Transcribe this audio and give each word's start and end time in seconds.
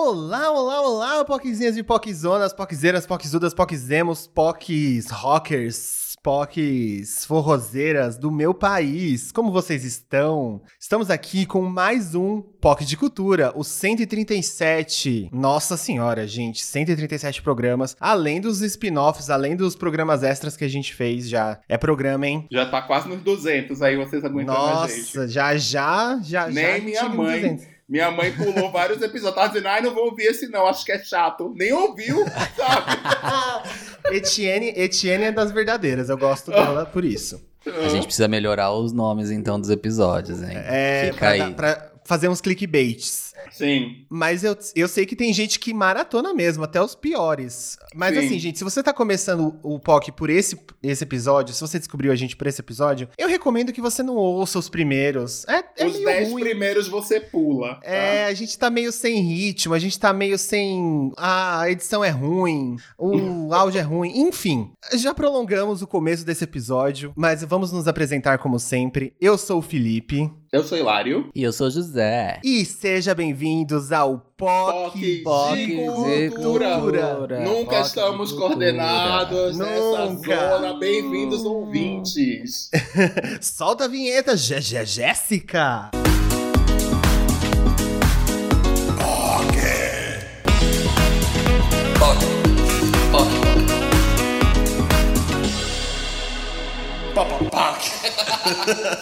Olá, 0.00 0.52
olá, 0.52 0.80
olá, 0.80 1.24
poquezinhas 1.24 1.76
e 1.76 1.82
poquezonas, 1.82 2.52
poquezeiras, 2.52 3.04
poquezudas, 3.04 3.52
poquezemos, 3.52 4.28
poques, 4.28 5.10
rockers, 5.10 6.16
poques, 6.22 7.24
forrozeiras 7.24 8.16
do 8.16 8.30
meu 8.30 8.54
país. 8.54 9.32
Como 9.32 9.50
vocês 9.50 9.84
estão? 9.84 10.62
Estamos 10.78 11.10
aqui 11.10 11.44
com 11.44 11.62
mais 11.62 12.14
um 12.14 12.40
POC 12.40 12.84
de 12.84 12.96
Cultura, 12.96 13.52
o 13.56 13.64
137. 13.64 15.30
Nossa 15.32 15.76
senhora, 15.76 16.28
gente, 16.28 16.64
137 16.64 17.42
programas, 17.42 17.96
além 17.98 18.40
dos 18.40 18.60
spin-offs, 18.60 19.28
além 19.30 19.56
dos 19.56 19.74
programas 19.74 20.22
extras 20.22 20.56
que 20.56 20.64
a 20.64 20.68
gente 20.68 20.94
fez 20.94 21.28
já. 21.28 21.58
É 21.68 21.76
programa, 21.76 22.24
hein? 22.24 22.46
Já 22.52 22.66
tá 22.66 22.80
quase 22.82 23.08
nos 23.08 23.20
200 23.22 23.82
aí, 23.82 23.96
vocês 23.96 24.24
aguentando 24.24 24.58
a 24.58 24.86
gente. 24.86 25.16
Nossa, 25.16 25.26
já, 25.26 25.56
já, 25.56 26.20
já, 26.22 26.46
Nem 26.46 26.54
já. 26.54 26.84
minha 26.84 27.08
mãe. 27.08 27.40
200. 27.40 27.77
Minha 27.88 28.10
mãe 28.10 28.30
pulou 28.32 28.70
vários 28.70 29.00
episódios, 29.00 29.34
tava 29.34 29.48
dizendo, 29.48 29.68
ai, 29.68 29.80
não 29.80 29.94
vou 29.94 30.06
ouvir 30.06 30.24
esse 30.24 30.46
não, 30.48 30.66
acho 30.66 30.84
que 30.84 30.92
é 30.92 31.02
chato. 31.02 31.52
Nem 31.56 31.72
ouviu, 31.72 32.22
sabe? 32.54 34.14
Etienne, 34.14 34.74
Etienne 34.76 35.24
é 35.24 35.32
das 35.32 35.50
verdadeiras, 35.50 36.10
eu 36.10 36.18
gosto 36.18 36.50
dela 36.50 36.84
por 36.84 37.04
isso. 37.04 37.42
A 37.66 37.88
gente 37.88 38.04
precisa 38.04 38.28
melhorar 38.28 38.72
os 38.72 38.92
nomes, 38.92 39.30
então, 39.30 39.58
dos 39.60 39.70
episódios, 39.70 40.42
hein? 40.42 40.52
É, 40.54 41.06
Fica 41.06 41.18
pra, 41.18 41.28
aí. 41.30 41.54
pra 41.54 41.92
fazer 42.04 42.28
uns 42.28 42.40
clickbaits. 42.40 43.27
Sim. 43.50 44.04
Mas 44.10 44.44
eu, 44.44 44.56
eu 44.74 44.88
sei 44.88 45.04
que 45.06 45.16
tem 45.16 45.32
gente 45.32 45.58
que 45.58 45.72
maratona 45.74 46.32
mesmo, 46.34 46.64
até 46.64 46.80
os 46.82 46.94
piores. 46.94 47.78
Mas 47.94 48.14
Sim. 48.16 48.26
assim, 48.26 48.38
gente, 48.38 48.58
se 48.58 48.64
você 48.64 48.82
tá 48.82 48.92
começando 48.92 49.58
o 49.62 49.78
POC 49.78 50.12
por 50.12 50.30
esse, 50.30 50.58
esse 50.82 51.04
episódio, 51.04 51.54
se 51.54 51.60
você 51.60 51.78
descobriu 51.78 52.12
a 52.12 52.16
gente 52.16 52.36
por 52.36 52.46
esse 52.46 52.60
episódio, 52.60 53.08
eu 53.18 53.28
recomendo 53.28 53.72
que 53.72 53.80
você 53.80 54.02
não 54.02 54.14
ouça 54.16 54.58
os 54.58 54.68
primeiros. 54.68 55.46
É, 55.48 55.64
é 55.78 55.86
Os 55.86 55.92
meio 55.94 56.04
10 56.04 56.30
ruim. 56.30 56.42
primeiros 56.42 56.88
você 56.88 57.20
pula. 57.20 57.76
tá? 57.76 57.80
É, 57.82 58.26
a 58.26 58.34
gente 58.34 58.58
tá 58.58 58.70
meio 58.70 58.92
sem 58.92 59.20
ritmo, 59.20 59.74
a 59.74 59.78
gente 59.78 59.98
tá 59.98 60.12
meio 60.12 60.38
sem. 60.38 61.12
Ah, 61.16 61.60
a 61.62 61.70
edição 61.70 62.04
é 62.04 62.10
ruim, 62.10 62.76
o 62.98 63.52
áudio 63.54 63.78
é 63.78 63.82
ruim, 63.82 64.12
enfim. 64.18 64.70
Já 64.94 65.14
prolongamos 65.14 65.82
o 65.82 65.86
começo 65.86 66.24
desse 66.24 66.44
episódio, 66.44 67.12
mas 67.16 67.42
vamos 67.44 67.72
nos 67.72 67.88
apresentar 67.88 68.38
como 68.38 68.58
sempre. 68.58 69.14
Eu 69.20 69.36
sou 69.38 69.58
o 69.58 69.62
Felipe. 69.62 70.30
Eu 70.50 70.64
sou 70.64 70.78
Hilário. 70.78 71.28
E 71.34 71.42
eu 71.42 71.52
sou 71.52 71.70
José. 71.70 72.40
E 72.42 72.64
seja 72.64 73.14
bem-vindos 73.28 73.92
ao 73.92 74.18
POC 74.38 75.22
POC 75.22 75.56
de 75.56 75.66
de 75.66 76.30
cultura. 76.30 76.78
Cultura. 76.80 77.40
Nunca 77.40 77.76
Foque 77.76 77.86
estamos 77.88 78.30
cultura. 78.32 78.48
coordenados 78.54 79.58
nessa 79.58 80.04
Nunca. 80.06 80.50
zona. 80.58 80.78
Bem-vindos, 80.78 81.44
ouvintes. 81.44 82.70
Solta 83.42 83.84
a 83.84 83.88
vinheta, 83.88 84.34
Jé- 84.34 84.62
Jé- 84.62 84.86
Jéssica! 84.86 85.90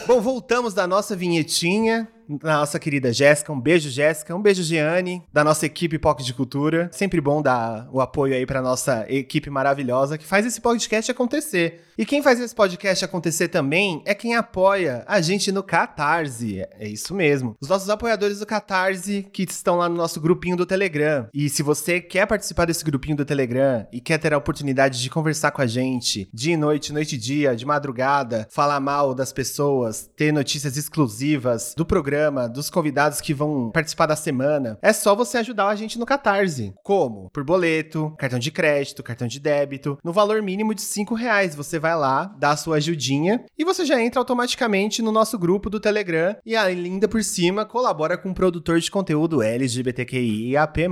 Bom, 0.06 0.20
voltamos 0.20 0.72
da 0.74 0.86
nossa 0.86 1.16
vinhetinha, 1.16 2.08
nossa 2.42 2.78
querida 2.78 3.12
Jéssica. 3.12 3.52
Um 3.52 3.60
beijo, 3.60 3.90
Jéssica. 3.90 4.34
Um 4.34 4.42
beijo, 4.42 4.62
Giane, 4.62 5.22
da 5.32 5.44
nossa 5.44 5.66
equipe 5.66 5.98
POC 5.98 6.22
de 6.22 6.34
Cultura. 6.34 6.88
Sempre 6.92 7.20
bom 7.20 7.42
dar 7.42 7.88
o 7.92 8.00
apoio 8.00 8.34
aí 8.34 8.46
pra 8.46 8.62
nossa 8.62 9.06
equipe 9.08 9.50
maravilhosa 9.50 10.18
que 10.18 10.26
faz 10.26 10.44
esse 10.46 10.60
podcast 10.60 11.10
acontecer. 11.10 11.82
E 11.98 12.04
quem 12.04 12.22
faz 12.22 12.38
esse 12.38 12.54
podcast 12.54 13.02
acontecer 13.04 13.48
também 13.48 14.02
é 14.04 14.14
quem 14.14 14.34
apoia 14.34 15.02
a 15.06 15.18
gente 15.22 15.50
no 15.50 15.62
Catarse. 15.62 16.62
É 16.78 16.86
isso 16.86 17.14
mesmo. 17.14 17.56
Os 17.58 17.70
nossos 17.70 17.88
apoiadores 17.88 18.38
do 18.38 18.46
Catarse 18.46 19.26
que 19.32 19.44
estão 19.44 19.76
lá 19.76 19.88
no 19.88 19.94
nosso 19.94 20.20
grupinho 20.20 20.58
do 20.58 20.66
Telegram. 20.66 21.26
E 21.32 21.48
se 21.48 21.62
você 21.62 21.98
quer 21.98 22.26
participar 22.26 22.66
desse 22.66 22.84
grupinho 22.84 23.16
do 23.16 23.24
Telegram 23.24 23.86
e 23.90 23.98
quer 23.98 24.18
ter 24.18 24.34
a 24.34 24.38
oportunidade 24.38 25.00
de 25.00 25.08
conversar 25.08 25.52
com 25.52 25.62
a 25.62 25.66
gente 25.66 26.28
dia 26.34 26.52
e 26.52 26.56
noite, 26.56 26.92
noite 26.92 27.14
e 27.14 27.18
dia, 27.18 27.56
de 27.56 27.64
madrugada, 27.64 28.46
falar 28.50 28.78
mal 28.78 29.14
das 29.14 29.32
pessoas, 29.32 30.10
ter 30.14 30.32
notícias 30.32 30.76
exclusivas 30.76 31.74
do 31.76 31.86
programa, 31.86 32.15
dos 32.52 32.70
convidados 32.70 33.20
que 33.20 33.34
vão 33.34 33.70
participar 33.70 34.06
da 34.06 34.16
semana, 34.16 34.78
é 34.82 34.92
só 34.92 35.14
você 35.14 35.38
ajudar 35.38 35.68
a 35.68 35.76
gente 35.76 35.98
no 35.98 36.06
Catarse. 36.06 36.74
Como? 36.82 37.30
Por 37.30 37.44
boleto, 37.44 38.14
cartão 38.18 38.38
de 38.38 38.50
crédito, 38.50 39.02
cartão 39.02 39.26
de 39.26 39.40
débito, 39.40 39.98
no 40.02 40.12
valor 40.12 40.42
mínimo 40.42 40.74
de 40.74 40.82
5 40.82 41.14
reais. 41.14 41.54
Você 41.54 41.78
vai 41.78 41.96
lá, 41.96 42.34
dá 42.38 42.50
a 42.50 42.56
sua 42.56 42.76
ajudinha 42.76 43.44
e 43.58 43.64
você 43.64 43.84
já 43.84 44.00
entra 44.00 44.20
automaticamente 44.20 45.02
no 45.02 45.12
nosso 45.12 45.38
grupo 45.38 45.70
do 45.70 45.80
Telegram 45.80 46.36
e 46.44 46.56
ainda 46.56 47.08
por 47.08 47.22
cima 47.22 47.64
colabora 47.64 48.16
com 48.16 48.30
o 48.30 48.34
produtor 48.34 48.80
de 48.80 48.90
conteúdo 48.90 49.42
LGBTQIAP+. 49.42 50.88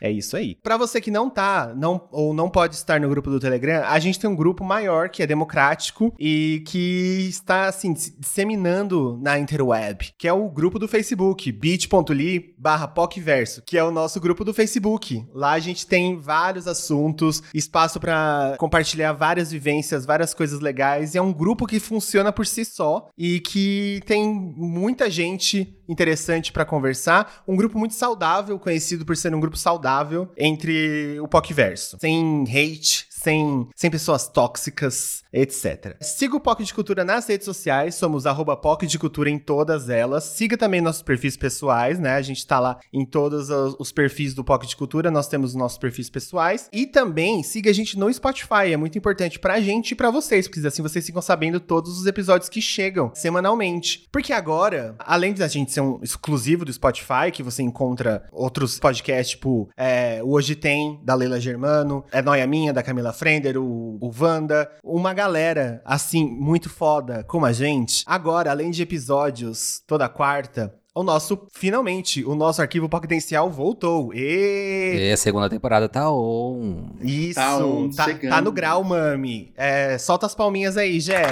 É 0.00 0.10
isso 0.10 0.36
aí. 0.36 0.56
Pra 0.62 0.76
você 0.76 1.00
que 1.00 1.10
não 1.10 1.30
tá, 1.30 1.72
não 1.76 2.08
ou 2.10 2.34
não 2.34 2.50
pode 2.50 2.74
estar 2.74 3.00
no 3.00 3.08
grupo 3.08 3.30
do 3.30 3.38
Telegram, 3.38 3.84
a 3.86 3.98
gente 3.98 4.18
tem 4.18 4.28
um 4.28 4.34
grupo 4.34 4.64
maior 4.64 5.08
que 5.08 5.22
é 5.22 5.26
democrático 5.26 6.12
e 6.18 6.62
que 6.66 7.26
está 7.28 7.66
assim 7.66 7.94
se 7.94 8.18
disseminando 8.18 9.18
na 9.22 9.38
interweb, 9.38 10.01
que 10.18 10.26
é 10.26 10.32
o 10.32 10.48
grupo 10.48 10.78
do 10.78 10.88
Facebook, 10.88 11.52
bit.ly/pocverso, 11.52 13.62
que 13.62 13.76
é 13.78 13.84
o 13.84 13.90
nosso 13.90 14.18
grupo 14.20 14.44
do 14.44 14.54
Facebook. 14.54 15.24
Lá 15.34 15.52
a 15.52 15.58
gente 15.58 15.86
tem 15.86 16.18
vários 16.18 16.66
assuntos, 16.66 17.42
espaço 17.54 18.00
pra 18.00 18.56
compartilhar 18.58 19.12
várias 19.12 19.52
vivências, 19.52 20.06
várias 20.06 20.34
coisas 20.34 20.60
legais. 20.60 21.14
E 21.14 21.18
é 21.18 21.22
um 21.22 21.32
grupo 21.32 21.66
que 21.66 21.80
funciona 21.80 22.32
por 22.32 22.46
si 22.46 22.64
só 22.64 23.08
e 23.16 23.40
que 23.40 24.00
tem 24.06 24.32
muita 24.32 25.10
gente 25.10 25.76
interessante 25.88 26.52
pra 26.52 26.64
conversar. 26.64 27.42
Um 27.46 27.56
grupo 27.56 27.78
muito 27.78 27.94
saudável, 27.94 28.58
conhecido 28.58 29.04
por 29.04 29.16
ser 29.16 29.34
um 29.34 29.40
grupo 29.40 29.56
saudável 29.56 30.30
entre 30.36 31.18
o 31.20 31.28
POCverso. 31.28 31.98
Sem 32.00 32.44
hate, 32.48 33.06
sem, 33.22 33.68
sem 33.74 33.90
pessoas 33.90 34.28
tóxicas, 34.28 35.22
etc. 35.32 35.96
Siga 36.00 36.36
o 36.36 36.40
POC 36.40 36.64
de 36.64 36.74
Cultura 36.74 37.04
nas 37.04 37.26
redes 37.26 37.44
sociais, 37.44 37.94
somos 37.94 38.26
arroba 38.26 38.56
POC 38.56 38.86
de 38.86 38.98
Cultura 38.98 39.30
em 39.30 39.38
todas 39.38 39.88
elas. 39.88 40.24
Siga 40.24 40.56
também 40.56 40.80
nossos 40.80 41.02
perfis 41.02 41.36
pessoais, 41.36 41.98
né? 41.98 42.14
A 42.14 42.22
gente 42.22 42.46
tá 42.46 42.58
lá 42.58 42.80
em 42.92 43.04
todos 43.04 43.48
os, 43.48 43.92
perfis 43.92 44.34
do 44.34 44.42
POC 44.42 44.66
de 44.66 44.76
Cultura, 44.76 45.10
nós 45.10 45.28
temos 45.28 45.50
os 45.50 45.56
nossos 45.56 45.78
perfis 45.78 46.10
pessoais. 46.10 46.68
E 46.72 46.86
também 46.86 47.42
siga 47.42 47.70
a 47.70 47.74
gente 47.74 47.98
no 47.98 48.12
Spotify, 48.12 48.72
é 48.72 48.76
muito 48.76 48.98
importante 48.98 49.38
pra 49.38 49.60
gente 49.60 49.92
e 49.92 49.94
pra 49.94 50.10
vocês, 50.10 50.48
porque 50.48 50.66
assim 50.66 50.82
vocês 50.82 51.06
ficam 51.06 51.22
sabendo 51.22 51.60
todos 51.60 51.98
os 51.98 52.06
episódios 52.06 52.48
que 52.48 52.60
chegam 52.60 53.12
semanalmente. 53.14 54.08
Porque 54.10 54.32
agora, 54.32 54.96
além 54.98 55.32
de 55.32 55.42
a 55.42 55.48
gente 55.48 55.70
ser 55.70 55.80
um 55.80 56.00
exclusivo 56.02 56.64
do 56.64 56.72
Spotify, 56.72 57.30
que 57.32 57.42
você 57.42 57.62
encontra 57.62 58.24
outros 58.32 58.78
podcasts, 58.78 59.30
tipo 59.30 59.68
é, 59.76 60.20
Hoje 60.24 60.56
Tem, 60.56 61.00
da 61.04 61.14
Leila 61.14 61.38
Germano, 61.38 62.04
é 62.10 62.20
Noia 62.20 62.46
Minha, 62.46 62.72
da 62.72 62.82
Camila 62.82 63.11
Frender, 63.12 63.56
o, 63.56 63.98
o 64.00 64.10
Wanda, 64.18 64.70
uma 64.82 65.12
galera, 65.12 65.80
assim, 65.84 66.26
muito 66.26 66.68
foda 66.68 67.24
como 67.24 67.46
a 67.46 67.52
gente. 67.52 68.02
Agora, 68.06 68.50
além 68.50 68.70
de 68.70 68.82
episódios 68.82 69.82
toda 69.86 70.08
quarta, 70.08 70.74
o 70.94 71.02
nosso, 71.02 71.46
finalmente, 71.52 72.22
o 72.22 72.34
nosso 72.34 72.60
arquivo 72.60 72.86
potencial 72.88 73.50
voltou. 73.50 74.12
E... 74.12 75.08
E 75.08 75.12
a 75.12 75.16
segunda 75.16 75.48
temporada 75.48 75.88
tá 75.88 76.10
on. 76.12 76.90
Isso, 77.00 77.34
Tá 77.34 77.56
on, 77.56 77.90
tá, 77.90 78.14
tá 78.14 78.40
no 78.42 78.52
grau, 78.52 78.84
mami. 78.84 79.52
É, 79.56 79.96
solta 79.96 80.26
as 80.26 80.34
palminhas 80.34 80.76
aí, 80.76 81.00
Jé. 81.00 81.22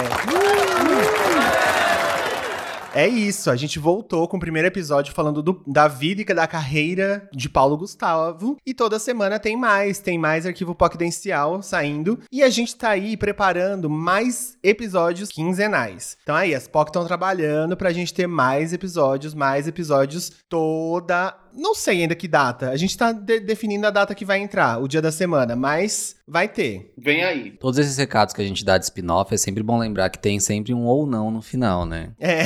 É 2.93 3.07
isso, 3.07 3.49
a 3.49 3.55
gente 3.55 3.79
voltou 3.79 4.27
com 4.27 4.35
o 4.35 4.39
primeiro 4.39 4.67
episódio 4.67 5.13
falando 5.13 5.41
do- 5.41 5.63
da 5.65 5.87
vida 5.87 6.21
e 6.21 6.25
da 6.25 6.45
carreira 6.45 7.29
de 7.31 7.47
Paulo 7.47 7.77
Gustavo. 7.77 8.57
E 8.65 8.73
toda 8.73 8.99
semana 8.99 9.39
tem 9.39 9.55
mais, 9.55 9.99
tem 9.99 10.17
mais 10.17 10.45
arquivo 10.45 10.75
Poquidencial 10.75 11.61
saindo. 11.63 12.19
E 12.29 12.43
a 12.43 12.49
gente 12.49 12.75
tá 12.75 12.89
aí 12.89 13.15
preparando 13.15 13.89
mais 13.89 14.57
episódios 14.61 15.29
quinzenais. 15.29 16.17
Então 16.21 16.35
aí, 16.35 16.53
as 16.53 16.67
POC 16.67 16.89
estão 16.89 17.05
trabalhando 17.05 17.77
pra 17.77 17.93
gente 17.93 18.13
ter 18.13 18.27
mais 18.27 18.73
episódios, 18.73 19.33
mais 19.33 19.69
episódios 19.69 20.29
toda. 20.49 21.33
Não 21.53 21.73
sei 21.75 22.01
ainda 22.01 22.15
que 22.15 22.27
data. 22.27 22.69
A 22.69 22.77
gente 22.77 22.97
tá 22.97 23.11
de- 23.11 23.39
definindo 23.39 23.85
a 23.87 23.89
data 23.89 24.13
que 24.15 24.25
vai 24.25 24.39
entrar, 24.39 24.79
o 24.81 24.87
dia 24.87 25.01
da 25.01 25.11
semana, 25.11 25.55
mas 25.55 26.15
vai 26.27 26.47
ter. 26.47 26.93
Vem 26.97 27.23
aí. 27.23 27.51
Todos 27.51 27.77
esses 27.79 27.97
recados 27.97 28.33
que 28.33 28.41
a 28.41 28.45
gente 28.45 28.63
dá 28.65 28.77
de 28.77 28.85
spin-off, 28.85 29.33
é 29.33 29.37
sempre 29.37 29.61
bom 29.63 29.77
lembrar 29.77 30.09
que 30.09 30.19
tem 30.19 30.39
sempre 30.39 30.73
um 30.73 30.85
ou 30.85 31.05
não 31.05 31.29
no 31.31 31.41
final, 31.41 31.85
né? 31.85 32.11
É. 32.19 32.43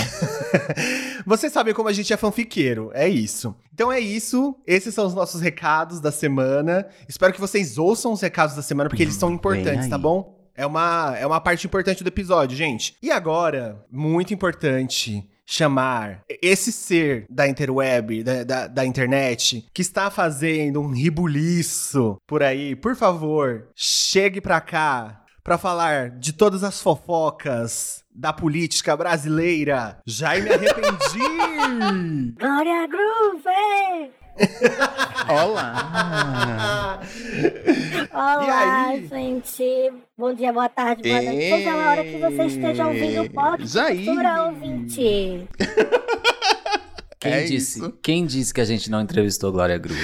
Você 1.25 1.49
sabe 1.49 1.73
como 1.73 1.89
a 1.89 1.93
gente 1.93 2.13
é 2.13 2.17
fanfiqueiro, 2.17 2.91
é 2.93 3.07
isso. 3.07 3.55
Então 3.73 3.91
é 3.91 3.99
isso, 3.99 4.55
esses 4.65 4.93
são 4.93 5.05
os 5.05 5.13
nossos 5.13 5.41
recados 5.41 5.99
da 5.99 6.11
semana. 6.11 6.87
Espero 7.09 7.33
que 7.33 7.41
vocês 7.41 7.77
ouçam 7.77 8.13
os 8.13 8.21
recados 8.21 8.55
da 8.55 8.61
semana, 8.61 8.89
porque 8.89 9.03
eles 9.03 9.15
são 9.15 9.31
importantes, 9.31 9.89
tá 9.89 9.97
bom? 9.97 10.35
É 10.55 10.65
uma, 10.65 11.15
é 11.17 11.27
uma 11.27 11.41
parte 11.41 11.67
importante 11.67 12.03
do 12.03 12.07
episódio, 12.07 12.55
gente. 12.55 12.95
E 13.01 13.11
agora, 13.11 13.83
muito 13.91 14.33
importante, 14.33 15.27
chamar 15.45 16.21
esse 16.41 16.71
ser 16.71 17.25
da 17.29 17.47
interweb, 17.47 18.23
da, 18.23 18.43
da, 18.43 18.67
da 18.67 18.85
internet, 18.85 19.65
que 19.73 19.81
está 19.81 20.09
fazendo 20.09 20.81
um 20.81 20.91
ribuliço 20.91 22.17
por 22.27 22.41
aí, 22.41 22.75
por 22.75 22.95
favor, 22.95 23.67
chegue 23.75 24.41
pra 24.41 24.59
cá 24.59 25.21
pra 25.43 25.57
falar 25.59 26.09
de 26.09 26.33
todas 26.33 26.63
as 26.63 26.81
fofocas 26.81 28.03
da 28.13 28.33
política 28.33 28.97
brasileira. 28.97 29.99
Já 30.05 30.35
me 30.35 30.49
arrependi! 30.49 32.33
Glória 32.39 32.87
Groove! 32.87 34.24
Olá! 35.29 36.99
Olá, 38.13 38.87
aí? 38.89 39.07
gente. 39.07 39.93
Bom 40.17 40.33
dia, 40.33 40.51
boa 40.51 40.67
tarde, 40.69 41.03
boa 41.03 41.21
noite. 41.21 41.49
Seja 41.49 41.71
a 41.71 41.89
hora 41.89 42.03
que 42.03 42.17
você 42.17 42.45
esteja 42.45 42.87
ouvindo 42.87 43.21
o 43.23 43.29
podcast. 43.29 44.05
Cultura 44.05 44.43
ouvinte. 44.43 45.47
Quem, 47.19 47.33
É 47.33 47.43
disse, 47.43 47.79
isso. 47.79 47.91
quem 48.03 48.25
disse 48.25 48.53
que 48.53 48.61
a 48.61 48.65
gente 48.65 48.91
não 48.91 49.01
entrevistou 49.01 49.51
Glória 49.51 49.77
Groove? 49.79 49.99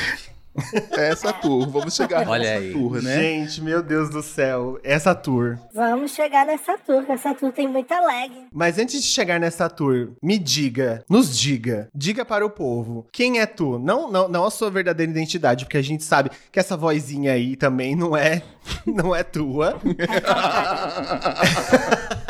Essa 0.91 1.31
tour, 1.31 1.69
vamos 1.69 1.95
chegar 1.95 2.27
Olha 2.27 2.43
nessa 2.43 2.59
aí. 2.59 2.73
tour, 2.73 3.01
né? 3.01 3.15
Gente, 3.15 3.61
meu 3.61 3.81
Deus 3.81 4.09
do 4.09 4.21
céu, 4.21 4.77
essa 4.83 5.15
tour. 5.15 5.57
Vamos 5.73 6.11
chegar 6.11 6.45
nessa 6.45 6.77
tour, 6.77 7.05
que 7.05 7.11
essa 7.11 7.33
tour 7.33 7.51
tem 7.51 7.67
muita 7.67 7.99
lag. 7.99 8.31
Mas 8.51 8.77
antes 8.77 9.01
de 9.01 9.07
chegar 9.07 9.39
nessa 9.39 9.69
tour, 9.69 10.11
me 10.21 10.37
diga, 10.37 11.03
nos 11.09 11.37
diga, 11.37 11.89
diga 11.95 12.25
para 12.25 12.45
o 12.45 12.49
povo, 12.49 13.07
quem 13.11 13.39
é 13.39 13.45
tu? 13.45 13.79
Não, 13.79 14.11
não, 14.11 14.27
não 14.27 14.45
a 14.45 14.51
sua 14.51 14.69
verdadeira 14.69 15.11
identidade, 15.11 15.65
porque 15.65 15.77
a 15.77 15.83
gente 15.83 16.03
sabe 16.03 16.29
que 16.51 16.59
essa 16.59 16.75
vozinha 16.75 17.31
aí 17.33 17.55
também 17.55 17.95
não 17.95 18.15
é, 18.15 18.41
não 18.85 19.15
é 19.15 19.23
tua. 19.23 19.79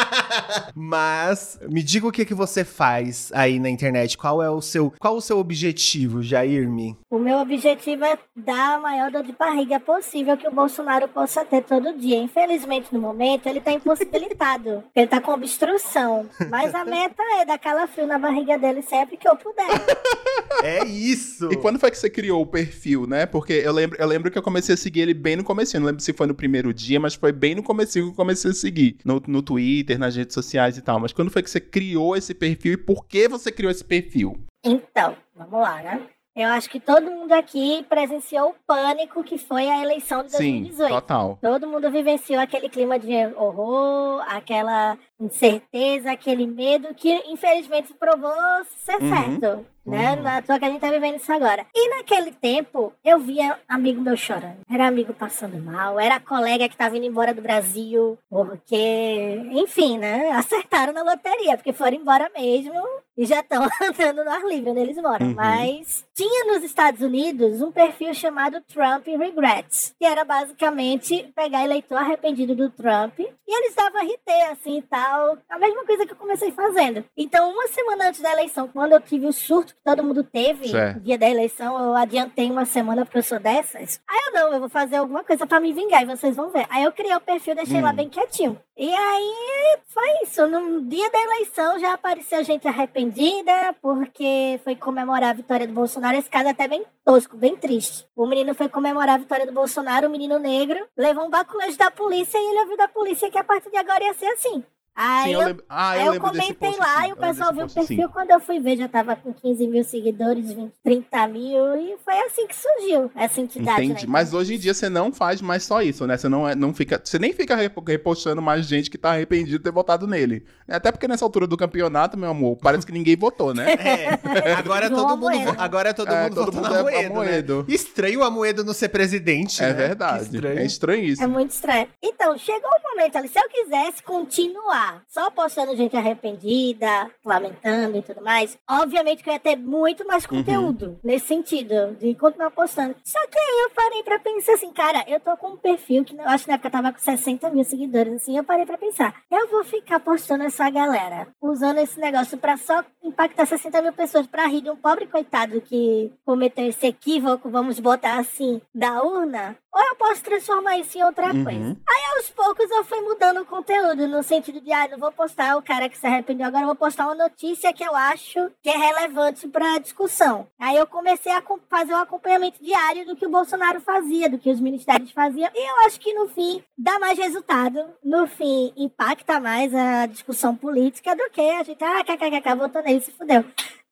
Mas 0.74 1.58
me 1.68 1.82
diga 1.82 2.06
o 2.06 2.12
que 2.12 2.24
que 2.24 2.34
você 2.34 2.64
faz 2.64 3.30
aí 3.34 3.58
na 3.58 3.70
internet. 3.70 4.16
Qual 4.16 4.42
é 4.42 4.50
o 4.50 4.60
seu, 4.60 4.92
qual 4.98 5.16
o 5.16 5.20
seu 5.20 5.38
objetivo, 5.38 6.22
Jairme? 6.22 6.96
O 7.10 7.18
meu 7.18 7.38
objetivo 7.38 8.04
é 8.04 8.18
dar 8.36 8.76
a 8.76 8.80
maior 8.80 9.10
dor 9.10 9.22
de 9.22 9.32
barriga 9.32 9.78
possível 9.80 10.36
que 10.36 10.48
o 10.48 10.52
Bolsonaro 10.52 11.08
possa 11.08 11.44
ter 11.44 11.62
todo 11.62 11.98
dia. 11.98 12.16
Infelizmente, 12.16 12.88
no 12.92 13.00
momento, 13.00 13.48
ele 13.48 13.58
está 13.58 13.72
impossibilitado. 13.72 14.82
ele 14.94 15.04
está 15.04 15.20
com 15.20 15.32
obstrução. 15.32 16.28
Mas 16.50 16.74
a 16.74 16.84
meta 16.84 17.22
é 17.40 17.44
dar 17.44 17.58
calafrio 17.58 18.06
na 18.06 18.18
barriga 18.18 18.58
dele 18.58 18.82
sempre 18.82 19.16
que 19.16 19.28
eu 19.28 19.36
puder. 19.36 19.66
É 20.62 20.84
isso. 20.84 21.50
E 21.50 21.56
quando 21.56 21.78
foi 21.78 21.90
que 21.90 21.98
você 21.98 22.08
criou 22.08 22.42
o 22.42 22.46
perfil, 22.46 23.06
né? 23.06 23.26
Porque 23.26 23.52
eu 23.52 23.72
lembro, 23.72 23.98
eu 23.98 24.06
lembro 24.06 24.30
que 24.30 24.38
eu 24.38 24.42
comecei 24.42 24.74
a 24.74 24.78
seguir 24.78 25.00
ele 25.00 25.14
bem 25.14 25.34
no 25.34 25.42
começo. 25.42 25.78
Não 25.78 25.86
lembro 25.86 26.02
se 26.02 26.12
foi 26.12 26.26
no 26.26 26.34
primeiro 26.34 26.72
dia, 26.72 27.00
mas 27.00 27.14
foi 27.14 27.32
bem 27.32 27.54
no 27.54 27.62
começo 27.62 27.94
que 27.94 27.98
eu 28.00 28.12
comecei 28.12 28.50
a 28.50 28.54
seguir. 28.54 28.96
No, 29.04 29.20
no 29.26 29.42
Twitter, 29.42 29.98
nas 29.98 30.14
redes 30.14 30.34
sociais 30.34 30.41
e 30.78 30.82
tal. 30.82 30.98
Mas 31.00 31.12
quando 31.12 31.30
foi 31.30 31.42
que 31.42 31.50
você 31.50 31.60
criou 31.60 32.16
esse 32.16 32.34
perfil 32.34 32.74
e 32.74 32.76
por 32.76 33.06
que 33.06 33.28
você 33.28 33.52
criou 33.52 33.70
esse 33.70 33.84
perfil? 33.84 34.36
Então, 34.64 35.16
vamos 35.34 35.60
lá, 35.60 35.82
né? 35.82 36.06
Eu 36.34 36.48
acho 36.48 36.70
que 36.70 36.80
todo 36.80 37.10
mundo 37.10 37.32
aqui 37.32 37.84
presenciou 37.90 38.50
o 38.50 38.54
pânico 38.66 39.22
que 39.22 39.36
foi 39.36 39.68
a 39.68 39.82
eleição 39.82 40.22
de 40.22 40.30
Sim, 40.30 40.62
2018. 40.62 40.90
total. 40.90 41.38
Todo 41.42 41.66
mundo 41.66 41.90
vivenciou 41.90 42.40
aquele 42.40 42.70
clima 42.70 42.98
de 42.98 43.12
horror, 43.36 44.24
aquela 44.26 44.96
incerteza, 45.24 46.12
aquele 46.12 46.46
medo 46.46 46.94
que 46.94 47.12
infelizmente 47.28 47.94
provou 47.94 48.32
ser 48.78 49.00
Uhum, 49.00 49.08
certo. 49.08 49.66
Né? 49.84 50.14
uhum. 50.14 50.22
Na 50.22 50.40
toa 50.42 50.58
que 50.58 50.64
a 50.64 50.68
gente 50.68 50.80
tá 50.80 50.90
vivendo 50.90 51.16
isso 51.16 51.32
agora. 51.32 51.66
E 51.74 51.88
naquele 51.96 52.30
tempo, 52.30 52.92
eu 53.04 53.18
via 53.18 53.58
amigo 53.68 54.00
meu 54.00 54.16
chorando. 54.16 54.60
Era 54.70 54.86
amigo 54.86 55.12
passando 55.12 55.60
mal, 55.60 55.98
era 55.98 56.20
colega 56.20 56.68
que 56.68 56.76
tava 56.76 56.96
indo 56.96 57.06
embora 57.06 57.34
do 57.34 57.42
Brasil, 57.42 58.16
porque, 58.30 59.42
enfim, 59.52 59.98
né? 59.98 60.30
Acertaram 60.32 60.92
na 60.92 61.02
loteria, 61.02 61.56
porque 61.56 61.72
foram 61.72 61.96
embora 61.96 62.30
mesmo 62.36 62.80
e 63.16 63.26
já 63.26 63.40
estão 63.40 63.62
andando 63.82 64.24
no 64.24 64.30
ar 64.30 64.44
livre 64.44 64.70
onde 64.70 64.80
eles 64.80 64.96
moram. 64.96 65.26
Uhum. 65.26 65.34
Mas 65.34 66.04
tinha 66.14 66.44
nos 66.52 66.62
Estados 66.62 67.00
Unidos 67.00 67.60
um 67.60 67.72
perfil 67.72 68.14
chamado 68.14 68.60
Trump 68.62 69.06
Regrets, 69.06 69.94
que 69.98 70.06
era 70.06 70.24
basicamente 70.24 71.30
pegar 71.34 71.64
eleitor 71.64 71.98
arrependido 71.98 72.54
do 72.54 72.70
Trump 72.70 73.18
e 73.18 73.28
eles 73.48 73.74
davam 73.74 74.00
RT 74.00 74.52
assim 74.52 74.78
e 74.78 74.82
tal. 74.82 75.11
A 75.48 75.58
mesma 75.58 75.84
coisa 75.84 76.06
que 76.06 76.12
eu 76.12 76.16
comecei 76.16 76.50
fazendo. 76.52 77.04
Então, 77.16 77.50
uma 77.50 77.68
semana 77.68 78.08
antes 78.08 78.20
da 78.20 78.32
eleição, 78.32 78.68
quando 78.68 78.92
eu 78.92 79.00
tive 79.00 79.26
o 79.26 79.32
surto 79.32 79.74
que 79.74 79.82
todo 79.84 80.02
mundo 80.04 80.24
teve, 80.24 80.68
Certo. 80.68 80.96
no 80.96 81.00
dia 81.02 81.18
da 81.18 81.28
eleição, 81.28 81.78
eu 81.82 81.94
adiantei 81.94 82.50
uma 82.50 82.64
semana 82.64 83.04
porque 83.04 83.18
eu 83.18 83.22
sou 83.22 83.38
dessas. 83.38 84.00
Aí 84.08 84.18
eu 84.26 84.32
não, 84.32 84.52
eu 84.54 84.60
vou 84.60 84.68
fazer 84.68 84.96
alguma 84.96 85.22
coisa 85.24 85.46
pra 85.46 85.60
me 85.60 85.72
vingar 85.72 86.02
e 86.02 86.06
vocês 86.06 86.34
vão 86.36 86.50
ver. 86.50 86.66
Aí 86.70 86.82
eu 86.84 86.92
criei 86.92 87.14
o 87.14 87.20
perfil, 87.20 87.54
deixei 87.54 87.80
lá 87.80 87.90
Hum. 87.90 87.96
bem 87.96 88.08
quietinho. 88.08 88.58
E 88.76 88.90
aí 88.90 89.78
foi 89.88 90.22
isso. 90.22 90.46
No 90.46 90.80
dia 90.82 91.10
da 91.10 91.20
eleição 91.20 91.78
já 91.78 91.92
apareceu 91.92 92.42
gente 92.42 92.66
arrependida, 92.66 93.74
porque 93.82 94.58
foi 94.64 94.74
comemorar 94.76 95.30
a 95.30 95.34
vitória 95.34 95.66
do 95.66 95.72
Bolsonaro. 95.74 96.16
Esse 96.16 96.30
caso 96.30 96.46
é 96.48 96.50
até 96.50 96.66
bem 96.66 96.84
tosco, 97.04 97.36
bem 97.36 97.54
triste. 97.56 98.06
O 98.16 98.26
menino 98.26 98.54
foi 98.54 98.68
comemorar 98.68 99.16
a 99.16 99.18
vitória 99.18 99.46
do 99.46 99.52
Bolsonaro, 99.52 100.08
o 100.08 100.10
menino 100.10 100.38
negro, 100.38 100.86
levou 100.96 101.24
um 101.26 101.30
baculejo 101.30 101.76
da 101.76 101.90
polícia 101.90 102.38
e 102.38 102.50
ele 102.50 102.60
ouviu 102.60 102.76
da 102.76 102.88
polícia 102.88 103.30
que 103.30 103.38
a 103.38 103.44
partir 103.44 103.70
de 103.70 103.76
agora 103.76 104.02
ia 104.04 104.14
ser 104.14 104.26
assim. 104.26 104.64
Aí 104.94 105.24
Sim, 105.28 105.32
eu, 105.34 105.40
eu 105.40 105.46
lembro. 105.48 105.64
Ah, 105.68 105.90
aí 105.90 106.06
eu, 106.06 106.20
comentei 106.20 106.76
lá 106.76 107.08
e 107.08 107.12
o 107.12 107.16
pessoal 107.16 107.52
viu 107.54 107.64
o 107.64 107.68
sim. 107.68 107.74
perfil. 107.80 108.08
Quando 108.10 108.30
eu 108.30 108.38
fui 108.40 108.60
ver, 108.60 108.76
já 108.76 108.86
tava 108.88 109.16
com 109.16 109.32
15 109.32 109.66
mil 109.66 109.82
seguidores, 109.84 110.52
20, 110.52 110.70
30 110.84 111.28
mil. 111.28 111.76
E 111.76 111.96
foi 112.04 112.18
assim 112.20 112.46
que 112.46 112.54
surgiu 112.54 113.10
essa 113.16 113.40
entidade. 113.40 113.84
Entendi. 113.86 114.06
né? 114.06 114.12
Mas 114.12 114.34
hoje 114.34 114.54
em 114.54 114.58
dia 114.58 114.74
você 114.74 114.90
não 114.90 115.10
faz 115.10 115.40
mais 115.40 115.62
só 115.64 115.80
isso, 115.80 116.06
né? 116.06 116.18
Você 116.18 116.28
não, 116.28 116.46
é- 116.46 116.54
não 116.54 116.74
fica. 116.74 117.00
Você 117.02 117.18
nem 117.18 117.32
fica 117.32 117.56
repo- 117.56 117.82
repostando 117.86 118.42
mais 118.42 118.66
gente 118.66 118.90
que 118.90 118.98
tá 118.98 119.12
arrependido 119.12 119.56
de 119.58 119.64
ter 119.64 119.72
votado 119.72 120.06
nele. 120.06 120.44
Até 120.68 120.92
porque 120.92 121.08
nessa 121.08 121.24
altura 121.24 121.46
do 121.46 121.56
campeonato, 121.56 122.18
meu 122.18 122.30
amor, 122.30 122.58
parece 122.60 122.84
que 122.86 122.92
ninguém 122.92 123.16
votou, 123.16 123.54
né? 123.54 123.66
É, 124.42 124.52
agora 124.54 124.90
todo 124.90 125.16
mundo, 125.16 125.54
agora 125.58 125.94
todo 125.94 126.10
É, 126.12 126.22
mundo 126.24 126.34
todo 126.34 126.52
mundo 126.52 126.68
na 126.68 126.76
é 126.76 126.80
Amoedo, 126.80 127.12
Amoedo. 127.12 127.58
né? 127.68 127.74
Estranho 127.74 128.20
o 128.20 128.24
Amoedo 128.24 128.64
não 128.64 128.72
ser 128.74 128.88
presidente, 128.88 129.62
É 129.62 129.66
né? 129.68 129.72
verdade. 129.72 130.24
Estranho. 130.24 130.58
É 130.58 130.64
estranho 130.64 131.04
isso. 131.04 131.22
É 131.22 131.26
muito 131.26 131.50
estranho. 131.50 131.86
Então, 132.02 132.36
chegou 132.38 132.68
o 132.70 132.90
momento 132.90 133.16
ali, 133.16 133.28
se 133.28 133.38
eu 133.38 133.48
quisesse 133.48 134.02
continuar 134.02 134.81
só 135.08 135.30
postando 135.30 135.76
gente 135.76 135.96
arrependida, 135.96 137.10
lamentando 137.24 137.96
e 137.98 138.02
tudo 138.02 138.22
mais, 138.22 138.58
obviamente 138.68 139.22
que 139.22 139.28
eu 139.30 139.34
ia 139.34 139.40
ter 139.40 139.56
muito 139.56 140.06
mais 140.06 140.24
Uhum. 140.24 140.38
conteúdo 140.38 140.98
nesse 141.02 141.26
sentido, 141.26 141.96
de 141.98 142.14
continuar 142.14 142.50
postando. 142.50 142.94
Só 143.04 143.18
que 143.28 143.38
aí 143.38 143.60
eu 143.64 143.70
parei 143.70 144.02
pra 144.02 144.18
pensar 144.18 144.54
assim, 144.54 144.72
cara, 144.72 145.04
eu 145.06 145.18
tô 145.20 145.36
com 145.36 145.48
um 145.50 145.56
perfil 145.56 146.04
que 146.04 146.14
eu 146.16 146.28
acho 146.28 146.44
que 146.44 146.48
na 146.50 146.54
época 146.54 146.68
eu 146.68 146.72
tava 146.72 146.92
com 146.92 146.98
60 146.98 147.50
mil 147.50 147.64
seguidores, 147.64 148.14
assim, 148.14 148.36
eu 148.36 148.44
parei 148.44 148.64
pra 148.66 148.78
pensar, 148.78 149.14
eu 149.30 149.48
vou 149.48 149.64
ficar 149.64 150.00
postando 150.00 150.44
essa 150.44 150.68
galera, 150.70 151.28
usando 151.40 151.78
esse 151.78 151.98
negócio 152.00 152.38
pra 152.38 152.56
só 152.56 152.84
impactar 153.02 153.46
60 153.46 153.82
mil 153.82 153.92
pessoas 153.92 154.26
pra 154.26 154.46
rir 154.46 154.62
de 154.62 154.70
um 154.70 154.76
pobre 154.76 155.06
coitado 155.06 155.60
que 155.60 156.12
cometeu 156.24 156.66
esse 156.66 156.86
equívoco, 156.86 157.50
vamos 157.50 157.78
botar 157.80 158.18
assim, 158.18 158.60
da 158.74 159.02
urna, 159.02 159.56
ou 159.72 159.80
eu 159.82 159.96
posso 159.96 160.22
transformar 160.22 160.78
isso 160.78 160.98
em 160.98 161.02
outra 161.04 161.32
Uhum. 161.32 161.44
coisa. 161.44 161.76
Aos 162.14 162.28
poucos 162.28 162.70
eu 162.70 162.84
fui 162.84 163.00
mudando 163.00 163.40
o 163.40 163.46
conteúdo, 163.46 164.06
no 164.06 164.22
sentido 164.22 164.60
de, 164.60 164.70
ah, 164.70 164.86
não 164.86 164.98
vou 164.98 165.10
postar 165.10 165.56
o 165.56 165.62
cara 165.62 165.88
que 165.88 165.96
se 165.96 166.06
arrependeu 166.06 166.46
agora, 166.46 166.64
eu 166.64 166.66
vou 166.66 166.76
postar 166.76 167.06
uma 167.06 167.14
notícia 167.14 167.72
que 167.72 167.82
eu 167.82 167.96
acho 167.96 168.50
que 168.62 168.68
é 168.68 168.76
relevante 168.76 169.48
pra 169.48 169.78
discussão. 169.78 170.46
Aí 170.60 170.76
eu 170.76 170.86
comecei 170.86 171.32
a 171.32 171.42
fazer 171.70 171.94
um 171.94 171.96
acompanhamento 171.96 172.62
diário 172.62 173.06
do 173.06 173.16
que 173.16 173.26
o 173.26 173.30
Bolsonaro 173.30 173.80
fazia, 173.80 174.28
do 174.28 174.38
que 174.38 174.50
os 174.50 174.60
ministérios 174.60 175.10
faziam, 175.10 175.50
e 175.54 175.70
eu 175.70 175.86
acho 175.86 175.98
que 175.98 176.12
no 176.12 176.28
fim 176.28 176.62
dá 176.76 176.98
mais 176.98 177.18
resultado, 177.18 177.82
no 178.04 178.26
fim 178.26 178.72
impacta 178.76 179.40
mais 179.40 179.74
a 179.74 180.04
discussão 180.06 180.54
política 180.54 181.16
do 181.16 181.30
que 181.30 181.40
a 181.40 181.62
gente, 181.62 181.82
ah, 181.82 182.04
kkkk, 182.04 182.54
votou 182.56 182.82
nele, 182.82 183.00
se 183.00 183.10
fudeu. 183.12 183.42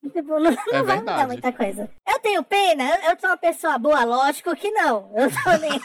Tipo, 0.03 0.41
não, 0.41 0.57
não 0.73 0.85
vai 0.85 0.97
mudar 0.99 1.27
muita 1.27 1.53
coisa. 1.53 1.89
Eu 2.09 2.19
tenho 2.21 2.43
pena, 2.43 2.83
eu, 2.85 3.11
eu 3.11 3.21
sou 3.21 3.31
uma 3.31 3.37
pessoa 3.37 3.79
boa, 3.79 4.03
lógico 4.05 4.57
que 4.57 4.71
não. 4.71 5.11
Eu 5.15 5.31
tô 5.31 5.51
nem. 5.61 5.79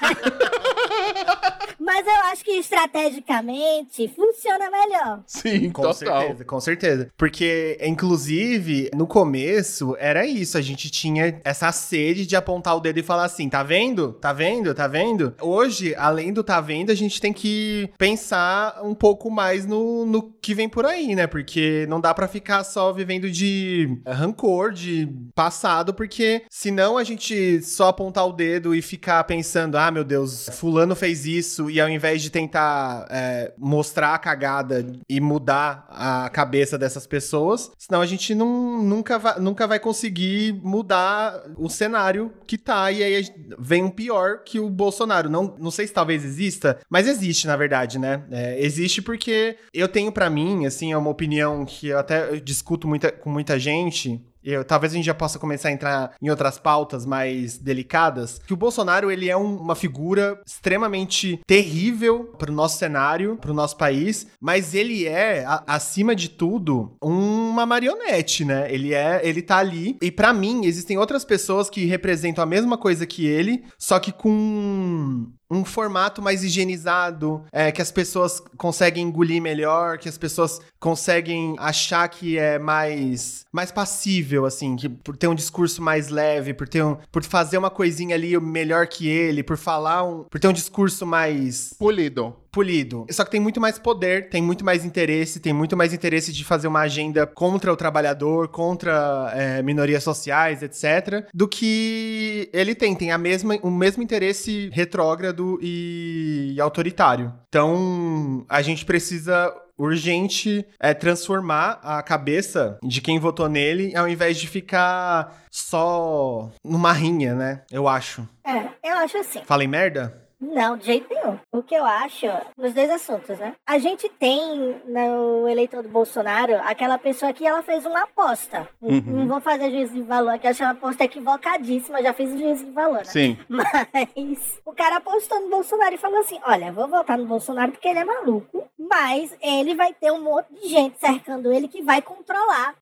Mas 1.78 2.08
eu 2.08 2.14
acho 2.32 2.44
que 2.44 2.52
estrategicamente 2.52 4.08
funciona 4.16 4.70
melhor. 4.72 5.22
Sim, 5.28 5.70
Com 5.70 5.82
total. 5.84 6.22
certeza, 6.22 6.46
com 6.46 6.60
certeza. 6.60 7.12
Porque, 7.18 7.78
inclusive, 7.82 8.90
no 8.96 9.06
começo, 9.06 9.96
era 10.00 10.26
isso. 10.26 10.58
A 10.58 10.62
gente 10.62 10.90
tinha 10.90 11.40
essa 11.44 11.72
sede 11.72 12.26
de 12.26 12.36
apontar 12.36 12.76
o 12.76 12.80
dedo 12.80 13.00
e 13.00 13.04
falar 13.04 13.26
assim: 13.26 13.50
tá 13.50 13.62
vendo? 13.64 14.14
Tá 14.14 14.32
vendo? 14.34 14.74
Tá 14.74 14.88
vendo? 14.88 15.36
Hoje, 15.42 15.94
além 15.96 16.32
do 16.34 16.44
tá 16.44 16.60
vendo, 16.62 16.90
a 16.92 16.96
gente 16.96 17.20
tem 17.20 17.34
que 17.34 17.90
pensar 17.98 18.80
um 18.82 18.96
pouco 18.96 19.30
mais 19.30 19.66
no, 19.66 20.06
no 20.06 20.24
que 20.42 20.54
vem 20.56 20.70
por 20.70 20.86
aí, 20.86 21.14
né? 21.16 21.28
Porque 21.28 21.86
não 21.90 22.00
dá 22.00 22.14
pra 22.14 22.28
ficar 22.28 22.64
só 22.64 22.92
vivendo 22.94 23.30
de 23.30 24.00
rancor, 24.08 24.72
de 24.72 25.08
passado, 25.34 25.94
porque 25.94 26.44
senão 26.50 26.98
a 26.98 27.04
gente 27.04 27.62
só 27.62 27.90
apontar 27.90 28.28
o 28.28 28.34
dedo 28.34 28.76
e 28.76 28.82
ficar 28.82 29.24
pensando: 29.24 29.78
ah, 29.78 29.92
meu 29.92 30.04
Deus, 30.04 30.50
Fulano 30.54 30.96
fez 30.96 31.26
isso, 31.26 31.70
e 31.70 31.80
ao 31.80 31.90
invés 31.90 32.22
de 32.22 32.30
tentar 32.30 33.08
é, 33.10 33.54
mostrar 33.58 34.14
a 34.14 34.20
cagada 34.20 34.86
e 35.10 35.20
mudar 35.20 35.88
a 35.90 36.30
cabeça 36.30 36.78
dessas 36.78 37.08
pessoas, 37.08 37.72
senão 37.78 38.02
a 38.02 38.06
gente 38.06 38.34
não, 38.36 38.82
nunca, 38.82 39.18
vai, 39.18 39.40
nunca 39.40 39.68
vai 39.68 39.80
conseguir 39.80 40.54
mudar 40.64 41.44
o 41.58 41.70
cenário 41.70 42.32
que 42.48 42.58
tá, 42.58 42.92
e 42.92 43.04
aí 43.04 43.26
vem 43.58 43.84
um 43.84 43.90
pior 43.90 44.40
que 44.44 44.60
o 44.60 44.70
Bolsonaro. 44.70 45.30
Não, 45.30 45.56
não 45.60 45.72
sei 45.72 45.88
se 45.88 45.94
talvez 45.94 46.24
exista, 46.24 46.80
mas 46.90 47.08
existe, 47.08 47.48
na 47.48 47.56
verdade, 47.56 47.98
né? 48.00 48.24
É, 48.32 48.64
existe 48.64 49.02
porque 49.02 49.58
eu 49.74 49.88
tenho 49.88 50.12
pra 50.12 50.30
mim, 50.30 50.66
assim, 50.66 50.92
é 50.92 50.98
uma 50.98 51.10
opinião 51.10 51.66
que 51.66 51.88
eu 51.88 52.00
até 52.00 52.36
discuto 52.38 52.88
muita, 52.88 53.12
com 53.12 53.30
muita 53.30 53.58
gente. 53.60 53.95
случае 53.96 54.22
Eu, 54.46 54.64
talvez 54.64 54.94
a 54.94 54.96
gente 54.96 55.06
já 55.06 55.14
possa 55.14 55.40
começar 55.40 55.70
a 55.70 55.72
entrar 55.72 56.12
em 56.22 56.30
outras 56.30 56.60
pautas 56.60 57.06
mais 57.06 57.58
delicadas. 57.58 58.40
Que 58.46 58.54
o 58.54 58.58
Bolsonaro, 58.58 59.10
ele 59.12 59.30
é 59.30 59.36
um- 59.36 59.58
uma 59.58 59.76
figura 59.76 60.40
extremamente 60.46 61.40
terrível 61.48 62.26
pro 62.38 62.54
nosso 62.54 62.78
cenário, 62.78 63.38
pro 63.38 63.54
nosso 63.54 63.76
país, 63.76 64.28
mas 64.40 64.74
ele 64.76 65.06
é, 65.08 65.44
a- 65.46 65.64
acima 65.68 66.16
de 66.16 66.30
tudo, 66.30 66.96
um 67.04 67.46
uma 67.56 67.66
marionete, 67.66 68.44
né? 68.44 68.68
Ele 68.70 68.94
é, 68.94 69.22
ele 69.24 69.42
tá 69.42 69.58
ali. 69.58 69.98
E 70.02 70.12
para 70.12 70.34
mim, 70.34 70.66
existem 70.66 70.98
outras 70.98 71.24
pessoas 71.24 71.70
que 71.70 71.86
representam 71.86 72.44
a 72.44 72.48
mesma 72.48 72.78
coisa 72.78 73.06
que 73.06 73.26
ele, 73.26 73.64
só 73.80 73.98
que 73.98 74.12
com 74.12 75.26
um 75.50 75.64
formato 75.64 76.22
mais 76.22 76.44
higienizado, 76.44 77.44
é, 77.52 77.72
que 77.72 77.82
as 77.82 77.92
pessoas 77.92 78.42
conseguem 78.58 79.06
engolir 79.08 79.42
melhor, 79.42 79.98
que 80.00 80.10
as 80.10 80.18
pessoas 80.18 80.60
conseguem 80.80 81.56
achar 81.60 82.08
que 82.10 82.38
é 82.38 82.58
mais 82.60 83.46
mais 83.54 83.72
passível, 83.72 84.35
assim, 84.44 84.76
que 84.76 84.90
por 84.90 85.16
ter 85.16 85.28
um 85.28 85.36
discurso 85.36 85.82
mais 85.84 86.10
leve, 86.10 86.54
por 86.54 86.68
ter 86.68 86.84
um, 86.84 86.98
por 87.12 87.24
fazer 87.24 87.60
uma 87.60 87.70
coisinha 87.70 88.16
ali 88.16 88.38
melhor 88.40 88.88
que 88.88 89.08
ele, 89.08 89.44
por 89.44 89.56
falar 89.56 90.04
um, 90.04 90.24
por 90.24 90.40
ter 90.40 90.48
um 90.48 90.54
discurso 90.54 91.06
mais 91.06 91.76
Polido. 91.78 92.36
polido. 92.52 93.06
Só 93.12 93.24
que 93.24 93.32
tem 93.32 93.40
muito 93.40 93.62
mais 93.62 93.78
poder, 93.78 94.30
tem 94.30 94.42
muito 94.42 94.66
mais 94.66 94.84
interesse, 94.84 95.40
tem 95.40 95.54
muito 95.54 95.78
mais 95.78 95.94
interesse 95.94 96.34
de 96.34 96.44
fazer 96.44 96.68
uma 96.68 96.80
agenda 96.80 97.28
contra 97.28 97.72
o 97.72 97.76
trabalhador, 97.76 98.48
contra 98.48 99.32
é, 99.36 99.62
minorias 99.62 100.04
sociais, 100.04 100.64
etc., 100.64 101.28
do 101.34 101.48
que 101.48 102.50
ele 102.52 102.74
tem. 102.74 102.96
Tem 102.96 103.12
a 103.12 103.18
mesma, 103.18 103.60
o 103.62 103.70
mesmo 103.70 104.02
interesse 104.02 104.70
retrógrado 104.72 105.60
e, 105.62 106.54
e 106.56 106.62
autoritário. 106.62 107.34
Então, 107.50 108.46
a 108.50 108.62
gente 108.62 108.86
precisa 108.86 109.54
urgente 109.78 110.66
é 110.80 110.94
transformar 110.94 111.80
a 111.84 112.02
cabeça 112.02 112.80
de 112.84 113.02
quem 113.02 113.20
votou 113.20 113.50
nele 113.50 113.96
ao 113.96 114.08
invés 114.08 114.38
de 114.38 114.48
ficar 114.48 115.44
só 115.52 116.50
numa 116.64 116.92
rinha, 116.92 117.36
né? 117.36 117.64
Eu 117.72 117.88
acho. 117.88 118.28
É, 118.44 118.68
eu 118.84 118.98
acho 118.98 119.18
assim. 119.18 119.42
Falei 119.46 119.68
merda? 119.68 120.25
Não, 120.40 120.78
de 120.78 120.86
jeito 120.86 121.14
nenhum. 121.14 121.40
O 121.52 121.64
que 121.64 121.76
eu 121.76 121.86
acho, 121.86 122.28
nos 122.58 122.74
dois 122.74 122.90
assuntos, 122.90 123.38
né? 123.40 123.56
A 123.66 123.78
gente 123.78 124.10
tem 124.10 124.80
no 124.86 125.48
eleitor 125.48 125.82
do 125.82 125.90
Bolsonaro 125.90 126.56
aquela 126.64 126.98
pessoa 126.98 127.34
que 127.34 127.46
ela 127.46 127.64
fez 127.64 127.86
uma 127.86 128.04
aposta. 128.04 128.68
Uhum. 128.82 129.02
Não 129.06 129.28
vou 129.28 129.42
fazer 129.42 129.72
juízo 129.72 129.94
de 129.94 130.02
valor, 130.02 130.38
que 130.38 130.48
eu 130.48 130.52
achei 130.52 130.66
uma 130.66 130.74
aposta 130.74 131.04
equivocadíssima, 131.04 132.02
já 132.02 132.14
fiz 132.14 132.32
o 132.32 132.38
juízo 132.38 132.66
de 132.66 132.72
valor, 132.72 133.00
né? 133.00 133.06
Sim. 133.06 133.38
Mas 133.50 134.62
o 134.66 134.74
cara 134.74 134.98
apostou 134.98 135.40
no 135.42 135.50
Bolsonaro 135.50 135.96
e 135.96 136.00
falou 136.00 136.20
assim: 136.20 136.40
olha, 136.46 136.72
vou 136.72 136.88
votar 136.88 137.18
no 137.18 137.26
Bolsonaro 137.26 137.72
porque 137.72 137.88
ele 137.88 138.00
é 138.00 138.06
maluco, 138.06 138.68
mas 138.78 139.36
ele 139.42 139.76
vai 139.76 139.94
ter 139.94 140.12
um 140.12 140.22
monte 140.22 140.54
de 140.54 140.68
gente 140.68 141.00
cercando 141.00 141.52
ele 141.52 141.68
que 141.68 141.82
vai 141.82 142.02
controlar 142.02 142.76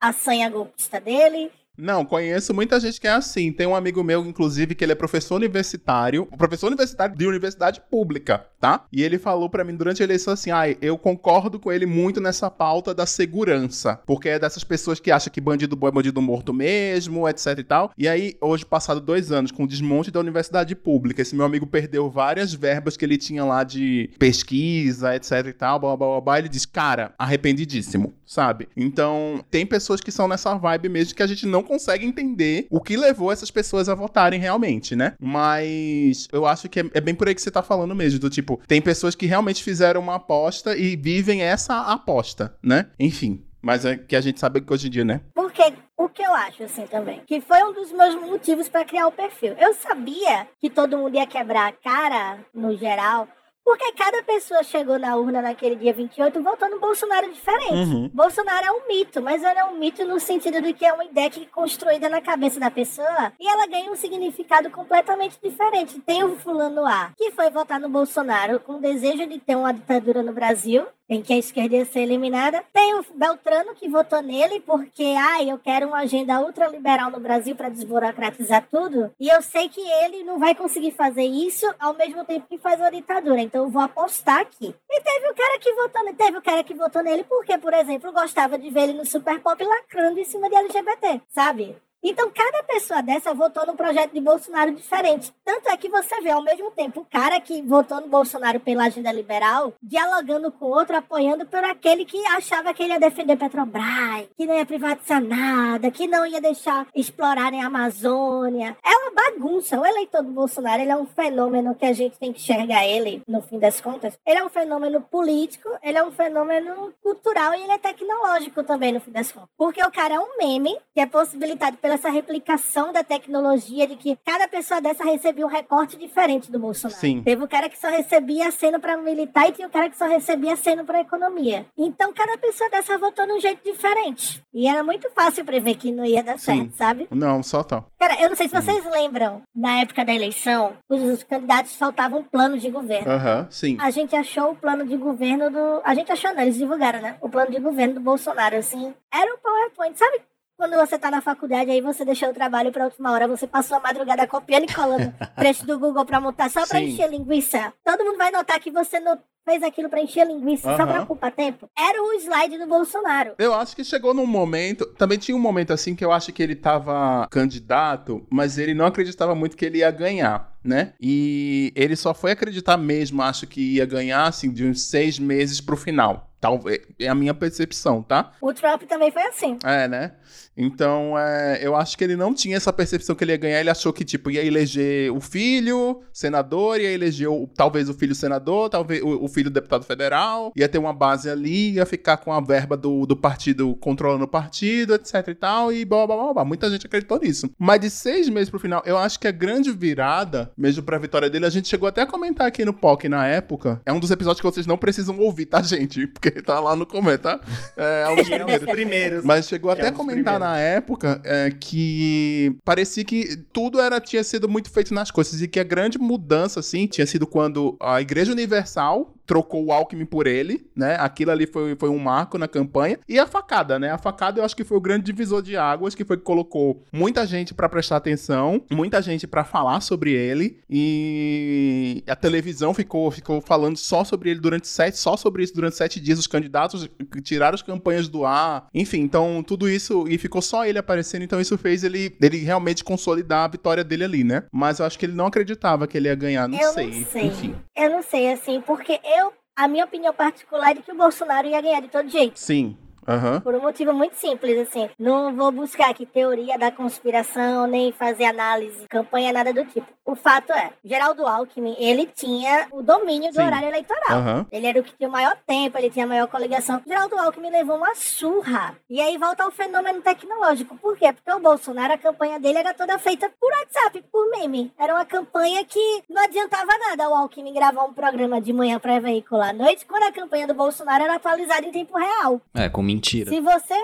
a 0.00 0.12
sanha 0.12 0.50
golpista 0.50 1.00
dele. 1.00 1.50
Não, 1.76 2.04
conheço 2.04 2.54
muita 2.54 2.80
gente 2.80 3.00
que 3.00 3.06
é 3.06 3.12
assim. 3.12 3.52
Tem 3.52 3.66
um 3.66 3.76
amigo 3.76 4.02
meu, 4.02 4.24
inclusive, 4.24 4.74
que 4.74 4.84
ele 4.84 4.92
é 4.92 4.94
professor 4.94 5.36
universitário, 5.36 6.26
professor 6.38 6.68
universitário 6.68 7.16
de 7.16 7.26
universidade 7.26 7.80
pública, 7.90 8.46
tá? 8.60 8.84
E 8.90 9.02
ele 9.02 9.18
falou 9.18 9.50
pra 9.50 9.64
mim 9.64 9.76
durante 9.76 10.02
a 10.02 10.04
eleição 10.04 10.32
assim: 10.32 10.50
ai, 10.50 10.76
eu 10.80 10.96
concordo 10.96 11.58
com 11.58 11.70
ele 11.70 11.86
muito 11.86 12.20
nessa 12.20 12.50
pauta 12.50 12.94
da 12.94 13.04
segurança, 13.04 14.00
porque 14.06 14.30
é 14.30 14.38
dessas 14.38 14.64
pessoas 14.64 14.98
que 14.98 15.10
acham 15.10 15.32
que 15.32 15.40
bandido 15.40 15.76
bom 15.76 15.88
é 15.88 15.90
bandido 15.90 16.22
morto 16.22 16.52
mesmo, 16.52 17.28
etc 17.28 17.58
e 17.58 17.64
tal. 17.64 17.92
E 17.96 18.08
aí, 18.08 18.36
hoje, 18.40 18.64
passado 18.64 19.00
dois 19.00 19.30
anos, 19.30 19.50
com 19.50 19.64
o 19.64 19.68
desmonte 19.68 20.10
da 20.10 20.20
universidade 20.20 20.74
pública, 20.74 21.22
esse 21.22 21.36
meu 21.36 21.44
amigo 21.44 21.66
perdeu 21.66 22.10
várias 22.10 22.54
verbas 22.54 22.96
que 22.96 23.04
ele 23.04 23.18
tinha 23.18 23.44
lá 23.44 23.64
de 23.64 24.10
pesquisa, 24.18 25.14
etc 25.14 25.46
e 25.46 25.52
tal, 25.52 25.78
blá 25.78 25.96
blá 25.96 26.06
blá, 26.06 26.20
blá. 26.20 26.38
Ele 26.38 26.48
diz, 26.48 26.64
cara, 26.64 27.14
arrependidíssimo, 27.18 28.14
sabe? 28.24 28.68
Então, 28.76 29.44
tem 29.50 29.66
pessoas 29.66 30.00
que 30.00 30.10
são 30.10 30.26
nessa 30.26 30.54
vibe 30.54 30.88
mesmo 30.88 31.14
que 31.14 31.22
a 31.22 31.26
gente 31.26 31.46
não 31.46 31.62
consegue 31.66 32.06
entender 32.06 32.66
o 32.70 32.80
que 32.80 32.96
levou 32.96 33.30
essas 33.32 33.50
pessoas 33.50 33.88
a 33.88 33.94
votarem 33.94 34.40
realmente, 34.40 34.96
né? 34.96 35.14
Mas 35.20 36.28
eu 36.32 36.46
acho 36.46 36.68
que 36.68 36.80
é, 36.80 36.84
é 36.94 37.00
bem 37.00 37.14
por 37.14 37.28
aí 37.28 37.34
que 37.34 37.42
você 37.42 37.50
tá 37.50 37.62
falando 37.62 37.94
mesmo, 37.94 38.18
do 38.18 38.30
tipo, 38.30 38.60
tem 38.66 38.80
pessoas 38.80 39.14
que 39.14 39.26
realmente 39.26 39.62
fizeram 39.62 40.00
uma 40.00 40.14
aposta 40.14 40.76
e 40.76 40.96
vivem 40.96 41.42
essa 41.42 41.80
aposta, 41.82 42.56
né? 42.62 42.86
Enfim. 42.98 43.44
Mas 43.60 43.84
é 43.84 43.96
que 43.96 44.14
a 44.14 44.20
gente 44.20 44.38
sabe 44.38 44.60
que 44.60 44.72
hoje 44.72 44.86
em 44.86 44.90
dia, 44.90 45.04
né? 45.04 45.20
Porque 45.34 45.72
o 45.96 46.08
que 46.08 46.22
eu 46.22 46.32
acho, 46.32 46.62
assim, 46.62 46.86
também, 46.86 47.20
que 47.26 47.40
foi 47.40 47.62
um 47.64 47.72
dos 47.72 47.90
meus 47.90 48.14
motivos 48.14 48.68
pra 48.68 48.84
criar 48.84 49.08
o 49.08 49.12
perfil. 49.12 49.54
Eu 49.58 49.74
sabia 49.74 50.46
que 50.60 50.70
todo 50.70 50.96
mundo 50.96 51.16
ia 51.16 51.26
quebrar 51.26 51.68
a 51.68 51.72
cara, 51.72 52.38
no 52.54 52.76
geral, 52.76 53.26
porque 53.66 53.90
cada 53.94 54.22
pessoa 54.22 54.62
chegou 54.62 54.96
na 54.96 55.16
urna 55.16 55.42
naquele 55.42 55.74
dia 55.74 55.92
28 55.92 56.40
votando 56.40 56.78
Bolsonaro 56.78 57.32
diferente. 57.32 57.72
Uhum. 57.72 58.10
Bolsonaro 58.14 58.64
é 58.64 58.70
um 58.70 58.86
mito, 58.86 59.20
mas 59.20 59.42
ele 59.42 59.58
é 59.58 59.64
um 59.64 59.76
mito 59.76 60.04
no 60.04 60.20
sentido 60.20 60.62
de 60.62 60.72
que 60.72 60.86
é 60.86 60.92
uma 60.92 61.04
ideia 61.04 61.28
que 61.28 61.42
é 61.42 61.46
construída 61.46 62.08
na 62.08 62.20
cabeça 62.20 62.60
da 62.60 62.70
pessoa 62.70 63.32
e 63.40 63.48
ela 63.48 63.66
ganha 63.66 63.90
um 63.90 63.96
significado 63.96 64.70
completamente 64.70 65.36
diferente. 65.42 65.98
Tem 65.98 66.22
o 66.22 66.36
fulano 66.36 66.86
A, 66.86 67.10
que 67.16 67.32
foi 67.32 67.50
votar 67.50 67.80
no 67.80 67.88
Bolsonaro 67.88 68.60
com 68.60 68.74
o 68.74 68.80
desejo 68.80 69.26
de 69.26 69.40
ter 69.40 69.56
uma 69.56 69.72
ditadura 69.72 70.22
no 70.22 70.32
Brasil, 70.32 70.86
em 71.08 71.22
que 71.22 71.32
a 71.32 71.38
esquerda 71.38 71.76
ia 71.76 71.84
ser 71.84 72.00
eliminada. 72.00 72.64
Tem 72.72 72.94
o 72.94 73.04
Beltrano 73.14 73.74
que 73.74 73.88
votou 73.88 74.22
nele 74.22 74.60
porque, 74.60 75.14
ah, 75.18 75.42
eu 75.42 75.58
quero 75.58 75.88
uma 75.88 75.98
agenda 75.98 76.40
ultraliberal 76.40 77.10
no 77.10 77.20
Brasil 77.20 77.54
para 77.54 77.68
desburocratizar 77.68 78.66
tudo. 78.70 79.10
E 79.18 79.28
eu 79.28 79.40
sei 79.42 79.68
que 79.68 79.80
ele 79.80 80.24
não 80.24 80.38
vai 80.38 80.54
conseguir 80.54 80.92
fazer 80.92 81.24
isso 81.24 81.66
ao 81.78 81.94
mesmo 81.94 82.24
tempo 82.24 82.46
que 82.48 82.58
faz 82.58 82.80
uma 82.80 82.90
ditadura. 82.90 83.40
Então 83.40 83.55
eu 83.56 83.68
vou 83.68 83.82
apostar 83.82 84.40
aqui. 84.40 84.74
E 84.90 85.00
teve 85.00 85.28
o 85.28 85.34
cara 85.34 85.58
que 85.58 85.72
votou 85.72 86.04
nele, 86.04 86.16
teve 86.16 86.38
o 86.38 86.42
cara 86.42 86.64
que 86.64 86.74
votou 86.74 87.02
nele 87.02 87.24
porque, 87.24 87.58
por 87.58 87.74
exemplo, 87.74 88.12
gostava 88.12 88.58
de 88.58 88.70
ver 88.70 88.84
ele 88.84 88.92
no 88.94 89.06
Super 89.06 89.40
Pop 89.40 89.62
lacrando 89.62 90.18
em 90.18 90.24
cima 90.24 90.48
de 90.48 90.56
LGBT, 90.56 91.20
sabe? 91.28 91.76
Então, 92.08 92.30
cada 92.32 92.62
pessoa 92.62 93.02
dessa 93.02 93.34
votou 93.34 93.66
num 93.66 93.74
projeto 93.74 94.12
de 94.12 94.20
Bolsonaro 94.20 94.70
diferente. 94.70 95.32
Tanto 95.44 95.68
é 95.68 95.76
que 95.76 95.88
você 95.88 96.20
vê, 96.20 96.30
ao 96.30 96.40
mesmo 96.40 96.70
tempo, 96.70 97.00
o 97.00 97.04
cara 97.04 97.40
que 97.40 97.60
votou 97.62 98.00
no 98.00 98.06
Bolsonaro 98.06 98.60
pela 98.60 98.84
agenda 98.84 99.10
liberal, 99.10 99.72
dialogando 99.82 100.52
com 100.52 100.66
outro, 100.66 100.96
apoiando 100.96 101.44
por 101.46 101.64
aquele 101.64 102.04
que 102.04 102.24
achava 102.28 102.72
que 102.72 102.84
ele 102.84 102.92
ia 102.92 103.00
defender 103.00 103.36
Petrobras, 103.36 104.28
que 104.36 104.46
não 104.46 104.54
ia 104.54 104.64
privatizar 104.64 105.20
nada, 105.20 105.90
que 105.90 106.06
não 106.06 106.24
ia 106.24 106.40
deixar 106.40 106.86
explorarem 106.94 107.64
a 107.64 107.66
Amazônia. 107.66 108.76
É 108.84 108.96
uma 108.98 109.10
bagunça. 109.10 109.80
O 109.80 109.84
eleitor 109.84 110.22
do 110.22 110.30
Bolsonaro, 110.30 110.82
ele 110.82 110.92
é 110.92 110.96
um 110.96 111.06
fenômeno 111.06 111.74
que 111.74 111.86
a 111.86 111.92
gente 111.92 112.16
tem 112.20 112.32
que 112.32 112.40
enxergar 112.40 112.86
ele, 112.86 113.20
no 113.26 113.42
fim 113.42 113.58
das 113.58 113.80
contas. 113.80 114.16
Ele 114.24 114.38
é 114.38 114.44
um 114.44 114.48
fenômeno 114.48 115.00
político, 115.00 115.68
ele 115.82 115.98
é 115.98 116.04
um 116.04 116.12
fenômeno 116.12 116.94
cultural 117.02 117.52
e 117.52 117.64
ele 117.64 117.72
é 117.72 117.78
tecnológico 117.78 118.62
também, 118.62 118.92
no 118.92 119.00
fim 119.00 119.10
das 119.10 119.32
contas. 119.32 119.48
Porque 119.58 119.82
o 119.82 119.90
cara 119.90 120.14
é 120.14 120.20
um 120.20 120.38
meme 120.38 120.78
que 120.94 121.00
é 121.00 121.06
possibilitado 121.06 121.76
pela 121.78 121.95
essa 121.96 122.08
replicação 122.08 122.92
da 122.92 123.02
tecnologia 123.02 123.86
de 123.86 123.96
que 123.96 124.16
cada 124.24 124.46
pessoa 124.48 124.80
dessa 124.80 125.04
recebia 125.04 125.44
um 125.44 125.50
recorte 125.50 125.96
diferente 125.96 126.50
do 126.50 126.58
Bolsonaro. 126.58 127.00
Sim. 127.00 127.22
Teve 127.22 127.42
o 127.42 127.48
cara 127.48 127.68
que 127.68 127.78
só 127.78 127.88
recebia 127.88 128.48
aceno 128.48 128.78
para 128.80 128.96
militar 128.96 129.48
e 129.48 129.52
tinha 129.52 129.68
o 129.68 129.70
cara 129.70 129.90
que 129.90 129.96
só 129.96 130.06
recebia 130.06 130.54
aceno 130.54 130.84
para 130.84 131.00
economia. 131.00 131.66
Então 131.76 132.12
cada 132.12 132.38
pessoa 132.38 132.70
dessa 132.70 132.96
votou 132.98 133.26
de 133.26 133.32
um 133.32 133.40
jeito 133.40 133.62
diferente. 133.64 134.42
E 134.54 134.68
era 134.68 134.82
muito 134.82 135.10
fácil 135.10 135.44
prever 135.44 135.76
que 135.76 135.92
não 135.92 136.04
ia 136.04 136.22
dar 136.22 136.38
Sim. 136.38 136.44
certo, 136.44 136.76
sabe? 136.76 137.08
Não, 137.10 137.42
só 137.42 137.62
tá. 137.62 137.84
Cara, 137.98 138.20
eu 138.22 138.28
não 138.28 138.36
sei 138.36 138.48
se 138.48 138.54
vocês 138.54 138.84
lembram, 138.90 139.42
na 139.54 139.80
época 139.80 140.04
da 140.04 140.14
eleição, 140.14 140.74
os 140.88 141.22
candidatos 141.24 141.74
faltavam 141.76 142.20
um 142.20 142.24
plano 142.24 142.58
de 142.58 142.70
governo. 142.70 143.10
Aham, 143.10 143.46
sim. 143.50 143.76
A 143.80 143.90
gente 143.90 144.14
achou 144.14 144.52
o 144.52 144.56
plano 144.56 144.86
de 144.86 144.96
governo 144.96 145.50
do. 145.50 145.80
A 145.84 145.94
gente 145.94 146.12
achou, 146.12 146.34
não, 146.34 146.42
eles 146.42 146.56
divulgaram, 146.56 147.00
né? 147.00 147.16
O 147.20 147.28
plano 147.28 147.50
de 147.50 147.60
governo 147.60 147.94
do 147.94 148.00
Bolsonaro, 148.00 148.56
assim. 148.56 148.94
Era 149.12 149.34
um 149.34 149.38
PowerPoint, 149.38 149.98
sabe? 149.98 150.20
Quando 150.56 150.74
você 150.76 150.98
tá 150.98 151.10
na 151.10 151.20
faculdade, 151.20 151.70
aí 151.70 151.82
você 151.82 152.02
deixou 152.02 152.30
o 152.30 152.34
trabalho 152.34 152.72
pra 152.72 152.86
última 152.86 153.12
hora, 153.12 153.28
você 153.28 153.46
passou 153.46 153.76
a 153.76 153.80
madrugada 153.80 154.26
copiando 154.26 154.64
e 154.64 154.74
colando 154.74 155.12
trecho 155.36 155.66
do 155.66 155.78
Google 155.78 156.06
pra 156.06 156.18
montar 156.18 156.48
só 156.48 156.66
pra 156.66 156.78
Sim. 156.78 156.86
encher 156.86 157.10
linguiça. 157.10 157.74
Todo 157.84 158.02
mundo 158.02 158.16
vai 158.16 158.30
notar 158.30 158.58
que 158.58 158.70
você 158.70 158.98
não 158.98 159.18
fez 159.44 159.62
aquilo 159.62 159.90
pra 159.90 160.00
encher 160.00 160.26
linguiça 160.26 160.62
só 160.74 160.82
Aham. 160.82 160.86
pra 160.86 161.02
ocupar 161.02 161.30
tempo. 161.30 161.68
Era 161.78 162.02
o 162.02 162.12
slide 162.14 162.56
do 162.58 162.66
Bolsonaro. 162.66 163.34
Eu 163.38 163.52
acho 163.54 163.76
que 163.76 163.84
chegou 163.84 164.14
num 164.14 164.26
momento. 164.26 164.86
Também 164.96 165.18
tinha 165.18 165.36
um 165.36 165.40
momento 165.40 165.74
assim 165.74 165.94
que 165.94 166.04
eu 166.04 166.10
acho 166.10 166.32
que 166.32 166.42
ele 166.42 166.56
tava 166.56 167.28
candidato, 167.30 168.26
mas 168.30 168.56
ele 168.56 168.72
não 168.72 168.86
acreditava 168.86 169.34
muito 169.34 169.58
que 169.58 169.64
ele 169.66 169.78
ia 169.78 169.90
ganhar, 169.90 170.52
né? 170.64 170.94
E 170.98 171.70
ele 171.76 171.94
só 171.96 172.14
foi 172.14 172.32
acreditar 172.32 172.78
mesmo, 172.78 173.22
acho 173.22 173.46
que 173.46 173.74
ia 173.76 173.84
ganhar, 173.86 174.24
assim, 174.26 174.50
de 174.50 174.64
uns 174.64 174.82
seis 174.88 175.18
meses 175.18 175.60
pro 175.60 175.76
final. 175.76 176.25
Talvez. 176.40 176.80
É 176.98 177.08
a 177.08 177.14
minha 177.14 177.34
percepção, 177.34 178.02
tá? 178.02 178.32
O 178.40 178.52
Trump 178.52 178.82
também 178.82 179.10
foi 179.10 179.22
assim. 179.22 179.58
É, 179.64 179.88
né? 179.88 180.12
Então, 180.56 181.18
é, 181.18 181.58
eu 181.60 181.76
acho 181.76 181.98
que 181.98 182.02
ele 182.04 182.16
não 182.16 182.32
tinha 182.32 182.56
essa 182.56 182.72
percepção 182.72 183.14
que 183.14 183.22
ele 183.24 183.32
ia 183.32 183.36
ganhar. 183.36 183.60
Ele 183.60 183.68
achou 183.70 183.92
que, 183.92 184.04
tipo, 184.04 184.30
ia 184.30 184.42
eleger 184.44 185.12
o 185.12 185.20
filho 185.20 186.02
senador, 186.12 186.80
ia 186.80 186.90
eleger 186.90 187.28
o- 187.28 187.46
talvez 187.54 187.88
o 187.90 187.94
filho 187.94 188.14
senador, 188.14 188.70
talvez 188.70 189.02
o, 189.02 189.24
o 189.24 189.28
filho 189.28 189.50
deputado 189.50 189.84
federal, 189.84 190.52
ia 190.56 190.68
ter 190.68 190.78
uma 190.78 190.94
base 190.94 191.28
ali, 191.28 191.72
ia 191.72 191.84
ficar 191.84 192.16
com 192.18 192.32
a 192.32 192.40
verba 192.40 192.76
do, 192.76 193.04
do 193.06 193.16
partido 193.16 193.74
controlando 193.76 194.24
o 194.24 194.28
partido, 194.28 194.94
etc 194.94 195.28
e 195.28 195.34
tal, 195.34 195.72
e 195.72 195.84
blá, 195.84 196.06
blá, 196.06 196.16
blá, 196.16 196.34
blá. 196.34 196.44
Muita 196.44 196.70
gente 196.70 196.86
acreditou 196.86 197.18
nisso. 197.20 197.50
Mas 197.58 197.80
de 197.80 197.90
seis 197.90 198.28
meses 198.28 198.48
pro 198.48 198.58
final, 198.58 198.82
eu 198.86 198.96
acho 198.96 199.20
que 199.20 199.28
a 199.28 199.32
grande 199.32 199.70
virada, 199.72 200.50
mesmo 200.56 200.82
pra 200.82 200.96
vitória 200.98 201.28
dele, 201.28 201.44
a 201.46 201.50
gente 201.50 201.68
chegou 201.68 201.88
até 201.88 202.02
a 202.02 202.06
comentar 202.06 202.46
aqui 202.46 202.64
no 202.64 202.72
POC 202.72 203.08
na 203.08 203.26
época. 203.26 203.80
É 203.84 203.92
um 203.92 204.00
dos 204.00 204.10
episódios 204.10 204.40
que 204.40 204.46
vocês 204.46 204.66
não 204.66 204.78
precisam 204.78 205.18
ouvir, 205.18 205.46
tá, 205.46 205.60
gente? 205.60 206.06
Porque 206.06 206.25
tá 206.30 206.60
lá 206.60 206.76
no 206.76 206.86
começo, 206.86 207.18
tá? 207.18 207.40
É, 207.76 208.04
é 208.06 208.08
um 208.08 208.18
é 208.18 208.24
primeiros. 208.24 208.70
primeiros. 208.70 209.24
Mas 209.24 209.46
chegou 209.46 209.70
é 209.70 209.74
até 209.74 209.88
a 209.88 209.92
comentar 209.92 210.38
na 210.38 210.58
época 210.58 211.20
é, 211.24 211.50
que 211.50 212.56
parecia 212.64 213.04
que 213.04 213.36
tudo 213.52 213.80
era 213.80 214.00
tinha 214.00 214.22
sido 214.22 214.48
muito 214.48 214.70
feito 214.70 214.92
nas 214.92 215.10
coisas 215.10 215.40
e 215.40 215.48
que 215.48 215.60
a 215.60 215.64
grande 215.64 215.98
mudança 215.98 216.60
assim 216.60 216.86
tinha 216.86 217.06
sido 217.06 217.26
quando 217.26 217.76
a 217.80 218.00
Igreja 218.00 218.32
Universal 218.32 219.16
trocou 219.26 219.64
o 219.64 219.72
Alckmin 219.72 220.06
por 220.06 220.26
ele, 220.26 220.70
né? 220.74 220.96
Aquilo 221.00 221.32
ali 221.32 221.46
foi, 221.46 221.74
foi 221.74 221.88
um 221.88 221.98
marco 221.98 222.38
na 222.38 222.46
campanha. 222.46 222.98
E 223.08 223.18
a 223.18 223.26
facada, 223.26 223.78
né? 223.78 223.90
A 223.90 223.98
facada 223.98 224.40
eu 224.40 224.44
acho 224.44 224.54
que 224.54 224.64
foi 224.64 224.78
o 224.78 224.80
grande 224.80 225.04
divisor 225.04 225.42
de 225.42 225.56
águas, 225.56 225.94
que 225.94 226.04
foi 226.04 226.16
que 226.16 226.22
colocou 226.22 226.84
muita 226.92 227.26
gente 227.26 227.52
para 227.52 227.68
prestar 227.68 227.96
atenção, 227.96 228.62
muita 228.70 229.02
gente 229.02 229.26
para 229.26 229.44
falar 229.44 229.80
sobre 229.80 230.12
ele. 230.12 230.60
E 230.70 232.04
a 232.06 232.14
televisão 232.14 232.72
ficou, 232.72 233.10
ficou 233.10 233.40
falando 233.40 233.76
só 233.76 234.04
sobre 234.04 234.30
ele 234.30 234.40
durante 234.40 234.68
sete, 234.68 234.96
só 234.96 235.16
sobre 235.16 235.42
isso 235.42 235.54
durante 235.54 235.76
sete 235.76 235.98
dias. 235.98 236.15
Os 236.18 236.26
candidatos 236.26 236.88
tiraram 237.22 237.54
as 237.54 237.62
campanhas 237.62 238.08
do 238.08 238.24
ar. 238.24 238.66
Enfim, 238.74 239.00
então 239.00 239.42
tudo 239.42 239.68
isso. 239.68 240.06
E 240.08 240.18
ficou 240.18 240.42
só 240.42 240.64
ele 240.64 240.78
aparecendo. 240.78 241.22
Então 241.22 241.40
isso 241.40 241.56
fez 241.58 241.84
ele, 241.84 242.16
ele 242.20 242.38
realmente 242.38 242.84
consolidar 242.84 243.44
a 243.44 243.48
vitória 243.48 243.84
dele 243.84 244.04
ali, 244.04 244.24
né? 244.24 244.44
Mas 244.52 244.78
eu 244.78 244.86
acho 244.86 244.98
que 244.98 245.06
ele 245.06 245.14
não 245.14 245.26
acreditava 245.26 245.86
que 245.86 245.96
ele 245.96 246.08
ia 246.08 246.14
ganhar. 246.14 246.48
Não 246.48 246.58
eu 246.58 246.72
sei. 246.72 246.86
não 246.86 247.06
sei. 247.06 247.26
Enfim. 247.26 247.54
Eu 247.76 247.90
não 247.90 248.02
sei, 248.02 248.32
assim, 248.32 248.60
porque 248.60 249.00
eu. 249.18 249.32
A 249.58 249.66
minha 249.66 249.86
opinião 249.86 250.12
particular 250.12 250.72
é 250.72 250.74
de 250.74 250.82
que 250.82 250.92
o 250.92 250.96
Bolsonaro 250.96 251.46
ia 251.46 251.62
ganhar 251.62 251.80
de 251.80 251.88
todo 251.88 252.10
jeito. 252.10 252.38
Sim. 252.38 252.76
Aham. 253.06 253.40
Por 253.40 253.54
um 253.54 253.60
motivo 253.60 253.92
muito 253.92 254.14
simples, 254.14 254.58
assim. 254.68 254.88
Não 254.98 255.34
vou 255.34 255.52
buscar 255.52 255.90
aqui 255.90 256.04
teoria 256.06 256.58
da 256.58 256.70
conspiração, 256.70 257.66
nem 257.66 257.92
fazer 257.92 258.24
análise, 258.24 258.86
campanha, 258.88 259.32
nada 259.32 259.52
do 259.52 259.64
tipo. 259.64 259.86
O 260.04 260.14
fato 260.14 260.52
é, 260.52 260.70
Geraldo 260.84 261.26
Alckmin, 261.26 261.76
ele 261.78 262.06
tinha 262.06 262.68
o 262.70 262.82
domínio 262.82 263.30
do 263.30 263.36
Sim. 263.36 263.46
horário 263.46 263.68
eleitoral. 263.68 264.18
Aham. 264.18 264.46
Ele 264.52 264.66
era 264.66 264.80
o 264.80 264.82
que 264.82 264.96
tinha 264.96 265.08
o 265.08 265.12
maior 265.12 265.36
tempo, 265.46 265.76
ele 265.76 265.90
tinha 265.90 266.04
a 266.04 266.08
maior 266.08 266.28
coligação. 266.28 266.80
Geraldo 266.86 267.18
Alckmin 267.18 267.50
levou 267.50 267.76
uma 267.76 267.94
surra. 267.94 268.76
E 268.88 269.00
aí 269.00 269.18
volta 269.18 269.44
ao 269.44 269.50
fenômeno 269.50 270.00
tecnológico. 270.00 270.76
Por 270.76 270.96
quê? 270.96 271.12
Porque 271.12 271.32
o 271.32 271.40
Bolsonaro, 271.40 271.94
a 271.94 271.98
campanha 271.98 272.38
dele 272.38 272.58
era 272.58 272.72
toda 272.72 272.98
feita 272.98 273.30
por 273.40 273.50
WhatsApp, 273.50 274.04
por 274.12 274.30
meme. 274.30 274.72
Era 274.78 274.94
uma 274.94 275.04
campanha 275.04 275.64
que 275.64 276.02
não 276.08 276.22
adiantava 276.22 276.72
nada 276.88 277.08
o 277.08 277.14
Alckmin 277.14 277.52
gravar 277.52 277.84
um 277.84 277.92
programa 277.92 278.40
de 278.40 278.52
manhã 278.52 278.78
para 278.78 279.00
veicular 279.00 279.50
à 279.50 279.52
noite, 279.52 279.86
quando 279.86 280.04
a 280.04 280.12
campanha 280.12 280.46
do 280.46 280.54
Bolsonaro 280.54 281.04
era 281.04 281.16
atualizada 281.16 281.66
em 281.66 281.72
tempo 281.72 281.96
real. 281.98 282.40
É, 282.54 282.68
com 282.68 282.82
mentira. 282.96 283.30
Se 283.30 283.40
você. 283.40 283.74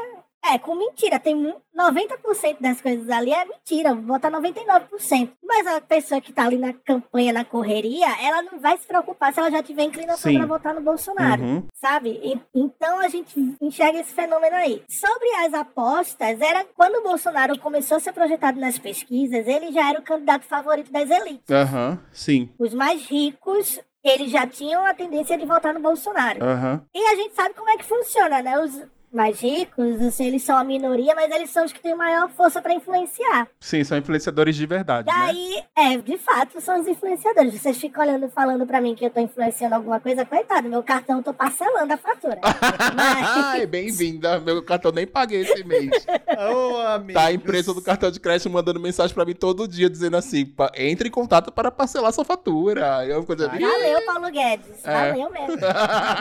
É, 0.45 0.59
com 0.59 0.75
mentira. 0.75 1.21
Tem 1.21 1.37
mu- 1.37 1.54
90% 1.73 2.57
das 2.61 2.81
coisas 2.81 3.09
ali 3.11 3.33
é 3.33 3.45
mentira. 3.45 3.95
Vou 3.95 4.02
botar 4.02 4.28
99%. 4.28 5.31
Mas 5.40 5.64
a 5.69 5.81
pessoa 5.81 6.21
que 6.21 6.33
tá 6.33 6.45
ali 6.47 6.59
na 6.59 6.73
campanha, 6.73 7.33
na 7.33 7.45
correria, 7.45 8.09
ela 8.21 8.42
não 8.42 8.59
vai 8.59 8.76
se 8.76 8.85
preocupar 8.85 9.33
se 9.33 9.38
ela 9.38 9.52
já 9.52 9.62
tiver 9.62 9.85
inclinação 9.85 10.33
Sim. 10.33 10.38
pra 10.38 10.47
votar 10.47 10.75
no 10.75 10.81
Bolsonaro. 10.81 11.40
Uhum. 11.40 11.66
Sabe? 11.75 12.11
E- 12.25 12.40
então 12.52 12.99
a 12.99 13.07
gente 13.09 13.38
enxerga 13.61 14.00
esse 14.00 14.12
fenômeno 14.12 14.57
aí. 14.57 14.83
Sobre 14.88 15.28
as 15.47 15.54
apostas, 15.54 16.40
era 16.40 16.64
quando 16.76 16.97
o 16.97 17.02
Bolsonaro 17.04 17.57
começou 17.61 17.99
a 17.99 18.00
ser 18.00 18.12
projetado 18.12 18.59
nas 18.59 18.76
pesquisas, 18.81 19.47
ele 19.47 19.71
já 19.71 19.90
era 19.90 20.00
o 20.00 20.02
candidato 20.02 20.45
favorito 20.45 20.90
das 20.90 21.09
elites. 21.09 21.49
Aham. 21.49 22.00
Sim. 22.11 22.50
Os 22.59 22.75
mais 22.75 23.07
ricos, 23.07 23.78
eles 24.02 24.28
já 24.33 24.45
tinham 24.45 24.85
a 24.85 24.92
tendência 24.92 25.38
de 25.38 25.47
votar 25.47 25.73
no 25.73 25.78
Bolsonaro. 25.78 26.42
Aham. 26.45 26.85
E 26.92 26.99
a 27.07 27.14
gente 27.14 27.37
sabe 27.37 27.54
como 27.54 27.71
é 27.71 27.76
que 27.76 27.85
funciona, 27.85 28.42
né? 28.42 28.59
Os 28.59 28.83
mais 29.12 29.40
ricos, 29.40 30.00
assim, 30.00 30.26
eles 30.26 30.42
são 30.42 30.57
a 30.57 30.64
minoria, 30.64 31.14
mas 31.14 31.31
eles 31.31 31.50
são 31.50 31.64
os 31.64 31.73
que 31.73 31.81
têm 31.81 31.95
maior 31.95 32.28
força 32.31 32.62
pra 32.62 32.73
influenciar. 32.73 33.47
Sim, 33.61 33.85
são 33.85 33.99
influenciadores 33.99 34.57
de 34.57 34.64
verdade, 34.66 35.07
né? 35.09 35.14
Daí, 35.26 35.62
é, 35.76 35.97
de 35.99 36.16
fato, 36.19 36.61
são 36.61 36.81
os 36.81 36.87
influenciadores. 36.87 37.52
Vocês 37.54 37.76
ficam 37.78 38.02
olhando, 38.02 38.28
falando 38.31 38.66
pra 38.66 38.81
mim 38.81 38.95
que 38.95 39.04
eu 39.04 39.11
tô 39.11 39.21
influenciando 39.21 39.75
alguma 39.75 40.00
coisa, 40.00 40.25
coitado, 40.25 40.69
meu 40.69 40.83
cartão 40.83 41.19
eu 41.19 41.23
tô 41.23 41.35
parcelando 41.35 41.92
a 41.92 41.97
fatura. 41.97 42.40
Mas, 42.42 43.26
Ai, 43.52 43.66
bem-vinda. 43.66 44.40
Meu 44.40 44.62
cartão 44.62 44.90
nem 44.92 45.07
paguei 45.07 45.42
esse 45.42 45.62
mês. 45.64 45.90
Ô, 46.52 46.76
amigo. 46.78 47.12
Tá 47.19 47.26
a 47.26 47.33
empresa 47.33 47.75
do 47.75 47.83
cartão 47.83 48.11
de 48.11 48.19
crédito 48.19 48.49
mandando 48.50 48.81
mensagem 48.81 49.14
pra 49.14 49.25
mim 49.25 49.35
todo 49.35 49.69
dia 49.69 49.90
dizendo 49.90 50.16
assim: 50.16 50.47
"Pa- 50.47 50.71
entre 50.76 51.09
em 51.09 51.11
contato 51.11 51.52
para 51.52 51.71
parcelar 51.71 52.12
sua 52.12 52.25
fatura. 52.25 53.04
Eu 53.07 53.23
dizendo, 53.25 53.57
"Ih, 53.57 53.61
valeu, 53.61 54.07
Paulo 54.07 54.31
Guedes. 54.31 54.85
É. 54.85 55.11
Valeu 55.12 55.31
mesmo. 55.31 55.57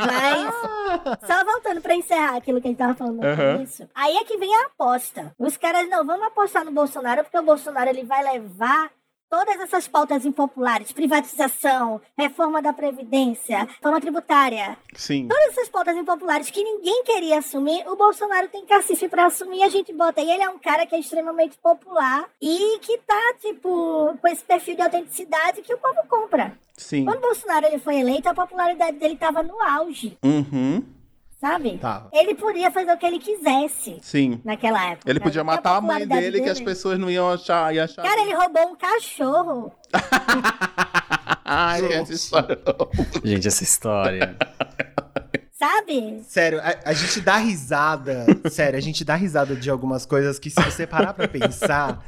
Mas, 0.08 1.20
só 1.28 1.46
voltando 1.46 1.82
pra 1.82 1.96
encerrar 1.96 2.36
aquilo 2.38 2.60
que 2.62 2.68
a 2.68 2.72
gente 2.72 2.81
tava 2.82 2.94
falando 2.96 3.24
Aham. 3.24 3.54
começo. 3.54 3.88
Aí 3.94 4.16
é 4.18 4.24
que 4.24 4.38
vem 4.38 4.54
a 4.56 4.66
aposta. 4.66 5.34
Os 5.38 5.56
caras, 5.58 5.88
não, 5.90 6.06
vamos 6.06 6.26
apostar 6.26 6.66
no 6.66 6.72
Bolsonaro, 6.72 7.24
porque 7.24 7.38
o 7.38 7.44
Bolsonaro 7.44 7.90
ele 7.90 8.04
vai 8.04 8.24
levar 8.24 8.90
todas 9.30 9.58
essas 9.62 9.88
pautas 9.88 10.26
impopulares, 10.26 10.92
privatização, 10.92 12.02
reforma 12.18 12.62
da 12.62 12.74
Previdência, 12.74 13.60
reforma 13.60 14.02
tributária, 14.02 14.78
Sim. 14.94 15.26
todas 15.30 15.48
essas 15.58 15.70
pautas 15.70 15.96
impopulares 15.96 16.50
que 16.52 16.62
ninguém 16.62 17.02
queria 17.06 17.38
assumir, 17.40 17.82
o 17.88 17.96
Bolsonaro 17.96 18.50
tem 18.50 18.66
cacife 18.66 19.08
pra 19.08 19.28
assumir 19.28 19.64
a 19.64 19.70
gente 19.70 19.94
bota. 19.94 20.20
E 20.20 20.30
ele 20.30 20.44
é 20.44 20.50
um 20.50 20.60
cara 20.60 20.86
que 20.86 20.94
é 20.96 21.00
extremamente 21.00 21.58
popular 21.60 22.26
e 22.42 22.78
que 22.80 22.98
tá, 23.08 23.36
tipo, 23.40 24.18
com 24.22 24.28
esse 24.28 24.44
perfil 24.44 24.76
de 24.76 24.82
autenticidade 24.82 25.62
que 25.62 25.74
o 25.74 25.78
povo 25.78 26.02
compra. 26.10 26.52
Sim. 26.76 27.06
Quando 27.06 27.20
o 27.20 27.22
Bolsonaro 27.22 27.68
ele 27.68 27.80
foi 27.80 28.00
eleito, 28.00 28.28
a 28.28 28.34
popularidade 28.34 28.98
dele 28.98 29.16
tava 29.16 29.42
no 29.42 29.62
auge, 29.62 30.18
Uhum. 30.24 30.84
Sabe? 31.42 31.80
Tava. 31.80 32.08
Ele 32.14 32.36
podia 32.36 32.70
fazer 32.70 32.94
o 32.94 32.98
que 32.98 33.06
ele 33.06 33.18
quisesse 33.18 33.98
Sim. 34.04 34.40
naquela 34.46 34.92
época. 34.92 35.10
Ele 35.10 35.20
podia 35.20 35.44
matar 35.44 35.78
a 35.78 35.82
mãe 35.82 36.02
popularidade 36.02 36.22
dele, 36.22 36.42
que 36.44 36.50
as 36.50 36.62
pessoas 36.62 37.00
não 37.00 37.10
iam 37.10 37.28
achar. 37.32 37.74
Iam 37.74 37.86
achar... 37.86 38.04
Cara, 38.04 38.22
ele 38.22 38.36
roubou 38.36 38.68
um 38.68 38.76
cachorro. 38.76 39.72
Ai, 41.44 41.84
essa 41.94 42.14
história. 42.14 42.60
Gente, 43.24 43.48
essa 43.48 43.64
história. 43.64 44.38
Sabe? 45.52 46.24
Sério, 46.28 46.60
a, 46.60 46.90
a 46.90 46.94
gente 46.94 47.22
dá 47.22 47.38
risada. 47.38 48.26
sério, 48.50 48.78
a 48.78 48.82
gente 48.82 49.04
dá 49.04 49.16
risada 49.16 49.56
de 49.56 49.70
algumas 49.70 50.06
coisas 50.06 50.40
que, 50.40 50.50
se 50.50 50.62
você 50.62 50.88
parar 50.88 51.14
pra 51.14 51.28
pensar, 51.28 52.04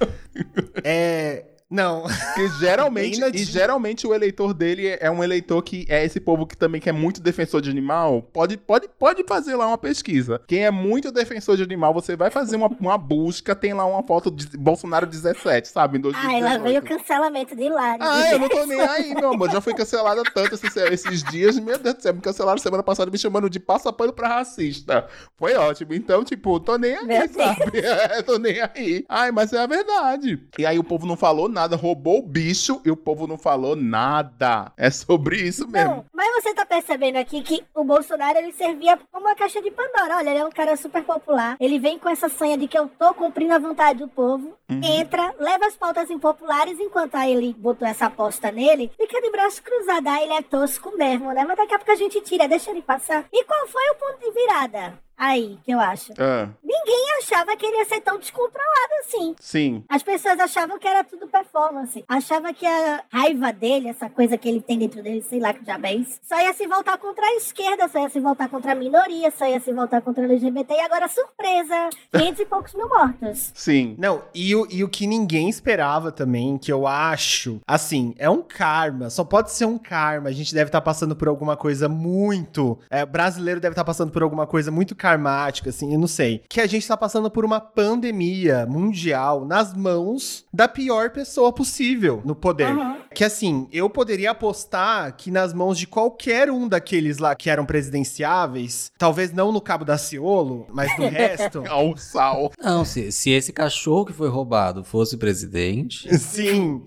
é. 0.84 1.46
Não. 1.74 2.04
Que 2.36 2.48
geralmente, 2.60 3.20
e 3.34 3.44
geralmente 3.44 4.06
o 4.06 4.14
eleitor 4.14 4.54
dele 4.54 4.96
é 5.00 5.10
um 5.10 5.24
eleitor 5.24 5.62
que 5.64 5.86
é 5.90 6.06
esse 6.06 6.20
povo 6.20 6.46
que 6.46 6.56
também 6.56 6.80
que 6.80 6.88
é 6.88 6.94
muito 6.94 7.20
defensor 7.20 7.62
de 7.62 7.70
animal. 7.72 8.22
Pode, 8.32 8.58
pode, 8.58 8.88
pode 8.88 9.24
fazer 9.28 9.56
lá 9.56 9.66
uma 9.66 9.78
pesquisa. 9.78 10.40
Quem 10.48 10.66
é 10.66 10.72
muito 10.72 11.12
defensor 11.12 11.58
de 11.58 11.64
animal, 11.64 11.92
você 11.92 12.16
vai 12.16 12.30
fazer 12.30 12.58
uma, 12.58 12.68
uma 12.80 12.98
busca, 12.98 13.56
tem 13.56 13.74
lá 13.74 13.86
uma 13.86 14.04
foto 14.04 14.30
de 14.30 14.56
Bolsonaro 14.56 15.08
17, 15.08 15.68
sabe? 15.68 15.98
Em 15.98 16.02
Ai, 16.14 16.42
lá 16.42 16.58
2018. 16.58 16.64
veio 16.64 16.80
o 16.80 16.84
cancelamento 16.84 17.56
de 17.56 17.64
Hilário. 17.64 18.04
Ah, 18.04 18.32
eu 18.32 18.40
não 18.40 18.50
tô 18.50 18.66
nem 18.66 18.80
aí, 18.80 19.16
meu 19.16 19.34
amor. 19.34 19.50
Já 19.50 19.60
fui 19.60 19.74
cancelada 19.74 20.22
tanto 20.32 20.54
esses, 20.54 20.76
esses 20.76 21.24
dias. 21.24 21.58
Meu 21.58 21.80
Deus 21.80 21.96
do 21.96 22.02
céu, 22.04 22.14
me 22.14 22.22
cancelaram 22.22 22.60
semana 22.60 22.84
passada 22.84 23.10
me 23.10 23.18
chamando 23.18 23.50
de 23.50 23.60
passapano 23.60 24.14
pra 24.14 24.28
racista. 24.28 25.08
Foi 25.38 25.56
ótimo. 25.56 25.94
Então, 25.94 26.24
tipo, 26.24 26.60
tô 26.60 26.78
nem 26.78 26.96
aí, 26.96 27.06
Meu 27.06 27.28
sabe? 27.30 27.64
É, 27.84 28.22
tô 28.22 28.38
nem 28.38 28.62
aí. 28.62 29.06
Ai, 29.10 29.32
mas 29.32 29.52
é 29.54 29.60
a 29.60 29.68
verdade. 29.68 30.40
E 30.58 30.66
aí 30.66 30.78
o 30.78 30.84
povo 30.84 31.06
não 31.06 31.16
falou 31.16 31.50
nada, 31.50 31.63
roubou 31.72 32.20
o 32.20 32.22
bicho 32.22 32.82
e 32.86 32.92
o 32.92 32.98
povo 32.98 33.28
não 33.28 33.38
falou 33.38 33.76
nada. 33.76 34.72
É 34.78 34.90
sobre 34.90 35.38
isso 35.38 35.68
mesmo. 35.68 35.96
Não, 35.96 36.06
mas 36.14 36.34
você 36.36 36.54
tá 36.54 36.66
percebendo 36.66 37.18
aqui 37.18 37.42
que 37.42 37.64
o 37.74 37.84
Bolsonaro 37.84 38.38
ele 38.38 38.52
servia 38.52 39.00
como 39.12 39.26
uma 39.26 39.36
caixa 39.36 39.62
de 39.62 39.72
Pandora. 39.72 40.18
Olha, 40.18 40.30
ele 40.30 40.40
é 40.40 40.46
um 40.46 40.52
cara 40.52 40.76
super 40.76 41.04
popular. 41.04 41.56
Ele 41.60 41.80
vem 41.80 41.98
com 41.98 42.10
essa 42.10 42.30
sanha 42.30 42.58
de 42.58 42.68
que 42.68 42.78
eu 42.78 42.88
tô 42.88 43.14
cumprindo 43.14 43.54
a 43.54 43.60
vontade 43.60 44.00
do 44.00 44.08
povo. 44.08 44.54
Uhum. 44.70 44.82
Entra, 44.84 45.34
leva 45.40 45.66
as 45.66 45.76
pautas 45.76 46.10
impopulares, 46.10 46.80
enquanto 46.80 47.16
aí 47.16 47.32
ele 47.32 47.56
botou 47.58 47.88
essa 47.88 48.06
aposta 48.06 48.52
nele, 48.52 48.92
fica 48.98 49.22
de 49.22 49.32
braço 49.32 49.62
cruzado. 49.62 50.08
Ah, 50.08 50.22
ele 50.22 50.34
é 50.34 50.42
tosco 50.42 50.96
mesmo, 50.98 51.32
né? 51.32 51.44
Mas 51.46 51.58
daqui 51.58 51.74
a 51.74 51.78
pouco 51.78 51.92
a 51.92 51.96
gente 51.96 52.22
tira, 52.22 52.48
deixa 52.48 52.72
ele 52.72 52.82
passar. 52.82 53.26
E 53.32 53.44
qual 53.44 53.68
foi 53.68 53.84
o 53.90 53.96
ponto 53.96 54.20
de 54.20 54.32
virada? 54.32 55.00
Aí, 55.24 55.58
que 55.64 55.72
eu 55.72 55.80
acho. 55.80 56.12
Ah, 56.20 56.50
Ninguém 56.62 57.06
achava 57.20 57.56
que 57.56 57.66
ele 57.66 57.78
ia 57.78 57.86
ser 57.86 58.02
tão 58.02 58.20
descontrolado 58.20 58.94
assim. 59.06 59.36
sim. 59.40 59.84
As 59.88 60.04
pessoas 60.04 60.38
achavam 60.40 60.78
que 60.78 60.88
era 60.88 61.02
tudo 61.04 61.28
performance. 61.28 62.04
Achava 62.10 62.54
que 62.54 62.66
a 62.66 63.04
raiva 63.10 63.54
dele, 63.54 63.88
essa 63.88 64.10
coisa 64.10 64.38
que 64.38 64.50
ele 64.50 64.60
tem 64.60 64.78
dentro 64.80 65.02
dele, 65.02 65.22
sei 65.22 65.40
lá 65.40 65.54
que 65.54 65.64
diabo 65.64 65.86
é 65.88 65.94
isso, 65.96 66.20
só 66.24 66.38
ia 66.42 66.52
se 66.54 66.68
voltar 66.68 66.98
contra 66.98 67.24
a 67.26 67.36
esquerda, 67.36 67.88
só 67.88 68.00
ia 68.00 68.10
se 68.10 68.20
voltar 68.20 68.50
contra 68.50 68.74
a 68.74 68.76
minoria, 68.76 69.32
só 69.32 69.46
ia 69.46 69.60
se 69.62 69.72
voltar 69.72 70.02
contra 70.02 70.24
a 70.24 70.26
LGBT. 70.26 70.74
E 70.74 70.82
agora, 70.82 71.08
surpresa, 71.08 71.90
500 72.12 72.40
e 72.42 72.46
poucos 72.46 72.74
mil 72.74 72.90
mortos. 72.90 73.52
Sim. 73.54 73.96
Não, 73.98 74.24
e 74.36 74.54
o, 74.56 74.68
e 74.70 74.84
o 74.84 74.90
que 74.90 75.08
ninguém 75.08 75.48
esperava 75.48 76.12
também, 76.12 76.58
que 76.58 76.72
eu 76.72 76.86
acho, 76.86 77.62
assim, 77.66 78.14
é 78.18 78.30
um 78.30 78.42
karma, 78.42 79.10
só 79.10 79.24
pode 79.24 79.52
ser 79.52 79.66
um 79.66 79.78
karma. 79.78 80.28
A 80.30 80.34
gente 80.34 80.54
deve 80.54 80.68
estar 80.68 80.82
passando 80.82 81.16
por 81.16 81.30
alguma 81.30 81.56
coisa 81.56 81.88
muito. 81.88 82.78
É, 82.90 83.06
brasileiro 83.06 83.62
deve 83.62 83.74
estar 83.74 83.86
passando 83.86 84.12
por 84.12 84.22
alguma 84.24 84.46
coisa 84.46 84.70
muito 84.72 84.96
karmática, 85.14 85.70
assim, 85.70 85.94
eu 85.94 86.00
não 86.00 86.08
sei. 86.08 86.42
Que 86.50 86.60
a 86.60 86.68
gente 86.68 86.88
tá 86.88 86.98
passando 86.98 87.30
por 87.30 87.46
uma 87.46 87.60
pandemia 87.60 88.66
mundial 88.66 89.46
nas 89.46 89.74
mãos 89.74 90.46
da 90.52 90.68
pior 90.68 91.12
pessoa 91.12 91.54
possível 91.54 92.22
no 92.26 92.36
poder. 92.36 92.76
Uhum. 92.76 92.98
Que 93.14 93.24
assim, 93.24 93.68
eu 93.72 93.90
poderia 93.90 94.32
apostar 94.32 95.16
que 95.16 95.30
nas 95.32 95.54
mãos 95.54 95.78
de 95.78 95.86
qualquer 95.88 96.50
um 96.50 96.68
daqueles 96.68 97.18
lá 97.18 97.36
que 97.36 97.50
eram 97.50 97.66
presidenciáveis, 97.66 98.92
talvez 98.98 99.32
não 99.32 99.52
no 99.52 99.62
Cabo 99.62 99.86
da 99.86 99.98
Ciolo, 99.98 100.66
mas 100.72 100.96
do 100.96 101.04
resto. 101.08 101.64
Ao 101.68 101.96
sal. 101.98 102.52
Não, 102.60 102.84
se, 102.86 103.12
se 103.12 103.30
esse 103.32 103.52
cachorro 103.54 104.06
que 104.06 104.14
foi 104.14 104.30
roubado 104.30 104.84
fosse 104.84 105.18
presidente, 105.18 106.14
Sim. 106.18 106.82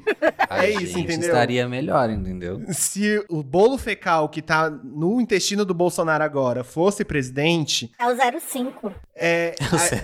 a 0.49 0.65
É 0.67 0.71
isso, 0.71 0.87
gente 0.95 1.01
entendeu? 1.05 1.29
estaria 1.29 1.69
melhor, 1.69 2.11
entendeu? 2.11 2.63
Se 2.73 3.25
o 3.29 3.43
bolo 3.43 3.79
fecal 3.79 4.29
que 4.29 4.43
tá 4.43 4.69
no 4.71 5.21
intestino 5.21 5.65
do 5.65 5.75
Bolsonaro 5.75 6.25
agora 6.25 6.65
fosse 6.65 7.05
presidente, 7.05 7.91
É 7.99 8.07
o 8.07 8.41
05. 8.41 8.93
é, 9.15 9.55
Eu 9.73 9.79
sei, 9.79 9.99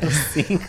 sim. 0.44 0.60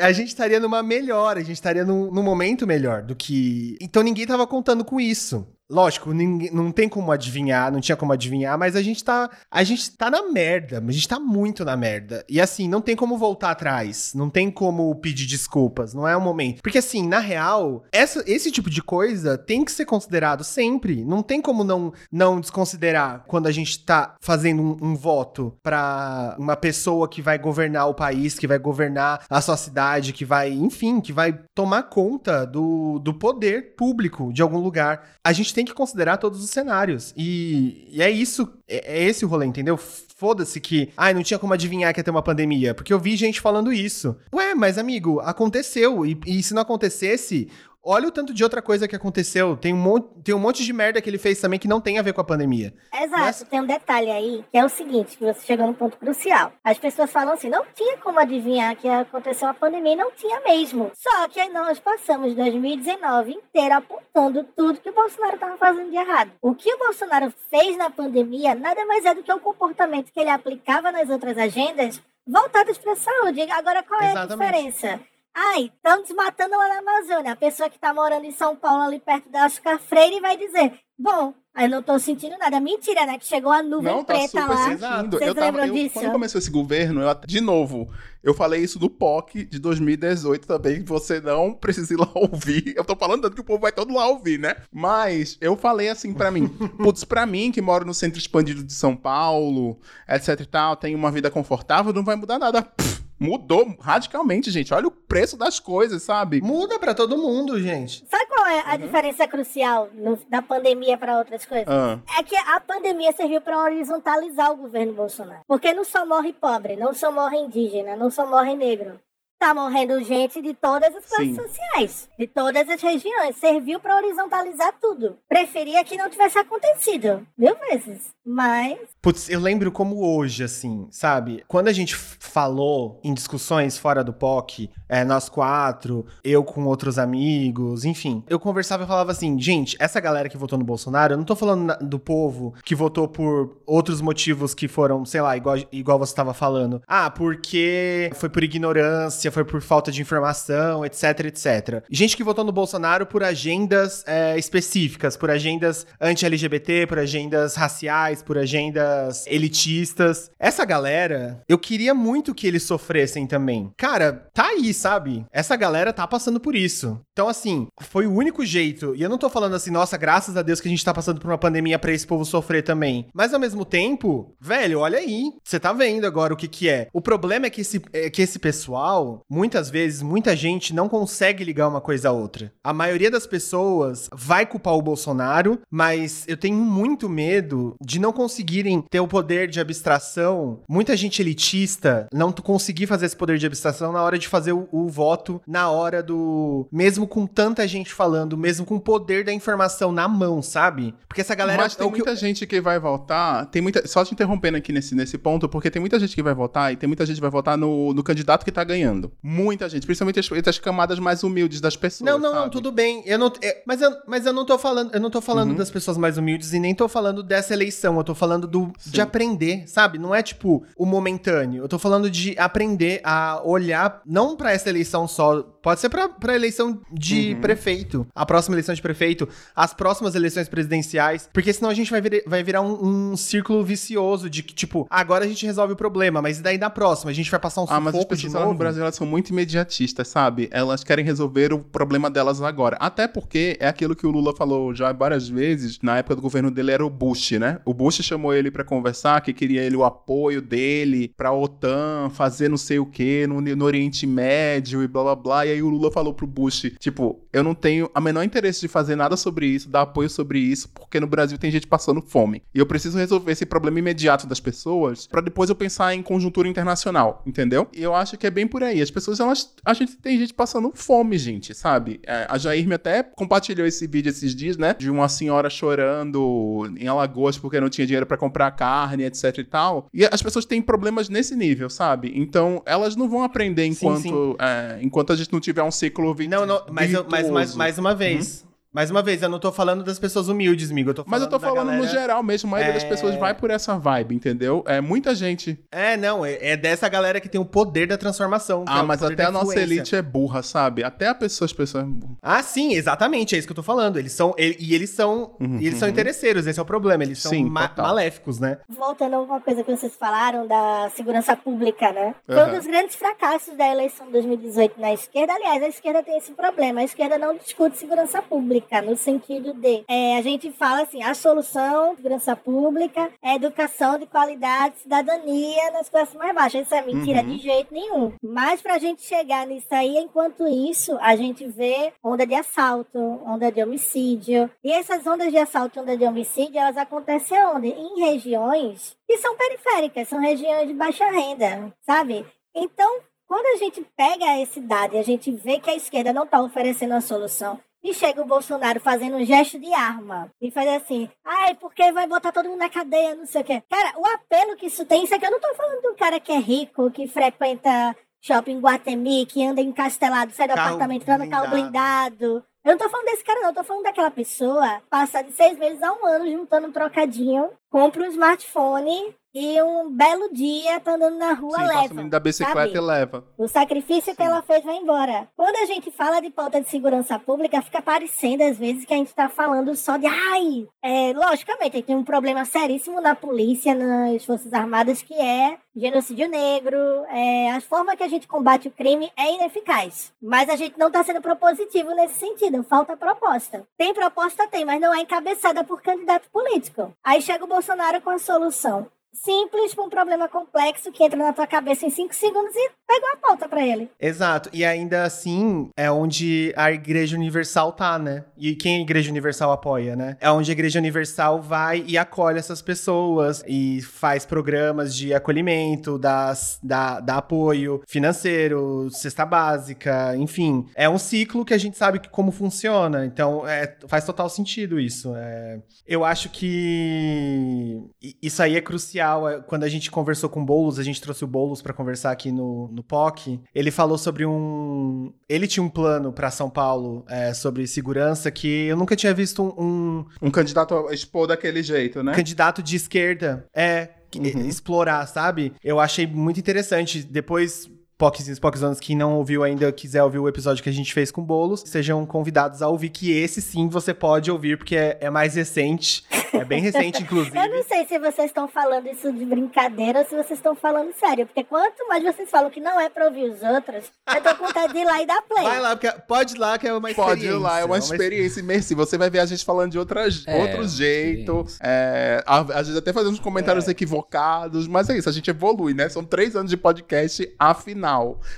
A, 0.00 0.12
gente 0.12 0.28
estaria 0.28 0.58
numa 0.58 0.82
melhor, 0.82 1.36
a 1.36 1.40
gente 1.40 1.52
estaria 1.52 1.84
num, 1.84 2.10
num 2.10 2.22
momento 2.22 2.66
melhor 2.66 3.02
do 3.02 3.14
que. 3.14 3.76
Então 3.80 4.02
ninguém 4.02 4.26
tava 4.26 4.46
contando 4.46 4.84
com 4.84 5.00
isso. 5.00 5.46
Lógico, 5.70 6.12
ninguém, 6.12 6.50
não 6.52 6.72
tem 6.72 6.88
como 6.88 7.12
adivinhar, 7.12 7.72
não 7.72 7.80
tinha 7.80 7.96
como 7.96 8.12
adivinhar, 8.12 8.58
mas 8.58 8.74
a 8.74 8.82
gente 8.82 9.02
tá, 9.02 9.30
a 9.50 9.62
gente 9.62 9.96
tá 9.96 10.10
na 10.10 10.30
merda, 10.30 10.82
a 10.86 10.92
gente 10.92 11.08
tá 11.08 11.18
muito 11.18 11.64
na 11.64 11.76
merda. 11.76 12.24
E 12.28 12.40
assim, 12.40 12.68
não 12.68 12.80
tem 12.80 12.96
como 12.96 13.16
voltar 13.16 13.52
atrás, 13.52 14.12
não 14.14 14.28
tem 14.28 14.50
como 14.50 14.94
pedir 14.96 15.26
desculpas, 15.26 15.94
não 15.94 16.06
é 16.06 16.16
o 16.16 16.20
momento. 16.20 16.62
Porque 16.62 16.78
assim, 16.78 17.06
na 17.06 17.20
real, 17.20 17.84
essa, 17.92 18.22
esse 18.26 18.50
tipo 18.50 18.68
de 18.68 18.82
coisa 18.82 19.38
tem 19.38 19.64
que 19.64 19.72
ser 19.72 19.84
considerado 19.84 20.42
sempre, 20.42 21.04
não 21.04 21.22
tem 21.22 21.40
como 21.40 21.62
não, 21.62 21.92
não 22.10 22.40
desconsiderar 22.40 23.24
quando 23.26 23.46
a 23.46 23.52
gente 23.52 23.84
tá 23.84 24.14
fazendo 24.20 24.62
um, 24.62 24.90
um 24.90 24.96
voto 24.96 25.54
pra 25.62 26.34
uma 26.38 26.56
pessoa 26.56 27.08
que 27.08 27.22
vai 27.22 27.38
governar 27.38 27.88
o 27.88 27.94
país, 27.94 28.38
que 28.38 28.46
vai 28.46 28.58
governar 28.58 29.24
a 29.28 29.40
sua 29.40 29.56
cidade, 29.56 30.12
que 30.12 30.24
vai, 30.24 30.50
enfim, 30.52 31.00
que 31.00 31.12
vai 31.12 31.38
tomar 31.54 31.84
conta 31.84 32.44
do, 32.46 32.98
do 32.98 33.14
poder 33.14 33.74
público 33.76 34.32
de 34.32 34.42
algum 34.42 34.58
lugar. 34.58 35.10
A 35.24 35.32
gente 35.32 35.54
tem 35.54 35.59
que 35.64 35.72
considerar 35.72 36.16
todos 36.16 36.42
os 36.42 36.50
cenários. 36.50 37.12
E, 37.16 37.88
e 37.90 38.02
é 38.02 38.10
isso, 38.10 38.48
é, 38.68 38.98
é 38.98 39.04
esse 39.04 39.24
o 39.24 39.28
rolê, 39.28 39.46
entendeu? 39.46 39.76
Foda-se 39.76 40.60
que, 40.60 40.90
ai, 40.96 41.14
não 41.14 41.22
tinha 41.22 41.38
como 41.38 41.54
adivinhar 41.54 41.94
que 41.94 42.00
ia 42.00 42.04
ter 42.04 42.10
uma 42.10 42.22
pandemia, 42.22 42.74
porque 42.74 42.92
eu 42.92 42.98
vi 42.98 43.16
gente 43.16 43.40
falando 43.40 43.72
isso. 43.72 44.16
Ué, 44.34 44.54
mas 44.54 44.76
amigo, 44.76 45.20
aconteceu. 45.20 46.04
E, 46.04 46.18
e 46.26 46.42
se 46.42 46.52
não 46.52 46.62
acontecesse, 46.62 47.48
Olha 47.82 48.08
o 48.08 48.10
tanto 48.10 48.34
de 48.34 48.44
outra 48.44 48.60
coisa 48.60 48.86
que 48.86 48.94
aconteceu. 48.94 49.56
Tem 49.56 49.72
um, 49.72 49.76
monte, 49.76 50.08
tem 50.22 50.34
um 50.34 50.38
monte 50.38 50.62
de 50.62 50.72
merda 50.72 51.00
que 51.00 51.08
ele 51.08 51.16
fez 51.16 51.40
também 51.40 51.58
que 51.58 51.66
não 51.66 51.80
tem 51.80 51.98
a 51.98 52.02
ver 52.02 52.12
com 52.12 52.20
a 52.20 52.24
pandemia. 52.24 52.74
Exato. 52.92 53.20
Mas... 53.20 53.46
Tem 53.48 53.60
um 53.60 53.66
detalhe 53.66 54.10
aí, 54.10 54.44
que 54.50 54.58
é 54.58 54.64
o 54.64 54.68
seguinte, 54.68 55.16
que 55.16 55.24
você 55.24 55.40
chegou 55.46 55.66
num 55.66 55.72
ponto 55.72 55.96
crucial. 55.96 56.52
As 56.62 56.78
pessoas 56.78 57.10
falam 57.10 57.32
assim, 57.32 57.48
não 57.48 57.64
tinha 57.74 57.96
como 57.96 58.20
adivinhar 58.20 58.76
que 58.76 58.86
aconteceu 58.86 59.48
a 59.48 59.54
pandemia, 59.54 59.94
e 59.94 59.96
não 59.96 60.10
tinha 60.10 60.40
mesmo. 60.40 60.90
Só 60.94 61.26
que 61.28 61.42
nós 61.48 61.78
passamos 61.78 62.34
2019 62.34 63.32
inteiro 63.32 63.74
apontando 63.74 64.44
tudo 64.54 64.80
que 64.80 64.90
o 64.90 64.94
Bolsonaro 64.94 65.34
estava 65.34 65.56
fazendo 65.56 65.90
de 65.90 65.96
errado. 65.96 66.32
O 66.42 66.54
que 66.54 66.72
o 66.72 66.78
Bolsonaro 66.78 67.32
fez 67.48 67.78
na 67.78 67.88
pandemia 67.88 68.54
nada 68.54 68.84
mais 68.84 69.04
é 69.06 69.14
do 69.14 69.22
que 69.22 69.32
o 69.32 69.40
comportamento 69.40 70.12
que 70.12 70.20
ele 70.20 70.30
aplicava 70.30 70.92
nas 70.92 71.08
outras 71.08 71.38
agendas 71.38 72.00
voltadas 72.26 72.76
para 72.76 72.92
a 72.92 72.96
saúde. 72.96 73.40
Agora, 73.50 73.82
qual 73.82 74.00
é 74.00 74.10
Exatamente. 74.10 74.32
a 74.32 74.36
diferença? 74.36 75.00
Ai, 75.34 75.70
estão 75.74 76.02
desmatando 76.02 76.56
lá 76.56 76.68
na 76.68 76.78
Amazônia. 76.78 77.32
A 77.32 77.36
pessoa 77.36 77.68
que 77.70 77.76
está 77.76 77.94
morando 77.94 78.24
em 78.24 78.32
São 78.32 78.56
Paulo, 78.56 78.82
ali 78.82 78.98
perto 78.98 79.30
da 79.30 79.46
Oscar 79.46 79.78
Freire, 79.78 80.20
vai 80.20 80.36
dizer: 80.36 80.80
Bom, 80.98 81.32
eu 81.56 81.68
não 81.68 81.82
tô 81.82 81.98
sentindo 81.98 82.36
nada. 82.36 82.60
Mentira, 82.60 83.06
né? 83.06 83.18
Que 83.18 83.24
chegou 83.24 83.50
a 83.50 83.62
nuvem 83.62 83.90
não, 83.90 84.04
tá 84.04 84.12
preta 84.12 84.46
lá. 84.46 84.56
Sentindo. 84.68 85.16
Vocês 85.16 85.28
eu 85.28 85.34
tava, 85.34 85.46
lembram 85.46 85.66
eu, 85.66 85.74
disso? 85.74 85.94
Quando 85.94 86.12
começou 86.12 86.38
esse 86.38 86.50
governo, 86.50 87.00
eu, 87.00 87.14
de 87.26 87.40
novo, 87.40 87.90
eu 88.22 88.34
falei 88.34 88.62
isso 88.62 88.78
do 88.78 88.90
POC 88.90 89.44
de 89.46 89.58
2018 89.58 90.46
também, 90.46 90.84
você 90.84 91.20
não 91.20 91.54
precisa 91.54 91.94
ir 91.94 91.96
lá 91.96 92.08
ouvir. 92.14 92.74
Eu 92.76 92.84
tô 92.84 92.94
falando 92.96 93.22
tanto 93.22 93.34
que 93.34 93.40
o 93.40 93.44
povo 93.44 93.60
vai 93.60 93.72
todo 93.72 93.94
lá 93.94 94.06
ouvir, 94.08 94.38
né? 94.38 94.56
Mas 94.70 95.38
eu 95.40 95.56
falei 95.56 95.88
assim 95.88 96.12
para 96.12 96.30
mim, 96.30 96.48
putz, 96.76 97.04
pra 97.04 97.24
mim 97.24 97.50
que 97.50 97.62
moro 97.62 97.86
no 97.86 97.94
centro 97.94 98.18
expandido 98.18 98.62
de 98.62 98.72
São 98.74 98.94
Paulo, 98.94 99.80
etc 100.06 100.38
e 100.40 100.46
tal, 100.46 100.76
tenho 100.76 100.98
uma 100.98 101.10
vida 101.10 101.30
confortável, 101.30 101.92
não 101.92 102.04
vai 102.04 102.16
mudar 102.16 102.38
nada. 102.38 102.62
Pff 102.62 102.99
mudou 103.20 103.76
radicalmente, 103.78 104.50
gente. 104.50 104.72
Olha 104.72 104.88
o 104.88 104.90
preço 104.90 105.36
das 105.36 105.60
coisas, 105.60 106.02
sabe? 106.02 106.40
Muda 106.40 106.78
para 106.78 106.94
todo 106.94 107.18
mundo, 107.18 107.60
gente. 107.60 108.04
Sabe 108.08 108.26
qual 108.26 108.46
é 108.46 108.60
a 108.60 108.72
uhum. 108.72 108.78
diferença 108.78 109.28
crucial 109.28 109.90
no, 109.92 110.18
da 110.28 110.40
pandemia 110.40 110.96
para 110.96 111.18
outras 111.18 111.44
coisas? 111.44 111.68
Uhum. 111.68 112.00
É 112.18 112.22
que 112.22 112.34
a 112.34 112.58
pandemia 112.60 113.12
serviu 113.12 113.42
para 113.42 113.58
horizontalizar 113.58 114.50
o 114.50 114.56
governo 114.56 114.94
Bolsonaro. 114.94 115.42
Porque 115.46 115.74
não 115.74 115.84
só 115.84 116.06
morre 116.06 116.32
pobre, 116.32 116.76
não 116.76 116.94
só 116.94 117.12
morre 117.12 117.36
indígena, 117.36 117.94
não 117.94 118.10
só 118.10 118.26
morre 118.26 118.56
negro. 118.56 118.98
Tá 119.40 119.54
morrendo 119.54 120.04
gente 120.04 120.42
de 120.42 120.52
todas 120.52 120.94
as 120.94 121.06
classes 121.06 121.34
sociais, 121.34 122.08
de 122.18 122.26
todas 122.26 122.68
as 122.68 122.82
regiões. 122.82 123.36
Serviu 123.36 123.80
para 123.80 123.96
horizontalizar 123.96 124.74
tudo. 124.78 125.16
Preferia 125.26 125.82
que 125.82 125.96
não 125.96 126.10
tivesse 126.10 126.38
acontecido, 126.38 127.26
mil 127.38 127.56
vezes. 127.56 128.14
Mas. 128.24 128.78
Putz, 129.00 129.30
eu 129.30 129.40
lembro 129.40 129.72
como 129.72 130.04
hoje, 130.04 130.44
assim, 130.44 130.86
sabe? 130.90 131.42
Quando 131.48 131.68
a 131.68 131.72
gente 131.72 131.96
falou 131.96 133.00
em 133.02 133.14
discussões 133.14 133.78
fora 133.78 134.04
do 134.04 134.12
POC, 134.12 134.68
é, 134.88 135.04
nós 135.04 135.28
quatro, 135.28 136.04
eu 136.22 136.44
com 136.44 136.64
outros 136.66 136.98
amigos, 136.98 137.84
enfim, 137.84 138.22
eu 138.28 138.38
conversava 138.38 138.84
e 138.84 138.86
falava 138.86 139.10
assim: 139.10 139.40
gente, 139.40 139.74
essa 139.80 139.98
galera 140.00 140.28
que 140.28 140.36
votou 140.36 140.58
no 140.58 140.64
Bolsonaro, 140.64 141.14
eu 141.14 141.16
não 141.16 141.24
tô 141.24 141.34
falando 141.34 141.74
do 141.80 141.98
povo 141.98 142.54
que 142.62 142.74
votou 142.74 143.08
por 143.08 143.62
outros 143.66 144.02
motivos 144.02 144.52
que 144.52 144.68
foram, 144.68 145.04
sei 145.04 145.22
lá, 145.22 145.34
igual, 145.36 145.56
igual 145.72 145.98
você 145.98 146.14
tava 146.14 146.34
falando. 146.34 146.82
Ah, 146.86 147.10
porque 147.10 148.10
foi 148.14 148.28
por 148.28 148.44
ignorância, 148.44 149.32
foi 149.32 149.44
por 149.44 149.62
falta 149.62 149.90
de 149.90 150.02
informação, 150.02 150.84
etc, 150.84 151.20
etc. 151.24 151.84
Gente 151.90 152.16
que 152.16 152.24
votou 152.24 152.44
no 152.44 152.52
Bolsonaro 152.52 153.06
por 153.06 153.24
agendas 153.24 154.04
é, 154.06 154.38
específicas, 154.38 155.16
por 155.16 155.30
agendas 155.30 155.86
anti-LGBT, 155.98 156.86
por 156.86 156.98
agendas 156.98 157.54
raciais 157.54 158.09
por 158.18 158.36
agendas 158.36 159.24
elitistas. 159.26 160.30
Essa 160.38 160.64
galera, 160.64 161.42
eu 161.48 161.58
queria 161.58 161.94
muito 161.94 162.34
que 162.34 162.46
eles 162.46 162.64
sofressem 162.64 163.26
também. 163.26 163.72
Cara, 163.76 164.12
tá 164.34 164.48
aí, 164.48 164.74
sabe? 164.74 165.24
Essa 165.32 165.54
galera 165.56 165.92
tá 165.92 166.06
passando 166.06 166.40
por 166.40 166.56
isso. 166.56 167.00
Então, 167.12 167.28
assim, 167.28 167.68
foi 167.80 168.06
o 168.06 168.12
único 168.12 168.44
jeito. 168.44 168.94
E 168.96 169.02
eu 169.02 169.08
não 169.08 169.18
tô 169.18 169.30
falando 169.30 169.54
assim, 169.54 169.70
nossa, 169.70 169.96
graças 169.96 170.36
a 170.36 170.42
Deus 170.42 170.60
que 170.60 170.68
a 170.68 170.70
gente 170.70 170.84
tá 170.84 170.92
passando 170.92 171.20
por 171.20 171.30
uma 171.30 171.38
pandemia 171.38 171.78
pra 171.78 171.92
esse 171.92 172.06
povo 172.06 172.24
sofrer 172.24 172.62
também. 172.62 173.06
Mas 173.14 173.32
ao 173.32 173.40
mesmo 173.40 173.64
tempo, 173.64 174.34
velho, 174.40 174.80
olha 174.80 174.98
aí. 174.98 175.30
Você 175.44 175.60
tá 175.60 175.72
vendo 175.72 176.06
agora 176.06 176.34
o 176.34 176.36
que 176.36 176.48
que 176.48 176.68
é. 176.68 176.88
O 176.92 177.00
problema 177.00 177.46
é 177.46 177.50
que 177.50 177.60
esse, 177.60 177.80
é 177.92 178.10
que 178.10 178.22
esse 178.22 178.38
pessoal, 178.38 179.22
muitas 179.30 179.70
vezes, 179.70 180.02
muita 180.02 180.34
gente 180.34 180.74
não 180.74 180.88
consegue 180.88 181.44
ligar 181.44 181.68
uma 181.68 181.80
coisa 181.80 182.08
a 182.08 182.12
outra. 182.12 182.52
A 182.64 182.72
maioria 182.72 183.10
das 183.10 183.26
pessoas 183.26 184.08
vai 184.12 184.46
culpar 184.46 184.74
o 184.74 184.82
Bolsonaro, 184.82 185.60
mas 185.70 186.24
eu 186.26 186.36
tenho 186.36 186.56
muito 186.56 187.08
medo 187.08 187.76
de 187.80 187.98
não 188.00 188.12
conseguirem 188.12 188.82
ter 188.82 189.00
o 189.00 189.06
poder 189.06 189.48
de 189.48 189.60
abstração, 189.60 190.60
muita 190.68 190.96
gente 190.96 191.22
elitista 191.22 192.08
não 192.12 192.32
conseguir 192.32 192.86
fazer 192.86 193.06
esse 193.06 193.16
poder 193.16 193.38
de 193.38 193.46
abstração 193.46 193.92
na 193.92 194.02
hora 194.02 194.18
de 194.18 194.26
fazer 194.26 194.52
o, 194.52 194.68
o 194.72 194.88
voto, 194.88 195.40
na 195.46 195.70
hora 195.70 196.02
do. 196.02 196.66
Mesmo 196.72 197.06
com 197.06 197.26
tanta 197.26 197.66
gente 197.68 197.92
falando, 197.92 198.36
mesmo 198.36 198.66
com 198.66 198.76
o 198.76 198.80
poder 198.80 199.24
da 199.24 199.32
informação 199.32 199.92
na 199.92 200.08
mão, 200.08 200.42
sabe? 200.42 200.94
Porque 201.06 201.20
essa 201.20 201.34
galera. 201.34 201.62
Mas 201.62 201.76
tem 201.76 201.86
é 201.86 201.90
muita 201.90 202.16
gente 202.16 202.46
que 202.46 202.60
vai 202.60 202.78
votar. 202.78 203.46
Tem 203.46 203.60
muita. 203.60 203.86
Só 203.86 204.04
te 204.04 204.12
interrompendo 204.12 204.56
aqui 204.56 204.72
nesse, 204.72 204.94
nesse 204.94 205.18
ponto, 205.18 205.48
porque 205.48 205.70
tem 205.70 205.80
muita 205.80 205.98
gente 205.98 206.14
que 206.14 206.22
vai 206.22 206.34
votar 206.34 206.72
e 206.72 206.76
tem 206.76 206.86
muita 206.86 207.04
gente 207.04 207.16
que 207.16 207.22
vai 207.22 207.30
votar 207.30 207.56
no, 207.56 207.92
no 207.92 208.02
candidato 208.02 208.44
que 208.44 208.52
tá 208.52 208.64
ganhando. 208.64 209.12
Muita 209.22 209.68
gente, 209.68 209.86
principalmente 209.86 210.20
as, 210.20 210.28
as 210.46 210.58
camadas 210.58 210.98
mais 210.98 211.22
humildes 211.22 211.60
das 211.60 211.76
pessoas. 211.76 212.08
Não, 212.08 212.18
não, 212.18 212.30
sabe? 212.30 212.42
não, 212.42 212.50
tudo 212.50 212.72
bem. 212.72 213.02
Eu 213.04 213.18
não, 213.18 213.32
é, 213.42 213.62
mas, 213.66 213.82
eu, 213.82 213.92
mas 214.06 214.26
eu 214.26 214.32
não 214.32 214.44
tô 214.44 214.58
falando, 214.58 214.94
eu 214.94 215.00
não 215.00 215.10
tô 215.10 215.20
falando 215.20 215.50
uhum. 215.50 215.56
das 215.56 215.70
pessoas 215.70 215.96
mais 215.96 216.16
humildes 216.16 216.52
e 216.52 216.58
nem 216.58 216.74
tô 216.74 216.88
falando 216.88 217.22
dessa 217.22 217.52
eleição 217.52 217.89
eu 217.98 218.04
tô 218.04 218.14
falando 218.14 218.46
do, 218.46 218.72
de 218.86 219.00
aprender, 219.00 219.68
sabe? 219.68 219.98
Não 219.98 220.14
é 220.14 220.22
tipo 220.22 220.64
o 220.76 220.86
momentâneo. 220.86 221.62
Eu 221.62 221.68
tô 221.68 221.78
falando 221.78 222.10
de 222.10 222.38
aprender 222.38 223.00
a 223.04 223.40
olhar, 223.44 224.02
não 224.06 224.36
para 224.36 224.52
essa 224.52 224.68
eleição 224.68 225.08
só, 225.08 225.42
pode 225.62 225.80
ser 225.80 225.88
pra, 225.88 226.08
pra 226.08 226.34
eleição 226.34 226.80
de 226.92 227.34
uhum. 227.34 227.40
prefeito, 227.40 228.06
a 228.14 228.24
próxima 228.24 228.54
eleição 228.54 228.74
de 228.74 228.82
prefeito, 228.82 229.28
as 229.54 229.74
próximas 229.74 230.14
eleições 230.14 230.48
presidenciais, 230.48 231.28
porque 231.32 231.52
senão 231.52 231.70
a 231.70 231.74
gente 231.74 231.90
vai, 231.90 232.00
vir, 232.00 232.22
vai 232.26 232.42
virar 232.42 232.62
um, 232.62 233.12
um 233.12 233.16
círculo 233.16 233.64
vicioso 233.64 234.28
de 234.28 234.42
que, 234.42 234.54
tipo, 234.54 234.86
agora 234.90 235.24
a 235.24 235.28
gente 235.28 235.44
resolve 235.44 235.74
o 235.74 235.76
problema, 235.76 236.22
mas 236.22 236.40
daí 236.40 236.58
na 236.58 236.70
próxima 236.70 237.10
a 237.10 237.14
gente 237.14 237.30
vai 237.30 237.40
passar 237.40 237.62
um 237.62 237.66
ah, 237.68 237.80
mas 237.80 237.94
as 237.94 238.04
pessoas 238.04 238.32
no 238.32 238.54
Brasil 238.54 238.82
elas 238.82 238.94
são 238.94 239.06
muito 239.06 239.30
imediatistas, 239.30 240.08
sabe? 240.08 240.48
Elas 240.50 240.82
querem 240.82 241.04
resolver 241.04 241.52
o 241.52 241.58
problema 241.58 242.10
delas 242.10 242.42
agora. 242.42 242.76
Até 242.80 243.06
porque 243.06 243.56
é 243.60 243.68
aquilo 243.68 243.94
que 243.94 244.06
o 244.06 244.10
Lula 244.10 244.34
falou 244.34 244.74
já 244.74 244.92
várias 244.92 245.28
vezes, 245.28 245.78
na 245.82 245.98
época 245.98 246.16
do 246.16 246.22
governo 246.22 246.50
dele 246.50 246.70
era 246.70 246.84
o 246.84 246.90
Bush, 246.90 247.32
né? 247.32 247.60
O 247.64 247.74
Bush 247.80 248.02
chamou 248.02 248.34
ele 248.34 248.50
para 248.50 248.62
conversar, 248.62 249.22
que 249.22 249.32
queria 249.32 249.62
ele 249.62 249.74
o 249.74 249.84
apoio 249.84 250.42
dele 250.42 251.14
pra 251.16 251.32
OTAN, 251.32 252.10
fazer 252.10 252.50
não 252.50 252.58
sei 252.58 252.78
o 252.78 252.84
que 252.84 253.26
no, 253.26 253.40
no 253.40 253.64
Oriente 253.64 254.06
Médio 254.06 254.82
e 254.82 254.86
blá 254.86 255.02
blá 255.02 255.16
blá. 255.16 255.46
E 255.46 255.52
aí 255.52 255.62
o 255.62 255.70
Lula 255.70 255.90
falou 255.90 256.12
pro 256.12 256.26
Bush, 256.26 256.72
tipo, 256.78 257.26
eu 257.32 257.42
não 257.42 257.54
tenho 257.54 257.90
a 257.94 257.98
menor 258.00 258.22
interesse 258.22 258.60
de 258.60 258.68
fazer 258.68 258.96
nada 258.96 259.16
sobre 259.16 259.46
isso, 259.46 259.70
dar 259.70 259.80
apoio 259.80 260.10
sobre 260.10 260.38
isso, 260.38 260.68
porque 260.74 261.00
no 261.00 261.06
Brasil 261.06 261.38
tem 261.38 261.50
gente 261.50 261.66
passando 261.66 262.02
fome. 262.02 262.42
E 262.54 262.58
eu 262.58 262.66
preciso 262.66 262.98
resolver 262.98 263.32
esse 263.32 263.46
problema 263.46 263.78
imediato 263.78 264.26
das 264.26 264.40
pessoas 264.40 265.06
para 265.06 265.22
depois 265.22 265.48
eu 265.48 265.56
pensar 265.56 265.94
em 265.94 266.02
conjuntura 266.02 266.46
internacional, 266.46 267.22
entendeu? 267.24 267.66
E 267.74 267.82
eu 267.82 267.94
acho 267.94 268.18
que 268.18 268.26
é 268.26 268.30
bem 268.30 268.46
por 268.46 268.62
aí. 268.62 268.82
As 268.82 268.90
pessoas, 268.90 269.20
elas. 269.20 269.54
A 269.64 269.72
gente 269.72 269.96
tem 269.96 270.18
gente 270.18 270.34
passando 270.34 270.70
fome, 270.74 271.16
gente, 271.16 271.54
sabe? 271.54 271.98
É, 272.06 272.26
a 272.28 272.36
Jair 272.36 272.68
me 272.68 272.74
até 272.74 273.02
compartilhou 273.02 273.66
esse 273.66 273.86
vídeo 273.86 274.10
esses 274.10 274.34
dias, 274.34 274.58
né? 274.58 274.76
De 274.78 274.90
uma 274.90 275.08
senhora 275.08 275.48
chorando 275.48 276.70
em 276.78 276.86
Alagoas 276.86 277.38
porque 277.38 277.58
não 277.58 277.69
tinha 277.70 277.86
dinheiro 277.86 278.06
para 278.06 278.16
comprar 278.16 278.50
carne, 278.52 279.04
etc 279.04 279.38
e 279.38 279.44
tal. 279.44 279.88
E 279.92 280.04
as 280.04 280.22
pessoas 280.22 280.44
têm 280.44 280.60
problemas 280.60 281.08
nesse 281.08 281.34
nível, 281.34 281.70
sabe? 281.70 282.12
Então, 282.14 282.62
elas 282.66 282.96
não 282.96 283.08
vão 283.08 283.22
aprender 283.22 283.64
enquanto, 283.64 284.02
sim, 284.02 284.08
sim. 284.08 284.36
É, 284.38 284.78
enquanto 284.82 285.12
a 285.12 285.16
gente 285.16 285.32
não 285.32 285.40
tiver 285.40 285.62
um 285.62 285.70
ciclo 285.70 286.14
Não, 286.28 286.44
não, 286.46 286.62
mas, 286.70 286.92
mas, 287.08 287.30
mais, 287.30 287.54
mais 287.54 287.78
uma 287.78 287.94
vez. 287.94 288.42
Uhum. 288.42 288.49
Mais 288.72 288.88
uma 288.88 289.02
vez, 289.02 289.20
eu 289.20 289.28
não 289.28 289.40
tô 289.40 289.50
falando 289.50 289.82
das 289.82 289.98
pessoas 289.98 290.28
humildes, 290.28 290.70
amigo. 290.70 290.90
Eu 290.90 290.94
tô 290.94 291.04
Mas 291.06 291.20
eu 291.22 291.28
tô 291.28 291.40
falando 291.40 291.66
no 291.72 291.72
galera- 291.82 291.88
geral 291.88 292.22
mesmo, 292.22 292.48
a 292.48 292.50
maioria 292.52 292.74
das 292.74 292.84
É. 292.84 292.88
pessoas 292.88 293.16
vai 293.16 293.34
por 293.34 293.50
essa 293.50 293.76
vibe, 293.76 294.14
entendeu? 294.14 294.62
É 294.66 294.80
muita 294.80 295.12
gente. 295.12 295.58
É, 295.72 295.96
não, 295.96 296.24
é, 296.24 296.38
é 296.40 296.56
dessa 296.56 296.88
galera 296.88 297.20
que 297.20 297.28
tem 297.28 297.40
o 297.40 297.44
poder 297.44 297.88
da 297.88 297.98
transformação. 297.98 298.62
é 298.62 298.70
Ah, 298.70 298.82
o 298.82 298.86
mas 298.86 299.02
até 299.02 299.24
a 299.24 299.30
nossa 299.32 299.58
elite 299.60 299.96
é 299.96 300.00
burra, 300.02 300.40
sabe? 300.42 300.84
Até 300.84 301.08
a 301.08 301.14
pessoa, 301.16 301.46
as 301.46 301.52
pessoas. 301.52 301.84
Ah, 302.22 302.40
sim, 302.44 302.74
exatamente, 302.74 303.34
é 303.34 303.38
isso 303.38 303.48
que 303.48 303.52
eu 303.52 303.56
tô 303.56 303.62
falando. 303.62 303.98
Eles 303.98 304.12
são. 304.12 304.34
ele- 304.38 304.56
e 304.60 304.72
eles 304.74 304.90
são. 304.90 305.34
Uhum, 305.40 305.56
eles 305.60 305.74
são 305.78 305.88
uhum. 305.88 305.92
interesseiros, 305.92 306.46
esse 306.46 306.58
é 306.58 306.62
o 306.62 306.64
problema. 306.64 307.02
Eles 307.02 307.18
são 307.18 307.30
Sim, 307.32 307.44
ma- 307.50 307.66
total. 307.68 307.86
maléficos, 307.86 308.38
né? 308.38 308.58
Voltando 308.68 309.14
a 309.14 309.20
uma 309.20 309.40
coisa 309.40 309.64
que 309.64 309.76
vocês 309.76 309.96
falaram 309.96 310.46
da 310.46 310.88
segurança 310.94 311.34
pública, 311.36 311.90
né? 311.92 312.14
Foi 312.24 312.44
um 312.48 312.54
dos 312.56 312.66
grandes 312.66 312.94
fracassos 312.94 313.56
da 313.56 313.66
eleição 313.66 314.06
de 314.06 314.12
2018 314.12 314.80
na 314.80 314.92
esquerda. 314.92 315.32
Aliás, 315.32 315.60
a 315.62 315.68
esquerda 315.68 316.02
tem 316.04 316.16
esse 316.18 316.30
problema. 316.32 316.80
A 316.80 316.84
esquerda 316.84 317.18
não 317.18 317.36
discute 317.36 317.76
segurança 317.78 318.22
pública, 318.22 318.59
no 318.84 318.96
sentido 318.96 319.52
de 319.54 319.84
é, 319.88 320.16
a 320.16 320.22
gente 320.22 320.50
fala 320.52 320.82
assim, 320.82 321.02
a 321.02 321.14
solução, 321.14 321.96
segurança 321.96 322.34
pública, 322.36 323.10
é 323.22 323.34
educação 323.34 323.98
de 323.98 324.06
qualidade, 324.06 324.78
cidadania 324.78 325.70
nas 325.72 325.88
classes 325.88 326.14
mais 326.14 326.34
baixas. 326.34 326.66
Isso 326.66 326.74
é 326.74 326.82
mentira 326.82 327.20
Uhum. 327.20 327.28
de 327.36 327.38
jeito 327.38 327.72
nenhum. 327.72 328.12
Mas 328.22 328.60
pra 328.62 328.78
gente 328.78 329.02
chegar 329.02 329.46
nisso 329.46 329.68
aí, 329.70 329.96
enquanto 329.98 330.46
isso, 330.46 330.96
a 331.00 331.16
gente 331.16 331.46
vê 331.46 331.92
onda 332.02 332.26
de 332.26 332.34
assalto, 332.34 332.98
onda 333.26 333.50
de 333.50 333.62
homicídio. 333.62 334.50
E 334.62 334.72
essas 334.72 335.06
ondas 335.06 335.30
de 335.30 335.38
assalto 335.38 335.78
e 335.78 335.82
onda 335.82 335.96
de 335.96 336.04
homicídio, 336.04 336.58
elas 336.58 336.76
acontecem 336.76 337.38
onde? 337.46 337.68
Em 337.68 338.00
regiões 338.00 338.96
que 339.06 339.18
são 339.18 339.36
periféricas, 339.36 340.08
são 340.08 340.20
regiões 340.20 340.68
de 340.68 340.74
baixa 340.74 341.08
renda, 341.10 341.72
sabe? 341.82 342.24
Então, 342.54 343.00
quando 343.26 343.46
a 343.46 343.56
gente 343.56 343.80
pega 343.96 344.38
esse 344.40 344.60
dado 344.60 344.94
e 344.94 344.98
a 344.98 345.02
gente 345.02 345.30
vê 345.30 345.58
que 345.58 345.70
a 345.70 345.74
esquerda 345.76 346.12
não 346.12 346.24
está 346.24 346.40
oferecendo 346.42 346.94
a 346.94 347.00
solução, 347.00 347.58
e 347.82 347.94
chega 347.94 348.20
o 348.20 348.26
Bolsonaro 348.26 348.80
fazendo 348.80 349.16
um 349.16 349.24
gesto 349.24 349.58
de 349.58 349.72
arma 349.72 350.30
e 350.40 350.50
faz 350.50 350.68
assim, 350.68 351.08
ai, 351.24 351.54
porque 351.54 351.92
vai 351.92 352.06
botar 352.06 352.32
todo 352.32 352.48
mundo 352.48 352.58
na 352.58 352.68
cadeia, 352.68 353.14
não 353.14 353.26
sei 353.26 353.42
o 353.42 353.44
quê. 353.44 353.62
Cara, 353.68 353.98
o 353.98 354.06
apelo 354.06 354.56
que 354.56 354.66
isso 354.66 354.84
tem, 354.84 355.04
isso 355.04 355.14
aqui 355.14 355.26
eu 355.26 355.30
não 355.30 355.40
tô 355.40 355.54
falando 355.54 355.80
de 355.80 355.88
um 355.88 355.94
cara 355.94 356.20
que 356.20 356.32
é 356.32 356.38
rico, 356.38 356.90
que 356.90 357.06
frequenta 357.06 357.96
shopping 358.22 358.60
Guatemi, 358.60 359.26
que 359.26 359.44
anda 359.44 359.60
encastelado, 359.60 360.32
sai 360.32 360.46
do 360.46 360.54
Carro 360.54 360.68
apartamento, 360.68 361.02
entra 361.02 361.18
no 361.18 361.30
carro 361.30 361.50
blindado. 361.50 362.44
Eu 362.62 362.72
não 362.72 362.78
tô 362.78 362.90
falando 362.90 363.06
desse 363.06 363.24
cara, 363.24 363.40
não. 363.40 363.48
Eu 363.48 363.54
tô 363.54 363.64
falando 363.64 363.84
daquela 363.84 364.10
pessoa 364.10 364.82
passa 364.90 365.22
de 365.22 365.32
seis 365.32 365.58
meses 365.58 365.82
a 365.82 365.92
um 365.94 366.06
ano 366.06 366.30
juntando 366.30 366.68
um 366.68 366.72
trocadinho, 366.72 367.50
compra 367.70 368.02
um 368.02 368.06
smartphone 368.06 369.14
e 369.34 369.62
um 369.62 369.90
belo 369.90 370.32
dia 370.32 370.80
tá 370.80 370.94
andando 370.94 371.16
na 371.16 371.32
rua, 371.32 371.52
Sim, 371.52 371.62
passa 371.62 371.72
o 371.72 371.82
leva. 371.82 371.94
menino 371.94 372.10
da 372.10 372.20
bicicleta 372.20 372.60
sabe? 372.60 372.76
e 372.76 372.80
leva. 372.80 373.24
O 373.38 373.46
sacrifício 373.48 374.14
que 374.16 374.22
ela 374.22 374.42
fez 374.42 374.64
vai 374.64 374.76
embora. 374.76 375.28
Quando 375.36 375.56
a 375.56 375.66
gente 375.66 375.90
fala 375.90 376.20
de 376.20 376.30
pauta 376.30 376.60
de 376.60 376.68
segurança 376.68 377.18
pública, 377.18 377.62
fica 377.62 377.80
parecendo 377.80 378.42
às 378.42 378.58
vezes 378.58 378.84
que 378.84 378.92
a 378.92 378.96
gente 378.96 379.14
tá 379.14 379.28
falando 379.28 379.74
só 379.76 379.96
de 379.96 380.06
ai. 380.06 380.66
É, 380.82 381.12
logicamente, 381.12 381.82
tem 381.82 381.96
um 381.96 382.04
problema 382.04 382.44
seríssimo 382.44 383.00
na 383.00 383.14
polícia, 383.14 383.74
nas 383.74 384.24
Forças 384.24 384.52
Armadas, 384.52 385.02
que 385.02 385.14
é 385.14 385.58
genocídio 385.76 386.28
negro. 386.28 386.78
É, 387.08 387.52
a 387.52 387.60
forma 387.60 387.96
que 387.96 388.02
a 388.02 388.08
gente 388.08 388.26
combate 388.26 388.68
o 388.68 388.72
crime 388.72 389.12
é 389.16 389.34
ineficaz. 389.34 390.12
Mas 390.20 390.48
a 390.48 390.56
gente 390.56 390.78
não 390.78 390.90
tá 390.90 391.04
sendo 391.04 391.20
propositivo 391.20 391.94
nesse 391.94 392.18
sentido. 392.18 392.64
Falta 392.64 392.96
proposta. 392.96 393.64
Tem 393.78 393.94
proposta, 393.94 394.48
tem, 394.48 394.64
mas 394.64 394.80
não 394.80 394.94
é 394.94 395.00
encabeçada 395.00 395.62
por 395.62 395.80
candidato 395.80 396.28
político. 396.30 396.92
Aí 397.04 397.22
chega 397.22 397.44
o 397.44 397.48
Bolsonaro 397.48 398.00
com 398.00 398.10
a 398.10 398.18
solução 398.18 398.88
simples 399.12 399.74
para 399.74 399.84
um 399.84 399.90
problema 399.90 400.28
complexo 400.28 400.92
que 400.92 401.04
entra 401.04 401.18
na 401.18 401.32
tua 401.32 401.46
cabeça 401.46 401.84
em 401.86 401.90
cinco 401.90 402.14
segundos 402.14 402.54
e 402.54 402.70
pegou 402.86 403.08
a 403.12 403.16
pauta 403.16 403.48
para 403.48 403.66
ele. 403.66 403.90
Exato. 404.00 404.48
E 404.52 404.64
ainda 404.64 405.04
assim, 405.04 405.70
é 405.76 405.90
onde 405.90 406.52
a 406.56 406.72
Igreja 406.72 407.16
Universal 407.16 407.72
tá, 407.72 407.98
né? 407.98 408.24
E 408.36 408.54
quem 408.54 408.78
a 408.78 408.80
Igreja 408.80 409.10
Universal 409.10 409.52
apoia, 409.52 409.96
né? 409.96 410.16
É 410.20 410.30
onde 410.30 410.50
a 410.50 410.52
Igreja 410.52 410.78
Universal 410.78 411.42
vai 411.42 411.84
e 411.86 411.98
acolhe 411.98 412.38
essas 412.38 412.62
pessoas 412.62 413.42
e 413.46 413.82
faz 413.82 414.24
programas 414.24 414.94
de 414.94 415.12
acolhimento, 415.12 415.98
das, 415.98 416.58
dá, 416.62 417.00
dá 417.00 417.16
apoio 417.16 417.82
financeiro, 417.86 418.88
cesta 418.90 419.24
básica, 419.24 420.16
enfim. 420.16 420.66
É 420.74 420.88
um 420.88 420.98
ciclo 420.98 421.44
que 421.44 421.54
a 421.54 421.58
gente 421.58 421.76
sabe 421.76 421.98
que 421.98 422.08
como 422.08 422.30
funciona. 422.30 423.04
Então, 423.04 423.46
é, 423.46 423.76
faz 423.86 424.04
total 424.04 424.28
sentido 424.28 424.78
isso. 424.80 425.14
É, 425.16 425.60
eu 425.86 426.04
acho 426.04 426.30
que 426.30 427.80
isso 428.22 428.42
aí 428.42 428.56
é 428.56 428.60
crucial. 428.60 428.99
É, 429.00 429.40
Quando 429.40 429.64
a 429.64 429.68
gente 429.68 429.90
conversou 429.90 430.28
com 430.28 430.42
o 430.42 430.44
Boulos, 430.44 430.78
a 430.78 430.82
gente 430.82 431.00
trouxe 431.00 431.24
o 431.24 431.26
Boulos 431.26 431.62
pra 431.62 431.72
conversar 431.72 432.10
aqui 432.10 432.30
no, 432.30 432.68
no 432.68 432.82
POC. 432.82 433.40
Ele 433.54 433.70
falou 433.70 433.98
sobre 433.98 434.24
um. 434.26 435.12
Ele 435.28 435.46
tinha 435.46 435.62
um 435.62 435.68
plano 435.68 436.12
pra 436.12 436.30
São 436.30 436.48
Paulo 436.50 437.04
é, 437.08 437.32
sobre 437.34 437.66
segurança 437.66 438.30
que 438.30 438.66
eu 438.66 438.76
nunca 438.76 438.94
tinha 438.96 439.12
visto 439.14 439.42
um, 439.42 440.04
um 440.22 440.28
Um 440.28 440.30
candidato 440.30 440.74
a 440.88 440.94
expor 440.94 441.26
daquele 441.26 441.62
jeito, 441.62 442.02
né? 442.02 442.14
candidato 442.14 442.62
de 442.62 442.76
esquerda 442.76 443.46
é 443.54 443.88
Uhum. 444.16 444.48
explorar, 444.48 445.06
sabe? 445.06 445.52
Eu 445.62 445.78
achei 445.78 446.04
muito 446.06 446.40
interessante. 446.40 447.02
Depois. 447.02 447.70
Pocs 448.00 448.28
e 448.28 448.32
Spockzones, 448.32 448.80
quem 448.80 448.96
não 448.96 449.12
ouviu 449.18 449.44
ainda, 449.44 449.70
quiser 449.70 450.02
ouvir 450.02 450.18
o 450.18 450.26
episódio 450.26 450.62
que 450.62 450.70
a 450.70 450.72
gente 450.72 450.94
fez 450.94 451.10
com 451.10 451.22
bolos, 451.22 451.62
sejam 451.66 452.06
convidados 452.06 452.62
a 452.62 452.68
ouvir, 452.68 452.88
que 452.88 453.12
esse 453.12 453.42
sim 453.42 453.68
você 453.68 453.92
pode 453.92 454.30
ouvir, 454.30 454.56
porque 454.56 454.74
é, 454.74 454.96
é 455.02 455.10
mais 455.10 455.34
recente. 455.34 456.02
É 456.32 456.42
bem 456.42 456.62
recente, 456.62 457.02
inclusive. 457.04 457.36
Eu 457.36 457.50
não 457.50 457.62
sei 457.62 457.86
se 457.86 457.98
vocês 457.98 458.30
estão 458.30 458.48
falando 458.48 458.86
isso 458.88 459.12
de 459.12 459.26
brincadeira 459.26 459.98
ou 459.98 460.04
se 460.06 460.16
vocês 460.16 460.38
estão 460.38 460.54
falando 460.54 460.94
sério, 460.94 461.26
porque 461.26 461.44
quanto 461.44 461.86
mais 461.88 462.02
vocês 462.02 462.30
falam 462.30 462.48
que 462.50 462.58
não 462.58 462.80
é 462.80 462.88
pra 462.88 463.04
ouvir 463.04 463.24
os 463.24 463.42
outros, 463.42 463.84
eu 464.14 464.22
tô 464.22 464.34
com 464.34 464.46
vontade 464.46 464.72
de 464.72 464.78
ir 464.78 464.84
lá 464.86 465.02
e 465.02 465.06
dar 465.06 465.20
play. 465.20 465.44
Vai 465.44 465.60
lá, 465.60 465.76
porque 465.76 465.92
pode 466.08 466.34
ir 466.36 466.38
lá 466.38 466.58
que 466.58 466.66
é 466.66 466.72
uma 466.72 466.90
experiência. 466.90 467.14
Pode 467.16 467.26
ir 467.26 467.38
lá, 467.38 467.60
é 467.60 467.64
uma 467.66 467.76
experiência 467.76 468.40
imersiva. 468.40 468.86
Você 468.86 468.96
vai 468.96 469.10
ver 469.10 469.18
a 469.20 469.26
gente 469.26 469.44
falando 469.44 469.72
de 469.72 469.78
outras, 469.78 470.24
É, 470.26 470.40
outro 470.42 470.66
jeito. 470.66 471.44
É, 471.62 472.24
a- 472.26 472.38
às 472.40 472.66
vezes 472.66 472.76
até 472.76 472.94
fazendo 472.94 473.12
uns 473.12 473.20
comentários 473.20 473.68
equivocados, 473.68 474.66
mas 474.66 474.88
é 474.88 474.96
isso, 474.96 475.08
a 475.08 475.12
gente 475.12 475.28
evolui, 475.28 475.74
né? 475.74 475.86
São 475.90 476.02
três 476.02 476.34
anos 476.34 476.48
de 476.50 476.56
podcast, 476.56 477.30
afinal, 477.38 477.89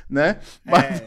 né? 0.09 0.38
Mas 0.65 1.03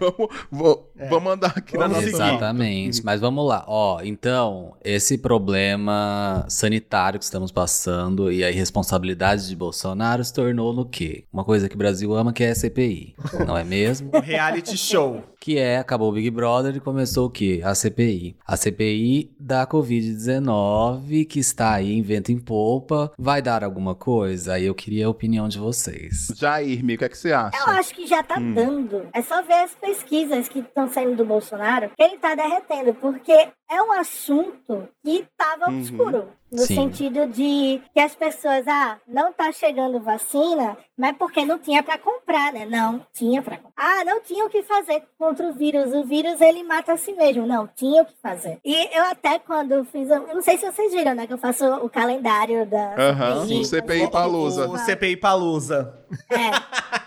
vamos, 0.52 0.80
vou- 0.98 1.10
vamos 1.10 1.34
andar 1.34 1.54
aqui 1.56 1.78
Vamos 1.78 1.98
na 1.98 2.02
nossa. 2.04 2.10
Exatamente. 2.10 3.04
Mas 3.04 3.20
vamos 3.22 3.46
lá. 3.48 3.64
Ó, 3.68 4.02
então, 4.04 4.74
esse 4.84 5.18
problema 5.18 6.46
sanitário 6.50 7.20
que 7.20 7.26
estamos 7.26 7.52
passando 7.52 8.32
e 8.32 8.44
a 8.44 8.50
irresponsabilidade 8.52 9.48
de 9.48 9.56
Bolsonaro 9.56 10.24
se 10.24 10.34
tornou 10.34 10.74
no 10.74 10.86
quê? 10.86 11.26
Uma 11.32 11.44
coisa 11.44 11.68
que 11.70 11.76
o 11.76 11.78
Brasil 11.78 12.14
ama 12.16 12.32
que 12.34 12.44
é 12.44 12.52
a 12.52 12.56
CPI. 12.56 13.16
Não 13.46 13.58
é 13.58 13.64
mesmo? 13.64 14.10
Um 14.16 14.20
reality 14.20 14.78
show. 14.78 15.24
Que 15.40 15.58
é, 15.60 15.78
acabou 15.78 16.10
o 16.10 16.14
Big 16.14 16.30
Brother 16.32 16.76
e 16.76 16.80
começou 16.80 17.28
o 17.28 17.30
quê? 17.30 17.62
A 17.64 17.76
CPI. 17.76 18.36
A 18.48 18.58
CPI 18.58 19.32
da 19.40 19.68
Covid-19, 19.68 21.26
que 21.26 21.40
está 21.40 21.74
aí 21.74 21.94
em 21.94 22.02
vento 22.02 22.32
em 22.32 22.40
popa. 22.40 23.12
Vai 23.18 23.42
dar 23.42 23.64
alguma 23.64 23.94
coisa? 23.96 24.54
Aí 24.54 24.66
eu 24.66 24.74
queria 24.76 25.06
a 25.06 25.10
opinião 25.10 25.48
de 25.48 25.60
vocês. 25.60 26.28
Jair, 26.36 26.84
Mi, 26.84 26.96
o 26.96 26.98
que 26.98 27.06
é 27.06 27.10
que 27.10 27.18
você 27.18 27.32
acha? 27.32 27.58
Eu 27.58 27.68
acho 27.74 27.94
que 27.94 28.08
já 28.08 28.24
tá 28.24 28.40
Hum. 28.40 28.54
dando. 28.54 29.04
É 29.14 29.22
só 29.22 29.42
ver 29.44 29.54
as 29.64 29.76
pesquisas 29.76 30.48
que 30.48 30.60
estão 30.60 30.85
saindo 30.90 31.16
do 31.16 31.26
Bolsonaro 31.26 31.92
ele 31.98 32.18
tá 32.18 32.36
derretendo, 32.36 32.94
porque 32.96 33.50
é 33.70 33.82
um 33.82 33.92
assunto 33.94 34.88
que 35.04 35.26
tava 35.38 35.70
Uhum. 35.70 35.78
obscuro. 35.80 36.28
No 36.52 36.60
Sim. 36.62 36.76
sentido 36.76 37.28
de 37.28 37.82
que 37.94 38.00
as 38.00 38.16
pessoas, 38.16 38.66
ah, 38.66 38.98
não 39.06 39.34
tá 39.34 39.52
chegando 39.52 40.00
vacina, 40.00 40.78
mas 40.98 41.18
porque 41.18 41.44
não 41.44 41.60
tinha 41.60 41.84
pra 41.84 41.98
comprar, 41.98 42.54
né? 42.54 42.66
Não, 42.66 43.02
tinha 43.12 43.42
pra 43.42 43.58
comprar. 43.58 43.74
Ah, 43.76 44.06
não 44.06 44.22
tinha 44.22 44.46
o 44.46 44.50
que 44.50 44.62
fazer 44.64 45.04
contra 45.18 45.48
o 45.50 45.54
vírus. 45.54 45.94
O 45.94 46.06
vírus, 46.06 46.40
ele 46.40 46.64
mata 46.64 46.94
a 46.94 46.98
si 46.98 47.12
mesmo. 47.14 47.46
Não, 47.46 47.68
tinha 47.68 48.04
o 48.04 48.06
que 48.06 48.14
fazer. 48.22 48.58
E 48.64 48.98
eu 48.98 49.04
até 49.06 49.38
quando 49.40 49.84
fiz, 49.86 50.10
eu 50.10 50.28
não 50.34 50.42
sei 50.42 50.58
se 50.58 50.72
vocês 50.72 50.94
viram, 50.94 51.14
né? 51.14 51.28
Que 51.28 51.34
eu 51.34 51.38
faço 51.38 51.66
o 51.84 51.90
calendário 51.90 52.66
da 52.66 52.96
Aham, 52.96 53.42
CPI, 53.42 53.60
o 53.60 53.66
CPI 53.66 54.12
Palusa. 54.12 54.70
O 54.70 54.78
CPI 54.78 55.18
Palusa. 55.18 56.06
é. 56.30 56.52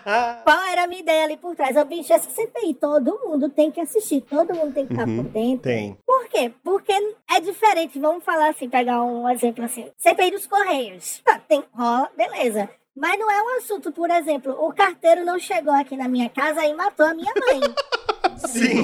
Qual 0.43 0.59
era 0.71 0.83
a 0.83 0.87
minha 0.87 1.01
ideia 1.01 1.23
ali 1.23 1.37
por 1.37 1.55
trás? 1.55 1.75
Eu, 1.75 1.85
bicho, 1.85 2.13
essa 2.13 2.29
CPI, 2.29 2.73
todo 2.75 3.19
mundo 3.25 3.49
tem 3.49 3.71
que 3.71 3.79
assistir, 3.81 4.21
todo 4.21 4.53
mundo 4.55 4.73
tem 4.73 4.85
que 4.85 4.93
estar 4.93 5.07
Uhum, 5.07 5.23
por 5.23 5.31
dentro. 5.31 5.63
Tem. 5.63 5.97
Por 6.05 6.27
quê? 6.27 6.48
Porque 6.63 6.91
é 7.29 7.39
diferente. 7.39 7.99
Vamos 7.99 8.23
falar 8.23 8.49
assim, 8.49 8.69
pegar 8.69 9.03
um 9.03 9.29
exemplo 9.29 9.63
assim. 9.65 9.89
CPI 9.97 10.31
dos 10.31 10.47
Correios. 10.47 11.21
Tá, 11.23 11.39
tem, 11.39 11.63
rola, 11.73 12.09
beleza. 12.15 12.69
Mas 12.95 13.17
não 13.17 13.31
é 13.31 13.41
um 13.41 13.57
assunto, 13.57 13.91
por 13.93 14.09
exemplo, 14.09 14.51
o 14.59 14.73
carteiro 14.73 15.23
não 15.23 15.39
chegou 15.39 15.73
aqui 15.73 15.95
na 15.95 16.07
minha 16.09 16.29
casa 16.29 16.65
e 16.65 16.73
matou 16.73 17.05
a 17.05 17.13
minha 17.13 17.31
mãe, 17.33 17.61
Sim. 18.45 18.83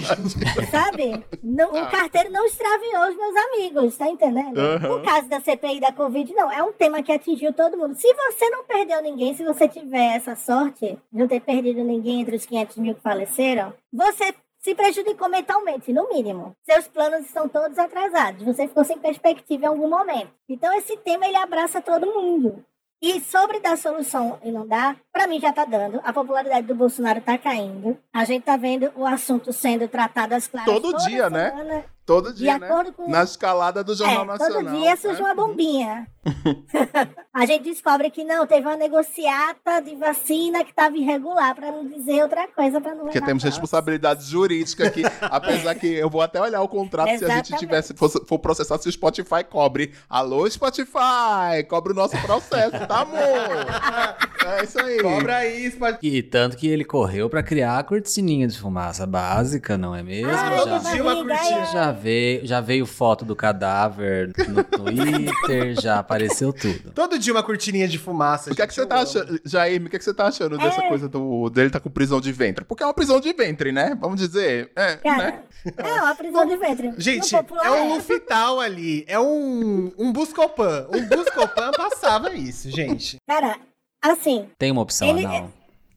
sabe? 0.71 1.25
Não- 1.43 1.69
o 1.71 1.89
carteiro 1.89 2.31
não 2.31 2.45
extraviou 2.45 3.09
os 3.09 3.17
meus 3.17 3.35
amigos, 3.35 3.97
tá 3.97 4.07
entendendo? 4.07 4.57
Aham. 4.57 4.87
No 4.87 5.03
caso 5.03 5.27
da 5.27 5.41
CPI 5.41 5.79
da 5.81 5.91
Covid, 5.91 6.33
não. 6.33 6.49
É 6.51 6.63
um 6.63 6.71
tema 6.71 7.03
que 7.03 7.11
atingiu 7.11 7.51
todo 7.51 7.77
mundo. 7.77 7.95
Se 7.95 8.13
você 8.13 8.49
não 8.49 8.63
perdeu 8.63 9.01
ninguém, 9.01 9.33
se 9.35 9.43
você 9.43 9.67
tiver 9.67 10.15
essa 10.15 10.35
sorte 10.35 10.97
de 11.11 11.19
não 11.19 11.27
ter 11.27 11.41
perdido 11.41 11.83
ninguém 11.83 12.21
entre 12.21 12.35
os 12.37 12.45
500 12.45 12.77
mil 12.77 12.95
que 12.95 13.01
faleceram, 13.01 13.73
você 13.91 14.33
se 14.65 14.73
prejudicou 14.73 15.29
mentalmente, 15.29 15.93
no 15.93 16.09
mínimo. 16.09 16.55
Seus 16.63 16.87
planos 16.87 17.27
estão 17.27 17.47
todos 17.47 17.77
atrasados. 17.77 18.41
Você 18.41 18.67
ficou 18.67 18.83
sem 18.83 18.97
perspectiva 18.97 19.65
em 19.65 19.67
algum 19.67 19.87
momento. 19.87 20.31
Então, 20.49 20.73
esse 20.73 20.97
tema, 20.97 21.27
ele 21.27 21.37
abraça 21.37 21.79
todo 21.79 22.07
mundo. 22.07 22.65
E 22.99 23.21
sobre 23.21 23.59
dar 23.59 23.77
solução 23.77 24.39
e 24.43 24.51
não 24.51 24.65
dar, 24.65 24.97
Pra 25.13 25.27
mim 25.27 25.39
já 25.39 25.53
tá 25.53 25.65
dando. 25.65 26.01
A 26.03 26.11
popularidade 26.11 26.65
do 26.65 26.73
Bolsonaro 26.73 27.21
tá 27.21 27.37
caindo. 27.37 27.95
A 28.11 28.25
gente 28.25 28.43
tá 28.43 28.57
vendo 28.57 28.91
o 28.95 29.05
assunto 29.05 29.53
sendo 29.53 29.87
tratado 29.87 30.33
às 30.33 30.47
claras. 30.47 30.73
Todo 30.73 30.97
dia, 31.05 31.29
né? 31.29 31.85
Todo 32.05 32.31
De 32.31 32.39
dia, 32.39 32.59
né? 32.59 32.67
acordo 32.67 32.93
com. 32.93 33.09
Na 33.09 33.23
escalada 33.23 33.83
do 33.83 33.95
Jornal 33.95 34.23
É, 34.23 34.25
Nacional. 34.27 34.63
todo 34.63 34.79
dia 34.79 34.95
surge 34.95 35.21
né? 35.21 35.27
uma 35.27 35.33
bombinha. 35.35 36.07
a 37.33 37.45
gente 37.45 37.63
descobre 37.63 38.09
que 38.09 38.23
não, 38.23 38.45
teve 38.47 38.65
uma 38.67 38.75
negociata 38.77 39.79
de 39.81 39.95
vacina 39.95 40.63
que 40.63 40.69
estava 40.71 40.95
irregular, 40.97 41.53
pra 41.55 41.71
não 41.71 41.87
dizer 41.87 42.21
outra 42.23 42.47
coisa, 42.47 42.79
pra 42.81 42.93
não 42.95 43.03
Porque 43.05 43.21
temos 43.21 43.43
nós. 43.43 43.53
responsabilidade 43.53 44.23
jurídica 44.25 44.87
aqui, 44.87 45.03
apesar 45.21 45.75
que 45.75 45.87
eu 45.87 46.09
vou 46.09 46.21
até 46.21 46.39
olhar 46.41 46.61
o 46.61 46.67
contrato 46.67 47.07
se 47.09 47.25
a 47.25 47.27
gente 47.29 47.29
Exatamente. 47.53 47.59
tivesse 47.59 47.93
for, 47.95 48.09
for 48.09 48.39
processar 48.39 48.77
se 48.79 48.87
o 48.87 48.91
Spotify 48.91 49.43
cobre. 49.47 49.93
Alô, 50.09 50.49
Spotify! 50.49 51.63
Cobre 51.67 51.91
o 51.91 51.95
nosso 51.95 52.17
processo, 52.21 52.85
tá, 52.87 53.01
amor? 53.01 53.17
É 54.45 54.63
isso 54.63 54.79
aí. 54.79 55.01
Cobra 55.01 55.37
aí, 55.37 55.71
Spotify. 55.71 55.99
E 56.03 56.21
tanto 56.21 56.55
que 56.55 56.67
ele 56.67 56.85
correu 56.85 57.27
pra 57.27 57.41
criar 57.41 57.79
a 57.79 57.83
cortininha 57.83 58.47
de 58.47 58.59
fumaça 58.59 59.03
básica, 59.07 59.75
não 59.75 59.95
é 59.95 60.03
mesmo? 60.03 60.29
Todo 60.29 60.83
já, 60.83 60.91
dia 60.91 61.01
uma 61.03 61.33
ai, 61.35 61.65
já 61.73 61.91
veio, 61.95 62.45
já 62.45 62.61
veio 62.61 62.85
foto 62.85 63.25
do 63.25 63.35
cadáver 63.35 64.31
no 64.49 64.63
Twitter, 64.65 65.79
já 65.81 65.97
apareceu 65.99 66.53
tudo. 66.53 66.91
Todo 66.91 67.17
dia 67.17 67.33
uma 67.33 67.41
cortininha 67.41 67.87
de 67.87 67.97
fumaça. 67.97 68.51
O 68.51 68.55
que 68.55 68.61
é 68.61 68.67
que 68.67 68.73
você 68.73 68.85
tá 68.85 69.01
achando, 69.01 69.39
Jair, 69.43 69.81
o 69.83 69.89
que 69.89 69.95
é 69.95 69.99
que 69.99 70.05
você 70.05 70.13
tá 70.13 70.27
achando 70.27 70.57
dessa 70.57 70.81
É. 70.83 70.87
coisa 70.87 71.09
do, 71.09 71.49
dele 71.49 71.69
tá 71.69 71.79
com 71.79 71.89
prisão 71.89 72.21
de 72.21 72.31
ventre? 72.31 72.63
Porque 72.65 72.83
é 72.83 72.85
uma 72.85 72.93
prisão 72.93 73.19
de 73.19 73.33
ventre, 73.33 73.71
né? 73.71 73.97
Vamos 73.99 74.19
dizer. 74.19 74.71
É, 74.75 74.97
Cara, 74.97 75.17
né? 75.17 75.39
é 75.77 76.01
uma 76.01 76.15
prisão 76.15 76.45
de 76.45 76.57
ventre. 76.57 76.93
Gente, 76.97 77.35
é 77.35 77.71
um 77.71 77.95
Lufital 77.95 78.59
ali. 78.59 79.03
É 79.07 79.19
um, 79.19 79.91
um 79.97 80.11
Buscopan. 80.13 80.87
Um 80.93 81.03
Buscopan 81.07 81.71
passava 81.71 82.33
isso, 82.35 82.69
gente. 82.69 83.17
Cara, 83.27 83.57
assim, 84.01 84.47
Tem 84.57 84.71
uma 84.71 84.81
opção 84.81 85.07
Ele- 85.09 85.25
anal? 85.25 85.51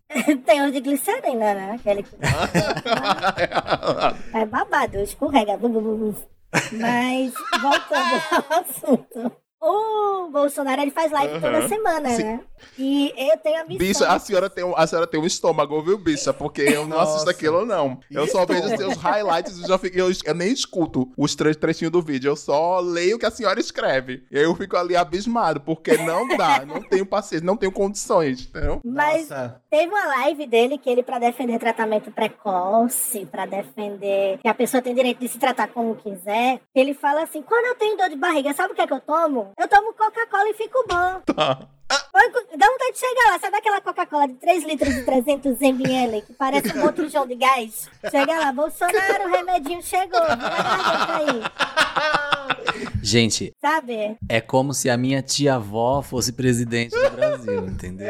tem 0.47 0.63
os 0.63 0.73
de 0.73 0.81
glicerina, 0.81 1.53
né? 1.55 1.73
Aquele 1.73 2.03
que... 2.03 2.17
é 4.35 4.47
babado, 4.47 4.99
escorrega. 4.99 5.59
Mas, 5.59 7.35
voltando 7.61 8.23
ao 8.33 8.45
assunto. 8.61 9.31
O 9.61 10.29
Bolsonaro, 10.31 10.81
ele 10.83 10.91
faz 10.91 11.11
live 11.11 11.35
toda 11.41 11.59
Aham. 11.59 11.69
semana, 11.69 12.09
Sim. 12.11 12.23
né? 12.25 12.41
E 12.77 13.13
eu 13.17 13.37
tenho 13.39 13.61
a 13.61 13.65
missão... 13.65 13.79
Bicha, 13.79 14.09
a 14.09 14.19
senhora, 14.19 14.49
tem, 14.51 14.63
um- 14.65 14.77
a 14.77 14.87
senhora 14.87 15.07
tem 15.07 15.19
um 15.21 15.25
estômago, 15.27 15.81
viu, 15.83 15.99
bicha? 15.99 16.33
Porque 16.33 16.63
eu 16.63 16.87
não 16.87 16.97
Nossa. 16.99 17.13
assisto 17.13 17.31
aquilo, 17.31 17.65
não. 17.67 17.99
Eu 18.11 18.27
só 18.29 18.45
vejo 18.47 18.67
os 18.67 18.73
seus 18.77 18.97
highlights 18.97 19.59
e 19.59 19.67
já 19.67 19.77
fico, 19.79 19.97
eu, 19.99 20.09
eu 20.25 20.35
nem 20.35 20.53
escuto 20.53 21.11
os 21.17 21.35
três 21.35 21.57
trechinhos 21.57 21.91
do 21.93 22.01
vídeo. 22.03 22.29
Eu 22.31 22.37
só 22.37 22.79
leio 22.81 23.17
o 23.17 23.19
que 23.19 23.27
a 23.27 23.31
senhora 23.31 23.59
escreve. 23.59 24.25
E 24.31 24.39
aí 24.39 24.45
eu 24.45 24.55
fico 24.55 24.77
ali 24.77 24.95
abismado, 24.97 25.61
porque 25.61 25.97
não 25.99 26.29
dá. 26.37 26.65
não 26.67 26.81
tenho 26.83 27.07
paciência, 27.07 27.45
não 27.47 27.57
tenho 27.57 27.73
condições, 27.73 28.47
entendeu? 28.49 28.81
Mas 28.85 29.29
Nossa. 29.29 29.61
Teve 29.71 29.89
uma 29.93 30.07
live 30.07 30.47
dele 30.47 30.79
que 30.79 30.89
ele, 30.91 31.03
pra 31.03 31.19
defender 31.19 31.59
tratamento 31.59 32.11
precoce, 32.11 33.27
pra 33.27 33.47
defender 33.47 34.39
que 34.39 34.49
a 34.49 34.55
pessoa 34.55 34.83
tem 34.83 34.95
direito 34.95 35.19
de 35.21 35.29
se 35.29 35.39
tratar 35.39 35.69
como 35.69 35.95
quiser, 35.97 36.61
ele 36.75 36.95
fala 36.95 37.23
assim: 37.23 37.43
quando 37.43 37.67
eu 37.67 37.75
tenho 37.77 37.97
dor 37.97 38.09
de 38.09 38.17
barriga, 38.17 38.53
sabe 38.55 38.73
o 38.73 38.77
que 38.77 38.83
é 38.83 38.87
que 38.87 38.93
eu 38.93 39.01
tomo? 39.01 39.48
Eu 39.57 39.69
tomo 39.69 39.95
Coca-Cola 39.95 40.49
e 40.51 40.55
fico 40.55 40.85
bom. 40.89 41.21
Tá. 41.35 41.69
Dá 41.91 42.67
vontade 42.67 42.93
de 42.93 42.99
chegar 42.99 43.31
lá, 43.33 43.39
sabe 43.39 43.57
aquela 43.57 43.81
Coca-Cola 43.81 44.29
de 44.29 44.35
3 44.35 44.65
litros 44.65 44.95
e 44.95 45.05
300 45.05 45.63
ml, 45.63 46.23
que 46.23 46.33
parece 46.35 46.77
um 46.77 46.83
outro 46.85 47.09
João 47.09 47.27
de 47.27 47.37
gás? 47.37 47.89
Chega 48.11 48.39
lá, 48.39 48.53
Bolsonaro, 48.53 49.25
o 49.25 49.31
remedinho 49.31 49.83
chegou, 49.83 50.21
a 50.21 51.17
aí, 51.17 51.43
Gente, 53.03 53.55
sabe? 53.61 54.17
é 54.29 54.41
como 54.41 54.75
se 54.75 54.91
a 54.91 54.97
minha 54.97 55.23
tia-avó 55.23 56.03
fosse 56.03 56.33
presidente 56.33 56.91
do 56.91 57.11
Brasil, 57.11 57.67
entendeu? 57.67 58.09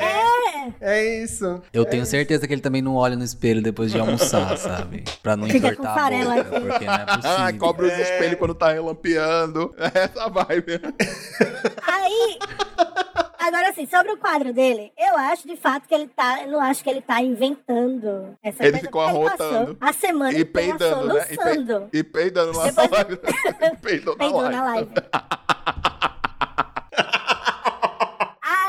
É 0.80 1.22
isso. 1.22 1.62
Eu 1.72 1.84
tenho 1.84 2.04
certeza 2.04 2.46
que 2.46 2.52
ele 2.52 2.60
também 2.60 2.82
não 2.82 2.94
olha 2.96 3.14
no 3.16 3.24
espelho 3.24 3.62
depois 3.62 3.92
de 3.92 3.98
almoçar, 4.00 4.56
sabe? 4.58 5.04
Pra 5.22 5.36
não 5.36 5.46
Fica 5.48 5.68
entortar 5.68 5.94
com 5.94 5.98
a 6.00 6.02
farela 6.02 6.34
boca, 6.42 6.56
aqui. 6.56 6.66
porque 6.66 6.84
não 6.84 6.92
é 6.94 7.04
Ah, 7.06 7.16
possível. 7.16 7.58
cobre 7.58 7.86
os 7.86 7.92
É. 7.92 8.02
espelhos 8.02 8.38
quando 8.38 8.54
tá 8.54 8.72
relampeando. 8.72 9.74
Essa 9.78 10.28
vibe. 10.28 10.80
Aí, 11.86 12.38
agora 13.48 13.70
assim, 13.70 13.86
sobre 13.86 14.12
o 14.12 14.16
quadro 14.16 14.52
dele, 14.52 14.92
eu 14.98 15.16
acho 15.16 15.46
de 15.48 15.56
fato 15.56 15.88
que 15.88 15.94
ele 15.94 16.08
tá, 16.08 16.42
eu 16.42 16.52
não 16.52 16.60
acho 16.60 16.82
que 16.84 16.90
ele 16.90 17.00
tá 17.02 17.20
inventando 17.22 18.36
essa 18.42 18.62
Ele 18.62 18.72
coisa, 18.72 18.86
ficou 18.86 19.02
porque 19.04 19.16
arrotando. 19.42 19.76
A 19.80 19.92
semana 19.92 20.38
E 20.38 20.44
peidando, 20.44 21.14
né? 21.14 21.26
E, 21.30 21.36
pe- 21.36 21.98
e 21.98 22.02
peidando 22.04 22.52
na 22.58 22.64
Depois- 22.66 22.90
live. 22.90 23.18
Peidou 23.82 24.16
na 24.16 24.26
live. 24.26 24.50
na 24.56 24.64
live. 24.64 24.90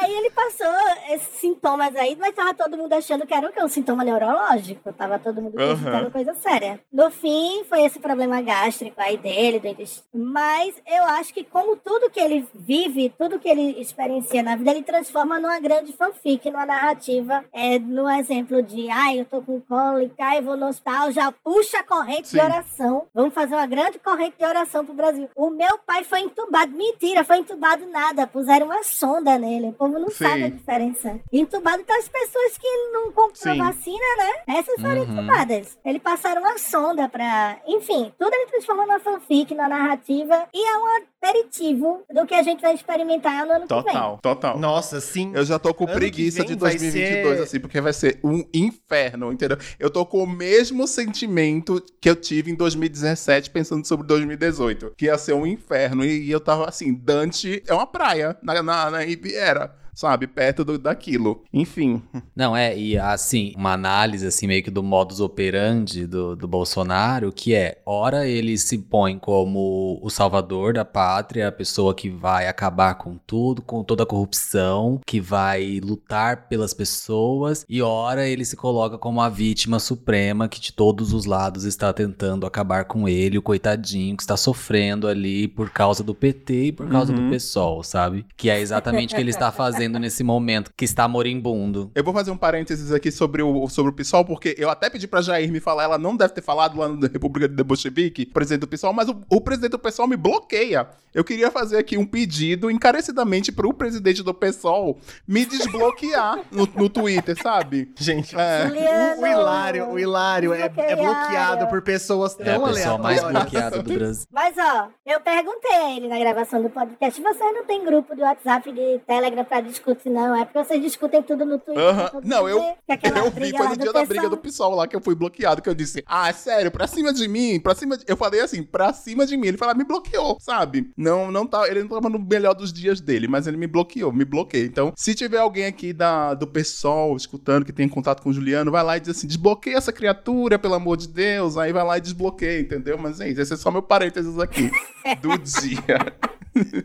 Aí 0.10 0.16
ele 0.16 0.32
passou 0.32 0.74
esses 1.12 1.40
sintomas 1.40 1.96
aí, 1.96 2.18
mas 2.20 2.34
tava 2.34 2.52
todo 2.56 2.76
mundo 2.76 2.92
achando 2.94 3.28
que 3.28 3.34
era 3.34 3.48
o 3.48 3.54
quê? 3.54 3.64
Um 3.64 3.68
sintoma 3.68 4.04
neurológico. 4.04 4.92
Tava 4.92 5.20
todo 5.20 5.40
mundo 5.40 5.54
pensando 5.54 5.84
que 5.84 5.96
era 5.96 6.10
coisa 6.10 6.34
séria. 6.34 6.80
No 6.92 7.12
fim, 7.12 7.64
foi 7.66 7.84
esse 7.84 8.00
problema 8.00 8.42
gástrico 8.42 9.00
aí 9.00 9.18
dele, 9.18 9.60
do 9.60 9.68
intestino. 9.68 10.08
Mas 10.12 10.74
eu 10.88 11.04
acho 11.04 11.32
que 11.32 11.44
como 11.44 11.76
tudo 11.76 12.10
que 12.10 12.20
ele 12.20 12.48
vive, 12.56 13.14
tudo 13.20 13.38
que 13.38 13.48
ele 13.48 13.80
experiencia 13.80 14.42
na 14.42 14.56
vida, 14.56 14.72
ele 14.72 14.82
transforma 14.82 15.40
numa 15.40 15.60
grande 15.60 15.94
fanfic, 15.94 16.50
numa 16.50 16.66
narrativa, 16.66 17.46
é, 17.54 17.78
no 17.78 18.10
exemplo 18.10 18.64
de, 18.64 18.90
ai, 18.90 19.20
eu 19.20 19.26
tô 19.26 19.44
com 19.44 19.62
cólica, 19.62 20.16
ai, 20.24 20.42
vou 20.42 20.58
no 20.58 20.70
hospital, 20.70 21.12
já 21.12 21.32
puxa 21.32 21.80
a 21.80 21.84
corrente 21.84 22.24
de 22.24 22.30
Sim. 22.30 22.42
oração. 22.42 23.06
Vamos 23.14 23.36
fazer 23.36 23.54
uma 23.54 23.68
grande 23.68 24.00
corrente 24.00 24.38
de 24.40 24.46
oração 24.46 24.84
pro 24.84 24.96
Brasil. 24.96 25.30
O 25.36 25.52
meu 25.52 25.78
pai 25.86 26.04
foi 26.04 26.22
entubado. 26.22 26.72
Mentira, 26.72 27.24
foi 27.24 27.38
entubado 27.38 27.86
nada. 27.86 28.26
Puseram 28.26 28.66
uma 28.66 28.84
sonda 28.84 29.38
nele. 29.38 29.68
O 29.68 29.74
povo 29.74 29.99
não 30.00 30.10
Sim. 30.10 30.16
sabe 30.26 30.44
a 30.44 30.50
diferença. 30.50 31.20
Entubado 31.32 31.84
tá 31.84 31.96
as 31.98 32.08
pessoas 32.08 32.58
que 32.58 32.68
não 32.92 33.12
compram 33.12 33.36
Sim. 33.36 33.58
vacina, 33.58 34.06
né? 34.18 34.56
Essas 34.58 34.76
foram 34.82 35.02
Uhum. 35.04 35.12
entubadas. 35.14 35.78
Ele 35.86 36.00
passaram 36.00 36.42
uma 36.42 36.58
sonda 36.58 37.08
pra. 37.10 37.60
Enfim, 37.68 38.12
tudo 38.18 38.34
ele 38.34 38.48
transformou 38.48 38.86
numa 38.88 39.00
fanfic, 39.00 39.54
numa 39.54 39.70
narrativa. 39.70 40.48
E 40.54 40.66
é 40.68 40.78
um 40.78 41.04
aperitivo 41.24 42.04
do 42.14 42.26
que 42.26 42.34
a 42.34 42.42
gente 42.44 42.62
vai 42.62 42.74
experimentar 42.74 43.46
no 43.46 43.54
ano 43.54 43.68
que 43.68 43.74
vem. 43.74 43.84
Total, 43.84 44.20
total. 44.22 44.58
Nossa, 44.60 45.00
sim. 45.02 45.32
Eu 45.36 45.44
já 45.46 45.60
tô 45.60 45.74
com 45.74 45.86
Ano 45.86 45.94
preguiça 45.94 46.44
de 46.44 46.56
vai 46.56 46.72
2022, 46.72 47.38
ser- 47.38 47.44
assim, 47.44 47.60
porque 47.60 47.82
vai 47.82 47.94
ser 47.94 48.20
um 48.24 48.44
inferno, 48.54 49.32
entendeu? 49.32 49.58
Eu 49.80 49.90
tô 49.90 50.06
com 50.06 50.24
o 50.24 50.28
mesmo 50.28 50.88
sentimento 50.88 51.84
que 52.02 52.10
eu 52.10 52.16
tive 52.16 52.52
em 52.52 52.56
2017, 52.56 53.50
pensando 53.50 53.86
sobre 53.86 54.06
2018, 54.08 54.94
que 54.98 55.06
ia 55.06 55.18
ser 55.18 55.34
um 55.34 55.46
inferno. 55.46 56.04
E 56.06 56.30
eu 56.32 56.40
tava 56.40 56.68
assim, 56.68 56.94
Dante 56.94 57.62
é 57.68 57.74
uma 57.74 57.88
praia 57.88 58.38
na, 58.42 58.62
na, 58.64 58.92
na 58.92 59.00
Riviera, 59.00 59.76
sabe? 59.94 60.28
Perto 60.28 60.64
do, 60.64 60.78
daquilo. 60.78 61.44
Enfim. 61.54 62.02
Não, 62.36 62.56
é, 62.56 62.78
e 62.78 62.98
assim, 62.98 63.54
uma 63.56 63.74
análise 63.74 64.26
assim 64.26 64.48
meio 64.48 64.64
que 64.64 64.72
do 64.72 64.84
modus 64.84 65.20
operandi 65.20 66.06
do, 66.06 66.36
do 66.36 66.48
Bolsonaro, 66.48 67.32
que 67.32 67.54
é, 67.54 67.82
ora 67.86 68.28
ele 68.28 68.58
se 68.58 68.78
põe 68.78 69.18
como 69.18 70.00
o 70.02 70.10
salvador 70.10 70.74
da 70.74 70.86
pátria, 70.86 71.48
a 71.48 71.52
pessoa 71.52 71.94
que 71.94 72.10
vai 72.10 72.48
acabar 72.48 72.96
com 72.96 73.18
tudo, 73.28 73.62
com 73.62 73.84
toda 73.84 74.04
a 74.04 74.06
corrupção, 74.06 75.00
que 75.06 75.20
vai 75.20 75.80
lutar 75.84 76.48
pelas 76.48 76.74
pessoas, 76.74 77.66
e 77.68 77.82
ora 77.82 78.28
ele 78.28 78.46
se 78.46 78.56
coloca 78.56 78.98
como 78.98 79.22
a 79.22 79.30
vítima 79.30 79.80
suprema 79.80 80.48
que 80.48 80.60
de 80.60 80.72
todos 80.74 81.14
os 81.14 81.26
lados 81.26 81.64
está 81.64 81.92
tentando 81.94 82.46
acabar 82.46 82.86
com 82.86 83.08
ele, 83.08 83.38
o 83.38 83.42
coitadinho 83.42 84.16
que 84.16 84.24
está 84.24 84.38
sofrendo 84.38 85.08
ali 85.08 85.48
por 85.48 85.70
causa 85.70 86.04
do 86.04 86.14
PT 86.14 86.66
e 86.66 86.72
por 86.72 86.88
causa 86.88 87.10
Uhum. 87.10 87.30
do 87.30 87.34
PSOL, 87.36 87.82
sabe? 87.84 88.26
Que 88.38 88.50
é 88.50 88.60
exatamente 88.60 89.14
o 89.14 89.16
que 89.16 89.22
ele 89.22 89.32
está 89.32 89.52
fazendo 89.52 89.89
nesse 89.98 90.24
momento, 90.24 90.72
que 90.76 90.86
está 90.86 91.08
moribundo. 91.08 91.90
Eu 91.96 92.04
vou 92.04 92.14
fazer 92.14 92.32
um 92.32 92.38
parênteses 92.38 92.92
aqui 92.92 93.12
sobre 93.12 93.42
o, 93.42 93.68
sobre 93.70 93.92
o 93.92 93.96
PSOL, 93.96 94.26
porque 94.26 94.56
eu 94.58 94.70
até 94.70 94.90
pedi 94.90 95.08
pra 95.08 95.22
Jair 95.22 95.52
me 95.52 95.60
falar, 95.60 95.84
ela 95.84 95.98
não 95.98 96.16
deve 96.16 96.34
ter 96.34 96.42
falado 96.42 96.78
lá 96.78 96.90
na 96.90 97.08
República 97.08 97.48
de 97.48 97.64
Bolchevique, 97.64 98.26
presidente 98.26 98.62
do 98.62 98.68
PSOL, 98.68 98.94
mas 98.94 99.08
o, 99.08 99.22
o 99.30 99.42
presidente 99.42 99.72
do 99.72 99.80
PSOL 99.80 100.08
me 100.08 100.18
bloqueia. 100.18 100.88
Eu 101.14 101.24
queria 101.24 101.50
fazer 101.50 101.78
aqui 101.78 101.98
um 101.98 102.06
pedido 102.06 102.70
encarecidamente 102.70 103.52
pro 103.52 103.74
presidente 103.74 104.22
do 104.22 104.34
PSOL 104.34 105.00
me 105.28 105.46
desbloquear 105.46 106.40
no, 106.52 106.68
no 106.76 106.90
Twitter, 106.90 107.36
sabe? 107.42 107.92
Gente, 107.96 108.36
É. 108.36 109.16
O, 109.18 109.22
o 109.22 109.28
Hilário, 109.28 109.90
o 109.90 110.00
Hilário 110.00 110.54
é, 110.54 110.72
é 110.78 110.96
bloqueado 110.96 111.68
por 111.68 111.82
pessoas 111.82 112.36
tão 112.36 112.46
É 112.46 112.56
a 112.56 112.60
pessoa 112.60 112.98
mais 112.98 113.24
bloqueada 113.24 113.82
do 113.82 113.94
Brasil. 113.94 114.26
Mas, 114.32 114.56
ó, 114.58 114.88
eu 115.06 115.20
perguntei 115.22 115.72
a 115.72 115.96
ele 115.96 116.08
na 116.08 116.20
gravação 116.20 116.62
do 116.62 116.70
podcast: 116.70 117.22
vocês 117.22 117.54
não 117.54 117.66
tem 117.66 117.84
grupo 117.84 118.16
de 118.16 118.22
WhatsApp 118.22 118.72
de 118.72 119.00
Telegram 119.00 119.44
pra 119.44 119.62
discutir, 119.70 120.10
não? 120.10 120.36
É 120.36 120.44
porque 120.46 120.64
vocês 120.64 120.82
discutem 120.82 121.22
tudo 121.24 121.46
no 121.46 121.58
Twitter. 121.60 122.12
Todo 122.12 122.26
Não, 122.28 122.50
eu, 122.50 122.58
eu 122.60 123.32
vi, 123.32 123.52
foi 123.52 123.68
no 123.68 123.78
dia 123.78 123.86
da 123.94 124.00
pessoal- 124.02 124.06
briga 124.08 124.30
do 124.30 124.38
PSOL 124.38 124.76
lá 124.76 124.88
que 124.88 124.96
eu 124.96 125.02
fui 125.02 125.16
bloqueado, 125.16 125.62
que 125.62 125.70
eu 125.70 125.74
disse, 125.76 126.04
ah, 126.06 126.32
sério, 126.34 126.72
pra 126.72 126.88
cima 126.88 127.14
de 127.14 127.28
mim, 127.28 127.60
pra 127.60 127.74
cima 127.76 127.98
de... 127.98 128.04
Eu 128.08 128.18
falei 128.18 128.42
assim, 128.42 128.64
pra 128.64 128.92
cima 128.94 129.26
de 129.26 129.38
mim. 129.38 129.48
Ele 129.48 129.58
falou, 129.58 129.74
ah, 129.74 129.78
me 129.78 129.84
bloqueou, 129.84 130.38
sabe? 130.40 130.92
Não, 130.98 131.32
não 131.32 131.46
tá, 131.48 131.68
ele 131.68 131.82
não 131.82 131.88
tava 131.90 132.10
no 132.10 132.20
melhor 132.20 132.54
dos 132.54 132.74
dias 132.74 133.00
dele, 133.00 133.28
mas 133.28 133.48
ele 133.48 133.58
me 133.58 133.68
bloqueou, 133.68 134.12
me 134.12 134.26
bloqueia. 134.26 134.66
Então, 134.66 134.94
se 134.96 135.14
tiver 135.16 135.38
alguém 135.40 135.66
aqui 135.66 135.94
da, 135.94 136.34
do 136.34 136.48
PSOL 136.48 137.16
escutando, 137.16 137.66
que 137.66 137.72
tem 137.74 137.88
contato 137.88 138.22
com 138.22 138.30
o 138.30 138.34
Juliano, 138.34 138.72
vai 138.72 138.84
lá 138.84 138.98
e 138.98 139.00
diz 139.00 139.10
assim, 139.10 139.28
desbloqueia 139.28 139.78
essa 139.78 139.94
criatura, 139.94 140.58
pelo 140.60 140.74
amor 140.74 140.98
de 140.98 141.08
Deus, 141.08 141.58
aí 141.58 141.72
vai 141.72 141.84
lá 141.84 141.98
e 141.98 142.02
desbloqueia, 142.02 142.60
entendeu? 142.60 142.98
Mas 142.98 143.20
é 143.22 143.30
isso, 143.30 143.42
esse 143.42 143.54
é 143.54 143.58
só 143.58 143.70
meu 143.72 143.82
parênteses 143.84 144.38
aqui 144.40 144.70
do 145.22 145.38
dia. 145.38 146.14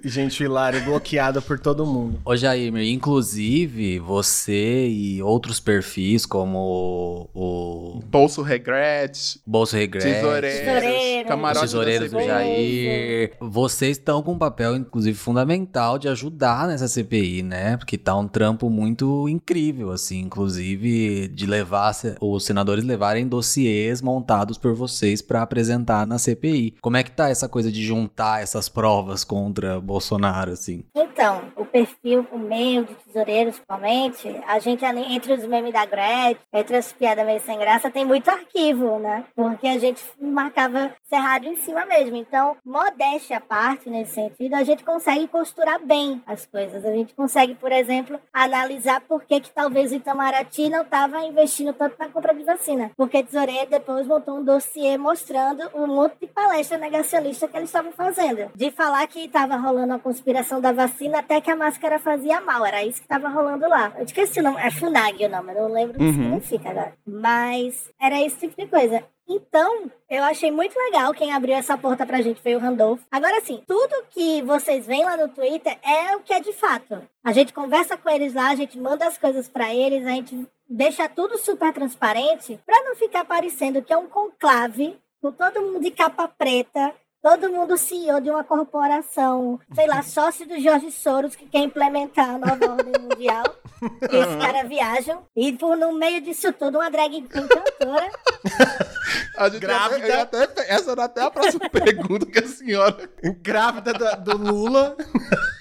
Gente, 0.04 0.42
o 0.42 0.44
Hilário 0.44 0.82
bloqueado 0.84 1.40
por 1.42 1.58
todo 1.58 1.86
mundo. 1.86 2.20
Ô 2.24 2.36
Jair, 2.36 2.72
inclusive 2.82 3.98
você 3.98 4.86
e 4.88 5.22
outros 5.22 5.60
perfis 5.60 6.26
como 6.26 7.28
o 7.34 8.00
Bolso 8.06 8.42
Regret, 8.42 9.12
Bolso 9.46 9.76
Regret, 9.76 10.02
Tesoureiros, 10.04 10.60
Tesoureiro. 10.60 11.28
Camarote 11.28 11.60
Tesoureiros 11.60 12.10
do. 12.10 12.20
Jair. 12.20 13.32
Vocês 13.40 13.96
estão 13.98 14.22
com 14.22 14.32
um 14.32 14.38
papel, 14.38 14.76
inclusive, 14.76 15.16
fundamental 15.16 15.98
de 15.98 16.08
ajudar 16.08 16.66
nessa 16.68 16.88
CPI, 16.88 17.42
né? 17.42 17.76
Porque 17.76 17.96
tá 17.98 18.16
um 18.16 18.26
trampo 18.28 18.68
muito 18.70 19.28
incrível, 19.28 19.90
assim, 19.90 20.20
inclusive 20.20 21.28
de 21.28 21.46
levar 21.46 21.92
se- 21.92 22.16
os 22.20 22.44
senadores 22.44 22.84
levarem 22.84 23.26
dossiês 23.26 24.00
montados 24.02 24.58
por 24.58 24.74
vocês 24.74 25.20
pra 25.22 25.42
apresentar 25.42 26.06
na 26.06 26.18
CPI. 26.18 26.74
Como 26.80 26.96
é 26.96 27.02
que 27.02 27.10
tá 27.10 27.28
essa 27.28 27.48
coisa 27.48 27.70
de 27.70 27.82
juntar 27.84 28.42
essas 28.42 28.68
provas 28.68 29.24
contra 29.24 29.80
Bolsonaro, 29.80 30.52
assim? 30.52 30.84
Então, 30.94 31.42
o 31.56 31.64
perfil, 31.64 32.26
o 32.32 32.38
meio 32.64 32.84
de 32.84 32.94
tesoureiro, 32.94 33.50
principalmente, 33.50 34.42
a 34.46 34.58
gente, 34.58 34.84
entre 34.84 35.34
os 35.34 35.46
memes 35.46 35.72
da 35.72 35.84
Gretchen, 35.84 36.38
entre 36.52 36.76
as 36.76 36.92
piadas 36.92 37.26
meio 37.26 37.40
sem 37.40 37.58
graça, 37.58 37.90
tem 37.90 38.04
muito 38.04 38.28
arquivo, 38.30 38.98
né? 38.98 39.24
Porque 39.36 39.68
a 39.68 39.78
gente 39.78 40.02
marcava 40.18 40.92
cerrado 41.02 41.46
em 41.46 41.56
cima 41.56 41.84
mesmo. 41.84 42.16
Então, 42.16 42.56
modéstia 42.64 43.36
à 43.36 43.40
parte 43.40 43.90
nesse 43.90 44.14
sentido, 44.14 44.54
a 44.54 44.64
gente 44.64 44.82
consegue 44.82 45.28
costurar 45.28 45.78
bem 45.84 46.22
as 46.26 46.46
coisas. 46.46 46.84
A 46.84 46.92
gente 46.92 47.14
consegue, 47.14 47.54
por 47.54 47.70
exemplo, 47.70 48.18
analisar 48.32 49.00
por 49.02 49.24
que, 49.24 49.40
que 49.40 49.50
talvez 49.50 49.92
o 49.92 49.96
Itamaraty 49.96 50.70
não 50.70 50.82
estava 50.82 51.22
investindo 51.22 51.72
tanto 51.72 51.96
na 51.98 52.08
compra 52.08 52.34
de 52.34 52.44
vacina. 52.44 52.90
Porque 52.96 53.18
a 53.18 53.22
tesoureiro 53.22 53.70
depois 53.70 54.06
montou 54.06 54.38
um 54.38 54.44
dossiê 54.44 54.96
mostrando 54.96 55.68
um 55.74 55.86
monte 55.86 56.16
de 56.20 56.26
palestra 56.28 56.78
negacionista 56.78 57.46
que 57.46 57.56
eles 57.56 57.68
estavam 57.68 57.92
fazendo. 57.92 58.50
De 58.54 58.70
falar 58.70 59.06
que 59.06 59.20
estava 59.20 59.56
rolando 59.56 59.94
a 59.94 59.98
conspiração 59.98 60.60
da 60.60 60.72
vacina 60.72 61.18
até 61.18 61.40
que 61.40 61.50
a 61.50 61.56
máscara 61.56 61.98
fazia 61.98 62.40
mal. 62.40 62.53
Era 62.62 62.84
isso 62.84 62.98
que 63.00 63.06
estava 63.06 63.28
rolando 63.28 63.66
lá. 63.66 63.90
Eu 63.96 64.04
esqueci 64.04 64.40
o 64.40 64.42
nome. 64.42 64.60
É 64.60 64.70
FUNAG 64.70 65.24
o 65.24 65.28
nome. 65.30 65.52
Eu 65.54 65.62
não 65.62 65.72
lembro 65.72 65.94
o 65.96 65.98
que 65.98 66.04
Uhum. 66.04 66.12
significa 66.12 66.70
agora. 66.70 66.92
Mas 67.06 67.90
era 67.98 68.20
esse 68.20 68.36
tipo 68.36 68.60
de 68.60 68.68
coisa. 68.68 69.02
Então, 69.26 69.90
eu 70.10 70.22
achei 70.22 70.50
muito 70.50 70.78
legal 70.78 71.14
quem 71.14 71.32
abriu 71.32 71.54
essa 71.54 71.78
porta 71.78 72.04
pra 72.04 72.20
gente 72.20 72.42
foi 72.42 72.54
o 72.54 72.58
Randolph. 72.58 73.00
Agora 73.10 73.40
sim, 73.40 73.62
tudo 73.66 74.04
que 74.10 74.42
vocês 74.42 74.86
veem 74.86 75.02
lá 75.04 75.16
no 75.16 75.28
Twitter 75.30 75.78
é 75.82 76.14
o 76.14 76.20
que 76.20 76.34
é 76.34 76.40
de 76.40 76.52
fato. 76.52 77.00
A 77.24 77.32
gente 77.32 77.54
conversa 77.54 77.96
com 77.96 78.10
eles 78.10 78.34
lá, 78.34 78.50
a 78.50 78.54
gente 78.54 78.78
manda 78.78 79.06
as 79.06 79.16
coisas 79.16 79.48
pra 79.48 79.74
eles, 79.74 80.06
a 80.06 80.10
gente 80.10 80.46
deixa 80.68 81.08
tudo 81.08 81.38
super 81.38 81.72
transparente 81.72 82.60
pra 82.66 82.82
não 82.84 82.94
ficar 82.96 83.24
parecendo 83.24 83.80
que 83.82 83.92
é 83.94 83.96
um 83.96 84.08
conclave 84.08 84.94
com 85.22 85.32
todo 85.32 85.62
mundo 85.62 85.80
de 85.80 85.90
capa 85.90 86.28
preta. 86.28 86.92
Todo 87.24 87.48
mundo 87.50 87.76
CEO 87.78 88.20
de 88.20 88.28
uma 88.30 88.44
corporação, 88.44 89.58
sei 89.74 89.86
lá, 89.86 90.02
sócio 90.02 90.46
do 90.46 90.60
Jorge 90.60 90.92
Soros 90.92 91.34
que 91.34 91.46
quer 91.46 91.60
implementar 91.60 92.28
a 92.34 92.38
nova 92.38 92.72
ordem 92.72 92.92
mundial. 93.00 93.44
E 94.10 94.16
esse 94.16 94.36
cara 94.38 94.64
viajam. 94.64 95.26
E 95.36 95.52
por 95.52 95.76
no 95.76 95.92
meio 95.92 96.18
disso 96.22 96.50
tudo, 96.54 96.78
uma 96.78 96.90
drag 96.90 97.10
queen 97.10 97.26
cantora. 97.26 98.10
A 99.36 99.48
gente 99.48 99.60
Grávida. 99.60 100.06
Ia 100.08 100.22
até, 100.22 100.38
ia 100.38 100.44
até- 100.44 100.72
essa 100.74 100.92
era 100.92 101.04
até 101.04 101.20
a 101.22 101.30
próxima 101.30 101.68
pergunta 101.68 102.24
que 102.24 102.38
a 102.38 102.46
senhora. 102.46 103.10
Grávida 103.42 103.92
da- 103.92 104.14
do 104.14 104.36
Lula. 104.38 104.96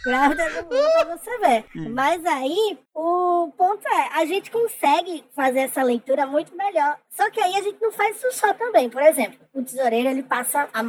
Grávida 0.06 0.48
do 0.50 0.64
mundo 0.64 0.92
pra 1.02 1.18
você 1.18 1.38
ver. 1.40 1.66
Mas 1.90 2.24
aí, 2.26 2.78
o 2.94 3.52
ponto 3.58 3.86
é, 3.88 4.10
a 4.22 4.26
gente 4.26 4.50
consegue 4.52 5.26
fazer 5.36 5.62
essa 5.62 5.84
leitura 5.84 6.26
muito 6.26 6.56
melhor. 6.56 6.98
Só 7.10 7.30
que 7.30 7.42
aí 7.42 7.56
a 7.58 7.62
gente 7.62 7.82
não 7.82 7.92
faz 7.92 8.16
isso 8.18 8.32
só 8.32 8.54
também. 8.54 8.90
Por 8.90 9.02
exemplo, 9.02 9.40
o 9.54 9.64
tesoureiro, 9.64 10.08
ele 10.10 10.24
passa 10.24 10.70
a 10.74 10.82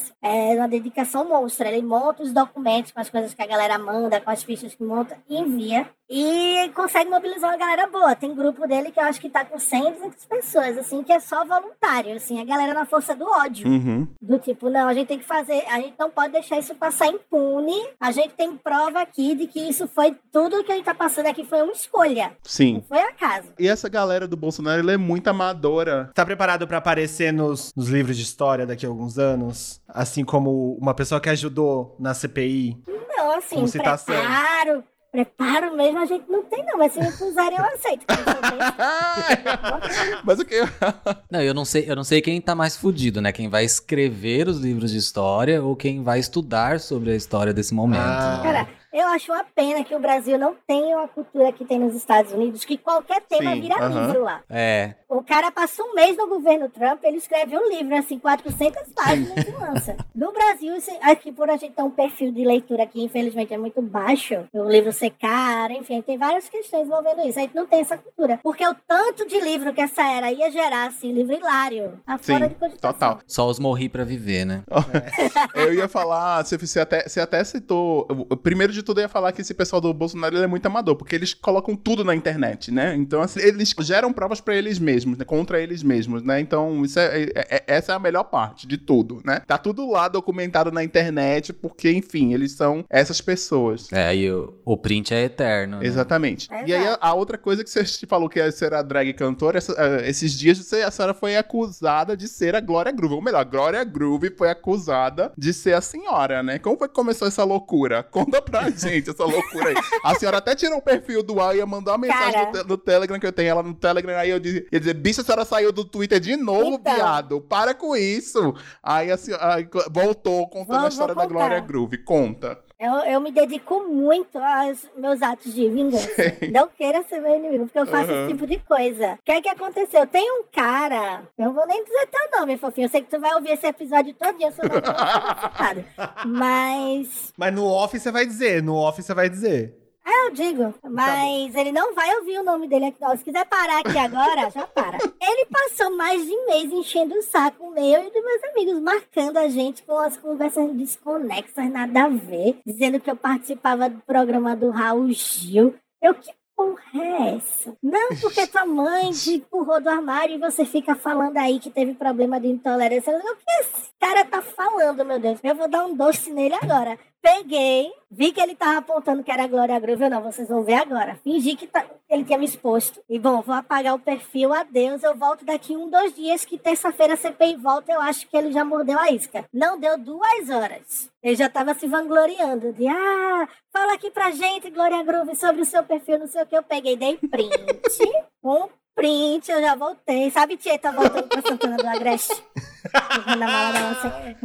madrugadas. 0.00 0.12
É 0.22 0.54
uma 0.54 0.68
dedicação 0.68 1.28
monstra. 1.28 1.68
Ele 1.68 1.86
monta 1.86 2.22
os 2.22 2.32
documentos 2.32 2.92
com 2.92 3.00
as 3.00 3.10
coisas 3.10 3.34
que 3.34 3.42
a 3.42 3.46
galera 3.46 3.78
manda, 3.78 4.20
com 4.20 4.30
as 4.30 4.42
fichas 4.42 4.74
que 4.74 4.82
monta 4.82 5.18
e 5.28 5.36
envia. 5.38 5.88
E 6.10 6.68
consegue 6.74 7.08
mobilizar 7.08 7.50
uma 7.50 7.56
galera 7.56 7.86
boa. 7.86 8.16
Tem 8.16 8.34
grupo 8.34 8.66
dele 8.66 8.90
que 8.90 8.98
eu 8.98 9.04
acho 9.04 9.20
que 9.20 9.30
tá 9.30 9.44
com 9.44 9.60
100, 9.60 9.92
200 9.92 10.24
pessoas, 10.26 10.78
assim, 10.78 11.04
que 11.04 11.12
é 11.12 11.20
só 11.20 11.44
voluntário, 11.44 12.16
assim. 12.16 12.40
A 12.40 12.44
galera 12.44 12.74
na 12.74 12.84
força 12.84 13.14
do 13.14 13.24
ódio. 13.24 13.68
Uhum. 13.68 14.08
Do 14.20 14.36
tipo, 14.40 14.68
não, 14.68 14.88
a 14.88 14.94
gente 14.94 15.06
tem 15.06 15.20
que 15.20 15.24
fazer, 15.24 15.62
a 15.68 15.76
gente 15.76 15.94
não 15.96 16.10
pode 16.10 16.32
deixar 16.32 16.58
isso 16.58 16.74
passar 16.74 17.06
impune. 17.06 17.80
A 18.00 18.10
gente 18.10 18.34
tem 18.34 18.56
prova 18.56 19.00
aqui 19.00 19.36
de 19.36 19.46
que 19.46 19.60
isso 19.60 19.86
foi 19.86 20.16
tudo 20.32 20.64
que 20.64 20.72
a 20.72 20.74
gente 20.74 20.84
tá 20.84 20.94
passando 20.94 21.26
aqui 21.26 21.44
foi 21.44 21.62
uma 21.62 21.72
escolha. 21.72 22.32
Sim. 22.42 22.74
Não 22.74 22.82
foi 22.82 23.02
acaso. 23.02 23.48
E 23.56 23.68
essa 23.68 23.88
galera 23.88 24.26
do 24.26 24.36
Bolsonaro, 24.36 24.80
ela 24.80 24.92
é 24.92 24.96
muito 24.96 25.28
amadora. 25.28 26.10
Tá 26.12 26.26
preparado 26.26 26.66
pra 26.66 26.78
aparecer 26.78 27.32
nos, 27.32 27.72
nos 27.76 27.88
livros 27.88 28.16
de 28.16 28.24
história 28.24 28.66
daqui 28.66 28.84
a 28.84 28.88
alguns 28.88 29.16
anos? 29.16 29.80
Assim 29.86 30.24
como 30.24 30.76
uma 30.80 30.92
pessoa 30.92 31.20
que 31.20 31.28
ajudou 31.28 31.94
na 32.00 32.14
CPI? 32.14 32.82
Não, 33.16 33.30
assim, 33.36 33.64
preparo. 33.70 34.82
Preparo 35.12 35.76
mesmo 35.76 35.98
a 35.98 36.06
gente 36.06 36.30
não 36.30 36.44
tem, 36.44 36.64
não. 36.64 36.78
Mas 36.78 36.92
se 36.92 37.00
me 37.00 37.10
puserem, 37.10 37.58
eu 37.58 37.64
aceito. 37.64 38.06
Mas 40.24 40.38
o 40.38 40.44
que? 40.44 40.60
Não, 41.30 41.42
eu 41.42 41.54
não 41.54 41.64
sei, 41.64 41.84
eu 41.88 41.96
não 41.96 42.04
sei 42.04 42.20
quem 42.20 42.40
tá 42.40 42.54
mais 42.54 42.76
fudido, 42.76 43.20
né? 43.20 43.32
Quem 43.32 43.48
vai 43.48 43.64
escrever 43.64 44.48
os 44.48 44.58
livros 44.58 44.90
de 44.90 44.98
história 44.98 45.62
ou 45.62 45.76
quem 45.76 46.02
vai 46.02 46.18
estudar 46.18 46.80
sobre 46.80 47.12
a 47.12 47.16
história 47.16 47.52
desse 47.52 47.72
momento. 47.72 48.02
Ah. 48.02 48.40
Cara, 48.42 48.68
eu 48.92 49.06
acho 49.08 49.32
uma 49.32 49.44
pena 49.44 49.84
que 49.84 49.94
o 49.94 49.98
Brasil 50.00 50.38
não 50.38 50.54
tenha 50.66 50.96
uma 50.98 51.08
cultura 51.08 51.52
que 51.52 51.64
tem 51.64 51.78
nos 51.78 51.94
Estados 51.94 52.32
Unidos, 52.32 52.64
que 52.64 52.76
qualquer 52.76 53.20
tema 53.22 53.52
Sim, 53.52 53.60
vira 53.60 53.76
aham. 53.76 54.06
livro 54.06 54.22
lá. 54.24 54.40
É, 54.48 54.94
O 55.08 55.22
cara 55.22 55.50
passa 55.50 55.82
um 55.82 55.94
mês 55.94 56.16
no 56.16 56.28
governo 56.28 56.68
Trump, 56.68 57.02
ele 57.04 57.16
escreve 57.18 57.56
um 57.56 57.68
livro, 57.68 57.96
assim, 57.96 58.18
400 58.18 58.92
páginas 58.94 59.46
e 59.46 59.50
lança. 59.52 59.96
No 60.14 60.32
Brasil, 60.32 60.74
aqui 61.02 61.32
por 61.32 61.48
a 61.50 61.56
gente 61.56 61.74
ter 61.74 61.82
um 61.82 61.90
perfil 61.90 62.32
de 62.32 62.44
leitura 62.44 62.86
que 62.86 63.02
infelizmente 63.02 63.52
é 63.52 63.58
muito 63.58 63.80
baixo, 63.82 64.44
o 64.52 64.68
livro 64.68 64.92
ser 64.92 65.10
caro, 65.10 65.72
enfim, 65.72 66.00
tem 66.02 66.16
várias 66.18 66.48
questões 66.48 66.86
envolvendo 66.86 67.26
isso. 67.26 67.38
A 67.38 67.42
gente 67.42 67.54
não 67.54 67.66
tem 67.66 67.80
essa 67.80 67.96
cultura. 67.96 68.38
Porque 68.42 68.66
o 68.66 68.74
tanto 68.86 69.26
de 69.26 69.40
livro 69.40 69.72
que 69.72 69.80
essa 69.80 70.02
era 70.02 70.30
ia 70.32 70.50
gerar, 70.50 70.86
assim, 70.88 71.12
livro 71.12 71.34
hilário, 71.34 72.00
tá 72.06 72.18
Sim, 72.18 72.32
fora 72.34 72.48
de 72.48 72.54
cogitação. 72.54 72.92
total. 72.92 73.18
só 73.26 73.48
os 73.48 73.58
morri 73.58 73.88
pra 73.88 74.04
viver, 74.04 74.44
né? 74.44 74.62
Eu 75.54 75.74
ia 75.74 75.88
falar, 75.88 76.44
você, 76.44 76.80
até, 76.80 77.08
você 77.08 77.20
até 77.20 77.42
citou. 77.44 78.06
Primeiro 78.42 78.72
de 78.72 78.79
tudo, 78.82 78.98
eu 78.98 79.02
ia 79.02 79.08
falar 79.08 79.32
que 79.32 79.40
esse 79.40 79.54
pessoal 79.54 79.80
do 79.80 79.92
Bolsonaro 79.92 80.36
ele 80.36 80.44
é 80.44 80.46
muito 80.46 80.66
amador, 80.66 80.96
porque 80.96 81.14
eles 81.14 81.34
colocam 81.34 81.74
tudo 81.76 82.04
na 82.04 82.14
internet, 82.14 82.70
né? 82.70 82.94
Então, 82.96 83.20
assim, 83.22 83.40
eles 83.40 83.74
geram 83.80 84.12
provas 84.12 84.40
pra 84.40 84.54
eles 84.54 84.78
mesmos, 84.78 85.18
né? 85.18 85.24
Contra 85.24 85.60
eles 85.60 85.82
mesmos, 85.82 86.22
né? 86.22 86.40
Então, 86.40 86.84
isso 86.84 86.98
é, 86.98 87.22
é- 87.22 87.30
é- 87.34 87.64
essa 87.66 87.92
é 87.92 87.94
a 87.94 87.98
melhor 87.98 88.24
parte 88.24 88.66
de 88.66 88.76
tudo, 88.76 89.20
né? 89.24 89.40
Tá 89.46 89.56
tudo 89.58 89.90
lá 89.90 90.08
documentado 90.08 90.70
na 90.70 90.82
internet, 90.84 91.52
porque, 91.52 91.90
enfim, 91.92 92.32
eles 92.34 92.52
são 92.52 92.84
essas 92.90 93.20
pessoas. 93.20 93.92
É, 93.92 94.14
e 94.14 94.30
o, 94.30 94.54
o 94.64 94.76
print 94.76 95.12
é 95.14 95.24
eterno. 95.24 95.78
né? 95.80 95.86
Exatamente. 95.86 96.48
E 96.66 96.74
aí, 96.74 96.86
a, 96.86 96.98
a 97.00 97.14
outra 97.14 97.36
coisa 97.38 97.62
que 97.64 97.70
você 97.70 97.84
te 97.84 98.06
falou 98.06 98.28
que 98.28 98.40
era 98.40 98.82
drag 98.82 99.12
cantora, 99.14 99.58
essa- 99.58 99.74
eh, 99.78 100.08
esses 100.08 100.32
dias 100.38 100.58
você- 100.58 100.82
a 100.82 100.90
senhora 100.90 101.14
foi 101.14 101.36
acusada 101.36 102.16
de 102.16 102.28
ser 102.28 102.54
a 102.54 102.60
Glória 102.60 102.92
Groove. 102.92 103.14
Ou 103.14 103.22
melhor, 103.22 103.40
a 103.40 103.44
Glória 103.44 103.82
Groove 103.84 104.30
foi 104.36 104.48
acusada 104.50 105.32
de 105.36 105.52
ser 105.52 105.74
a 105.74 105.80
senhora, 105.80 106.42
né? 106.42 106.58
Como 106.58 106.76
foi 106.76 106.88
que 106.88 106.94
começou 106.94 107.28
essa 107.28 107.44
loucura? 107.44 108.02
Conta 108.02 108.40
pra 108.40 108.69
gente 108.76 109.10
essa 109.10 109.24
loucura 109.24 109.68
aí. 109.70 109.74
A 110.04 110.14
senhora 110.14 110.38
até 110.38 110.54
tirou 110.54 110.78
o 110.78 110.82
perfil 110.82 111.22
do 111.22 111.40
ar 111.40 111.54
e 111.54 111.58
ia 111.58 111.66
mandar 111.66 111.92
uma 111.92 111.98
mensagem 111.98 112.32
Cara. 112.32 112.46
no, 112.46 112.52
te- 112.52 112.68
no 112.68 112.76
Telegram, 112.78 113.18
que 113.20 113.26
eu 113.26 113.32
tenho 113.32 113.48
ela 113.50 113.62
no 113.62 113.74
Telegram, 113.74 114.16
aí 114.16 114.30
eu 114.30 114.40
dizia, 114.40 114.66
ia 114.72 114.78
dizer, 114.80 114.94
bicho, 114.94 115.20
a 115.20 115.24
senhora 115.24 115.44
saiu 115.44 115.72
do 115.72 115.84
Twitter 115.84 116.18
de 116.20 116.36
novo, 116.36 116.76
Então. 116.80 116.94
viado. 116.94 117.40
Para 117.40 117.74
com 117.74 117.96
isso. 117.96 118.54
Aí 118.82 119.10
a 119.10 119.16
senhora 119.16 119.54
aí 119.54 119.68
voltou 119.90 120.48
contando 120.48 120.76
Vou- 120.78 120.86
a 120.86 120.88
história 120.88 121.14
da 121.14 121.26
Glória. 121.26 121.60
Groove. 121.60 121.98
Conta. 121.98 122.58
Eu, 122.80 122.92
eu 123.12 123.20
me 123.20 123.30
dedico 123.30 123.84
muito 123.84 124.38
aos 124.38 124.88
meus 124.96 125.20
atos 125.20 125.52
de 125.52 125.68
vingança. 125.68 126.08
Não 126.50 126.66
queira 126.66 127.02
ser 127.02 127.20
meu 127.20 127.36
inimigo, 127.36 127.64
porque 127.66 127.78
eu 127.78 127.84
faço 127.86 128.10
Uhum. 128.10 128.24
esse 128.24 128.32
tipo 128.32 128.46
de 128.46 128.58
coisa. 128.60 129.12
O 129.12 129.18
que 129.22 129.32
é 129.32 129.42
que 129.42 129.48
aconteceu? 129.50 130.06
Tem 130.06 130.30
um 130.40 130.44
cara, 130.50 131.24
eu 131.36 131.44
não 131.44 131.52
vou 131.52 131.66
nem 131.66 131.84
dizer 131.84 132.06
teu 132.06 132.40
nome, 132.40 132.56
fofinho. 132.56 132.86
Eu 132.86 132.88
sei 132.90 133.02
que 133.02 133.10
tu 133.10 133.20
vai 133.20 133.34
ouvir 133.34 133.50
esse 133.50 133.66
episódio 133.66 134.14
todo 134.14 134.38
dia, 134.38 134.46
eu 134.46 134.52
sou 134.52 134.64
muito 134.66 134.82
participado. 134.92 135.84
Mas. 136.26 137.34
Mas 137.36 137.54
no 137.54 137.66
off 137.66 137.98
você 137.98 138.10
vai 138.10 138.24
dizer, 138.24 138.62
no 138.62 138.74
off 138.76 139.02
você 139.02 139.12
vai 139.12 139.28
dizer. 139.28 139.74
É, 140.04 140.26
eu 140.26 140.30
digo. 140.30 140.74
Mas 140.84 141.54
ele 141.54 141.72
não 141.72 141.94
vai 141.94 142.14
ouvir 142.16 142.38
o 142.38 142.44
nome 142.44 142.66
dele 142.68 142.86
aqui, 142.86 143.00
não. 143.00 143.16
Se 143.16 143.24
quiser 143.24 143.44
parar 143.46 143.80
aqui 143.80 143.96
agora, 143.98 144.50
já 144.50 144.66
para. 144.66 144.98
Ele 145.20 145.46
passou 145.46 145.96
mais 145.96 146.24
de 146.24 146.36
mês 146.46 146.72
enchendo 146.72 147.14
o 147.14 147.22
saco 147.22 147.70
meu 147.70 148.02
e 148.04 148.10
dos 148.10 148.24
meus 148.24 148.44
amigos, 148.44 148.80
marcando 148.80 149.36
a 149.36 149.48
gente 149.48 149.82
com 149.82 149.98
as 149.98 150.16
conversas 150.16 150.72
desconexas, 150.72 151.70
nada 151.70 152.04
a 152.04 152.08
ver, 152.08 152.60
dizendo 152.66 152.98
que 152.98 153.10
eu 153.10 153.16
participava 153.16 153.88
do 153.88 154.00
programa 154.00 154.56
do 154.56 154.70
Raul 154.70 155.10
Gil. 155.12 155.74
Eu, 156.02 156.14
que 156.14 156.32
porra 156.56 156.82
é 156.94 157.36
essa? 157.36 157.76
Não, 157.82 158.08
porque 158.20 158.46
tua 158.46 158.66
mãe 158.66 159.10
te 159.12 159.36
empurrou 159.36 159.80
do 159.80 159.88
armário 159.88 160.34
e 160.34 160.38
você 160.38 160.64
fica 160.64 160.94
falando 160.94 161.36
aí 161.38 161.58
que 161.58 161.70
teve 161.70 161.94
problema 161.94 162.40
de 162.40 162.48
intolerância. 162.48 163.16
O 163.16 163.36
que 163.36 163.52
esse 163.60 163.90
cara 163.98 164.24
tá 164.24 164.42
falando, 164.42 165.04
meu 165.04 165.18
Deus? 165.18 165.38
Eu 165.42 165.54
vou 165.54 165.68
dar 165.68 165.86
um 165.86 165.94
doce 165.94 166.30
nele 166.30 166.54
agora. 166.54 166.98
Peguei, 167.22 167.92
vi 168.10 168.32
que 168.32 168.40
ele 168.40 168.54
tava 168.54 168.78
apontando 168.78 169.22
que 169.22 169.30
era 169.30 169.46
Glória 169.46 169.78
Groove. 169.78 170.04
Eu 170.04 170.10
não, 170.10 170.22
vocês 170.22 170.48
vão 170.48 170.64
ver 170.64 170.74
agora. 170.74 171.18
Fingi 171.22 171.54
que 171.54 171.66
tá- 171.66 171.84
ele 172.08 172.24
tinha 172.24 172.38
me 172.38 172.46
exposto. 172.46 172.98
E 173.08 173.18
bom, 173.18 173.42
vou 173.42 173.54
apagar 173.54 173.94
o 173.94 173.98
perfil. 173.98 174.54
Adeus. 174.54 175.02
Eu 175.02 175.14
volto 175.14 175.44
daqui 175.44 175.76
um, 175.76 175.90
dois 175.90 176.14
dias. 176.14 176.46
Que 176.46 176.56
terça-feira 176.56 177.12
a 177.14 177.16
CPI 177.18 177.56
volta. 177.56 177.92
Eu 177.92 178.00
acho 178.00 178.26
que 178.26 178.34
ele 178.36 178.50
já 178.52 178.64
mordeu 178.64 178.98
a 178.98 179.10
isca. 179.10 179.44
Não 179.52 179.78
deu 179.78 179.98
duas 179.98 180.48
horas. 180.48 181.10
Ele 181.22 181.36
já 181.36 181.48
tava 181.50 181.74
se 181.74 181.86
vangloriando 181.86 182.72
de 182.72 182.88
ah, 182.88 183.48
fala 183.70 183.92
aqui 183.94 184.10
pra 184.10 184.30
gente, 184.30 184.70
Glória 184.70 185.02
Groove, 185.02 185.36
sobre 185.36 185.60
o 185.60 185.66
seu 185.66 185.82
perfil, 185.84 186.18
não 186.20 186.26
sei 186.26 186.42
o 186.42 186.46
que. 186.46 186.56
Eu 186.56 186.62
peguei, 186.62 186.96
dei 186.96 187.16
print. 187.18 187.54
um 188.42 188.66
print, 188.94 189.50
eu 189.50 189.60
já 189.60 189.74
voltei. 189.74 190.30
Sabe, 190.30 190.56
Tieta 190.56 190.90
voltando 190.90 191.28
pra 191.28 191.42
Santana 191.42 191.76
do 191.76 191.86
Agreste? 191.86 192.42
Na 193.38 193.46
mala 193.46 193.72
da 193.72 193.80
nossa. 193.90 194.36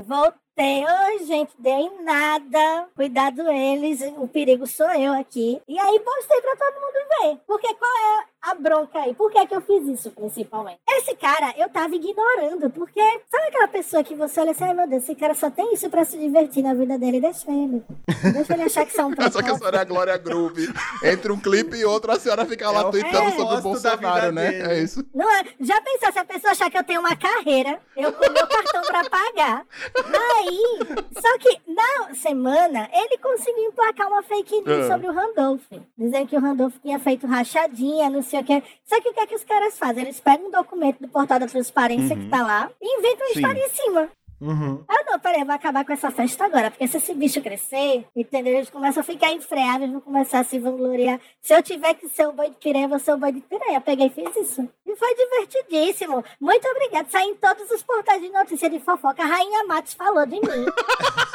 Voltei. 0.57 0.85
Oi, 0.85 1.25
gente, 1.25 1.51
dei 1.59 1.73
em 1.73 2.03
nada. 2.03 2.87
Cuidado 2.95 3.41
eles. 3.49 4.01
O 4.17 4.27
perigo 4.27 4.65
sou 4.65 4.89
eu 4.91 5.13
aqui. 5.13 5.61
E 5.67 5.77
aí 5.77 5.99
postei 5.99 6.41
pra 6.41 6.55
todo 6.55 6.75
mundo 6.75 6.95
ver. 7.35 7.37
Porque 7.45 7.73
qual 7.73 7.91
é 7.91 8.23
a 8.41 8.55
bronca 8.55 8.99
aí? 8.99 9.13
Por 9.13 9.31
que, 9.31 9.45
que 9.47 9.55
eu 9.55 9.61
fiz 9.61 9.85
isso, 9.87 10.11
principalmente? 10.11 10.79
Esse 10.89 11.15
cara, 11.15 11.53
eu 11.57 11.67
tava 11.69 11.93
ignorando. 11.95 12.69
Porque 12.69 13.01
sabe 13.29 13.47
aquela 13.47 13.67
pessoa 13.67 14.03
que 14.03 14.15
você 14.15 14.39
olha 14.39 14.51
assim, 14.51 14.63
ai 14.63 14.73
meu 14.73 14.87
Deus, 14.87 15.03
esse 15.03 15.15
cara 15.15 15.33
só 15.33 15.49
tem 15.49 15.73
isso 15.73 15.89
pra 15.89 16.05
se 16.05 16.17
divertir 16.17 16.63
na 16.63 16.73
vida 16.73 16.97
dele. 16.97 17.19
Deixa 17.19 17.51
ele. 17.51 17.83
Deixa 18.31 18.53
ele 18.53 18.63
achar 18.63 18.85
que 18.85 18.93
são 18.93 19.09
um 19.09 19.13
Só 19.31 19.41
que 19.41 19.49
a 19.51 19.55
senhora 19.57 19.77
é 19.77 19.81
a 19.81 19.85
Glória 19.85 20.17
Groove. 20.17 20.73
Entre 21.03 21.31
um 21.33 21.39
clipe 21.39 21.75
e 21.75 21.85
outro, 21.85 22.11
a 22.13 22.19
senhora 22.19 22.45
fica 22.45 22.71
lá 22.71 22.87
É 22.87 22.91
tweetando 22.91 23.31
sobre 23.31 23.55
o 23.55 23.61
Bolsonaro, 23.61 24.31
né? 24.31 24.51
dele. 24.51 24.71
É 24.71 24.79
isso. 24.79 25.05
Não 25.13 25.29
é? 25.29 25.43
Já 25.59 25.81
pensou 25.81 26.13
se 26.13 26.19
a 26.19 26.25
pessoa 26.25 26.51
achar 26.51 26.71
que 26.71 26.77
eu 26.77 26.83
tenho 26.83 27.01
uma 27.01 27.15
carreira, 27.15 27.79
eu 27.97 28.13
com 28.13 28.31
meu 28.31 28.47
cartão 28.47 28.81
pra 28.83 29.09
pagar. 29.09 29.65
Aí, 30.47 30.97
só 31.21 31.37
que 31.39 31.59
na 31.67 32.13
semana, 32.15 32.89
ele 32.93 33.17
conseguiu 33.17 33.63
emplacar 33.65 34.07
uma 34.07 34.21
fake 34.23 34.61
news 34.61 34.85
Ah. 34.85 34.93
sobre 34.93 35.07
o 35.07 35.13
Randolph. 35.13 35.61
Dizendo 35.97 36.27
que 36.27 36.35
o 36.37 36.39
Randolph 36.41 36.75
tinha 36.81 36.99
feito 36.99 37.25
rachadinha, 37.27 38.09
não 38.09 38.21
sei 38.21 38.39
o 38.39 38.43
que. 38.43 38.61
Só 38.85 39.01
que 39.01 39.09
o 39.09 39.13
que 39.13 39.19
é 39.19 39.25
que 39.27 39.35
os 39.35 39.43
caras 39.43 39.77
fazem? 39.77 40.03
Eles 40.03 40.19
pegam 40.19 40.47
um 40.47 40.51
documento 40.51 40.99
do 40.99 41.07
portal 41.07 41.39
da 41.39 41.47
transparência 41.47 42.15
que 42.15 42.29
tá 42.29 42.43
lá 42.45 42.69
e 42.81 42.99
inventam 42.99 43.25
uma 43.27 43.33
Sim. 43.33 43.39
história 43.39 43.65
em 43.65 43.69
cima. 43.69 44.09
Uhum. 44.41 44.83
Ah, 44.87 45.03
não, 45.05 45.19
peraí, 45.19 45.41
eu 45.41 45.45
vou 45.45 45.55
acabar 45.55 45.85
com 45.85 45.93
essa 45.93 46.11
festa 46.11 46.45
agora. 46.45 46.69
Porque 46.69 46.87
se 46.87 46.97
esse 46.97 47.13
bicho 47.13 47.41
crescer, 47.41 48.05
entendeu? 48.15 48.55
Eles 48.55 48.69
começam 48.69 49.01
a 49.01 49.03
ficar 49.03 49.31
enfreáveis, 49.31 49.91
vão 49.91 50.01
começar 50.01 50.39
a 50.39 50.43
se 50.43 50.59
vangloriar. 50.59 51.19
Se 51.41 51.53
eu 51.53 51.63
tiver 51.63 51.93
que 51.95 52.07
ser 52.09 52.27
o 52.27 52.33
boi 52.33 52.49
de 52.49 52.57
piranha, 52.57 52.85
eu 52.85 52.89
vou 52.89 52.99
ser 52.99 53.13
o 53.13 53.17
boi 53.17 53.31
de 53.31 53.41
piranha. 53.41 53.77
Eu 53.77 53.81
peguei 53.81 54.07
e 54.07 54.09
fiz 54.09 54.35
isso. 54.35 54.69
E 54.85 54.95
foi 54.95 55.15
divertidíssimo. 55.15 56.23
Muito 56.39 56.67
obrigada. 56.67 57.07
Saí 57.09 57.29
em 57.29 57.35
todos 57.35 57.69
os 57.71 57.81
portais 57.83 58.21
de 58.21 58.29
notícia 58.29 58.69
de 58.69 58.79
fofoca. 58.79 59.23
A 59.23 59.25
Rainha 59.25 59.63
Matos 59.65 59.93
falou 59.93 60.25
de 60.25 60.35
mim. 60.35 60.41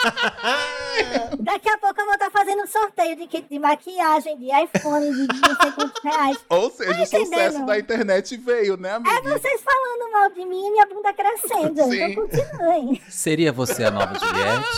Daqui 1.40 1.68
a 1.68 1.78
pouco 1.78 2.00
eu 2.00 2.04
vou 2.04 2.14
estar 2.14 2.30
fazendo 2.30 2.62
um 2.62 2.66
sorteio 2.66 3.16
de 3.16 3.26
kit 3.26 3.46
de 3.48 3.58
maquiagem, 3.58 4.36
de 4.38 4.46
iPhone, 4.46 5.10
de 5.10 5.26
não 5.26 5.56
sei 5.60 5.72
quantos 5.72 6.02
reais. 6.02 6.38
Ou 6.48 6.70
seja, 6.70 6.94
Tá 6.94 7.02
o 7.02 7.06
sucesso 7.06 7.66
da 7.66 7.78
internet 7.78 8.36
veio, 8.36 8.76
né, 8.76 8.90
É 8.90 8.92
amiga? 8.92 9.38
vocês 9.38 9.62
falando 9.62 10.12
mal 10.12 10.30
de 10.30 10.44
mim 10.44 10.66
e 10.66 10.70
minha 10.70 10.86
bunda 10.86 11.12
crescendo. 11.12 11.82
Sim. 11.84 12.02
Então 12.02 12.26
continuem. 12.26 13.02
Seria 13.08 13.52
você 13.52 13.84
a 13.84 13.90
nova 13.90 14.14
Juliette? 14.18 14.68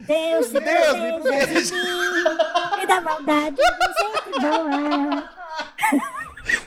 Deus 0.00 0.46
te 0.48 0.60
Deus 0.60 0.96
me 0.98 1.12
proteja 1.20 1.62
de 1.62 1.72
mim 1.72 2.82
e 2.82 2.86
da 2.86 3.00
maldade 3.00 3.56
do 3.56 3.62
jeito 3.98 4.40
boa. 4.40 5.30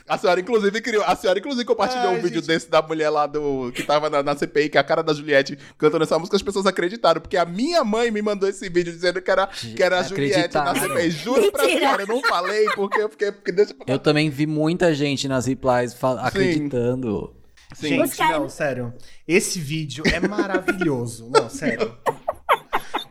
A 0.07 0.17
senhora, 0.17 0.39
inclusive, 0.39 0.81
criou. 0.81 1.03
A 1.05 1.15
senhora, 1.15 1.39
inclusive, 1.39 1.65
compartilhou 1.65 2.09
Ai, 2.09 2.17
um 2.17 2.21
vídeo 2.21 2.41
gente. 2.41 2.47
desse 2.47 2.69
da 2.69 2.81
mulher 2.81 3.09
lá 3.09 3.27
do. 3.27 3.71
que 3.73 3.83
tava 3.83 4.09
na, 4.09 4.21
na 4.21 4.35
CPI, 4.35 4.69
que 4.69 4.77
é 4.77 4.81
a 4.81 4.83
cara 4.83 5.01
da 5.01 5.13
Juliette 5.13 5.57
cantando 5.77 6.03
essa 6.03 6.17
música, 6.17 6.35
as 6.35 6.43
pessoas 6.43 6.65
acreditaram. 6.65 7.21
Porque 7.21 7.37
a 7.37 7.45
minha 7.45 7.83
mãe 7.83 8.11
me 8.11 8.21
mandou 8.21 8.47
esse 8.49 8.67
vídeo 8.69 8.91
dizendo 8.91 9.21
que 9.21 9.31
era, 9.31 9.47
que 9.47 9.81
era 9.81 9.99
a 9.99 10.03
Juliette 10.03 10.55
na. 10.55 10.75
CPI. 10.75 11.11
Juro 11.11 11.51
pra 11.51 11.65
senhora, 11.65 12.03
eu 12.03 12.07
não 12.07 12.21
falei, 12.21 12.65
porque 12.75 13.01
eu 13.01 13.09
fiquei. 13.09 13.31
Porque 13.31 13.51
deixa 13.51 13.73
pra... 13.73 13.85
Eu 13.87 13.99
também 13.99 14.29
vi 14.29 14.45
muita 14.47 14.93
gente 14.93 15.27
nas 15.27 15.45
replies 15.45 15.95
acreditando. 16.19 17.33
Sim. 17.73 18.05
Gente, 18.05 18.19
não, 18.19 18.49
sério. 18.49 18.93
Esse 19.27 19.59
vídeo 19.59 20.03
é 20.11 20.19
maravilhoso. 20.19 21.29
não, 21.29 21.49
sério. 21.49 21.97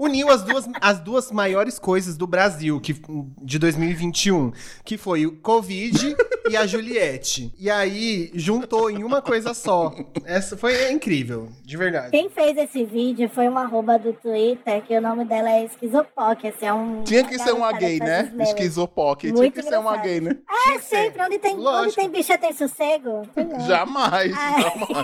Uniu 0.00 0.30
as 0.30 0.42
duas, 0.42 0.66
as 0.80 0.98
duas 0.98 1.30
maiores 1.30 1.78
coisas 1.78 2.16
do 2.16 2.26
Brasil 2.26 2.80
que, 2.80 2.96
de 3.42 3.58
2021, 3.58 4.50
que 4.82 4.96
foi 4.96 5.26
o 5.26 5.36
Covid 5.36 6.16
e 6.48 6.56
a 6.56 6.66
Juliette. 6.66 7.52
E 7.58 7.68
aí, 7.68 8.30
juntou 8.32 8.90
em 8.90 9.04
uma 9.04 9.20
coisa 9.20 9.52
só. 9.52 9.94
Essa 10.24 10.56
foi 10.56 10.72
é 10.72 10.90
incrível, 10.90 11.50
de 11.62 11.76
verdade. 11.76 12.12
Quem 12.12 12.30
fez 12.30 12.56
esse 12.56 12.82
vídeo 12.82 13.28
foi 13.28 13.46
uma 13.46 13.64
arroba 13.64 13.98
do 13.98 14.14
Twitter, 14.14 14.82
que 14.86 14.96
o 14.96 15.02
nome 15.02 15.26
dela 15.26 15.50
é 15.50 15.66
Esquizopoc. 15.66 16.46
Assim, 16.46 16.64
é 16.64 16.72
um, 16.72 17.02
Tinha 17.02 17.22
que 17.22 17.38
ser 17.38 17.52
uma 17.52 17.66
garota 17.66 17.86
gay, 17.86 17.98
né? 17.98 18.22
memes. 18.22 18.48
Esquizopoc. 18.48 19.20
Tinha 19.20 19.50
que 19.50 19.62
ser 19.62 19.78
uma 19.78 19.98
gay, 19.98 20.22
né? 20.22 20.34
É, 20.68 20.78
sempre. 20.78 21.22
Onde 21.22 21.38
tem, 21.38 21.58
onde 21.58 21.94
tem 21.94 22.08
bicha 22.08 22.38
tem 22.38 22.54
sossego. 22.54 23.20
Jamais. 23.66 23.66
jamais. 23.66 24.32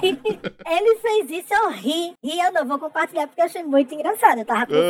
Aí, 0.03 0.19
ele 0.67 0.97
fez 1.01 1.45
isso, 1.45 1.53
eu 1.53 1.71
ri. 1.71 2.15
E 2.25 2.41
eu 2.41 2.51
não 2.51 2.67
vou 2.67 2.79
compartilhar 2.79 3.27
porque 3.27 3.43
eu 3.43 3.45
achei 3.45 3.63
muito 3.63 3.95
engraçado. 3.95 4.39
Eu 4.39 4.47
tava 4.47 4.67
pensando 4.67 4.86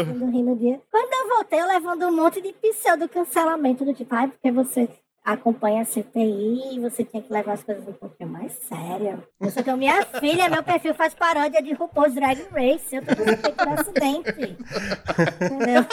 Quando 0.91 1.13
eu 1.13 1.29
voltei, 1.35 1.61
eu 1.61 1.67
levando 1.67 2.07
um 2.07 2.13
monte 2.13 2.41
de 2.41 2.53
pseudo 2.53 3.09
cancelamento 3.09 3.85
do 3.85 3.95
tipo, 3.95 4.15
ai, 4.15 4.29
porque 4.29 4.51
você 4.51 4.89
acompanha 5.27 5.83
a 5.83 5.85
CPI, 5.85 6.79
você 6.81 7.03
tinha 7.03 7.21
que 7.21 7.33
levar 7.33 7.55
as 7.55 7.65
coisas 7.65 7.87
um 7.89 7.93
pouquinho 7.93 8.31
mais 8.31 8.53
sério. 8.53 9.21
Eu 9.41 9.51
só 9.51 9.61
tenho 9.61 9.77
minha 9.77 10.01
filha, 10.21 10.49
meu 10.49 10.63
perfil 10.63 10.95
faz 10.95 11.13
paródia 11.15 11.61
de 11.61 11.75
RuPaul's 11.75 12.15
Drag 12.15 12.47
Race. 12.53 12.95
Eu 12.95 13.05
tô 13.05 13.15
suspeito 13.17 13.57
por 13.57 13.69
acidente. 13.69 14.57
Entendeu? 15.43 15.85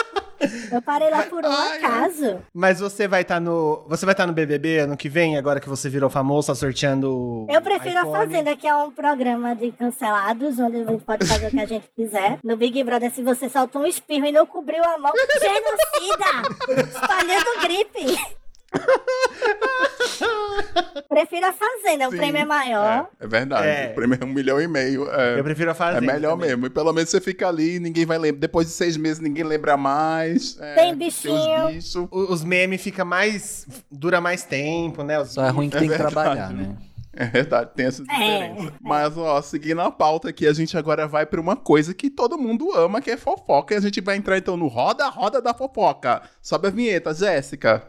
Eu 0.72 0.82
parei 0.82 1.10
lá 1.10 1.24
por 1.24 1.44
um 1.44 1.50
Ai, 1.50 1.78
acaso. 1.78 2.42
Mas 2.54 2.80
você 2.80 3.08
vai 3.08 3.22
estar 3.22 3.40
no. 3.40 3.86
Você 3.88 4.06
vai 4.06 4.14
estar 4.14 4.28
no 4.28 4.34
BBB 4.34 4.80
ano 4.80 4.98
que 4.98 5.10
vem, 5.10 5.38
agora 5.38 5.60
que 5.60 5.70
você 5.70 5.90
virou 5.90 6.10
famoso, 6.10 6.48
tá 6.48 6.56
sorteando. 6.56 7.48
Eu 7.50 7.62
prefiro 7.62 7.98
a 7.98 8.02
iPhone? 8.02 8.18
Fazenda, 8.18 8.56
que 8.56 8.68
é 8.68 8.76
um 8.76 8.92
programa 8.92 9.56
de 9.56 9.72
cancelados, 9.72 10.60
onde 10.60 10.82
a 10.82 10.84
gente 10.84 11.04
pode 11.04 11.26
fazer 11.26 11.48
o 11.48 11.50
que 11.50 11.60
a 11.60 11.66
gente 11.66 11.90
quiser. 11.96 12.40
No 12.44 12.58
Big 12.58 12.84
Brother, 12.84 13.12
se 13.12 13.24
você 13.24 13.50
soltou 13.50 13.82
um 13.82 13.86
espirro 13.86 14.26
e 14.26 14.32
não 14.32 14.46
cobriu 14.46 14.84
a 14.84 14.98
mão, 14.98 15.14
genocida! 15.42 16.84
Espalhando 16.88 17.62
gripe! 17.62 18.43
Prefiro 21.10 21.46
a 21.46 21.54
Fazenda, 21.54 22.08
o 22.08 22.12
Sim. 22.12 22.18
prêmio 22.18 22.42
é 22.42 22.46
maior. 22.46 23.08
É, 23.20 23.26
é 23.26 23.28
verdade. 23.28 23.68
É. 23.68 23.90
O 23.92 23.96
prêmio 23.96 24.18
é 24.20 24.26
um 24.26 24.30
milhão 24.30 24.60
e 24.62 24.68
meio. 24.68 25.10
É. 25.12 25.40
Eu 25.40 25.44
prefiro 25.44 25.70
a 25.70 25.72
É 25.72 25.76
Fazenda. 25.76 26.02
melhor 26.14 26.32
também. 26.32 26.50
mesmo. 26.50 26.66
E 26.66 26.70
pelo 26.70 26.92
menos 26.94 27.10
você 27.10 27.22
fica 27.22 27.48
ali, 27.48 27.80
ninguém 27.80 28.06
vai 28.06 28.18
lembrar. 28.18 28.40
Depois 28.40 28.68
de 28.68 28.74
seis 28.74 28.98
meses, 28.98 29.20
ninguém 29.20 29.44
lembra 29.44 29.78
mais. 29.78 30.58
É, 30.60 30.76
Tem 30.76 30.96
bichinho. 30.96 31.68
os 31.68 31.74
bichos. 31.74 31.96
O- 31.96 32.10
Os 32.34 32.44
memes 32.44 32.82
fica 32.82 33.06
mais. 33.06 33.68
dura 33.92 34.20
mais 34.20 34.44
tempo, 34.44 35.04
né? 35.04 35.20
Os 35.20 35.34
Só 35.34 35.46
é 35.46 35.50
ruim 35.50 35.70
que 35.70 35.78
É 35.78 35.80
tem 35.82 35.90
que 35.90 35.96
verdade. 35.98 36.14
trabalhar, 36.14 36.50
né? 36.52 36.76
É 37.16 37.26
verdade, 37.26 37.70
tem 37.76 37.86
essa 37.86 38.02
É. 38.02 38.06
diferença. 38.50 38.74
Mas, 38.82 39.16
ó, 39.16 39.40
seguindo 39.44 39.82
a 39.82 39.92
pauta 39.92 40.30
aqui, 40.30 40.48
a 40.48 40.54
gente 40.54 40.76
agora 40.76 41.08
vai 41.08 41.28
pra 41.28 41.40
uma 41.40 41.56
coisa 41.56 41.94
que 41.94 42.10
todo 42.10 42.40
mundo 42.40 42.72
ama, 42.76 43.00
que 43.02 43.12
é 43.12 43.18
fofoca. 43.18 43.76
E 43.76 43.78
a 43.78 43.82
gente 43.82 44.02
vai 44.02 44.18
entrar 44.18 44.36
então 44.38 44.58
no 44.58 44.68
Roda 44.68 45.08
Roda 45.10 45.40
da 45.40 45.54
Fofoca. 45.54 46.24
Sobe 46.42 46.70
a 46.70 46.72
vinheta, 46.72 47.14
Jéssica. 47.14 47.84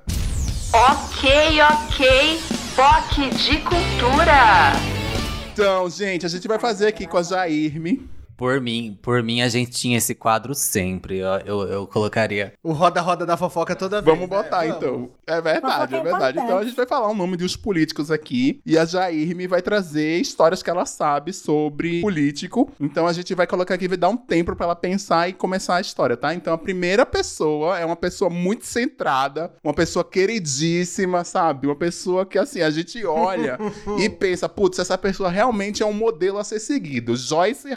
Ok, 0.77 1.31
ok. 1.61 2.41
POC 2.75 3.31
de 3.31 3.59
cultura. 3.59 4.73
Então, 5.53 5.89
gente, 5.89 6.27
a 6.27 6.29
gente 6.29 6.49
vai 6.49 6.59
fazer 6.59 6.89
aqui 6.89 7.07
com 7.07 7.17
a 7.17 7.23
Jairme. 7.23 8.11
Por 8.37 8.61
mim, 8.61 8.99
por 9.01 9.23
mim, 9.23 9.43
a 9.43 9.49
gente 9.49 9.71
tinha 9.71 9.99
esse 9.99 10.15
quadro 10.15 10.55
sempre. 10.55 11.19
Eu, 11.19 11.29
eu, 11.45 11.61
eu 11.69 11.87
colocaria. 11.87 12.53
O 12.63 12.73
roda-roda 12.73 13.25
da 13.25 13.37
fofoca 13.37 13.77
toda 13.77 14.01
vez. 14.01 14.17
Vamos 14.17 14.29
botar, 14.29 14.65
né? 14.65 14.69
então. 14.69 15.11
É 15.27 15.41
verdade, 15.41 15.95
é 15.95 15.99
é 15.99 16.03
verdade. 16.03 16.39
Então 16.39 16.59
a 16.59 16.65
gente 16.65 16.77
vai 16.77 16.87
falar 16.87 17.09
o 17.09 17.15
nome 17.15 17.37
dos 17.37 17.57
políticos 17.57 18.11
aqui. 18.11 18.61
E 18.67 18.77
a 18.77 18.85
Jairme 18.85 19.47
vai 19.47 19.63
trazer 19.63 20.21
histórias 20.21 20.63
que 20.63 20.71
ela 20.71 20.87
sabe 20.87 21.33
sobre 21.33 22.01
político. 22.01 22.71
Então 22.81 23.07
a 23.07 23.13
gente 23.13 23.35
vai 23.35 23.47
colocar 23.47 23.75
aqui, 23.75 23.89
vai 23.89 23.97
dar 23.97 24.09
um 24.09 24.17
tempo 24.17 24.55
pra 24.55 24.67
ela 24.67 24.77
pensar 24.77 25.29
e 25.29 25.33
começar 25.33 25.77
a 25.77 25.81
história, 25.81 26.17
tá? 26.17 26.35
Então 26.35 26.53
a 26.53 26.59
primeira 26.59 27.07
pessoa 27.07 27.79
é 27.79 27.85
uma 27.85 27.97
pessoa 27.97 28.31
muito 28.31 28.67
centrada, 28.67 29.53
uma 29.63 29.75
pessoa 29.75 30.05
queridíssima, 30.05 31.25
sabe? 31.25 31.67
Uma 31.67 31.77
pessoa 31.77 32.27
que, 32.27 32.39
assim, 32.39 32.61
a 32.61 32.71
gente 32.71 33.05
olha 33.05 33.59
e 33.99 34.09
pensa, 34.09 34.49
putz, 34.49 34.79
essa 34.79 34.99
pessoa 34.99 35.31
realmente 35.31 35.83
é 35.83 35.87
um 35.87 35.93
modelo 35.93 36.39
a 36.39 36.45
ser 36.45 36.61
seguido. 36.61 37.17
Joyce 37.17 37.73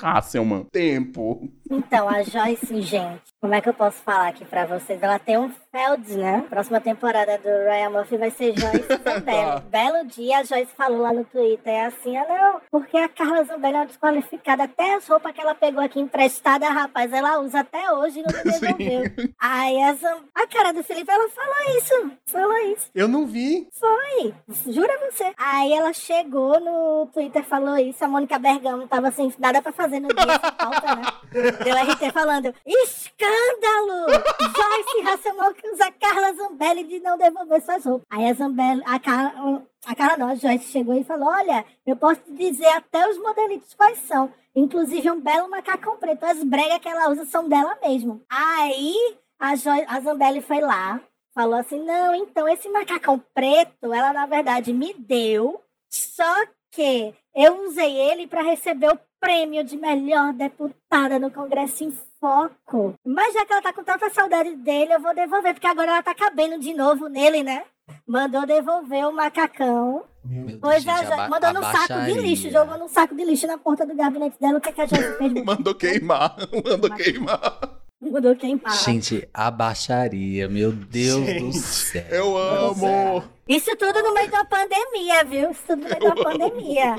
Tempo. 0.72 1.50
Então, 1.70 2.08
a 2.08 2.24
Joyce, 2.24 2.82
gente, 2.82 3.22
como 3.48 3.56
é 3.56 3.62
que 3.62 3.70
eu 3.70 3.74
posso 3.74 4.04
falar 4.04 4.28
aqui 4.28 4.44
pra 4.44 4.66
vocês? 4.66 5.02
Ela 5.02 5.18
tem 5.18 5.38
um 5.38 5.50
Feld, 5.72 6.18
né? 6.18 6.44
Próxima 6.50 6.82
temporada 6.82 7.38
do 7.38 7.48
Ryan 7.48 7.92
Murphy 7.92 8.18
vai 8.18 8.30
ser 8.30 8.54
Joyce 8.60 8.88
Zambelli. 9.02 9.62
Belo 9.70 10.06
dia, 10.06 10.40
a 10.40 10.44
Joyce 10.44 10.76
falou 10.76 11.02
lá 11.02 11.14
no 11.14 11.24
Twitter, 11.24 11.72
é 11.72 11.86
assim, 11.86 12.18
ah 12.18 12.26
não, 12.28 12.62
porque 12.70 12.98
a 12.98 13.08
Carla 13.08 13.46
Zambelli 13.46 13.76
é 13.76 13.80
uma 13.80 13.86
desqualificada. 13.86 14.64
Até 14.64 14.96
as 14.96 15.08
roupas 15.08 15.32
que 15.32 15.40
ela 15.40 15.56
pegou 15.56 15.82
aqui 15.82 15.98
emprestada, 15.98 16.68
rapaz, 16.68 17.14
ela 17.14 17.40
usa 17.40 17.62
até 17.62 17.90
hoje 17.90 18.20
e 18.20 18.24
não 18.24 18.38
me 18.38 18.44
devolveu. 18.60 19.34
Aí 19.40 19.82
a, 19.82 19.94
Zam... 19.94 20.18
a 20.36 20.48
cara 20.48 20.74
do 20.74 20.84
Felipe, 20.84 21.10
ela 21.10 21.30
falou 21.30 21.78
isso, 21.78 22.12
falou 22.26 22.58
isso. 22.74 22.90
Eu 22.94 23.08
não 23.08 23.26
vi. 23.26 23.70
Foi, 23.80 24.34
jura 24.74 24.92
você. 25.10 25.32
Aí 25.38 25.72
ela 25.72 25.94
chegou 25.94 26.60
no 26.60 27.08
Twitter, 27.14 27.46
falou 27.46 27.78
isso. 27.78 28.04
A 28.04 28.10
Mônica 28.10 28.38
Bergamo 28.38 28.88
tava 28.88 29.10
sem 29.12 29.32
nada 29.40 29.62
pra 29.62 29.72
fazer 29.72 30.02
no 30.02 30.10
dia, 30.10 30.18
sem 30.18 30.52
pauta, 30.58 30.96
né? 30.96 31.04
Deu 31.64 31.76
RT 31.76 32.12
falando, 32.12 32.54
ixi, 32.66 33.12
escândalo! 33.38 34.08
Joyce 34.56 35.08
Hasselman 35.08 35.48
acusa 35.48 35.92
Carla 36.00 36.34
Zambelli 36.34 36.84
de 36.84 37.00
não 37.00 37.18
devolver 37.18 37.62
suas 37.62 37.86
roupas. 37.86 38.08
Aí 38.10 38.30
a 38.30 38.34
Zambelli, 38.34 38.82
a 38.86 39.00
Carla, 39.00 39.64
a 39.86 39.96
Carla 39.96 40.18
não, 40.18 40.30
a 40.30 40.36
Joyce 40.36 40.72
chegou 40.72 40.96
e 40.96 41.04
falou, 41.04 41.30
olha, 41.30 41.66
eu 41.86 41.96
posso 41.96 42.22
dizer 42.30 42.68
até 42.68 43.08
os 43.10 43.18
modelitos 43.18 43.74
quais 43.74 44.00
são. 44.00 44.32
Inclusive 44.56 45.12
um 45.12 45.22
belo 45.22 45.50
macacão 45.50 45.98
preto. 45.98 46.24
As 46.26 46.44
bregas 46.44 46.80
que 46.80 46.90
ela 46.90 47.10
usa 47.10 47.26
são 47.26 47.48
dela 47.48 47.78
mesmo. 47.82 48.22
Aí 48.30 49.18
a, 49.40 49.56
jo 49.56 49.70
a 49.88 50.00
Zambelli 50.00 50.42
foi 50.42 50.62
lá, 50.62 51.00
falou 51.34 51.56
assim, 51.56 51.80
não, 51.84 52.16
então 52.16 52.48
esse 52.48 52.68
macacão 52.70 53.22
preto, 53.34 53.94
ela 53.94 54.12
na 54.14 54.26
verdade 54.26 54.74
me 54.74 54.94
deu, 54.94 55.62
só 55.90 56.46
que 56.72 57.14
eu 57.36 57.68
usei 57.68 57.96
ele 57.96 58.26
para 58.26 58.42
receber 58.42 58.92
o 58.92 59.00
prêmio 59.20 59.64
de 59.64 59.78
melhor 59.78 60.34
deputada 60.34 61.20
no 61.20 61.32
Congresso 61.32 61.84
Foco. 62.20 62.96
Mas 63.06 63.34
já 63.34 63.46
que 63.46 63.54
ela 63.54 63.62
tá 63.62 63.72
com 63.74 63.84
tanta 63.84 64.10
saudade 64.10 64.56
dele, 64.56 64.94
eu 64.94 65.00
vou 65.00 65.14
devolver, 65.14 65.54
porque 65.54 65.68
agora 65.68 65.92
ela 65.92 66.04
tá 66.04 66.16
cabendo 66.16 66.60
de 66.60 66.74
novo 66.74 67.08
nele, 67.08 67.44
né? 67.44 67.64
Mandou 68.08 68.46
devolver 68.46 69.08
o 69.08 69.14
macacão. 69.14 70.04
Meu 70.26 70.60
Pois 70.60 70.84
gente, 70.84 71.06
aba- 71.06 71.30
mandou 71.30 71.54
num 71.54 71.62
saco 71.64 72.02
de 72.06 72.14
lixo, 72.20 72.50
jogou 72.50 72.78
num 72.78 72.88
saco 72.90 73.16
de 73.16 73.24
lixo 73.24 73.48
na 73.48 73.58
porta 73.58 73.86
do 73.86 73.96
gabinete 73.96 74.38
dela. 74.40 74.58
O 74.58 74.62
que, 74.62 74.70
é 74.70 74.72
que 74.74 74.82
a 74.82 74.86
Joyce 74.86 75.18
fez? 75.18 75.34
Mandou 75.46 75.74
queimar, 75.74 76.36
mandou 76.66 76.90
queimar. 76.96 77.77
Mandou 78.12 78.36
queimar. 78.36 78.84
Gente, 78.84 79.28
abaixaria, 79.34 80.48
meu 80.48 80.72
Deus 80.72 81.20
do 81.22 81.26
Gente, 81.26 81.58
céu. 81.58 82.06
Eu 82.10 82.38
amo. 82.38 83.24
Isso 83.48 83.76
tudo 83.78 84.02
no 84.02 84.14
meio 84.14 84.30
da 84.30 84.44
pandemia, 84.44 85.24
viu? 85.24 85.52
Isso 85.52 85.62
tudo 85.68 85.84
no 85.84 85.90
meio 85.90 86.16
da 86.16 86.24
pandemia. 86.24 86.96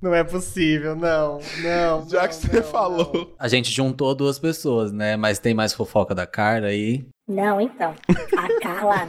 Não 0.00 0.14
é 0.14 0.22
possível, 0.22 0.94
não. 0.94 1.40
Não. 1.62 2.08
Já 2.08 2.22
não, 2.22 2.28
que 2.28 2.34
você 2.34 2.56
não, 2.56 2.62
falou. 2.62 3.34
A 3.38 3.48
gente 3.48 3.70
juntou 3.70 4.14
duas 4.14 4.38
pessoas, 4.38 4.92
né? 4.92 5.16
Mas 5.16 5.38
tem 5.38 5.54
mais 5.54 5.72
fofoca 5.72 6.14
da 6.14 6.26
Carla 6.26 6.68
aí. 6.68 7.06
Não, 7.26 7.60
então. 7.60 7.94
A 8.36 8.48
Carla, 8.60 9.08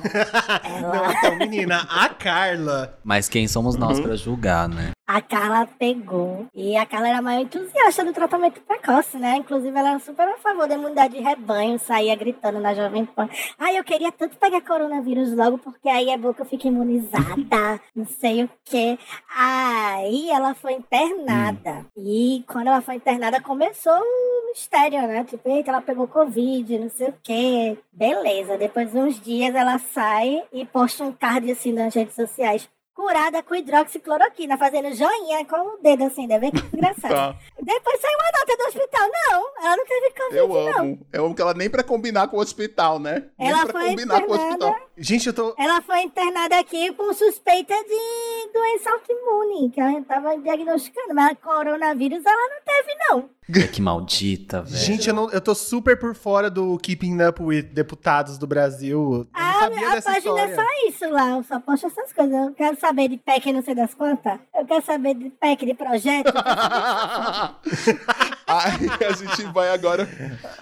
Não, 0.81 0.93
ela, 0.95 1.13
então, 1.13 1.35
menina, 1.37 1.85
a 1.89 2.09
Carla. 2.09 2.97
Mas 3.03 3.27
quem 3.27 3.47
somos 3.47 3.75
nós 3.75 3.99
pra 3.99 4.15
julgar, 4.15 4.69
né? 4.69 4.91
a 5.07 5.21
Carla 5.21 5.67
pegou. 5.77 6.47
E 6.53 6.75
a 6.75 6.85
Carla 6.85 7.09
era 7.09 7.19
a 7.19 7.21
maior 7.21 7.41
entusiasta 7.41 8.03
do 8.03 8.11
tratamento 8.11 8.59
precoce, 8.61 9.17
né? 9.17 9.37
Inclusive, 9.37 9.77
ela 9.77 9.91
era 9.91 9.99
super 9.99 10.27
a 10.27 10.37
favor 10.37 10.67
da 10.67 10.75
imunidade 10.75 11.13
de 11.15 11.21
rebanho, 11.21 11.77
saía 11.77 12.15
gritando 12.15 12.59
na 12.59 12.73
Jovem 12.73 13.05
Pan. 13.05 13.29
Ai, 13.59 13.77
eu 13.77 13.83
queria 13.83 14.11
tanto 14.11 14.35
pegar 14.37 14.61
coronavírus 14.61 15.31
logo, 15.35 15.57
porque 15.59 15.87
aí 15.87 16.09
é 16.09 16.17
bom 16.17 16.33
que 16.33 16.41
eu 16.41 16.45
fique 16.45 16.67
imunizada, 16.67 17.79
não 17.95 18.05
sei 18.05 18.43
o 18.45 18.49
quê. 18.63 18.97
Aí 19.37 20.29
ela 20.31 20.55
foi 20.55 20.73
internada. 20.73 21.85
E 21.95 22.43
quando 22.47 22.67
ela 22.67 22.81
foi 22.81 22.95
internada, 22.95 23.39
começou 23.39 23.93
o 23.93 24.47
mistério, 24.49 25.01
né? 25.07 25.23
Tipo, 25.23 25.47
eita, 25.49 25.69
ela 25.69 25.81
pegou 25.81 26.07
Covid, 26.07 26.79
não 26.79 26.89
sei 26.89 27.09
o 27.09 27.13
quê. 27.21 27.77
Beleza. 28.05 28.55
Depois 28.55 28.91
de 28.91 28.97
uns 28.99 29.19
dias 29.19 29.55
ela 29.55 29.79
sai 29.79 30.43
e 30.53 30.63
posta 30.63 31.03
um 31.03 31.11
card 31.11 31.51
assim 31.51 31.73
nas 31.73 31.95
redes 31.95 32.13
sociais. 32.13 32.69
Curada 32.95 33.43
com 33.43 33.53
hidroxicloroquina, 33.53 34.57
fazendo 34.57 34.95
joinha 34.95 35.43
com 35.45 35.57
o 35.57 35.77
dedo 35.83 36.05
assim, 36.05 36.27
deve 36.27 36.49
ver 36.49 36.61
que 36.61 36.77
engraçado. 36.77 37.11
Tá. 37.11 37.35
Depois 37.61 37.99
saiu 38.01 38.17
uma 38.17 38.39
nota 38.39 38.57
do 38.57 38.63
hospital. 38.69 39.09
Não, 39.29 39.65
ela 39.65 39.75
não 39.77 39.85
teve 39.85 40.09
Covid, 40.11 40.37
Eu 40.37 40.47
não. 40.47 40.79
amo. 40.79 41.07
Eu 41.11 41.25
amo 41.25 41.35
que 41.35 41.41
ela 41.41 41.53
nem 41.53 41.69
pra 41.69 41.83
combinar 41.83 42.29
com 42.29 42.37
o 42.37 42.39
hospital, 42.39 42.97
né? 42.97 43.25
Ela 43.37 43.57
nem 43.57 43.67
pra 43.67 43.73
foi 43.81 43.89
combinar 43.89 44.21
com 44.21 44.31
o 44.31 44.35
internada. 44.35 44.65
hospital. 44.67 44.89
Gente, 44.97 45.27
eu 45.27 45.33
tô. 45.33 45.53
Ela 45.59 45.81
foi 45.81 46.01
internada 46.03 46.57
aqui 46.57 46.93
com 46.93 47.13
suspeita 47.13 47.73
de 47.73 48.51
doença 48.53 48.89
autoimune, 48.91 49.69
que 49.71 49.81
a 49.81 49.89
gente 49.89 50.05
tava 50.05 50.37
diagnosticando, 50.37 51.13
mas 51.13 51.37
coronavírus 51.43 52.23
ela 52.25 52.49
não 52.49 52.61
teve, 52.63 52.95
não. 53.09 53.35
É 53.61 53.67
que 53.67 53.79
maldita, 53.81 54.61
velho. 54.63 54.75
Gente, 54.75 55.07
eu, 55.09 55.13
não, 55.13 55.29
eu 55.29 55.39
tô 55.39 55.53
super 55.53 55.99
por 55.99 56.15
fora 56.15 56.49
do 56.49 56.79
Keeping 56.79 57.21
Up 57.21 57.43
with 57.43 57.61
Deputados 57.63 58.39
do 58.39 58.47
Brasil. 58.47 58.97
Eu 58.97 59.17
não 59.19 59.27
Ah, 59.33 59.59
sabia 59.59 59.87
a 59.89 59.91
dessa 59.95 60.13
página 60.13 60.33
história. 60.45 60.51
é 60.51 60.55
só 60.55 60.87
isso 60.89 61.09
lá, 61.13 61.29
eu 61.31 61.43
só 61.43 61.59
posto 61.59 61.85
essas 61.85 62.11
coisas. 62.11 62.33
Eu 62.33 62.53
quero 62.53 62.75
saber 62.85 63.07
de 63.07 63.17
PEC 63.17 63.51
não 63.51 63.63
sei 63.63 63.73
das 63.73 63.95
quantas. 63.95 64.39
Eu 64.53 64.65
quero 64.65 64.85
saber 64.85 65.15
de 65.15 65.29
PEC 65.31 65.65
de 65.65 65.73
projeto. 65.73 66.31
Aí 68.47 68.89
a 69.07 69.11
gente 69.13 69.43
vai 69.51 69.69
agora. 69.69 70.07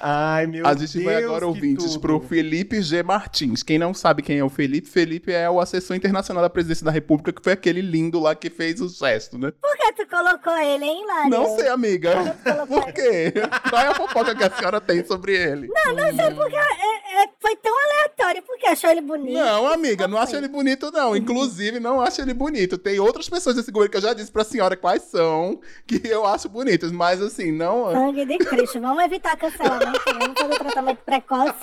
Ai, 0.02 0.48
meu 0.48 0.66
A 0.66 0.74
Deus. 0.74 0.90
gente 0.92 1.04
vai 1.04 1.24
agora, 1.24 1.46
ouvintes, 1.46 1.86
tudo. 1.94 2.00
pro 2.00 2.20
Felipe 2.22 2.82
G. 2.82 3.04
Martins. 3.04 3.62
Quem 3.64 3.78
não 3.78 3.94
sabe 3.94 4.22
quem 4.22 4.40
é 4.40 4.44
o 4.44 4.50
Felipe, 4.50 4.88
Felipe 4.90 5.32
é 5.32 5.50
o 5.50 5.60
assessor 5.60 5.96
internacional 5.96 6.42
da 6.42 6.50
presidência 6.50 6.86
da 6.86 6.92
República, 6.92 7.34
que 7.34 7.42
foi 7.44 7.54
aquele 7.54 7.82
lindo 7.82 8.20
lá 8.20 8.34
que 8.36 8.50
fez 8.50 8.80
o 8.80 8.88
gesto, 8.88 9.38
né? 9.38 9.52
Por 9.62 9.76
que 9.78 9.94
tu 9.94 10.08
colocou 10.10 10.56
ele, 10.58 10.86
hein, 10.86 11.06
Lário? 11.06 11.30
Não 11.30 11.58
sei, 11.58 11.68
amiga. 11.68 12.38
Por 12.68 12.92
quê? 12.94 13.34
Qual 13.70 13.82
é 13.82 13.88
a 13.88 13.94
fofoca 13.96 14.34
que 14.36 14.44
a 14.44 14.50
senhora 14.50 14.80
tem 14.80 15.06
sobre 15.06 15.36
ele? 15.36 15.68
Não, 15.68 15.94
não 15.96 16.16
sei 16.16 16.32
porque 16.34 16.56
é- 16.56 17.24
é- 17.24 17.30
foi 17.40 17.56
tão 17.58 17.74
aleatório. 17.78 18.44
Porque 18.44 18.66
achou 18.68 18.90
ele 18.90 19.02
bonito. 19.02 19.34
Não, 19.34 19.68
amiga, 19.68 20.08
não 20.08 20.18
acho 20.18 20.36
ele 20.36 20.48
bonito, 20.48 20.90
não. 20.92 21.16
Inclusive, 21.16 21.80
não 21.80 22.00
acho 22.02 22.22
ele 22.22 22.34
bonito. 22.34 22.78
Tem 22.78 23.00
outras 23.00 23.28
pessoas 23.30 23.56
desse 23.56 23.72
governo 23.72 23.92
que 23.92 23.98
eu 23.98 24.02
já 24.02 24.14
disse 24.14 24.32
pra 24.32 24.44
senhora 24.44 24.76
quais 24.78 25.04
são, 25.04 25.60
que 25.86 26.02
eu 26.08 26.26
acho 26.26 26.48
bonitas, 26.50 26.92
mas 26.92 27.22
assim, 27.22 27.52
não. 27.52 27.73
Sangue 27.92 28.26
de 28.26 28.38
Cristo. 28.38 28.80
Vamos 28.82 29.04
evitar 29.04 29.36
cancelamento. 29.38 30.02
Vamos 30.06 30.40
fazer 30.40 30.60
tratamento 30.60 31.00
precoce 31.06 31.54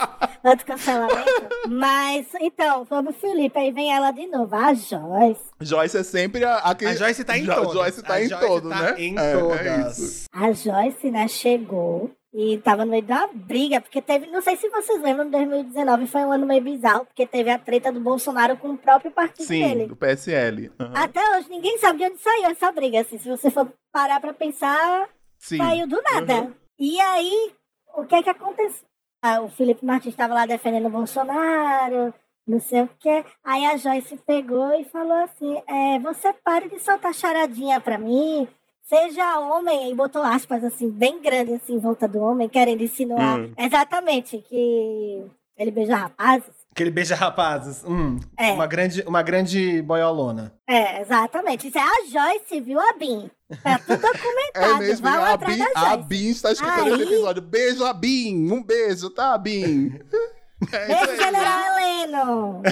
antes 0.44 0.64
do 0.64 0.66
cancelamento. 0.66 1.48
Mas, 1.68 2.26
então, 2.40 2.86
o 2.90 3.12
Felipe, 3.12 3.58
aí 3.58 3.70
vem 3.72 3.92
ela 3.94 4.10
de 4.10 4.26
novo. 4.26 4.54
A 4.54 4.72
Joyce. 4.74 5.40
Joyce 5.60 5.96
é 5.98 6.02
sempre 6.02 6.44
a, 6.44 6.56
a 6.58 6.74
que. 6.74 6.84
A 6.86 6.94
Joyce 6.94 7.24
tá 7.24 7.36
em 7.38 7.44
Jo- 7.44 7.54
todas. 7.54 7.72
Joyce 7.72 8.02
tá 8.02 8.14
A 8.14 8.22
em 8.24 8.28
Joyce 8.28 8.46
todos, 8.46 8.70
tá 8.70 8.82
né? 8.82 8.94
em 8.98 9.18
É, 9.18 9.32
é 9.32 9.38
todas. 9.38 9.98
isso. 9.98 10.24
A 10.32 10.52
Joyce, 10.52 11.10
né, 11.10 11.28
chegou 11.28 12.10
e 12.32 12.58
tava 12.58 12.84
no 12.84 12.92
meio 12.92 13.02
de 13.02 13.10
uma 13.12 13.28
briga, 13.34 13.80
porque 13.80 14.00
teve, 14.00 14.26
não 14.26 14.40
sei 14.40 14.54
se 14.56 14.68
vocês 14.70 15.02
lembram, 15.02 15.28
2019 15.28 16.06
foi 16.06 16.20
um 16.20 16.30
ano 16.30 16.46
meio 16.46 16.62
bizarro, 16.62 17.04
porque 17.04 17.26
teve 17.26 17.50
a 17.50 17.58
treta 17.58 17.90
do 17.90 17.98
Bolsonaro 17.98 18.56
com 18.56 18.70
o 18.70 18.78
próprio 18.78 19.10
partido 19.10 19.46
Sim, 19.48 19.66
dele. 19.66 19.86
do 19.86 19.96
PSL. 19.96 20.70
Aham. 20.78 20.92
Até 20.94 21.20
hoje 21.36 21.48
ninguém 21.50 21.76
sabe 21.78 21.98
de 21.98 22.04
onde 22.04 22.22
saiu 22.22 22.46
essa 22.46 22.70
briga, 22.70 23.00
assim, 23.00 23.18
se 23.18 23.28
você 23.28 23.50
for 23.50 23.68
parar 23.92 24.20
pra 24.20 24.32
pensar, 24.32 25.08
Sim. 25.40 25.56
saiu 25.56 25.88
do 25.88 26.00
nada. 26.02 26.42
Uhum. 26.42 26.54
E 26.78 27.00
aí, 27.00 27.52
o 27.96 28.04
que 28.04 28.14
é 28.14 28.22
que 28.22 28.30
aconteceu? 28.30 28.84
Ah, 29.22 29.40
o 29.40 29.48
Felipe 29.50 29.84
Martins 29.84 30.12
estava 30.12 30.32
lá 30.34 30.46
defendendo 30.46 30.86
o 30.86 30.90
Bolsonaro, 30.90 32.14
não 32.46 32.60
sei 32.60 32.82
o 32.82 32.90
quê. 32.98 33.24
Aí 33.44 33.66
a 33.66 33.76
Joyce 33.76 34.16
pegou 34.26 34.72
e 34.80 34.84
falou 34.84 35.16
assim: 35.24 35.60
é, 35.66 35.98
você 35.98 36.32
pare 36.44 36.68
de 36.68 36.78
soltar 36.78 37.12
charadinha 37.14 37.80
pra 37.80 37.98
mim. 37.98 38.46
Seja 38.82 39.38
homem, 39.38 39.90
e 39.90 39.94
botou 39.94 40.20
aspas 40.22 40.64
assim, 40.64 40.90
bem 40.90 41.20
grande 41.22 41.54
assim, 41.54 41.74
em 41.74 41.78
volta 41.78 42.08
do 42.08 42.18
homem, 42.18 42.48
querendo 42.48 42.82
insinuar 42.82 43.38
Hum. 43.38 43.52
exatamente 43.56 44.38
que 44.38 45.24
ele 45.56 45.70
beija 45.70 45.94
rapazes. 45.94 46.50
Aquele 46.72 46.90
beija 46.90 47.14
rapazes. 47.14 47.84
Hum, 47.84 48.18
É. 48.36 48.50
uma, 48.52 48.66
grande, 48.66 49.02
uma 49.06 49.22
grande 49.22 49.80
boiolona. 49.82 50.52
É, 50.68 51.00
exatamente. 51.02 51.68
Isso 51.68 51.78
é 51.78 51.82
a 51.82 52.04
Joyce, 52.08 52.60
viu, 52.60 52.80
Abin? 52.80 53.30
Tá 53.62 53.78
tudo 53.78 53.92
É 53.94 53.96
documentado. 53.96 54.78
mesmo, 54.78 55.10
Vão 55.10 55.24
a 55.24 55.32
atrás 55.32 55.56
Bin, 55.56 55.64
da 55.74 55.90
a. 55.92 55.96
Bin 55.96 56.28
está 56.30 56.52
escutando 56.52 56.84
Aí- 56.86 56.92
esse 56.92 57.02
episódio. 57.02 57.42
Beijo, 57.42 57.84
a 57.84 57.92
Bin. 57.92 58.50
Um 58.52 58.62
beijo, 58.62 59.10
tá, 59.10 59.36
Bin? 59.38 59.92
É 60.72 60.86
Beijo, 60.88 61.10
aí. 61.12 61.16
General 61.16 61.78
Heleno. 61.78 62.62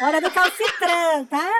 Hora 0.00 0.20
do 0.20 0.30
calcitrão, 0.30 1.24
tá? 1.28 1.50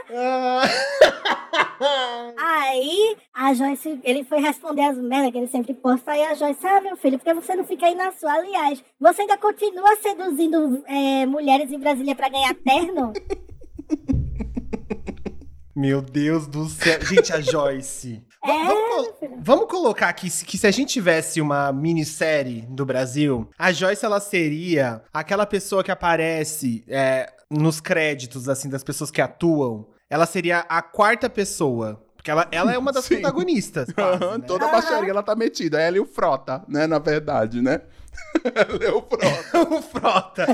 Aí, 2.39 3.17
a 3.35 3.53
Joyce, 3.53 4.01
ele 4.05 4.23
foi 4.25 4.41
responder 4.41 4.83
as 4.83 4.97
merdas 4.97 5.33
que 5.33 5.39
ele 5.39 5.49
sempre 5.49 5.75
posta. 5.75 6.13
Aí 6.13 6.23
a 6.23 6.35
Joyce, 6.35 6.65
ah, 6.67 6.81
meu 6.81 6.97
filho, 6.97 7.19
por 7.19 7.25
que 7.25 7.35
você 7.35 7.57
não 7.57 7.65
fica 7.65 7.87
aí 7.87 7.97
na 7.97 8.13
sua? 8.13 8.33
Aliás, 8.33 8.83
você 9.01 9.23
ainda 9.23 9.37
continua 9.37 9.97
seduzindo 10.01 10.85
é, 10.87 11.27
mulheres 11.27 11.73
em 11.73 11.79
Brasília 11.81 12.15
pra 12.15 12.29
ganhar 12.29 12.55
terno? 12.55 13.13
Meu 15.75 16.01
Deus 16.03 16.47
do 16.47 16.69
céu. 16.69 17.01
Gente, 17.05 17.33
a 17.33 17.41
Joyce. 17.41 18.23
É, 18.45 18.65
vamos, 18.65 18.89
col- 19.19 19.39
vamos 19.41 19.67
colocar 19.69 20.09
aqui 20.09 20.29
que 20.45 20.59
se 20.59 20.67
a 20.67 20.71
gente 20.71 20.93
tivesse 20.93 21.41
uma 21.41 21.73
minissérie 21.73 22.63
do 22.69 22.85
Brasil, 22.85 23.49
a 23.59 23.71
Joyce 23.73 24.05
ela 24.05 24.19
seria 24.21 25.03
aquela 25.13 25.47
pessoa 25.47 25.85
que 25.85 25.91
aparece 25.93 26.85
é, 26.89 27.33
nos 27.51 27.81
créditos 27.81 28.49
assim 28.49 28.69
das 28.69 28.83
pessoas 28.83 29.11
que 29.11 29.21
atuam. 29.21 29.87
Ela 30.11 30.27
seria 30.27 30.59
a 30.69 30.83
quarta 30.83 31.31
pessoa. 31.31 32.03
Porque 32.17 32.31
ela, 32.31 32.47
ela 32.53 32.73
é 32.73 32.79
uma 32.79 32.93
das 32.93 33.05
Sim. 33.07 33.15
protagonistas. 33.17 33.89
quase, 33.93 34.21
né? 34.21 34.45
Toda 34.47 34.67
a 34.67 34.71
baixaria 34.71 35.11
ela 35.11 35.23
tá 35.23 35.35
metida. 35.35 35.81
Ela 35.81 35.97
e 35.97 36.01
o 36.01 36.05
Frota, 36.07 36.63
né? 36.69 36.87
Na 36.87 36.99
verdade, 36.99 37.61
né? 37.63 37.81
Ela 38.55 38.85
é 38.85 38.93
o 38.93 39.03
Frota. 39.03 39.59
o 39.71 39.83
Frota. 39.83 40.47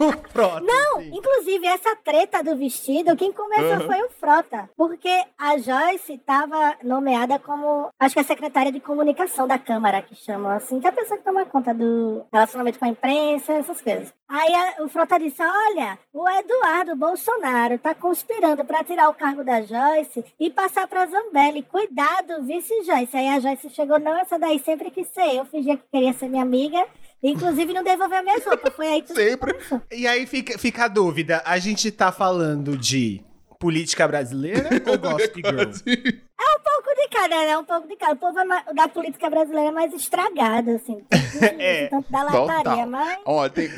O 0.00 0.28
Frota. 0.30 0.60
Não, 0.60 1.00
sim. 1.00 1.10
inclusive 1.14 1.66
essa 1.66 1.96
treta 1.96 2.42
do 2.42 2.56
vestido, 2.56 3.16
quem 3.16 3.32
começou 3.32 3.64
Uhum. 3.64 3.86
foi 3.86 4.02
o 4.02 4.10
Frota. 4.10 4.68
Porque 4.76 5.10
a 5.38 5.56
Joyce 5.58 6.14
estava 6.14 6.76
nomeada 6.82 7.38
como, 7.38 7.88
acho 7.98 8.14
que 8.14 8.20
a 8.20 8.24
secretária 8.24 8.70
de 8.72 8.80
comunicação 8.80 9.46
da 9.48 9.58
Câmara, 9.58 10.02
que 10.02 10.14
chamam 10.14 10.50
assim, 10.52 10.80
que 10.80 10.86
é 10.86 10.90
a 10.90 10.92
pessoa 10.92 11.18
que 11.18 11.24
toma 11.24 11.44
conta 11.46 11.72
do 11.74 12.24
relacionamento 12.32 12.78
com 12.78 12.84
a 12.84 12.88
imprensa, 12.88 13.52
essas 13.54 13.80
coisas. 13.80 14.12
Aí 14.28 14.52
a- 14.54 14.82
o 14.82 14.88
Frota 14.88 15.18
disse: 15.18 15.42
Olha, 15.42 15.98
o 16.12 16.28
Eduardo 16.28 16.96
Bolsonaro 16.96 17.78
tá 17.78 17.94
conspirando 17.94 18.64
para 18.64 18.82
tirar 18.84 19.08
o 19.08 19.14
cargo 19.14 19.44
da 19.44 19.60
Joyce 19.62 20.24
e 20.40 20.50
passar 20.50 20.86
para 20.88 21.06
Zambelli. 21.06 21.62
Cuidado, 21.62 22.42
vice 22.42 22.82
Joyce. 22.82 23.16
Aí 23.16 23.28
a 23.28 23.40
Joyce 23.40 23.70
chegou: 23.70 23.98
Não, 24.00 24.18
essa 24.18 24.38
daí 24.38 24.58
sempre 24.58 24.90
quis 24.90 25.06
ser. 25.08 25.36
Eu 25.36 25.44
fingia 25.44 25.76
que 25.76 25.84
queria 25.92 26.12
ser 26.14 26.28
minha 26.28 26.42
amiga. 26.42 26.84
Inclusive 27.24 27.72
não 27.72 27.82
devolveu 27.82 28.22
minhas 28.22 28.44
roupas. 28.44 28.74
Foi 28.74 28.86
aí 28.86 29.02
tudo 29.02 29.16
que 29.16 29.30
Sempre. 29.30 29.56
E 29.90 30.06
aí 30.06 30.26
fica, 30.26 30.58
fica 30.58 30.84
a 30.84 30.88
dúvida: 30.88 31.42
a 31.46 31.58
gente 31.58 31.90
tá 31.90 32.12
falando 32.12 32.76
de 32.76 33.22
política 33.58 34.06
brasileira 34.06 34.68
ou 34.86 34.98
Gossip 34.98 35.40
Girl? 35.42 35.70
Um 35.70 36.62
pouco 36.62 36.94
de 36.96 37.08
cada, 37.10 37.36
né? 37.46 37.56
Um 37.56 37.64
pouco 37.64 37.88
de 37.88 37.96
cada. 37.96 38.12
O 38.12 38.16
povo 38.16 38.38
é 38.38 38.44
ma- 38.44 38.64
da 38.74 38.88
política 38.88 39.30
brasileira 39.30 39.68
é 39.70 39.72
mais 39.72 39.94
estragado, 39.94 40.72
assim. 40.72 41.02
É. 41.58 41.86
Tanto 41.88 42.12
da 42.12 42.24
Total. 42.26 42.46
lataria, 42.46 42.86
mas... 42.86 43.18
Ó, 43.24 43.48
tem. 43.48 43.70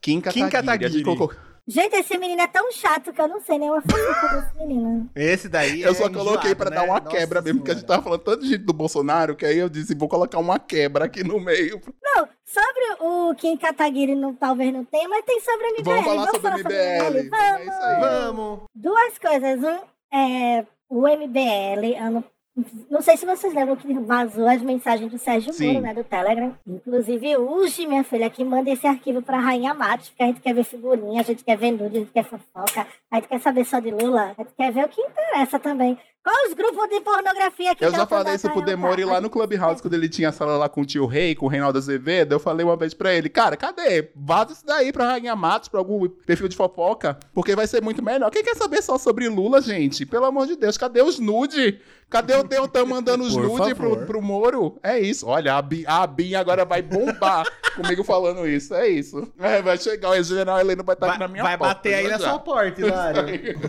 Kim 0.00 0.20
Kataguiri. 0.20 0.50
Kataguiri. 0.50 1.04
A 1.66 1.70
gente 1.70 1.96
esse 1.96 2.18
menino 2.18 2.42
é 2.42 2.46
tão 2.46 2.70
chato 2.72 3.10
que 3.10 3.20
eu 3.20 3.26
não 3.26 3.40
sei 3.40 3.58
nem 3.58 3.70
uma 3.70 3.80
fofoca 3.80 4.36
desse 4.36 4.56
menino. 4.58 5.10
Esse 5.16 5.48
daí 5.48 5.80
Eu 5.80 5.92
é 5.92 5.94
só 5.94 6.10
coloquei 6.10 6.52
enjoado, 6.52 6.56
pra 6.56 6.70
né? 6.70 6.76
dar 6.76 6.82
uma 6.84 7.00
Nossa 7.00 7.16
quebra 7.16 7.40
mesmo, 7.40 7.60
porque 7.60 7.70
a 7.70 7.74
gente 7.74 7.86
tava 7.86 8.02
falando 8.02 8.20
tanto 8.20 8.42
de 8.42 8.48
gente 8.48 8.64
do 8.64 8.72
Bolsonaro, 8.74 9.34
que 9.34 9.46
aí 9.46 9.56
eu 9.56 9.70
disse, 9.70 9.94
vou 9.94 10.06
colocar 10.08 10.38
uma 10.38 10.58
quebra 10.58 11.06
aqui 11.06 11.24
no 11.24 11.40
meio. 11.40 11.80
Não, 12.02 12.28
sobre 12.44 12.84
o 13.00 13.34
Kim 13.34 13.56
Kataguiri, 13.56 14.14
não, 14.14 14.34
talvez 14.34 14.72
não 14.74 14.84
tenha, 14.84 15.08
mas 15.08 15.24
tem 15.24 15.40
sobre 15.40 15.66
a 15.66 15.70
MBL. 15.70 15.84
Vamos 15.84 16.04
falar 16.04 16.30
sobre 16.32 16.50
o 16.50 16.58
MBL. 16.58 16.74
É 16.74 17.64
isso 17.64 17.82
aí. 17.82 18.00
Vamos. 18.00 18.60
Duas 18.74 19.18
coisas. 19.18 19.60
Um, 19.62 20.16
é, 20.16 20.66
o 20.90 21.00
MBL, 21.08 21.96
ano 21.98 22.24
Não 22.88 23.02
sei 23.02 23.16
se 23.16 23.26
vocês 23.26 23.52
lembram 23.52 23.74
que 23.74 23.92
vazou 23.94 24.46
as 24.46 24.62
mensagens 24.62 25.10
do 25.10 25.18
Sérgio 25.18 25.52
Sim. 25.52 25.72
Moro, 25.72 25.80
né, 25.80 25.94
do 25.94 26.04
Telegram. 26.04 26.56
Inclusive, 26.64 27.36
hoje, 27.36 27.84
minha 27.86 28.04
filha, 28.04 28.30
que 28.30 28.44
manda 28.44 28.70
esse 28.70 28.86
arquivo 28.86 29.20
pra 29.20 29.40
Rainha 29.40 29.74
Matos, 29.74 30.10
porque 30.10 30.22
a 30.22 30.26
gente 30.26 30.40
quer 30.40 30.54
ver 30.54 30.62
figurinha, 30.62 31.20
a 31.20 31.24
gente 31.24 31.42
quer 31.42 31.56
ver 31.56 31.72
nude, 31.72 31.96
a 31.96 32.00
gente 32.00 32.12
quer 32.12 32.24
fofoca, 32.24 32.86
a 33.14 33.16
gente 33.18 33.28
quer 33.28 33.40
saber 33.40 33.64
só 33.64 33.78
de 33.78 33.92
Lula, 33.92 34.34
a 34.36 34.42
gente 34.42 34.54
quer 34.56 34.72
ver 34.72 34.84
o 34.84 34.88
que 34.88 35.00
interessa 35.00 35.56
também. 35.60 35.96
Qual 36.24 36.34
os 36.48 36.54
grupos 36.54 36.88
de 36.88 37.00
pornografia 37.02 37.74
que 37.74 37.84
Eu 37.84 37.90
já 37.92 38.06
falei 38.06 38.34
isso 38.34 38.48
pro 38.48 38.60
ela? 38.60 38.66
Demore 38.66 39.04
lá 39.04 39.20
no 39.20 39.28
Clubhouse, 39.28 39.82
quando 39.82 39.92
ele 39.92 40.08
tinha 40.08 40.30
a 40.30 40.32
sala 40.32 40.56
lá 40.56 40.70
com 40.70 40.80
o 40.80 40.84
tio 40.86 41.04
Rei, 41.04 41.34
com 41.34 41.44
o 41.44 41.48
Reinaldo 41.50 41.76
Azevedo. 41.78 42.32
Eu 42.32 42.40
falei 42.40 42.64
uma 42.64 42.76
vez 42.78 42.94
pra 42.94 43.12
ele, 43.12 43.28
cara, 43.28 43.58
cadê? 43.58 44.10
Vaza 44.16 44.54
isso 44.54 44.64
daí 44.66 44.90
pra 44.90 45.04
Rainha 45.04 45.36
Matos, 45.36 45.68
pra 45.68 45.78
algum 45.78 46.08
perfil 46.08 46.48
de 46.48 46.56
fofoca, 46.56 47.18
porque 47.34 47.54
vai 47.54 47.66
ser 47.66 47.82
muito 47.82 48.02
melhor. 48.02 48.30
Quem 48.30 48.42
quer 48.42 48.56
saber 48.56 48.80
só 48.82 48.96
sobre 48.96 49.28
Lula, 49.28 49.60
gente? 49.60 50.06
Pelo 50.06 50.24
amor 50.24 50.46
de 50.46 50.56
Deus, 50.56 50.78
cadê 50.78 51.02
os 51.02 51.18
nude? 51.18 51.78
Cadê 52.08 52.34
o 52.36 52.42
Deltan 52.48 52.86
mandando 52.86 53.22
os 53.24 53.36
nude 53.36 53.74
pro, 53.74 54.06
pro 54.06 54.22
Moro? 54.22 54.78
É 54.82 54.98
isso. 54.98 55.26
Olha, 55.26 55.56
a 55.56 55.62
Bin, 55.62 55.84
a 55.86 56.06
Bin 56.06 56.34
agora 56.36 56.64
vai 56.64 56.80
bombar 56.80 57.44
comigo 57.76 58.02
falando 58.02 58.46
isso. 58.48 58.72
É 58.74 58.88
isso. 58.88 59.30
É, 59.38 59.60
vai 59.60 59.76
chegar, 59.76 60.10
o 60.10 60.22
general 60.22 60.58
Heleno 60.58 60.82
vai 60.84 60.94
estar 60.94 61.06
Vai, 61.06 61.16
aqui 61.16 61.22
na 61.22 61.28
minha 61.28 61.42
vai 61.42 61.58
porta. 61.58 61.74
bater 61.74 61.94
aí 61.96 62.04
já 62.04 62.10
na 62.12 62.18
sua 62.18 62.38
porta, 62.38 62.80
Hilário. 63.10 63.60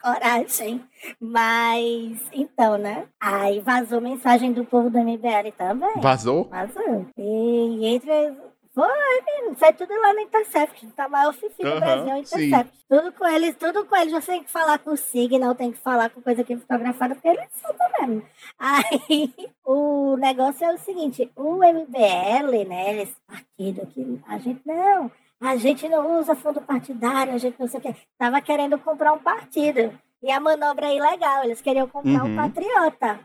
Coragem. 0.00 0.84
Mas, 1.20 2.20
então, 2.32 2.78
né? 2.78 3.06
Aí 3.20 3.60
vazou 3.60 4.00
mensagem 4.00 4.52
do 4.52 4.64
povo 4.64 4.90
do 4.90 4.98
MBL 4.98 5.52
também. 5.56 6.00
Vazou? 6.00 6.44
Vazou. 6.44 7.06
E 7.16 7.86
entre. 7.86 8.34
Foi, 8.74 8.88
menino, 9.26 9.54
sai 9.58 9.74
tudo 9.74 9.92
lá 10.00 10.14
no 10.14 10.20
Intercept. 10.20 10.86
Tá 10.96 11.06
maior 11.06 11.34
fifi 11.34 11.62
do 11.62 11.78
Brasil, 11.78 12.08
é 12.08 12.20
o 12.20 12.24
sim. 12.24 12.46
Intercept. 12.46 12.72
Tudo 12.88 13.12
com 13.12 13.26
eles, 13.26 13.56
tudo 13.56 13.84
com 13.84 13.96
eles. 13.96 14.12
Você 14.12 14.32
tem 14.32 14.42
que 14.42 14.50
falar 14.50 14.78
com 14.78 14.92
o 14.92 14.96
Signal, 14.96 15.54
tem 15.54 15.72
que 15.72 15.78
falar 15.78 16.08
com 16.08 16.22
coisa 16.22 16.40
aqui 16.40 16.56
fotografada, 16.56 17.14
porque 17.14 17.28
eles 17.28 17.48
soltam 17.60 17.86
mesmo. 18.00 18.22
Aí, 18.58 19.34
o 19.64 20.16
negócio 20.16 20.64
é 20.64 20.72
o 20.72 20.78
seguinte: 20.78 21.30
o 21.36 21.58
MBL, 21.58 22.66
né? 22.66 23.02
Esse 23.02 23.16
partido 23.26 23.82
aqui, 23.82 24.20
a 24.26 24.38
gente 24.38 24.62
não. 24.66 25.10
A 25.42 25.56
gente 25.56 25.88
não 25.88 26.20
usa 26.20 26.34
fundo 26.36 26.60
partidário, 26.60 27.34
a 27.34 27.38
gente 27.38 27.56
não 27.58 27.66
sei 27.66 27.80
o 27.80 27.82
quê. 27.82 27.94
Tava 28.18 28.40
querendo 28.40 28.78
comprar 28.78 29.12
um 29.12 29.18
partido. 29.18 29.92
E 30.22 30.30
a 30.30 30.38
manobra 30.38 30.86
é 30.86 30.96
ilegal. 30.96 31.44
Eles 31.44 31.60
queriam 31.60 31.88
comprar 31.88 32.24
um 32.24 32.28
Uhum. 32.28 32.36
patriota. 32.36 33.18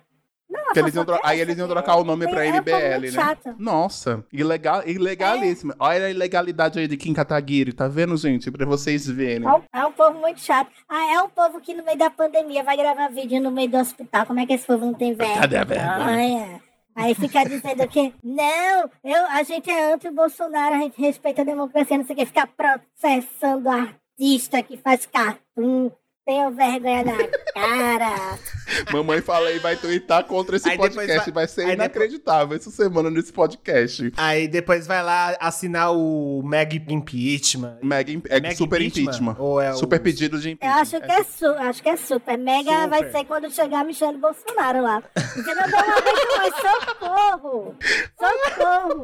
Não, 0.49 0.61
eles 0.75 0.95
iam 0.95 1.03
fofoca 1.03 1.19
tro- 1.19 1.27
é 1.27 1.29
Aí 1.31 1.41
eles 1.41 1.57
iam 1.57 1.67
trocar 1.67 1.97
o 1.97 2.05
nome 2.05 2.25
pra 2.27 2.43
é 2.45 2.49
um 2.51 2.55
MBL, 2.55 3.01
né? 3.01 3.11
chato. 3.11 3.53
Nossa, 3.59 4.23
ilegal, 4.31 4.81
ilegalíssimo. 4.87 5.73
Olha 5.77 6.05
a 6.05 6.09
ilegalidade 6.09 6.79
aí 6.79 6.87
de 6.87 6.95
Kim 6.95 7.13
Kataguiri, 7.13 7.73
tá 7.73 7.87
vendo, 7.89 8.15
gente? 8.15 8.49
Pra 8.49 8.65
vocês 8.65 9.05
verem. 9.05 9.45
É 9.45 9.51
um, 9.51 9.61
é 9.73 9.85
um 9.85 9.91
povo 9.91 10.17
muito 10.19 10.39
chato. 10.39 10.71
Ah, 10.87 11.13
é 11.13 11.21
um 11.21 11.27
povo 11.29 11.59
que 11.59 11.73
no 11.73 11.83
meio 11.83 11.97
da 11.97 12.09
pandemia 12.09 12.63
vai 12.63 12.77
gravar 12.77 13.09
vídeo 13.09 13.41
no 13.41 13.51
meio 13.51 13.69
do 13.69 13.77
hospital. 13.77 14.25
Como 14.25 14.39
é 14.39 14.45
que 14.45 14.53
esse 14.53 14.65
povo 14.65 14.85
não 14.85 14.93
tem 14.93 15.13
Cadê 15.15 15.57
a 15.57 15.63
vergonha? 15.65 16.61
Aí 16.97 17.13
fica 17.13 17.43
dizendo 17.43 17.87
que 17.87 18.11
não, 18.23 18.89
eu, 19.03 19.25
a 19.29 19.43
gente 19.43 19.69
é 19.69 19.93
anti-Bolsonaro, 19.93 20.73
a 20.73 20.79
gente 20.79 20.99
respeita 20.99 21.43
a 21.43 21.45
democracia, 21.45 21.95
não 21.95 22.03
sei 22.03 22.15
o 22.15 22.17
que, 22.17 22.25
fica 22.25 22.47
processando 22.47 23.69
artista 23.69 24.63
que 24.63 24.77
faz 24.77 25.05
cartoon. 25.05 25.91
Tenho 26.27 26.51
vergonha 26.51 27.05
na 27.05 27.17
cara. 27.53 28.37
Mamãe 28.91 29.21
fala 29.21 29.47
aí, 29.47 29.59
vai 29.59 29.77
twittar 29.77 30.25
contra 30.25 30.57
esse 30.57 30.67
Aí 30.67 30.75
depois 30.75 30.93
podcast. 30.93 31.31
vai- 31.31 31.45
Vai, 31.45 31.47
ser 31.47 31.61
aí 31.61 31.67
depois- 31.67 31.85
inacreditável 31.85 32.57
essa 32.57 32.69
semana 32.69 33.09
nesse 33.09 33.31
podcast. 33.31 34.11
Aí 34.17 34.45
depois 34.49 34.85
vai 34.85 35.01
lá 35.01 35.37
assinar 35.39 35.93
o 35.95 36.41
Meg 36.43 36.83
Impeachment. 36.89 37.77
Mega, 37.81 38.11
im- 38.11 38.21
é 38.27 38.41
Meg 38.41 38.57
super 38.57 38.81
impeachment. 38.81 39.37
Ou 39.39 39.61
é 39.61 39.71
o... 39.71 39.75
Super 39.75 40.01
pedido 40.01 40.37
de 40.37 40.49
Eu 40.49 40.53
impeachment. 40.53 40.81
acho 40.81 40.99
que 41.01 41.11
é, 41.13 41.23
su 41.23 41.45
acho 41.45 41.81
que 41.81 41.89
é 41.89 41.95
super. 41.95 42.37
Mega 42.37 42.71
Super. 42.73 42.89
vai 42.89 43.09
ser 43.11 43.23
quando 43.25 43.49
chegar 43.49 43.85
Michele 43.85 44.17
Bolsonaro 44.17 44.81
lá. 44.81 45.01
Porque 45.33 45.53
não 45.55 45.69
dá 45.69 45.77
uma 45.85 46.01
vez 46.01 46.19
mais. 46.37 46.53
Socorro! 46.55 47.75
Socorro! 48.19 49.03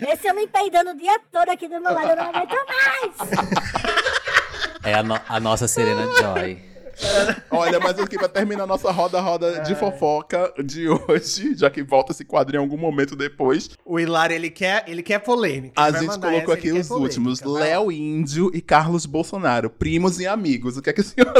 Esse 0.12 0.30
homem 0.30 0.46
peidando 0.48 0.90
o 0.90 0.96
dia 0.96 1.18
todo 1.32 1.48
aqui 1.48 1.68
do 1.68 1.80
meu 1.80 1.92
lado, 1.94 2.10
eu 2.10 2.16
não 2.16 2.24
aguento 2.24 2.56
mais! 2.66 3.14
É 4.86 4.94
a, 4.94 5.02
no- 5.02 5.20
a 5.28 5.40
nossa 5.40 5.66
Serena 5.68 6.06
Joy. 6.14 6.58
Olha, 7.50 7.78
mas 7.78 7.98
aqui 7.98 8.16
pra 8.16 8.26
terminar 8.28 8.64
a 8.64 8.66
nossa 8.66 8.90
roda-roda 8.90 9.60
de 9.60 9.74
fofoca 9.74 10.50
de 10.64 10.88
hoje, 10.88 11.54
já 11.54 11.68
que 11.68 11.82
volta 11.82 12.12
esse 12.12 12.24
quadro 12.24 12.56
em 12.56 12.58
algum 12.58 12.78
momento 12.78 13.14
depois, 13.14 13.68
O 13.84 14.00
Hilário, 14.00 14.34
ele 14.34 14.48
quer, 14.48 14.84
ele 14.86 15.02
quer 15.02 15.18
polêmica. 15.18 15.74
a 15.78 15.90
gente 15.90 16.18
colocou 16.18 16.38
essa, 16.38 16.52
aqui 16.54 16.72
os 16.72 16.88
polêmica. 16.88 16.94
últimos: 16.94 17.40
Vai. 17.40 17.52
Léo 17.64 17.92
Índio 17.92 18.50
e 18.54 18.62
Carlos 18.62 19.04
Bolsonaro, 19.04 19.68
primos 19.68 20.18
e 20.20 20.26
amigos. 20.26 20.78
O 20.78 20.82
que 20.82 20.88
é 20.88 20.92
que 20.94 21.02
a 21.02 21.04
senhora 21.04 21.34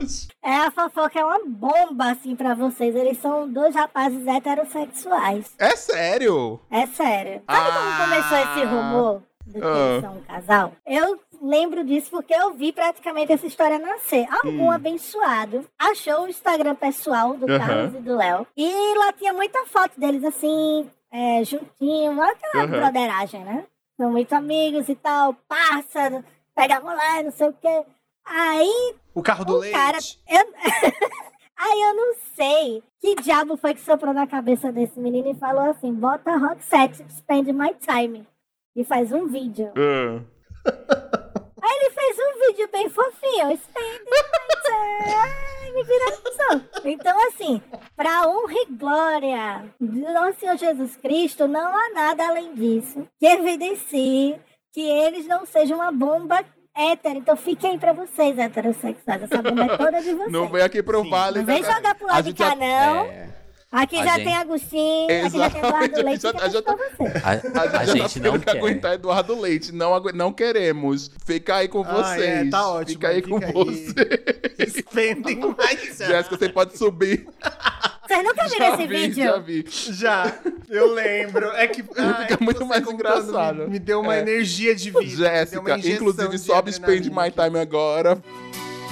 acha? 0.00 0.28
É, 0.42 0.54
a 0.66 0.70
fofoca 0.70 1.20
é 1.20 1.24
uma 1.24 1.40
bomba, 1.46 2.12
assim, 2.12 2.34
pra 2.34 2.54
vocês. 2.54 2.96
Eles 2.96 3.18
são 3.20 3.52
dois 3.52 3.74
rapazes 3.74 4.26
heterossexuais. 4.26 5.44
É 5.58 5.76
sério? 5.76 6.58
É 6.70 6.86
sério. 6.86 7.42
Sabe 7.46 7.68
Ah. 7.70 7.96
como 7.98 8.10
começou 8.10 8.38
esse 8.38 8.64
rumor 8.64 9.22
do 9.46 9.60
que 9.60 9.66
Ah. 9.66 9.88
eles 9.90 10.04
são 10.04 10.14
um 10.16 10.22
casal? 10.22 10.72
Eu 10.86 11.20
lembro 11.40 11.84
disso 11.84 12.10
porque 12.10 12.34
eu 12.34 12.52
vi 12.52 12.72
praticamente 12.72 13.32
essa 13.32 13.46
história 13.46 13.78
nascer. 13.78 14.26
Algum 14.44 14.66
Hum. 14.68 14.70
abençoado 14.72 15.66
achou 15.78 16.22
o 16.24 16.28
Instagram 16.28 16.74
pessoal 16.74 17.34
do 17.36 17.46
Aham. 17.50 17.58
Carlos 17.58 17.94
e 17.94 17.98
do 18.00 18.16
Léo. 18.16 18.46
E 18.56 18.94
lá 18.98 19.12
tinha 19.12 19.32
muita 19.32 19.64
foto 19.66 19.98
deles 19.98 20.22
assim, 20.24 20.88
é, 21.12 21.42
juntinho, 21.44 22.20
aquela 22.22 22.64
Aham. 22.64 22.80
broderagem, 22.80 23.44
né? 23.44 23.64
São 23.96 24.10
muito 24.10 24.32
amigos 24.32 24.88
e 24.88 24.94
tal, 24.94 25.34
passa, 25.48 26.24
pega 26.54 26.80
mulher, 26.80 27.24
não 27.24 27.30
sei 27.32 27.48
o 27.48 27.52
quê. 27.52 27.84
Aí 28.24 28.94
O 29.14 29.22
carro 29.22 29.44
do 29.44 29.54
o 29.54 29.58
leite. 29.58 29.74
cara. 29.76 29.98
Eu... 30.28 30.52
Aí 31.62 31.82
eu 31.82 31.94
não 31.94 32.14
sei 32.34 32.82
que 33.00 33.16
diabo 33.16 33.54
foi 33.58 33.74
que 33.74 33.82
soprou 33.82 34.14
na 34.14 34.26
cabeça 34.26 34.72
desse 34.72 34.98
menino 34.98 35.30
e 35.30 35.34
falou 35.34 35.64
assim: 35.70 35.92
bota 35.92 36.34
rock 36.38 36.64
set, 36.64 36.96
spend 37.12 37.52
my 37.52 37.74
time. 37.74 38.26
E 38.74 38.82
faz 38.82 39.12
um 39.12 39.26
vídeo. 39.26 39.70
Ah. 39.76 40.22
Aí 41.62 41.78
ele 41.80 41.90
fez 41.90 42.16
um 42.18 42.46
vídeo 42.46 42.68
bem 42.72 42.88
fofinho. 42.88 43.48
Me 45.72 45.84
viração. 45.84 46.64
Então, 46.84 47.28
assim, 47.28 47.62
pra 47.96 48.26
honra 48.28 48.54
e 48.54 48.66
glória 48.72 49.74
do 49.80 50.12
nosso 50.12 50.40
Senhor 50.40 50.56
Jesus 50.56 50.96
Cristo, 50.96 51.46
não 51.46 51.74
há 51.74 51.90
nada 51.94 52.28
além 52.28 52.54
disso 52.54 53.06
que 53.18 53.26
evidencie 53.26 54.40
que 54.72 54.80
eles 54.80 55.26
não 55.26 55.46
sejam 55.46 55.78
uma 55.78 55.92
bomba 55.92 56.44
hétero. 56.76 57.18
Então 57.18 57.36
fiquem 57.36 57.72
aí 57.72 57.78
pra 57.78 57.92
vocês, 57.92 58.38
heterossexuais. 58.38 59.22
Essa 59.22 59.42
bomba 59.42 59.64
é 59.64 59.76
toda 59.76 60.00
de 60.00 60.14
vocês. 60.14 60.32
Não 60.32 60.48
vem 60.48 60.62
aqui 60.62 60.82
pro 60.82 61.02
Sim. 61.02 61.10
Vale. 61.10 61.38
Não 61.38 61.46
vem 61.46 61.62
né? 61.62 61.72
jogar 61.72 61.94
pro 61.94 62.08
A 62.08 62.12
lado 62.14 62.24
de 62.24 62.34
cá, 62.34 62.54
não. 62.56 63.04
É, 63.04 63.28
Aqui 63.72 63.96
A 63.98 64.04
já 64.04 64.14
gente- 64.16 64.24
tem 64.24 64.36
Agostinho, 64.36 65.26
aqui 65.26 65.38
já 65.38 65.48
tem 65.50 65.60
Eduardo 65.60 66.02
Leite, 66.04 66.22
já- 66.22 66.32
fica 66.32 66.50
já 66.50 66.62
tá- 66.62 66.76
a, 67.22 67.30
A, 67.30 67.80
a 67.82 67.84
gente, 67.86 68.20
tá 68.20 68.28
não 68.28 68.38
quer. 68.40 68.50
aguentar 68.56 68.94
Eduardo 68.94 69.40
Leite. 69.40 69.70
Não, 69.72 69.94
agu- 69.94 70.12
não 70.12 70.32
queremos. 70.32 71.08
Fica 71.24 71.54
aí 71.56 71.68
com 71.68 71.82
Ah, 71.82 71.92
vocês. 71.92 72.46
é, 72.48 72.50
tá 72.50 72.68
ótimo, 72.68 72.94
Fica 72.94 73.08
aí 73.08 73.22
com 73.22 73.40
fica 73.40 73.46
aí. 73.46 73.52
você. 73.54 74.80
Spending 74.80 75.40
mais. 75.56 75.98
Jéssica, 75.98 76.36
você 76.36 76.48
pode 76.48 76.76
subir. 76.76 77.28
Vocês 78.08 78.24
nunca 78.24 78.48
viram 78.48 78.58
Já 78.58 78.68
esse 78.74 78.86
vi, 78.88 78.96
vídeo? 78.96 79.24
já 79.24 79.38
vi. 79.38 79.64
Já, 79.68 80.34
eu 80.68 80.92
lembro. 80.92 81.46
É 81.52 81.68
que 81.68 81.84
ai, 81.96 82.26
Fica 82.26 82.42
muito 82.44 82.58
você 82.58 82.64
mais 82.64 82.88
engraçado. 82.90 83.58
Me, 83.62 83.68
me 83.68 83.78
deu 83.78 84.00
uma 84.00 84.16
É. 84.16 84.18
energia 84.18 84.74
de 84.74 84.90
vida. 84.90 85.06
Jéssica, 85.06 85.78
inclusive, 85.78 86.38
sobe 86.38 86.72
Spend 86.72 87.08
My. 87.10 87.30
Time 87.30 87.60
agora. 87.60 88.18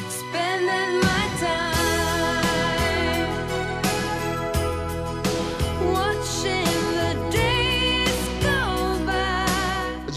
Spending 0.09 1.01
my 1.03 1.18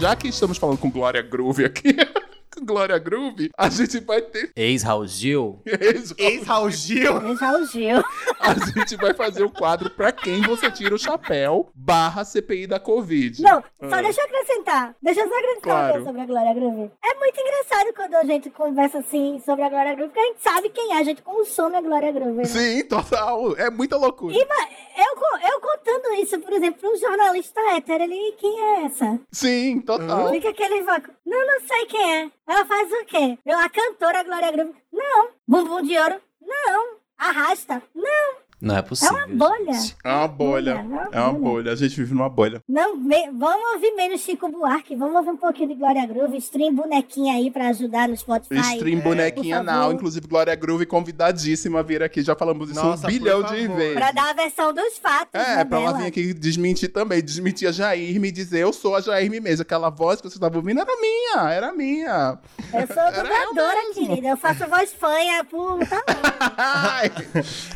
Já 0.02 0.16
que 0.16 0.26
estamos 0.26 0.58
falando 0.58 0.78
com 0.78 0.90
Glória 0.90 1.22
Groove 1.22 1.64
aqui. 1.64 1.94
Glória 2.64 2.98
Groove, 2.98 3.50
a 3.56 3.68
gente 3.68 4.00
vai 4.00 4.20
ter 4.22 4.50
Ex-Raul 4.56 5.06
Gil? 5.06 5.60
ex 5.66 6.14
Ex-Raul 6.18 6.70
Gil. 6.70 7.16
O 7.16 7.66
Gil. 7.66 8.02
A 8.40 8.54
gente 8.54 8.96
vai 8.96 9.14
fazer 9.14 9.44
o 9.44 9.50
quadro 9.50 9.90
pra 9.90 10.10
quem 10.12 10.42
você 10.42 10.70
tira 10.70 10.94
o 10.94 10.98
chapéu 10.98 11.70
barra 11.74 12.24
CPI 12.24 12.66
da 12.66 12.78
Covid. 12.80 13.42
Não, 13.42 13.60
só 13.88 13.96
Ah. 13.96 14.02
deixa 14.02 14.20
eu 14.20 14.24
acrescentar. 14.26 14.94
Deixa 15.02 15.20
eu 15.20 15.28
só 15.28 15.34
acrescentar 15.34 15.52
uma 15.74 15.80
Claro. 15.80 15.92
coisa 15.92 16.06
sobre 16.06 16.20
a 16.22 16.26
Glória 16.26 16.54
Groove. 16.54 16.90
É 17.04 17.14
muito 17.18 17.40
engraçado 17.40 17.94
quando 17.94 18.14
a 18.14 18.24
gente 18.24 18.50
conversa 18.50 18.98
assim 18.98 19.40
sobre 19.44 19.62
a 19.64 19.68
Glória 19.68 19.94
Groove, 19.94 20.08
porque 20.12 20.20
a 20.20 20.26
gente 20.32 20.42
sabe 20.42 20.68
quem 20.70 20.92
é, 20.92 20.98
a 20.98 21.04
gente 21.04 21.22
consome 21.22 21.76
a 21.76 21.80
Glória 21.80 22.12
Groove. 22.12 22.32
né? 22.38 22.44
Sim, 22.44 22.84
total. 22.84 23.56
É 23.56 23.70
muita 23.70 23.96
loucura. 23.96 24.34
E, 24.34 24.46
mas, 24.46 24.68
eu, 24.98 25.50
eu 25.52 25.60
contando 25.60 26.14
isso, 26.20 26.38
por 26.40 26.52
exemplo, 26.52 26.90
um 26.90 26.96
jornalista 26.96 27.60
hétero, 27.74 28.04
ele, 28.04 28.32
quem 28.38 28.60
é 28.60 28.84
essa? 28.84 29.20
Sim, 29.30 29.80
total. 29.80 30.30
Fica 30.30 30.48
aquele 30.50 30.82
vácuo. 30.82 31.12
Não, 31.24 31.46
não 31.46 31.60
sei 31.60 31.86
quem 31.86 32.12
é. 32.22 32.30
Ela 32.52 32.66
faz 32.66 32.92
o 32.92 33.04
quê? 33.06 33.38
Eu, 33.46 33.58
a 33.58 33.66
cantora 33.70 34.22
Glória 34.24 34.52
Groove. 34.52 34.74
Não. 34.92 35.30
Bumbum 35.48 35.82
de 35.82 35.96
ouro. 35.96 36.20
Não. 36.38 36.96
Arrasta. 37.16 37.82
Não. 37.94 38.41
Não 38.62 38.76
é 38.76 38.78
É 38.78 38.82
possível. 38.82 39.16
uma 39.16 39.26
bolha. 39.26 39.72
gente. 39.72 39.96
É 40.04 40.08
uma 40.12 40.28
bolha. 40.28 40.70
É 40.70 41.16
É 41.18 41.20
uma 41.20 41.30
uma 41.30 41.38
bolha. 41.38 41.72
A 41.72 41.74
gente 41.76 41.96
vive 41.96 42.14
numa 42.14 42.28
bolha. 42.28 42.62
Não, 42.68 42.96
me- 42.96 43.28
vamos 43.32 43.72
ouvir 43.74 43.90
menos 43.96 44.20
Chico 44.20 44.48
Buarque. 44.48 44.94
Vamos 44.94 45.16
ouvir 45.16 45.30
um 45.30 45.36
pouquinho 45.36 45.70
de 45.70 45.74
Glória 45.74 46.06
Groove. 46.06 46.36
Stream 46.36 46.72
bonequinha 46.72 47.34
aí 47.34 47.50
pra 47.50 47.68
ajudar 47.70 48.08
no 48.08 48.16
Spotify. 48.16 48.76
Stream 48.76 49.00
bonequinha 49.00 49.58
por 49.58 49.66
favor. 49.66 49.80
now. 49.82 49.92
Inclusive, 49.92 50.26
Glória 50.28 50.54
Groove 50.54 50.86
convidadíssima 50.86 51.80
a 51.80 51.82
vir 51.82 52.04
aqui. 52.04 52.22
Já 52.22 52.36
falamos 52.36 52.70
isso 52.70 52.80
Nossa, 52.84 53.04
um 53.06 53.10
bilhão 53.10 53.42
de 53.42 53.66
vezes. 53.66 53.94
Pra 53.94 54.12
dar 54.12 54.30
a 54.30 54.32
versão 54.32 54.72
dos 54.72 54.96
fatos. 54.98 55.28
É, 55.40 55.56
né, 55.56 55.64
pra 55.64 55.80
ela 55.80 55.92
vir 55.98 56.06
aqui 56.06 56.32
desmentir 56.32 56.88
também. 56.92 57.20
Desmentir 57.20 57.68
a 57.68 57.72
Jair, 57.72 58.20
me 58.20 58.30
dizer 58.30 58.60
eu 58.60 58.72
sou 58.72 58.94
a 58.94 59.00
Jair 59.00 59.28
mesmo. 59.42 59.62
Aquela 59.62 59.90
voz 59.90 60.20
que 60.20 60.30
você 60.30 60.38
tava 60.38 60.56
ouvindo 60.56 60.80
era 60.80 60.92
minha, 61.00 61.50
era 61.50 61.72
minha. 61.72 62.38
Eu 62.72 62.86
sou 62.86 63.22
dubladora, 63.22 63.92
querida. 63.92 64.28
Eu 64.28 64.36
faço 64.36 64.68
voz 64.68 64.92
fanha 64.92 65.42
por. 65.44 65.78
Ai. 66.56 67.10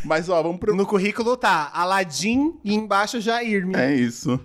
Mas 0.05 0.29
ó, 0.29 0.41
vamos 0.43 0.59
pro. 0.61 0.76
No 0.77 0.85
currículo 0.87 1.39
tá 1.39 1.71
Aladim 1.73 2.53
e 2.63 2.75
embaixo 2.75 3.19
Jair. 3.19 3.67
É 3.75 3.95
isso. 3.95 4.39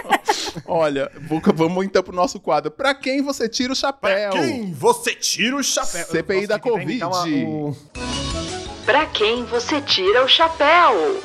Olha, 0.68 1.10
vamos 1.54 1.86
então 1.86 2.02
pro 2.02 2.14
nosso 2.14 2.38
quadro. 2.38 2.70
Pra 2.70 2.94
quem 2.94 3.22
você 3.22 3.48
tira 3.48 3.72
o 3.72 3.76
chapéu? 3.76 4.32
Quem 4.32 4.70
você 4.74 5.14
tira 5.14 5.56
o 5.56 5.62
chapéu? 5.62 6.04
CPI 6.04 6.46
da 6.46 6.58
Nossa, 6.58 6.82
inventar 6.82 7.08
Covid. 7.10 7.44
o- 7.46 7.76
Pra 8.84 9.06
quem 9.06 9.44
você 9.44 9.80
tira 9.80 10.22
o 10.22 10.28
chapéu? 10.28 11.18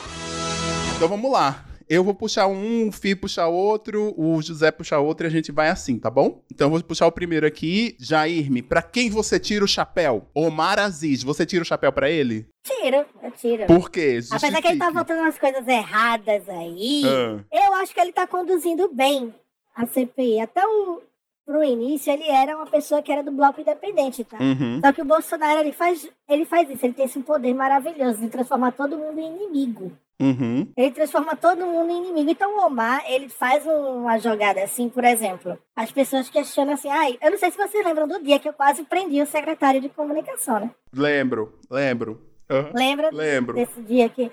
Então 0.96 1.10
vamos 1.10 1.30
lá. 1.30 1.66
Eu 1.90 2.04
vou 2.04 2.14
puxar 2.14 2.48
um, 2.48 2.90
o 2.90 2.92
Fih 2.92 3.16
puxar 3.16 3.48
outro, 3.48 4.14
o 4.18 4.42
José 4.42 4.72
puxar 4.72 5.00
outro 5.00 5.26
e 5.26 5.30
a 5.30 5.32
gente 5.32 5.54
vai 5.54 5.70
assim, 5.70 5.98
tá 5.98 6.10
bom? 6.10 6.42
Então 6.54 6.68
eu 6.68 6.72
vou 6.72 6.84
puxar 6.84 7.08
o 7.08 7.12
primeiro 7.12 7.46
aqui. 7.48 7.96
Jairme, 8.00 8.62
pra 8.62 8.82
quem 8.82 9.10
você 9.10 9.40
tira 9.40 9.64
o 9.64 9.68
chapéu? 9.68 10.28
Omar 10.34 10.80
Aziz, 10.80 11.24
você 11.24 11.46
tira 11.46 11.64
o 11.64 11.66
chapéu 11.66 11.92
pra 11.94 12.10
ele? 12.10 12.46
Tiro, 12.68 13.06
eu 13.24 13.32
tiro. 13.32 13.66
Por 13.66 13.90
quê? 13.90 14.20
Apesar 14.32 14.62
que 14.62 14.68
ele 14.68 14.78
tá 14.78 14.86
Justifique. 14.86 14.94
botando 14.94 15.20
umas 15.20 15.38
coisas 15.40 15.68
erradas 15.68 16.50
aí, 16.50 17.02
Ah, 17.06 17.40
eu 17.52 17.74
acho 17.76 17.94
que 17.94 18.00
ele 18.00 18.12
tá 18.12 18.28
conduzindo 18.28 18.90
bem 18.94 19.34
a 19.76 19.86
CPI. 19.86 20.40
Até 20.42 20.66
o, 20.66 21.02
pro 21.46 21.64
início, 21.64 22.12
ele 22.12 22.28
era 22.30 22.56
uma 22.58 22.66
pessoa 22.68 23.02
que 23.02 23.12
era 23.12 23.24
do 23.24 23.32
bloco 23.32 23.62
independente, 23.62 24.24
tá? 24.24 24.38
uhum. 24.40 24.82
Só 24.84 24.92
que 24.92 25.02
o 25.02 25.06
Bolsonaro, 25.06 25.60
ele 25.62 25.72
faz, 25.72 26.10
ele 26.28 26.46
faz 26.46 26.70
isso, 26.70 26.86
ele 26.86 26.94
tem 26.94 27.06
esse 27.06 27.20
poder 27.22 27.54
maravilhoso 27.54 28.20
de 28.20 28.28
transformar 28.30 28.72
todo 28.74 28.98
mundo 28.98 29.20
em 29.20 29.36
inimigo. 29.44 29.92
Uhum. 30.20 30.68
Ele 30.76 30.90
transforma 30.92 31.36
todo 31.36 31.64
mundo 31.66 31.92
em 31.92 31.98
inimigo. 32.08 32.32
Então 32.32 32.58
o 32.58 32.66
Omar, 32.66 33.04
ele 33.08 33.30
faz 33.30 33.64
um- 33.68 34.02
uma 34.02 34.18
jogada 34.18 34.64
assim, 34.64 34.90
por 34.90 35.04
exemplo. 35.06 35.58
As 35.76 35.92
pessoas 35.92 36.28
questionam 36.28 36.74
assim, 36.74 36.90
ai, 36.90 37.20
eu 37.22 37.30
não 37.30 37.38
sei 37.38 37.52
se 37.52 37.58
vocês 37.58 37.86
lembram 37.86 38.08
do 38.08 38.22
dia 38.24 38.40
que 38.40 38.50
eu 38.50 38.54
quase 38.54 38.84
prendi 38.84 39.22
o 39.22 39.28
secretário 39.28 39.80
de 39.80 39.90
comunicação, 39.90 40.60
né? 40.60 40.72
Lembro, 40.92 41.54
lembro. 41.70 42.20
Lembra 42.74 43.10
Lembro. 43.12 43.54
desse 43.56 43.82
dia 43.82 44.10
que... 44.10 44.32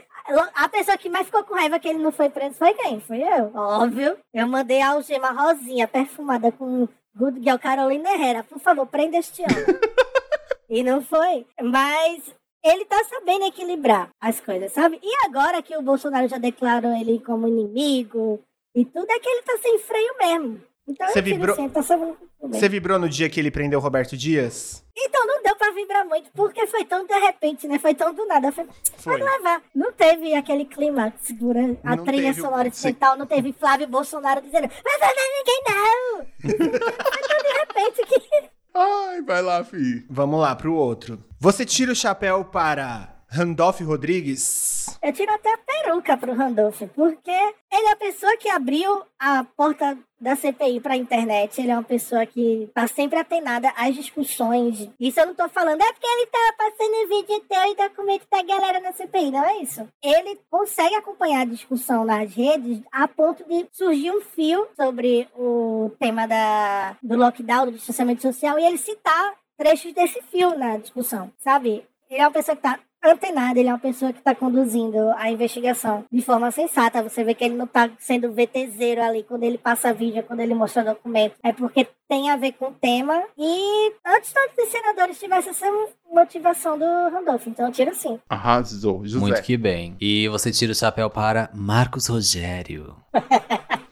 A 0.55 0.69
pessoa 0.69 0.97
que 0.97 1.11
mais 1.11 1.27
ficou 1.27 1.45
com 1.45 1.55
raiva 1.55 1.79
que 1.79 1.89
ele 1.89 1.99
não 1.99 2.11
foi 2.11 2.31
preso 2.31 2.55
foi 2.55 2.73
quem? 2.73 2.99
Foi 3.01 3.21
eu. 3.23 3.51
Óbvio. 3.55 4.17
Eu 4.33 4.49
mandei 4.49 4.81
a 4.81 4.93
algema 4.93 5.31
rosinha, 5.31 5.87
perfumada 5.87 6.51
com 6.51 6.89
Good 7.15 7.43
Girl 7.43 7.59
Carolina 7.59 8.11
Herrera. 8.11 8.43
Por 8.43 8.59
favor, 8.59 8.87
prenda 8.87 9.19
este 9.19 9.43
ano. 9.43 9.79
e 10.69 10.83
não 10.83 11.03
foi. 11.03 11.47
Mas 11.63 12.35
ele 12.65 12.87
tá 12.87 12.97
sabendo 13.05 13.45
equilibrar 13.45 14.09
as 14.19 14.41
coisas, 14.41 14.73
sabe? 14.73 14.99
E 15.03 15.27
agora 15.27 15.61
que 15.61 15.77
o 15.77 15.83
Bolsonaro 15.83 16.27
já 16.27 16.39
declarou 16.39 16.93
ele 16.93 17.21
como 17.21 17.47
inimigo 17.47 18.41
e 18.75 18.85
tudo, 18.87 19.11
é 19.11 19.19
que 19.19 19.29
ele 19.29 19.43
tá 19.43 19.59
sem 19.59 19.79
freio 19.79 20.15
mesmo. 20.19 20.63
Então 20.87 21.09
Você 21.09 21.23
vibrou- 21.23 21.57
sim, 21.57 21.71
sabendo 21.83 22.17
tudo 22.39 22.51
bem. 22.51 22.61
Você 22.61 22.69
vibrou 22.69 22.99
no 22.99 23.09
dia 23.09 23.29
que 23.31 23.41
ele 23.41 23.51
prendeu 23.51 23.79
o 23.79 23.83
Roberto 23.83 24.17
Dias? 24.17 24.85
Então 24.97 25.27
não 25.27 25.43
deu 25.43 25.57
pra 25.57 25.71
vibrar 25.71 26.05
muito, 26.07 26.31
porque 26.33 26.67
foi 26.67 26.85
tão 26.85 27.07
de 27.07 27.15
repente, 27.15 27.67
né? 27.67 27.79
Foi 27.79 27.95
tão 27.95 28.13
do 28.13 28.27
nada. 28.27 28.53
Foi, 28.53 28.67
Foi. 28.99 29.19
Pode 29.19 29.25
levar. 29.39 29.63
Não 29.75 29.93
teve 29.93 30.35
aquele 30.35 30.67
clima 30.67 31.11
que 31.11 31.27
segura 31.27 31.61
a 31.83 31.97
Não 31.97 32.05
trilha 32.05 32.29
teve. 32.35 32.41
sonora 32.43 32.69
incidental, 32.69 33.17
não 33.17 33.27
teve 33.27 33.53
Flávio 33.55 33.89
Bolsonaro 33.89 34.43
dizendo, 34.43 34.69
mas 34.85 35.01
não 35.01 35.09
é 35.09 35.15
ninguém 35.39 35.63
não! 35.69 36.27
foi 36.43 37.29
tão 37.29 37.43
de 37.43 37.59
repente 37.59 38.07
que... 38.07 38.45
Ai, 38.77 39.23
vai 39.23 39.41
lá, 39.41 39.65
Fih. 39.65 40.05
Vamos 40.11 40.41
lá 40.41 40.55
pro 40.55 40.75
outro. 40.75 41.25
Você 41.41 41.65
tira 41.65 41.93
o 41.93 41.97
chapéu 41.97 42.45
para 42.45 43.14
Randolph 43.35 43.81
Rodrigues? 43.81 44.97
Eu 45.03 45.13
tiro 45.13 45.33
até 45.33 45.53
a 45.53 45.59
peruca 45.59 46.17
pro 46.17 46.35
Randolph, 46.35 46.83
porque 46.95 47.31
ele 47.31 47.89
é 47.89 47.93
a 47.93 47.97
pessoa 47.97 48.37
que 48.37 48.49
abriu 48.49 49.03
a 49.19 49.43
porta 49.57 49.99
da 50.21 50.37
CPI 50.37 50.79
pra 50.79 50.97
internet. 50.97 51.61
Ele 51.61 51.73
é 51.73 51.75
uma 51.75 51.83
pessoa 51.83 52.25
que 52.25 52.71
tá 52.73 52.87
sempre 52.87 53.19
atenada 53.19 53.73
às 53.77 53.95
discussões. 53.97 54.89
Isso 55.01 55.19
eu 55.19 55.27
não 55.27 55.35
tô 55.35 55.49
falando, 55.49 55.83
é 55.83 55.93
porque 55.93 56.07
ele 56.07 56.27
tá 56.27 56.55
passando 56.57 57.09
vídeo 57.09 57.45
teu 57.49 57.73
e 57.73 57.89
documento 57.89 58.27
da 58.31 58.43
galera 58.43 58.79
na 58.79 58.93
CPI, 58.93 59.33
não 59.33 59.45
é 59.45 59.59
isso. 59.59 59.87
Ele 60.01 60.39
consegue 60.49 60.95
acompanhar 60.95 61.41
a 61.41 61.47
discussão 61.47 62.05
nas 62.05 62.33
redes 62.33 62.83
a 62.93 63.09
ponto 63.09 63.45
de 63.45 63.67
surgir 63.73 64.13
um 64.13 64.21
fio 64.21 64.69
sobre 64.77 65.29
o 65.37 65.91
tema 65.99 66.29
da, 66.29 66.97
do 67.03 67.17
lockdown, 67.17 67.67
do 67.67 67.73
distanciamento 67.73 68.23
social, 68.23 68.59
e 68.61 68.65
ele 68.65 68.79
citar 68.79 69.35
trechos 69.59 69.93
desse 69.93 70.23
fio 70.23 70.57
na 70.57 70.77
discussão, 70.77 71.33
sabe? 71.39 71.85
Ele 72.09 72.21
é 72.21 72.27
uma 72.27 72.33
pessoa 72.33 72.55
que 72.55 72.63
tá 72.63 72.79
antenada, 73.05 73.59
ele 73.59 73.69
é 73.69 73.73
uma 73.73 73.79
pessoa 73.79 74.13
que 74.13 74.23
tá 74.23 74.35
conduzindo 74.35 74.99
a 75.17 75.31
investigação 75.31 76.05
de 76.11 76.23
forma 76.23 76.51
sensata. 76.51 77.03
Você 77.03 77.23
vê 77.23 77.35
que 77.35 77.45
ele 77.45 77.55
não 77.55 77.67
tá 77.67 77.91
sendo 77.99 78.33
VTZero 78.33 79.03
ali 79.03 79.23
quando 79.23 79.43
ele 79.45 79.59
passa 79.59 79.93
vídeo, 79.93 80.23
quando 80.23 80.41
ele 80.41 80.55
mostra 80.55 80.85
documento. 80.85 81.35
É 81.43 81.53
porque 81.53 81.87
tem 82.09 82.31
a 82.31 82.37
ver 82.37 82.53
com 82.53 82.67
o 82.67 82.73
tema. 82.73 83.23
E 83.39 83.93
antes 84.07 84.33
todos 84.33 84.57
os 84.59 84.69
senadores 84.71 85.19
tivessem 85.19 85.51
essa 85.51 85.67
motivação 86.13 86.79
do 86.79 86.85
Randolph. 86.85 87.47
Então 87.47 87.67
eu 87.67 87.73
tiro 87.73 87.91
assim. 87.91 88.19
Arrasou, 88.29 89.05
José. 89.05 89.19
Muito 89.19 89.43
que 89.43 89.57
bem. 89.57 89.97
E 90.01 90.29
você 90.29 90.51
tira 90.51 90.73
o 90.73 90.75
chapéu 90.75 91.11
para 91.11 91.51
Marcos 91.55 92.07
Rogério. 92.07 92.97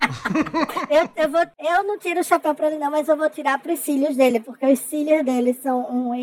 Eu, 0.91 1.09
eu, 1.17 1.31
vou, 1.31 1.41
eu 1.59 1.85
não 1.85 1.99
tiro 1.99 2.21
o 2.21 2.25
chapéu 2.25 2.55
pra 2.55 2.67
ele, 2.67 2.79
não, 2.79 2.91
mas 2.91 3.09
eu 3.09 3.17
vou 3.17 3.31
tirar 3.31 3.59
pros 3.61 3.79
cílios 3.79 4.17
dele, 4.17 4.41
porque 4.41 4.67
os 4.67 4.79
cílios 4.79 5.25
dele 5.25 5.55
são 5.55 5.91
um 5.91 6.15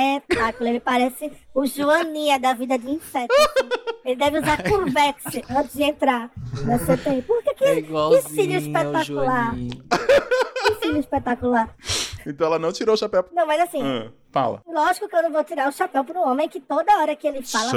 espetáculo. 0.00 0.68
Ele 0.68 0.80
parece 0.80 1.32
o 1.54 1.66
Joaninha 1.66 2.38
da 2.38 2.52
vida 2.54 2.78
de 2.78 2.90
inseto. 2.90 3.32
assim. 3.32 3.68
Ele 4.04 4.16
deve 4.16 4.38
usar 4.38 4.62
Curvex 4.62 5.22
antes 5.50 5.74
de 5.74 5.82
entrar 5.82 6.30
na 6.64 6.78
CPI. 6.78 7.22
Por 7.22 7.42
que, 7.42 7.54
que, 7.54 7.64
É 7.64 7.82
que 7.82 8.22
cílio 8.28 8.58
espetacular? 8.58 9.54
Que 9.54 10.74
cílio 10.80 11.00
espetacular? 11.00 11.74
Então 12.26 12.46
ela 12.46 12.58
não 12.58 12.72
tirou 12.72 12.94
o 12.94 12.98
chapéu. 12.98 13.24
Não, 13.32 13.46
mas 13.46 13.60
assim, 13.60 13.80
Ah, 13.82 14.10
fala. 14.36 14.62
lógico 14.66 15.08
que 15.08 15.16
eu 15.16 15.22
não 15.22 15.32
vou 15.32 15.44
tirar 15.44 15.68
o 15.68 15.72
chapéu 15.72 16.04
pro 16.04 16.20
homem 16.20 16.48
que 16.48 16.60
toda 16.60 16.98
hora 16.98 17.16
que 17.16 17.26
ele 17.26 17.42
fala. 17.42 17.72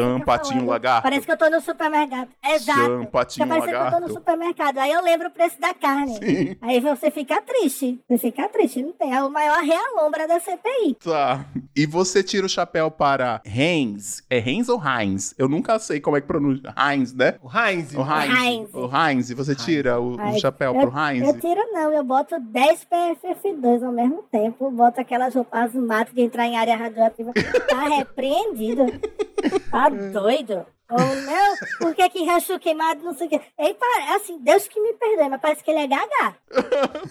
Lagarto. 0.66 1.04
Parece 1.04 1.26
que 1.26 1.32
eu 1.32 1.38
tô 1.38 1.50
no 1.50 1.62
supermercado. 1.62 2.30
Exato. 2.46 2.80
Cham, 2.80 3.06
patinho, 3.06 3.46
Fica 3.46 3.60
parecendo 3.60 3.72
que 3.72 3.76
eu 3.76 3.80
tô 3.80 3.86
no 3.86 3.94
lagarto. 3.94 4.14
supermercado. 4.14 4.78
Aí 4.80 4.92
eu 4.92 5.02
lembro 5.02 5.28
o 5.28 5.32
preço 5.32 5.60
da 5.60 5.74
carne. 5.74 6.18
Sim. 6.18 6.58
Aí 6.62 6.80
você 6.80 7.10
fica 7.10 7.42
triste. 7.42 8.00
Você 8.10 8.18
fica 8.18 8.50
triste. 8.50 8.82
Não 8.82 8.92
tem. 8.92 9.14
É 9.14 9.24
o 9.24 9.30
maior 9.30 9.60
realombra 9.62 10.28
da 10.28 10.40
CPI. 10.40 10.96
Tá. 11.04 11.46
E 11.76 11.86
você 11.86 12.22
tira 12.22 12.46
o 12.46 12.50
chapéu 12.50 12.92
para 12.92 13.42
Heinz. 13.46 14.24
É 14.30 14.38
Heinz 14.38 14.70
ou 14.70 14.82
Heinz? 14.84 15.34
Eu 15.38 15.48
nunca 15.48 15.80
sei 15.80 16.00
como 16.00 16.18
é 16.18 16.22
que 16.22 16.28
pronuncia. 16.28 16.74
Heinz, 16.78 17.14
né? 17.14 17.36
O 17.42 17.50
Heinz. 17.50 17.94
O 17.94 18.02
Heinz. 18.02 18.44
Heinz. 18.44 18.74
O 18.74 18.90
Heinz. 18.96 19.30
E 19.30 19.34
você 19.34 19.56
tira 19.56 20.00
o, 20.00 20.16
o 20.16 20.40
chapéu 20.40 20.76
eu, 20.76 20.82
pro 20.82 21.00
Heinz? 21.00 21.28
Eu 21.28 21.40
tiro 21.40 21.62
não. 21.72 21.92
Eu 21.92 22.04
boto 22.04 22.40
10 22.40 22.86
PFF2 22.86 23.86
ao 23.86 23.92
mesmo 23.92 24.24
tempo. 24.32 24.70
Boto 24.72 25.00
aquelas 25.00 25.34
roupas 25.34 25.74
mato 25.74 26.14
de 26.14 26.22
entrar 26.22 26.49
em 26.50 26.58
área 26.58 26.76
radioativa. 26.76 27.32
Tá 27.68 27.84
repreendido. 27.98 28.86
Tá 29.72 29.90
doido. 29.90 30.66
Ou 30.92 30.98
não, 30.98 31.56
por 31.78 31.94
que 31.94 32.10
que 32.10 32.26
rancho 32.26 32.58
queimado, 32.58 33.04
não 33.04 33.14
sei 33.14 33.28
o 33.28 33.30
quê. 33.30 33.40
Ele 33.60 33.76
parece, 33.76 34.12
assim, 34.14 34.40
Deus 34.40 34.68
que 34.68 34.82
me 34.82 34.92
perdoe, 34.94 35.30
mas 35.30 35.40
parece 35.40 35.64
que 35.64 35.70
ele 35.70 35.82
é 35.82 35.88
gaga. 35.88 36.36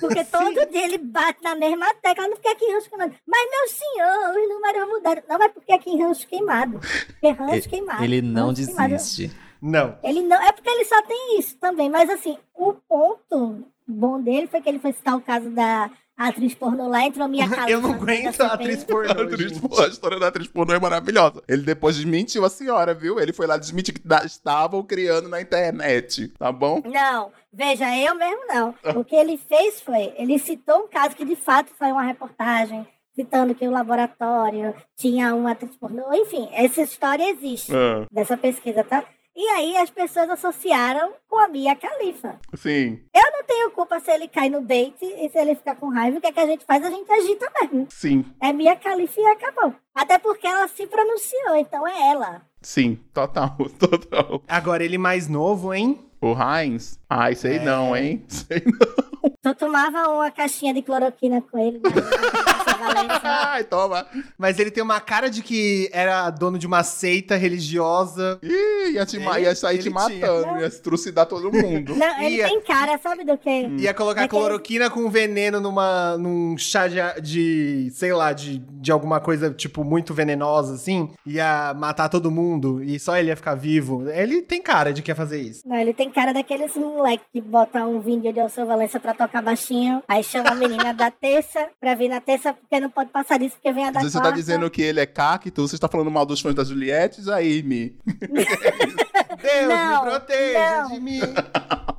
Porque 0.01 0.25
todo 0.27 0.69
dia 0.69 0.85
ele 0.85 0.99
bate 0.99 1.41
na 1.45 1.55
mesma 1.55 1.87
tecla, 2.03 2.27
não 2.27 2.35
fica 2.37 2.51
aqui 2.51 2.65
em 2.65 2.73
rancho 2.75 2.89
queimado. 2.91 3.15
Mas, 3.25 3.51
meu 3.51 3.69
senhor, 3.69 4.31
os 4.43 4.49
números 4.49 4.89
mudaram. 4.89 5.23
Não, 5.29 5.39
mas 5.39 5.53
porque 5.53 5.73
aqui 5.73 5.91
em 5.91 6.03
rancho 6.03 6.27
queimado. 6.27 6.81
Porque 6.81 7.29
rancho 7.31 7.53
Ele, 7.55 7.69
queimado. 7.69 8.05
ele 8.05 8.21
não 8.23 8.49
rancho 8.49 8.65
queimado. 8.67 8.89
desiste. 8.89 9.33
Não. 9.63 9.97
Ele 10.03 10.23
não. 10.23 10.43
É 10.43 10.51
porque 10.51 10.69
ele 10.71 10.85
só 10.85 11.01
tem 11.03 11.39
isso 11.39 11.57
também. 11.59 11.89
Mas 11.89 12.11
assim, 12.11 12.37
o 12.57 12.73
ponto 12.75 13.65
bom 13.87 14.21
dele 14.21 14.49
foi 14.49 14.61
que 14.61 14.69
ele 14.69 14.81
foi 14.81 14.93
citar 14.93 15.17
o 15.17 15.21
caso 15.21 15.51
da 15.51 15.89
a 16.19 16.29
atriz 16.29 16.55
pornô 16.55 16.89
lá, 16.89 17.03
entrou 17.07 17.29
Mia 17.29 17.47
Khalifa. 17.47 17.71
Eu 17.71 17.81
não 17.81 17.93
aguento 17.93 18.41
a 18.41 18.51
CPI. 18.51 18.55
atriz 18.55 18.83
A, 18.83 18.87
pornô, 18.87 19.13
atriz, 19.23 19.49
gente. 19.53 19.61
pornô, 19.61 19.85
a 19.85 19.89
história 19.89 20.19
da 20.19 20.27
atriz 20.29 20.49
pornô 20.49 20.75
é 20.75 20.81
maravilhosa. 20.81 21.43
Ele 21.47 21.63
depois 21.63 21.95
desmentiu 21.97 22.45
a 22.45 22.51
senhora, 22.51 22.93
viu? 22.93 23.21
Ele 23.21 23.33
foi 23.33 23.47
lá 23.47 23.57
desmentir 23.57 23.95
que 23.95 24.03
estavam 24.27 24.83
criando 24.83 25.29
na 25.29 25.41
internet, 25.41 26.29
tá 26.39 26.51
bom? 26.51 26.83
Não, 26.85 27.31
veja, 27.53 27.97
eu 27.97 28.15
mesmo 28.17 28.47
não. 28.49 28.75
O 28.97 29.05
que 29.05 29.15
ele 29.15 29.39
fez 29.39 29.81
foi, 29.81 30.13
ele 30.19 30.39
citou 30.39 30.81
um 30.81 30.89
caso 30.89 31.15
que 31.15 31.25
de 31.25 31.37
fato 31.37 31.71
foi 31.79 31.93
uma 31.93 32.03
reportagem, 32.03 32.87
citando 33.15 33.55
que 33.55 33.67
o 33.67 33.71
laboratório 33.71 34.75
tinha 34.97 35.35
uma 35.35 35.53
atriz 35.53 35.77
pornô. 35.77 36.13
Enfim, 36.13 36.49
essa 36.53 36.83
história 36.83 37.31
existe, 37.31 37.73
Ah, 37.75 38.07
dessa 38.11 38.37
pesquisa, 38.37 38.83
tá? 38.85 39.05
E 39.41 39.49
aí 39.51 39.77
as 39.77 39.89
pessoas 39.89 40.29
associaram 40.31 41.13
com 41.29 41.39
a 41.39 41.47
Mia 41.47 41.73
Khalifa. 41.77 42.41
sim, 42.57 42.99
Eu 43.15 43.23
não 43.33 43.45
tenho 43.47 43.71
culpa 43.71 44.01
se 44.01 44.11
ele 44.11 44.27
cai 44.27 44.49
no 44.51 44.61
bait 44.61 44.97
e 45.01 45.29
se 45.29 45.39
ele 45.39 45.55
ficar 45.55 45.77
com 45.77 45.89
raiva. 45.91 46.19
O 46.19 46.21
que, 46.21 46.27
é 46.27 46.33
que 46.33 46.41
a 46.41 46.47
gente 46.47 46.65
faz? 46.65 46.85
A 46.85 46.91
gente 46.91 47.09
agita 47.13 47.47
mesmo. 47.63 47.87
sim, 47.89 48.25
É 48.43 48.53
Mia 48.53 48.75
Khalifa 48.75 49.21
e 49.21 49.27
acabou. 49.27 49.73
Até 49.95 50.19
porque 50.19 50.45
ela 50.47 50.67
se 50.67 50.85
pronunciou, 50.89 51.55
então 51.57 51.87
é 51.87 52.11
ela. 52.11 52.43
sim, 52.61 52.99
total, 53.15 53.57
total. 53.79 54.43
Agora 54.49 54.85
ele 54.85 54.99
mais 54.99 55.29
novo, 55.29 55.73
hein? 55.73 56.01
O 56.21 56.35
Heinz? 56.35 56.99
Ai, 57.09 57.37
sei 57.37 57.59
É. 57.59 57.65
não, 57.65 57.97
hein? 57.97 58.25
Sei 58.27 58.61
não. 58.67 59.18
Tu 59.55 59.59
tomava 59.61 60.09
uma 60.09 60.31
caixinha 60.31 60.73
de 60.75 60.83
cloroquina 60.83 61.41
com 61.41 61.59
ele. 61.59 61.79
né? 61.79 61.91
Ai, 63.23 63.65
toma. 63.65 64.07
Mas 64.37 64.59
ele 64.59 64.71
tem 64.71 64.83
uma 64.83 65.01
cara 65.01 65.29
de 65.29 65.43
que 65.43 65.89
era 65.93 66.31
dono 66.31 66.59
de 66.59 66.67
uma 66.67 66.83
seita 66.83 67.37
religiosa. 67.37 68.39
Ih, 68.43 68.93
ia, 68.93 69.05
te, 69.07 69.17
Ele- 69.17 69.41
ia 69.41 69.55
sair 69.55 69.79
te 69.79 69.91
matando, 69.91 70.45
tinha. 70.45 70.61
ia 70.61 70.71
se 70.71 70.81
trucidar 70.83 71.27
todo 71.27 71.53
mundo. 71.53 71.95
Não, 71.95 72.23
ele 72.23 72.37
Ia- 72.37 72.49
tem 72.49 72.61
cara, 72.63 72.99
sabe 72.99 73.25
do 73.25 73.37
quê? 73.37 73.69
Ia 73.79 73.93
colocar 73.95 74.23
Daquele- 74.23 74.41
cloroquina 74.43 74.91
com 74.91 75.09
veneno 75.11 75.61
numa, 75.61 76.17
num 76.17 76.57
chá 76.57 76.87
de, 76.89 76.97
de, 77.21 77.91
sei 77.93 78.13
lá, 78.13 78.33
de, 78.33 78.59
de 78.59 78.93
alguma 78.93 79.21
coisa, 79.21 79.51
tipo, 79.51 79.83
muito 79.85 80.15
venenosa, 80.15 80.75
assim. 80.75 81.11
Ia 81.27 81.75
matar 81.75 82.09
todo 82.09 82.31
mundo 82.31 82.83
e 82.83 82.99
só 82.99 83.17
ele 83.17 83.29
ia 83.29 83.37
ficar 83.37 83.55
vivo. 83.55 84.09
Ele 84.09 84.43
tem 84.43 84.63
cara 84.63 84.93
de 84.93 85.03
que 85.03 85.11
ia 85.11 85.15
fazer 85.17 85.41
isso. 85.41 85.63
Não, 85.67 85.77
ele 85.77 85.93
tem 85.93 86.11
cara 86.11 86.33
daqueles 86.33 86.75
moleque 86.77 87.25
que 87.33 87.41
bota 87.41 87.85
um 87.85 88.01
vídeo 88.01 88.33
de 88.33 88.41
Alceu 88.41 88.67
Valença 88.67 88.99
pra 89.01 89.13
tocar 89.15 89.38
baixinho, 89.43 90.03
aí 90.09 90.23
chama 90.23 90.51
a 90.51 90.55
menina 90.55 90.93
da 90.95 91.11
terça 91.11 91.69
pra 91.81 91.95
vir 91.95 92.09
na 92.09 92.21
terça, 92.21 92.53
porque 92.53 92.81
não 92.81 92.91
pode 92.91 93.11
passar 93.11 93.39
disso, 93.39 93.57
porque 93.57 93.73
vem 93.73 93.87
a 93.87 93.91
da 93.91 94.01
você 94.01 94.11
quarta. 94.13 94.31
tá 94.31 94.35
dizendo 94.37 94.71
que 94.71 94.83
ele 94.83 95.01
é 95.01 95.07
cacto, 95.07 95.67
você 95.67 95.75
está 95.75 95.89
falando 95.89 96.11
mal 96.11 96.25
dos 96.27 96.41
fãs 96.41 96.55
da 96.55 96.65
Juliette, 96.65 97.31
aí, 97.31 97.63
Mi. 97.63 97.97
Deus, 99.43 99.69
Não, 99.69 100.05
me 100.05 100.11
proteja 100.11 100.83
não. 100.83 100.89
de 100.91 101.01
mim. 101.01 101.21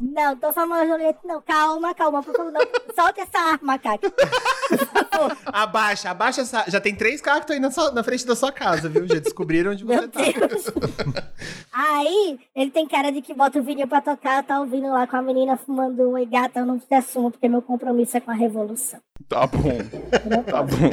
Não, 0.01 0.35
tô 0.37 0.53
falando 0.53 0.87
Juliette, 0.87 1.19
não. 1.25 1.41
Calma, 1.41 1.93
calma, 1.93 2.23
por 2.23 2.33
favor, 2.33 2.51
não. 2.53 2.61
Solta 2.95 3.21
essa 3.21 3.37
arma, 3.37 3.77
Kaki. 3.77 4.07
Abaixa, 5.45 6.09
abaixa 6.09 6.41
essa. 6.41 6.63
Já 6.69 6.79
tem 6.79 6.95
três 6.95 7.19
cactos 7.19 7.53
aí 7.53 7.59
na, 7.59 7.69
sua- 7.69 7.91
na 7.91 8.01
frente 8.01 8.25
da 8.25 8.33
sua 8.35 8.49
casa, 8.51 8.87
viu? 8.87 9.05
Já 9.07 9.15
descobriram 9.19 9.71
onde 9.73 9.83
você 9.83 9.95
Meu 9.99 10.07
tá. 10.09 10.21
Deus. 10.21 10.65
Aí, 11.73 12.39
ele 12.55 12.71
tem 12.71 12.87
cara 12.87 13.11
de 13.11 13.21
que 13.21 13.33
bota 13.33 13.59
o 13.59 13.63
vídeo 13.63 13.87
pra 13.87 14.01
tocar, 14.01 14.41
tá 14.43 14.59
ouvindo 14.61 14.87
lá 14.87 15.05
com 15.05 15.17
a 15.17 15.21
menina 15.21 15.57
fumando 15.57 16.09
um 16.09 16.17
e 16.17 16.25
gata, 16.25 16.59
eu 16.61 16.65
não 16.65 16.79
te 16.79 16.93
assumo, 16.93 17.29
porque 17.31 17.47
meu 17.49 17.61
compromisso 17.61 18.15
é 18.17 18.21
com 18.21 18.31
a 18.31 18.35
revolução. 18.35 18.99
Tá 19.27 19.45
bom. 19.47 19.77
Tá 20.49 20.63
bom. 20.63 20.89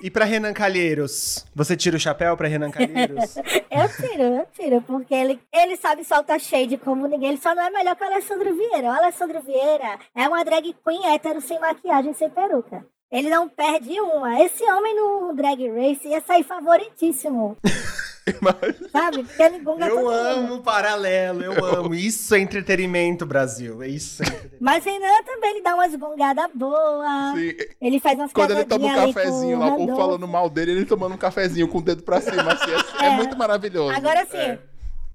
E 0.00 0.10
pra 0.10 0.24
Renan 0.24 0.52
Calheiros? 0.52 1.46
Você 1.54 1.76
tira 1.76 1.96
o 1.96 2.00
chapéu 2.00 2.36
pra 2.36 2.48
Renan 2.48 2.70
Calheiros? 2.70 3.36
Eu 3.70 3.88
tiro, 3.88 4.22
eu 4.22 4.46
tiro, 4.52 4.82
porque 4.82 5.14
ele, 5.14 5.40
ele 5.52 5.76
sabe 5.76 6.04
soltar 6.04 6.40
shade 6.40 6.76
como 6.76 7.06
ninguém, 7.06 7.30
ele 7.30 7.40
só 7.40 7.54
não 7.54 7.62
é 7.62 7.70
melhor 7.70 7.94
que 7.94 8.02
o 8.02 8.06
Alessandro 8.06 8.54
Vieira. 8.54 8.88
O 8.88 8.92
Alessandro 8.92 9.40
Vieira 9.42 9.98
é 10.14 10.28
uma 10.28 10.44
drag 10.44 10.74
queen 10.84 11.06
hétero 11.06 11.40
sem 11.40 11.58
maquiagem, 11.58 12.12
sem 12.12 12.28
peruca. 12.28 12.84
Ele 13.10 13.30
não 13.30 13.48
perde 13.48 14.00
uma. 14.00 14.40
Esse 14.40 14.62
homem 14.64 14.94
no 14.94 15.32
Drag 15.34 15.68
Race 15.68 16.06
ia 16.06 16.20
sair 16.20 16.44
favoritíssimo. 16.44 17.56
Sabe? 18.92 19.26
Eu 19.38 19.96
mundo. 19.96 20.10
amo 20.10 20.54
o 20.56 20.62
paralelo, 20.62 21.42
eu 21.42 21.52
amo. 21.64 21.94
Isso 21.94 22.34
é 22.34 22.38
entretenimento, 22.40 23.24
Brasil. 23.26 23.82
É 23.82 23.88
isso. 23.88 24.22
É 24.22 24.26
entretenimento. 24.26 24.56
Mas 24.60 24.84
Renan 24.84 25.22
também 25.24 25.50
ele 25.50 25.62
dá 25.62 25.74
umas 25.74 25.94
gongadas 25.94 26.46
boas. 26.54 27.34
Sim. 27.34 27.52
Ele 27.80 28.00
faz 28.00 28.18
umas 28.18 28.32
Quando 28.32 28.50
ele 28.52 28.64
toma 28.64 28.86
um 28.86 28.94
cafezinho 29.12 29.58
lá, 29.58 29.66
o 29.74 29.76
povo 29.76 29.96
falando 29.96 30.28
mal 30.28 30.48
dele, 30.50 30.72
ele 30.72 30.84
tomando 30.84 31.14
um 31.14 31.18
cafezinho 31.18 31.68
com 31.68 31.78
o 31.78 31.82
dedo 31.82 32.02
pra 32.02 32.20
cima, 32.20 32.52
assim, 32.52 32.70
é, 33.00 33.04
é 33.04 33.08
É. 33.08 33.16
muito 33.16 33.36
maravilhoso. 33.36 33.94
Agora 33.96 34.26
sim, 34.26 34.36
É. 34.36 34.58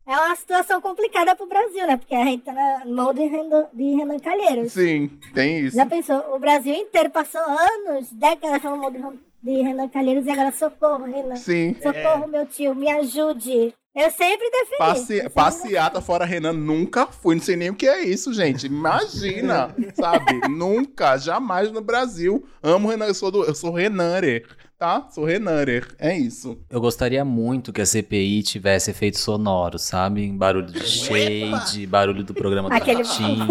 é. 0.07 0.17
uma 0.17 0.35
situação 0.35 0.81
complicada 0.81 1.35
pro 1.35 1.47
Brasil, 1.47 1.85
né? 1.87 1.97
Porque 1.97 2.15
a 2.15 2.23
gente 2.25 2.43
tá 2.43 2.53
na 2.53 2.85
mão 2.85 3.13
de 3.13 3.21
Renan, 3.25 3.65
de 3.73 3.95
Renan 3.95 4.19
Calheiros. 4.19 4.71
Sim, 4.73 5.09
tem 5.33 5.59
isso. 5.61 5.75
Já 5.75 5.85
pensou? 5.85 6.35
O 6.35 6.39
Brasil 6.39 6.73
inteiro 6.73 7.09
passou 7.09 7.41
anos, 7.41 8.09
décadas 8.11 8.61
falando 8.61 8.81
mal 8.81 8.91
de, 8.91 8.99
de 9.45 9.61
Renan 9.61 9.87
Calheiros 9.87 10.25
e 10.25 10.31
agora 10.31 10.51
socorro, 10.51 11.05
Renan. 11.05 11.35
Sim. 11.35 11.75
Socorro, 11.75 12.27
meu 12.27 12.47
tio, 12.47 12.73
me 12.73 12.89
ajude. 12.89 13.75
Eu 13.95 14.09
sempre 14.09 14.49
defendi. 14.49 14.77
Passe, 14.77 15.13
eu 15.13 15.17
sempre 15.17 15.29
passeata 15.29 16.01
fora 16.01 16.25
Renan 16.25 16.51
nunca 16.51 17.05
fui. 17.05 17.35
Não 17.35 17.41
sei 17.41 17.55
nem 17.55 17.69
o 17.69 17.75
que 17.75 17.87
é 17.87 18.03
isso, 18.03 18.33
gente. 18.33 18.65
Imagina, 18.65 19.73
sabe? 19.93 20.49
Nunca, 20.49 21.15
jamais 21.17 21.71
no 21.71 21.79
Brasil. 21.79 22.43
Amo 22.61 22.89
Renan, 22.89 23.05
eu 23.05 23.13
sou, 23.13 23.29
do, 23.29 23.43
eu 23.45 23.53
sou 23.53 23.71
Renaner, 23.71 24.47
tá? 24.85 25.07
Sou 25.09 25.25
Renaner, 25.25 25.87
é 25.97 26.15
isso. 26.15 26.59
Eu 26.69 26.79
gostaria 26.79 27.25
muito 27.25 27.73
que 27.73 27.81
a 27.81 27.85
CPI 27.85 28.43
tivesse 28.43 28.91
efeitos 28.91 29.21
sonoros, 29.21 29.81
sabe? 29.81 30.29
Barulho 30.31 30.67
de 30.67 30.81
shade, 30.85 31.87
barulho 31.87 32.23
do 32.23 32.33
programa 32.33 32.69
do 32.69 32.75
Aquele- 32.75 33.01
Ratinho. 33.03 33.47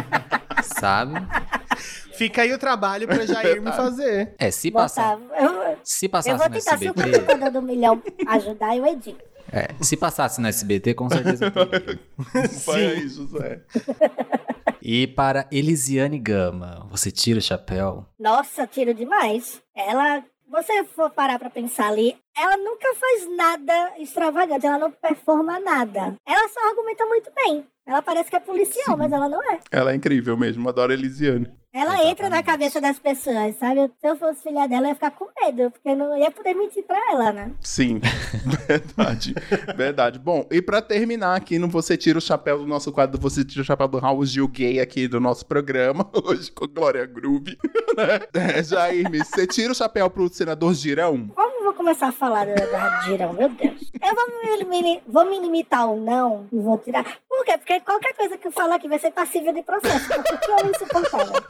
sabe? 0.80 1.14
Fica 2.14 2.42
aí 2.42 2.52
o 2.52 2.58
trabalho 2.58 3.06
pra 3.06 3.24
Jair 3.24 3.62
me 3.62 3.72
fazer. 3.72 4.34
É, 4.38 4.50
se 4.50 4.70
passar. 4.70 5.18
Eu, 5.38 5.76
se 5.82 6.06
eu 6.06 6.10
passasse 6.10 6.36
vou 6.36 6.48
no 6.48 6.54
tentar, 6.54 6.78
se 6.78 6.84
o 6.84 6.88
SBT, 6.90 7.18
computador 7.20 7.50
do 7.52 7.62
milhão 7.62 8.02
ajudar, 8.26 8.76
eu 8.76 8.86
edito. 8.86 9.24
é, 9.52 9.68
se 9.80 9.96
passasse 9.96 10.40
no 10.40 10.46
SBT, 10.48 10.94
com 10.94 11.08
certeza. 11.08 11.50
eu 12.66 12.94
isso, 12.98 13.26
Zé. 13.38 13.62
E 14.82 15.06
para 15.06 15.46
Elisiane 15.50 16.18
Gama, 16.18 16.86
você 16.90 17.10
tira 17.10 17.38
o 17.38 17.42
chapéu? 17.42 18.04
Nossa, 18.18 18.66
tiro 18.66 18.92
demais. 18.92 19.60
Ela, 19.74 20.22
você 20.50 20.82
for 20.84 21.08
parar 21.10 21.38
pra 21.38 21.48
pensar 21.48 21.88
ali, 21.88 22.16
ela 22.36 22.56
nunca 22.56 22.92
faz 22.96 23.36
nada 23.36 23.92
extravagante, 23.98 24.66
ela 24.66 24.78
não 24.78 24.90
performa 24.90 25.60
nada. 25.60 26.16
Ela 26.26 26.48
só 26.48 26.68
argumenta 26.68 27.06
muito 27.06 27.30
bem. 27.32 27.64
Ela 27.86 28.02
parece 28.02 28.28
que 28.28 28.36
é 28.36 28.40
policial, 28.40 28.96
mas 28.96 29.12
ela 29.12 29.28
não 29.28 29.40
é. 29.52 29.60
Ela 29.70 29.92
é 29.92 29.94
incrível 29.94 30.36
mesmo, 30.36 30.68
adoro 30.68 30.92
Elisiane. 30.92 31.59
Ela 31.72 31.92
Exatamente. 31.92 32.10
entra 32.10 32.28
na 32.30 32.42
cabeça 32.42 32.80
das 32.80 32.98
pessoas, 32.98 33.54
sabe? 33.56 33.88
Se 34.00 34.08
eu 34.08 34.16
fosse 34.16 34.42
filha 34.42 34.66
dela, 34.66 34.86
eu 34.86 34.88
ia 34.88 34.94
ficar 34.94 35.12
com 35.12 35.28
medo, 35.40 35.70
porque 35.70 35.88
eu 35.88 35.96
não 35.96 36.18
ia 36.18 36.28
poder 36.30 36.52
mentir 36.52 36.82
pra 36.82 36.98
ela, 37.12 37.32
né? 37.32 37.52
Sim, 37.60 38.00
verdade, 38.66 39.34
verdade. 39.76 40.18
Bom, 40.18 40.46
e 40.50 40.60
pra 40.60 40.82
terminar 40.82 41.36
aqui 41.36 41.60
no 41.60 41.68
Você 41.68 41.96
Tira 41.96 42.18
o 42.18 42.20
Chapéu 42.20 42.58
do 42.58 42.66
nosso 42.66 42.90
quadro 42.90 43.20
Você 43.20 43.44
Tira 43.44 43.62
o 43.62 43.64
Chapéu 43.64 43.86
do 43.86 43.98
Raul 43.98 44.26
Gil 44.26 44.48
Gay 44.48 44.80
aqui 44.80 45.06
do 45.06 45.20
nosso 45.20 45.46
programa, 45.46 46.10
hoje 46.24 46.50
com 46.50 46.66
Glória 46.66 47.06
Groove, 47.06 47.56
né? 47.96 48.20
É, 48.34 48.62
Jair, 48.64 49.08
você 49.08 49.46
tira 49.46 49.70
o 49.72 49.74
chapéu 49.74 50.10
pro 50.10 50.28
senador 50.28 50.74
Girão? 50.74 51.30
Começar 51.80 52.08
a 52.08 52.12
falar 52.12 52.44
da, 52.46 52.54
da 52.54 53.00
Girão? 53.00 53.32
Meu 53.32 53.48
Deus. 53.48 53.90
Eu 54.02 54.14
vou 54.14 54.68
me, 54.68 55.02
vou 55.08 55.24
me 55.24 55.40
limitar 55.40 55.88
ou 55.88 55.96
não 55.98 56.46
e 56.52 56.58
vou 56.58 56.76
tirar. 56.76 57.04
Por 57.26 57.42
quê? 57.42 57.56
Porque 57.56 57.80
qualquer 57.80 58.12
coisa 58.14 58.36
que 58.36 58.46
eu 58.48 58.52
falar 58.52 58.74
aqui 58.74 58.86
vai 58.86 58.98
ser 58.98 59.10
passível 59.12 59.50
de 59.54 59.62
processo. 59.62 60.06
Porque 60.08 60.50
eu 60.50 60.70
insuportável. 60.70 61.32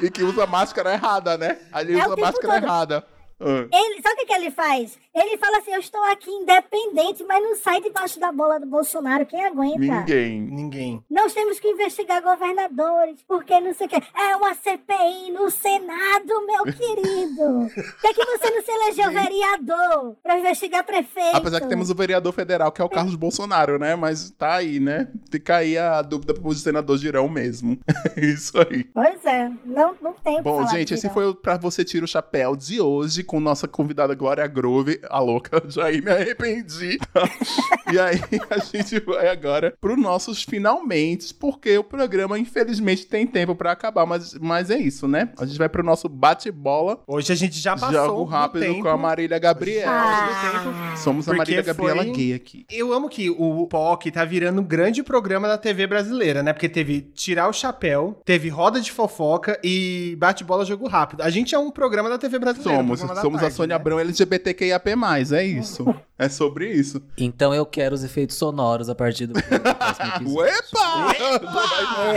E 0.00 0.10
que 0.10 0.22
usa 0.22 0.46
máscara 0.46 0.94
errada, 0.94 1.36
né? 1.36 1.58
Ali 1.70 2.00
É 2.00 2.06
usa 2.06 2.16
máscara 2.16 2.54
todo. 2.54 2.64
errada. 2.64 3.04
Ah, 3.38 3.66
Ele, 3.70 4.02
sabe 4.02 4.22
o 4.22 4.26
que, 4.26 4.32
ele 4.32 4.50
faz? 4.50 4.98
Ele 5.14 5.36
fala 5.36 5.58
assim: 5.58 5.72
eu 5.72 5.80
estou 5.80 6.02
aqui 6.04 6.30
independente, 6.30 7.24
mas 7.24 7.42
não 7.42 7.56
sai 7.56 7.80
debaixo 7.80 8.18
da 8.18 8.32
bola 8.32 8.58
do 8.58 8.66
Bolsonaro. 8.66 9.26
Quem 9.26 9.44
aguenta? 9.44 9.78
Ninguém. 9.78 10.40
Ninguém. 10.40 11.04
Nós 11.10 11.34
temos 11.34 11.58
que 11.60 11.68
investigar 11.68 12.22
governadores, 12.22 13.22
porque 13.26 13.58
não 13.60 13.74
sei 13.74 13.86
o 13.86 13.90
quê. 13.90 14.02
É 14.14 14.36
uma 14.36 14.54
CPI 14.54 15.32
no 15.32 15.50
Senado, 15.50 16.46
meu 16.46 16.64
querido. 16.72 17.68
Por 18.00 18.00
que, 18.00 18.14
que 18.14 18.38
você 18.38 18.50
não 18.50 18.62
se 18.62 18.70
elegeu 18.70 19.10
vereador 19.10 20.16
pra 20.22 20.38
investigar 20.38 20.84
prefeito? 20.84 21.36
Apesar 21.36 21.60
que 21.60 21.68
temos 21.68 21.90
o 21.90 21.94
vereador 21.94 22.32
federal, 22.32 22.72
que 22.72 22.80
é 22.80 22.84
o 22.84 22.88
Carlos 22.88 23.16
Bolsonaro, 23.16 23.78
né? 23.78 23.94
Mas 23.96 24.30
tá 24.30 24.54
aí, 24.56 24.80
né? 24.80 25.08
Fica 25.30 25.56
aí 25.56 25.76
a 25.76 26.00
dúvida 26.02 26.32
pro 26.34 26.52
senador 26.54 26.96
Girão 26.98 27.28
mesmo. 27.28 27.78
Isso 28.16 28.58
aí. 28.58 28.84
Pois 28.84 29.24
é, 29.24 29.50
não, 29.64 29.94
não 30.00 30.12
tem 30.14 30.42
Bom, 30.42 30.58
falar 30.58 30.70
gente, 30.70 30.94
esse 30.94 31.08
foi 31.10 31.26
o 31.26 31.34
Pra 31.34 31.56
Você 31.58 31.84
Tira 31.84 32.04
o 32.04 32.08
Chapéu 32.08 32.56
de 32.56 32.80
hoje, 32.80 33.25
com 33.26 33.40
nossa 33.40 33.66
convidada 33.68 34.14
Glória 34.14 34.46
Grove, 34.46 35.00
a 35.10 35.18
louca, 35.18 35.62
já 35.68 35.86
aí 35.86 36.00
me 36.00 36.10
arrependi. 36.10 36.98
e 37.92 37.98
aí 37.98 38.20
a 38.50 38.58
gente 38.58 39.00
vai 39.00 39.28
agora 39.28 39.74
pro 39.80 39.96
nossos 39.96 40.42
finalmente, 40.42 41.34
porque 41.34 41.76
o 41.76 41.84
programa 41.84 42.38
infelizmente 42.38 43.06
tem 43.06 43.26
tempo 43.26 43.54
pra 43.54 43.72
acabar, 43.72 44.06
mas, 44.06 44.34
mas 44.34 44.70
é 44.70 44.78
isso, 44.78 45.06
né? 45.08 45.30
A 45.38 45.44
gente 45.44 45.58
vai 45.58 45.68
pro 45.68 45.82
nosso 45.82 46.08
bate-bola, 46.08 47.00
Hoje 47.06 47.32
a 47.32 47.36
gente 47.36 47.58
já 47.58 47.72
passou 47.76 47.92
jogo 47.92 48.24
do 48.24 48.30
rápido 48.30 48.62
tempo. 48.62 48.82
com 48.82 48.88
a 48.88 48.96
Marília 48.96 49.38
Gabriela. 49.38 49.92
Ah. 49.92 50.96
Somos 50.96 51.28
a 51.28 51.34
Marília 51.34 51.62
Gabriela 51.62 52.02
foi- 52.02 52.12
gay 52.12 52.34
aqui. 52.34 52.66
Eu 52.70 52.92
amo 52.92 53.08
que 53.08 53.30
o 53.30 53.66
POC 53.66 54.10
tá 54.10 54.24
virando 54.24 54.60
um 54.60 54.64
grande 54.64 55.02
programa 55.02 55.48
da 55.48 55.58
TV 55.58 55.86
brasileira, 55.86 56.42
né? 56.42 56.52
Porque 56.52 56.68
teve 56.68 57.00
Tirar 57.14 57.48
o 57.48 57.52
Chapéu, 57.52 58.20
teve 58.24 58.48
Roda 58.48 58.80
de 58.80 58.90
Fofoca 58.92 59.58
e 59.62 60.16
Bate-Bola 60.18 60.64
Jogo 60.64 60.86
Rápido. 60.88 61.22
A 61.22 61.30
gente 61.30 61.54
é 61.54 61.58
um 61.58 61.70
programa 61.70 62.08
da 62.08 62.18
TV 62.18 62.38
brasileira. 62.38 62.76
Somos, 62.82 63.00
da 63.16 63.22
somos 63.22 63.38
a 63.38 63.40
tarde, 63.42 63.56
Sônia 63.56 63.74
né? 63.74 63.80
Abrão 63.80 63.98
LGBTQIAP+, 64.00 64.90
é 65.34 65.44
isso. 65.44 65.84
é 66.18 66.28
sobre 66.28 66.70
isso. 66.72 67.02
Então 67.18 67.52
eu 67.54 67.66
quero 67.66 67.94
os 67.94 68.04
efeitos 68.04 68.36
sonoros 68.36 68.88
a 68.88 68.94
partir 68.94 69.26
do 69.26 69.34
próximo 69.34 70.06
episódio. 70.16 70.36
Uepa! 70.36 71.46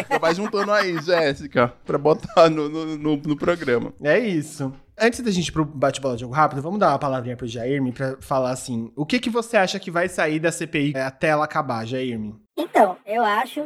Vai, 0.10 0.20
vai 0.20 0.36
juntando 0.36 0.72
aí, 0.72 1.00
Jéssica, 1.02 1.74
pra 1.86 1.97
botar 1.97 2.50
no, 2.50 2.70
no, 2.70 2.97
no- 2.97 3.18
no 3.18 3.36
programa. 3.38 3.93
É 4.02 4.18
isso. 4.20 4.72
Antes 5.02 5.22
da 5.22 5.32
gente 5.32 5.47
ir 5.47 5.52
pro 5.52 5.64
bate-bola 5.64 6.16
de 6.16 6.22
jogo 6.22 6.34
rápido, 6.34 6.62
vamos 6.62 6.78
dar 6.80 6.89
uma 6.89 7.00
palavrinha 7.00 7.38
pro 7.38 7.47
Jairme 7.47 7.91
pra 7.93 8.18
falar 8.20 8.52
assim: 8.52 8.91
o 8.95 9.06
que 9.06 9.20
que 9.20 9.30
você 9.30 9.56
acha 9.56 9.80
que 9.80 9.89
vai 9.89 10.10
sair 10.10 10.39
da 10.39 10.52
CPI 10.52 10.93
até 10.97 11.28
ela 11.30 11.45
acabar, 11.45 11.86
Jairme? 11.86 12.36
Então, 12.58 12.97
eu 13.06 13.24
acho 13.24 13.64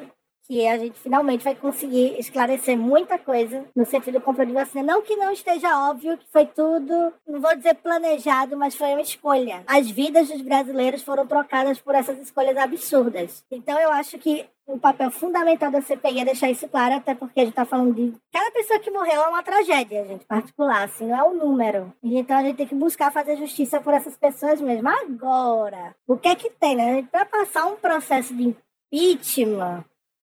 que 0.48 0.68
a 0.68 0.78
gente 0.78 1.00
finalmente 1.00 1.44
vai 1.44 1.56
conseguir 1.56 2.20
esclarecer 2.20 2.78
muita 2.78 3.18
coisa 3.18 3.66
no 3.76 3.86
sentido 3.86 4.20
de 4.20 4.24
compra 4.24 4.46
de 4.46 4.52
vacina. 4.52 4.84
Não 4.84 5.02
que 5.02 5.16
não 5.16 5.32
esteja 5.32 5.90
óbvio 5.90 6.18
que 6.18 6.26
foi 6.32 6.46
tudo, 6.46 7.14
não 7.28 7.40
vou 7.40 7.56
dizer 7.56 7.76
planejado, 7.76 8.58
mas 8.58 8.76
foi 8.76 8.90
uma 8.90 9.02
escolha. 9.02 9.64
As 9.66 9.90
vidas 9.90 10.28
dos 10.28 10.42
brasileiros 10.42 11.02
foram 11.02 11.26
trocadas 11.26 11.80
por 11.80 11.96
essas 11.96 12.20
escolhas 12.20 12.58
absurdas. 12.58 13.44
Então, 13.50 13.80
eu 13.80 13.92
acho 13.92 14.18
que 14.18 14.46
o 14.66 14.78
papel 14.78 15.12
fundamental 15.12 15.70
da 15.70 15.82
CPI 15.82 16.22
é 16.22 16.26
deixar 16.26 16.50
isso 16.50 16.68
claro, 16.68 16.96
até 16.96 17.14
porque 17.14 17.42
a 17.42 17.46
gente 17.46 17.54
tá 17.54 17.66
falando 17.66 17.94
de. 17.94 18.14
Cada 18.32 18.52
pessoa 18.52 18.80
que 18.80 18.92
morreu 18.92 19.22
é 19.22 19.28
uma 19.28 19.44
tragédia, 19.44 20.06
gente, 20.06 20.26
particular, 20.26 20.84
assim, 20.84 21.08
não 21.08 21.18
é 21.18 21.24
um 21.24 21.34
número. 21.34 21.94
Então 22.02 22.38
a 22.38 22.44
gente 22.44 22.58
tem 22.58 22.68
que 22.68 22.76
buscar 22.76 23.12
fazer 23.12 23.36
justiça 23.38 23.82
por 23.82 23.94
essas 23.94 24.16
pessoas 24.16 24.62
mesmo. 24.62 24.88
Agora, 24.88 25.96
o 26.08 26.18
que 26.18 26.30
é 26.30 26.36
que 26.36 26.50
tem, 26.50 26.76
né? 26.76 27.08
Para 27.12 27.26
passar 27.26 27.66
um 27.66 27.76
processo 27.76 28.34
de 28.34 28.56
impeachment, 28.92 29.84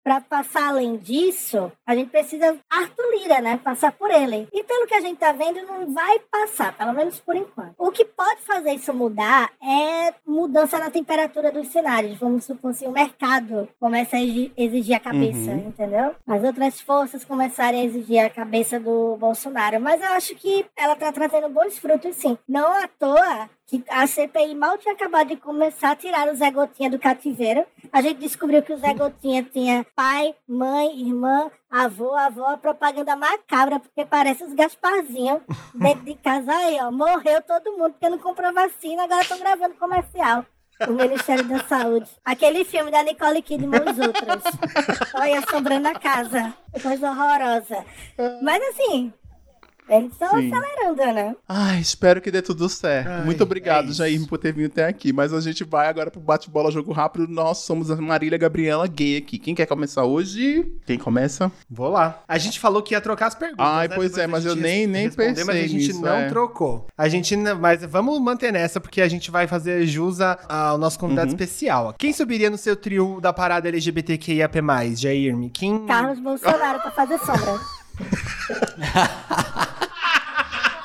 para 0.06 0.20
passar 0.20 0.68
além 0.68 0.98
disso, 0.98 1.72
a 1.84 1.92
gente 1.96 2.10
precisa 2.10 2.56
Arthur 2.70 3.04
Lira, 3.10 3.40
né? 3.40 3.58
Passar 3.64 3.90
por 3.90 4.08
ele. 4.08 4.46
E 4.52 4.62
pelo 4.62 4.86
que 4.86 4.94
a 4.94 5.00
gente 5.00 5.18
tá 5.18 5.32
vendo, 5.32 5.66
não 5.66 5.92
vai 5.92 6.20
passar, 6.30 6.72
pelo 6.78 6.92
menos 6.92 7.18
por 7.18 7.34
enquanto. 7.34 7.74
O 7.76 7.90
que 7.90 8.04
pode 8.04 8.40
fazer 8.42 8.70
isso 8.74 8.94
mudar 8.94 9.50
é 9.60 10.14
mudança 10.24 10.78
na 10.78 10.90
temperatura 10.90 11.50
dos 11.50 11.66
cenários. 11.72 12.16
Vamos 12.18 12.44
supor 12.44 12.72
se 12.72 12.86
o 12.86 12.92
mercado 12.92 13.68
começa 13.80 14.16
a 14.16 14.22
exi- 14.22 14.52
exigir 14.56 14.94
a 14.94 15.00
cabeça, 15.00 15.50
Uhum. 15.50 15.68
entendeu? 15.70 16.14
As 16.24 16.44
outras 16.44 16.80
forças 16.80 17.24
começarem 17.24 17.80
a 17.80 17.84
exigir 17.84 18.20
a 18.24 18.30
cabeça 18.30 18.78
do 18.78 19.16
Bolsonaro. 19.16 19.80
Mas 19.80 20.00
eu 20.00 20.12
acho 20.12 20.36
que 20.36 20.64
ela 20.76 20.94
tá 20.94 21.10
trazendo 21.10 21.48
bons 21.48 21.78
frutos, 21.78 22.14
sim. 22.14 22.38
Não 22.48 22.68
à 22.68 22.86
toa 22.86 23.50
que 23.66 23.82
a 23.88 24.06
CPI 24.06 24.54
mal 24.54 24.78
tinha 24.78 24.94
acabado 24.94 25.28
de 25.28 25.36
começar 25.36 25.90
a 25.90 25.96
tirar 25.96 26.28
o 26.28 26.36
Zé 26.36 26.50
Gotinha 26.50 26.88
do 26.88 26.98
cativeiro. 26.98 27.66
A 27.92 28.00
gente 28.00 28.18
descobriu 28.18 28.62
que 28.62 28.72
o 28.72 28.78
Zé 28.78 28.94
Gotinha 28.94 29.42
tinha 29.42 29.84
pai, 29.94 30.34
mãe, 30.48 31.00
irmã, 31.00 31.50
avô, 31.68 32.14
avó, 32.14 32.50
a 32.50 32.56
propaganda 32.56 33.16
macabra, 33.16 33.80
porque 33.80 34.04
parece 34.04 34.44
os 34.44 34.54
Gasparzinhos 34.54 35.40
dentro 35.74 36.04
de 36.04 36.14
casa 36.14 36.52
aí, 36.52 36.78
ó. 36.80 36.92
Morreu 36.92 37.42
todo 37.42 37.72
mundo 37.72 37.92
porque 37.92 38.08
não 38.08 38.18
comprou 38.18 38.52
vacina, 38.52 39.02
agora 39.02 39.22
estão 39.22 39.38
gravando 39.38 39.74
comercial. 39.74 40.46
O 40.86 40.92
Ministério 40.92 41.44
da 41.44 41.58
Saúde. 41.64 42.10
Aquele 42.22 42.62
filme 42.62 42.90
da 42.90 43.02
Nicole 43.02 43.40
Kidman 43.40 43.80
e 43.80 43.90
os 43.90 43.98
outros. 43.98 44.44
Olha, 45.14 45.38
assombrando 45.38 45.88
a 45.88 45.94
casa. 45.94 46.54
Coisa 46.82 47.10
horrorosa. 47.10 47.82
Mas 48.42 48.62
assim, 48.68 49.10
eles 49.88 50.12
estão 50.12 50.28
acelerando, 50.28 51.14
né? 51.14 51.36
Ai, 51.48 51.78
espero 51.80 52.20
que 52.20 52.30
dê 52.30 52.42
tudo 52.42 52.68
certo. 52.68 53.08
Ai, 53.08 53.24
Muito 53.24 53.42
obrigado, 53.42 53.90
é. 53.90 53.92
Jair, 53.92 54.26
por 54.26 54.38
ter 54.38 54.52
vindo 54.52 54.66
até 54.66 54.86
aqui. 54.86 55.12
Mas 55.12 55.32
a 55.32 55.40
gente 55.40 55.62
vai 55.64 55.88
agora 55.88 56.10
pro 56.10 56.20
bate-bola 56.20 56.70
jogo 56.70 56.92
rápido. 56.92 57.26
Nós 57.28 57.58
somos 57.58 57.90
a 57.90 57.96
Marília 57.96 58.36
Gabriela 58.38 58.86
gay 58.86 59.16
aqui. 59.18 59.38
Quem 59.38 59.54
quer 59.54 59.66
começar 59.66 60.04
hoje? 60.04 60.66
Quem 60.86 60.98
começa? 60.98 61.50
Vou 61.70 61.88
lá. 61.88 62.22
A 62.26 62.38
gente 62.38 62.58
falou 62.58 62.82
que 62.82 62.94
ia 62.94 63.00
trocar 63.00 63.26
as 63.26 63.34
perguntas. 63.34 63.64
Ai, 63.66 63.88
né? 63.88 63.94
pois 63.94 64.10
Depois 64.12 64.24
é, 64.24 64.26
mas 64.26 64.44
eu 64.44 64.56
nem- 64.56 64.86
nem 64.86 65.04
responder, 65.04 65.28
Mas 65.30 65.38
a 65.40 65.52
pensei 65.52 65.68
gente 65.68 65.86
nisso, 65.88 66.00
não 66.02 66.14
é. 66.14 66.28
trocou. 66.28 66.86
A 66.96 67.08
gente, 67.08 67.36
não- 67.36 67.58
mas 67.58 67.84
vamos 67.84 68.20
manter 68.20 68.52
nessa, 68.52 68.80
porque 68.80 69.00
a 69.00 69.08
gente 69.08 69.30
vai 69.30 69.46
fazer 69.46 69.86
jus 69.86 70.18
ao 70.20 70.78
nosso 70.78 70.98
convidado 70.98 71.28
Uhum. 71.30 71.34
especial. 71.36 71.94
Quem 71.98 72.12
subiria 72.12 72.50
no 72.50 72.58
seu 72.58 72.74
trio 72.76 73.20
da 73.20 73.32
parada 73.32 73.68
LGBTQIAP+, 73.68 74.56
Jairme? 74.96 75.50
Quem... 75.50 75.86
Carlos 75.86 76.18
Bolsonaro 76.18 76.80
pra 76.80 76.90
fazer 76.90 77.18
sombra. 77.18 77.60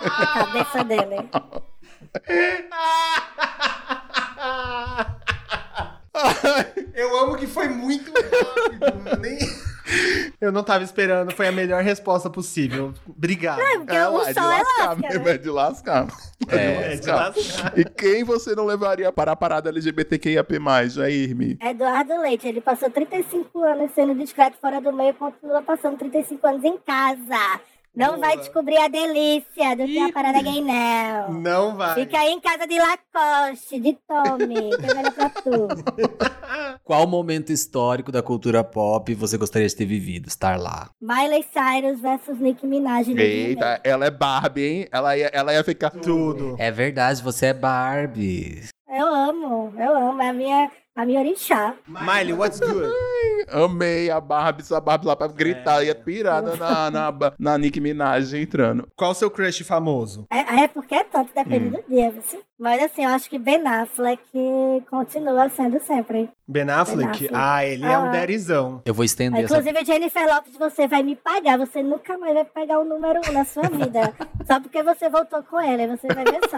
A 0.04 0.46
cabeça 0.46 0.84
dele. 0.84 1.30
Eu 6.94 7.18
amo 7.20 7.38
que 7.38 7.48
foi 7.48 7.68
muito 7.68 8.12
rápido. 8.12 9.20
nem... 9.20 9.38
Eu 10.40 10.52
não 10.52 10.64
tava 10.64 10.84
esperando, 10.84 11.32
foi 11.36 11.48
a 11.48 11.52
melhor 11.52 11.84
resposta 11.84 12.30
possível. 12.30 12.94
Obrigado. 13.08 13.60
Porque 13.60 13.98
o 13.98 14.18
lá, 14.18 14.28
de 14.28 14.34
sol 14.34 14.52
é 14.52 14.58
lascar 14.58 14.88
lasca, 14.88 14.96
mesmo, 14.96 15.26
né? 15.26 15.32
é 15.32 15.38
de 15.38 15.50
lascar. 15.50 16.08
É, 16.48 16.94
É, 16.94 16.96
de 16.96 17.08
lascar. 17.08 17.80
E 17.80 17.86
quem 17.86 18.24
você 18.24 18.56
não 18.56 18.66
levaria 18.66 19.12
para 19.12 19.34
a 19.34 19.36
parada 19.36 19.70
LGBTQIAP+, 19.70 20.54
Jairme? 20.90 21.58
Eduardo 21.62 22.22
Leite, 22.22 22.48
ele 22.48 22.62
passou 22.62 22.90
35 22.90 23.64
anos 23.64 23.92
sendo 23.94 24.16
discreto 24.16 24.58
fora 24.60 24.80
do 24.80 24.94
meio 24.94 25.12
e 25.12 25.14
continua 25.14 25.62
passando 25.62 25.98
35 25.98 26.48
anos 26.48 26.64
em 26.64 26.78
casa. 26.78 27.60
Não 27.94 28.20
vai 28.20 28.38
descobrir 28.38 28.78
a 28.78 28.88
delícia 28.88 29.76
do 29.76 29.86
que 29.86 29.98
é 29.98 30.06
a 30.06 30.14
parada 30.14 30.42
gay, 30.42 30.62
não. 30.62 31.34
Não 31.34 31.76
vai. 31.76 31.96
Fica 31.96 32.20
aí 32.20 32.32
em 32.32 32.40
casa 32.40 32.66
de 32.66 32.78
Lacoste, 32.80 33.80
de 33.80 33.98
Tommy, 34.08 34.70
que 34.78 34.86
é 34.86 34.94
melhor 34.96 35.12
pra 35.14 35.30
tu. 35.30 35.68
Qual 36.86 37.06
momento 37.06 37.52
histórico 37.52 38.12
da 38.12 38.24
cultura 38.24 38.64
pop 38.64 39.14
você 39.14 39.38
gostaria 39.38 39.68
de 39.68 39.76
ter 39.76 39.86
vivido? 39.86 40.28
Estar 40.28 40.58
lá. 40.58 40.90
Miley 41.02 41.44
Cyrus 41.52 42.00
versus 42.00 42.40
Nicki 42.40 42.66
Minaj. 42.66 43.10
Eita, 43.10 43.82
ela 43.84 44.06
é 44.06 44.12
Barbie, 44.12 44.64
hein? 44.64 44.88
Ela 44.92 45.18
ia, 45.18 45.30
ela 45.34 45.54
ia 45.54 45.64
ficar... 45.64 45.90
Tudo. 45.90 46.56
É 46.58 46.72
verdade, 46.72 47.22
você 47.22 47.48
é 47.48 47.54
Barbie. 47.54 48.64
Eu 48.90 49.08
amo, 49.08 49.74
eu 49.78 49.96
amo. 49.96 50.22
É 50.22 50.30
a 50.30 50.34
minha, 50.34 50.72
a 50.96 51.06
minha 51.06 51.20
orixá. 51.20 51.74
Miley, 51.88 52.34
what's 52.34 52.60
good? 52.60 52.92
Amei 53.50 54.10
a 54.12 54.20
Barbie, 54.22 54.62
essa 54.62 54.80
Barbie 54.80 55.08
lá 55.08 55.16
pra 55.16 55.28
gritar, 55.28 55.84
ia 55.84 55.96
pirada 55.96 56.56
na, 56.56 56.92
na, 56.92 57.12
na, 57.12 57.34
na 57.40 57.58
Nicki 57.58 57.80
Minaj 57.82 58.34
entrando. 58.36 58.88
Qual 58.96 59.12
o 59.12 59.16
seu 59.16 59.30
crush 59.32 59.64
famoso? 59.64 60.28
É, 60.32 60.64
é 60.64 60.68
porque 60.68 60.94
é 60.96 61.04
tanto, 61.04 61.34
depende 61.34 61.68
Hum. 61.68 61.72
do 61.72 61.84
dia, 61.90 62.12
viu? 62.12 62.22
Mas 62.60 62.84
assim, 62.84 63.04
eu 63.04 63.10
acho 63.10 63.28
que 63.30 63.40
Ben 63.40 63.66
Affleck 63.68 64.22
continua 64.90 65.50
sendo 65.50 65.80
sempre. 65.82 66.30
Ben 66.48 66.70
Affleck? 66.70 66.98
Ben 67.08 67.10
Affleck. 67.28 67.30
Ah, 67.34 67.66
ele 67.66 67.86
é 67.86 67.98
um 67.98 68.06
Ah. 68.06 68.12
derizão. 68.12 68.82
Eu 68.86 68.94
vou 68.94 69.04
estender 69.04 69.46
essa. 69.46 69.58
Inclusive, 69.58 69.84
Jennifer 69.86 70.28
Lopes, 70.28 70.56
você 70.58 70.88
vai 70.88 71.02
me 71.02 71.16
pagar. 71.16 71.58
Você 71.58 71.82
nunca 71.82 72.18
mais 72.20 72.34
vai 72.36 72.46
pegar 72.46 72.80
o 72.80 72.84
número 72.86 73.20
um 73.28 73.32
na 73.32 73.44
sua 73.46 73.64
vida. 73.64 74.14
só 74.46 74.60
porque 74.60 74.84
você 74.84 75.10
voltou 75.10 75.42
com 75.44 75.60
ele, 75.60 75.88
você 75.88 76.08
vai 76.14 76.24
ver 76.24 76.40
só. 76.50 76.58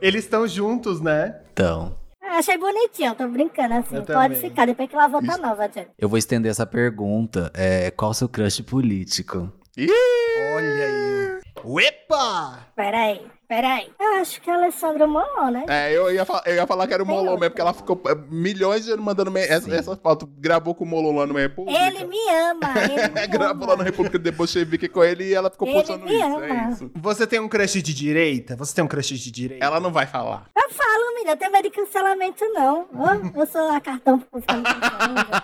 Eles 0.00 0.24
estão 0.24 0.46
juntos, 0.48 1.00
né? 1.02 1.40
Então, 1.52 1.94
achei 2.34 2.56
bonitinho, 2.58 3.14
tô 3.14 3.28
brincando 3.28 3.74
assim. 3.74 3.96
Eu 3.96 4.02
Pode 4.04 4.34
também. 4.34 4.40
ficar, 4.50 4.66
depois 4.66 4.88
que 4.88 4.94
ela 4.94 5.08
volta 5.08 5.36
nova, 5.38 5.68
Jenny. 5.72 5.88
eu 5.98 6.08
vou 6.08 6.18
estender 6.18 6.50
essa 6.50 6.66
pergunta. 6.66 7.50
É, 7.54 7.90
qual 7.90 8.10
o 8.10 8.14
seu 8.14 8.28
crush 8.28 8.60
político? 8.62 9.52
Olha 9.78 10.84
aí. 10.86 11.40
Uepa! 11.64 12.66
Peraí, 12.74 13.20
peraí. 13.54 13.90
Eu 14.00 14.14
acho 14.14 14.40
que 14.40 14.48
é 14.48 14.54
Alessandro 14.54 15.06
Molon, 15.06 15.50
né? 15.50 15.64
É, 15.68 15.92
eu 15.94 16.10
ia, 16.10 16.24
eu 16.46 16.54
ia 16.54 16.66
falar 16.66 16.86
que 16.86 16.94
era 16.94 17.02
o 17.02 17.06
Molon 17.06 17.32
mesmo, 17.36 17.50
porque 17.50 17.60
ela 17.60 17.74
ficou 17.74 18.00
é, 18.08 18.14
milhões 18.30 18.84
de 18.86 18.92
anos 18.92 19.04
mandando 19.04 19.30
me- 19.30 19.42
essa, 19.42 19.70
essa 19.74 19.94
foto. 19.94 20.26
Gravou 20.38 20.74
com 20.74 20.84
o 20.84 20.86
Molon 20.86 21.14
lá 21.18 21.26
no 21.26 21.34
República. 21.34 21.78
Ele 21.86 22.04
me 22.06 22.16
ama, 22.30 22.72
ele 22.82 23.08
me 23.08 23.26
Gravou 23.26 23.66
lá 23.68 23.74
no 23.74 23.82
ama. 23.82 23.84
República 23.84 24.18
de 24.18 24.30
Bolchevique 24.30 24.88
com 24.88 25.04
ele 25.04 25.24
e 25.24 25.34
ela 25.34 25.50
ficou 25.50 25.68
Ele 25.68 25.76
postando 25.76 26.06
me 26.06 26.14
isso. 26.14 26.24
ama. 26.24 26.46
É 26.46 26.70
isso. 26.72 26.90
Você 26.96 27.26
tem 27.26 27.40
um 27.40 27.48
crush 27.48 27.82
de 27.82 27.92
direita? 27.92 28.56
Você 28.56 28.74
tem 28.74 28.82
um 28.84 28.88
crush 28.88 29.08
de 29.18 29.30
direita? 29.30 29.62
Ela 29.64 29.78
não 29.80 29.92
vai 29.92 30.06
falar. 30.06 30.46
Eu 30.56 30.70
falo, 30.70 31.14
menina, 31.14 31.32
eu 31.32 31.36
tenho 31.36 31.52
medo 31.52 31.68
de 31.68 31.76
cancelamento, 31.76 32.44
não. 32.54 32.86
Ó, 32.94 33.38
eu 33.40 33.46
sou 33.46 33.68
a 33.70 33.80
cartão. 33.82 34.22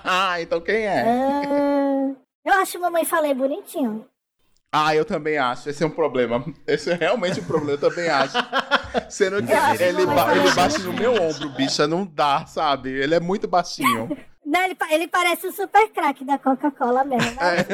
Ah, 0.05 0.41
então 0.41 0.61
quem 0.61 0.87
é? 0.87 1.03
Ah, 1.03 2.13
eu 2.45 2.53
acho 2.55 2.81
mamãe 2.81 3.05
falei 3.05 3.35
bonitinho. 3.35 4.07
Ah, 4.71 4.95
eu 4.95 5.05
também 5.05 5.39
acho. 5.39 5.71
Esse 5.71 5.83
é 5.83 5.87
um 5.87 5.91
problema. 5.91 6.45
Esse 6.67 6.91
é 6.91 6.95
realmente 6.95 7.41
um 7.41 7.45
problema, 7.45 7.73
eu 7.73 7.79
também 7.91 8.09
acho. 8.09 8.35
Sendo 9.09 9.43
que 9.43 9.53
ele, 9.83 9.97
que 10.01 10.07
ba- 10.07 10.37
ele 10.37 10.51
bate 10.53 10.79
no 10.83 10.93
meu 10.93 11.15
ombro, 11.15 11.49
bicha. 11.51 11.87
Não 11.87 12.05
dá, 12.07 12.45
sabe? 12.47 12.91
Ele 12.91 13.15
é 13.15 13.21
muito 13.21 13.49
baixinho. 13.49 14.09
Não, 14.45 14.63
ele, 14.63 14.75
pa- 14.75 14.91
ele 14.91 15.07
parece 15.09 15.47
o 15.47 15.53
super 15.53 15.89
craque 15.91 16.25
da 16.25 16.39
Coca-Cola 16.39 17.05
mesmo. 17.05 17.39
É. 17.39 17.67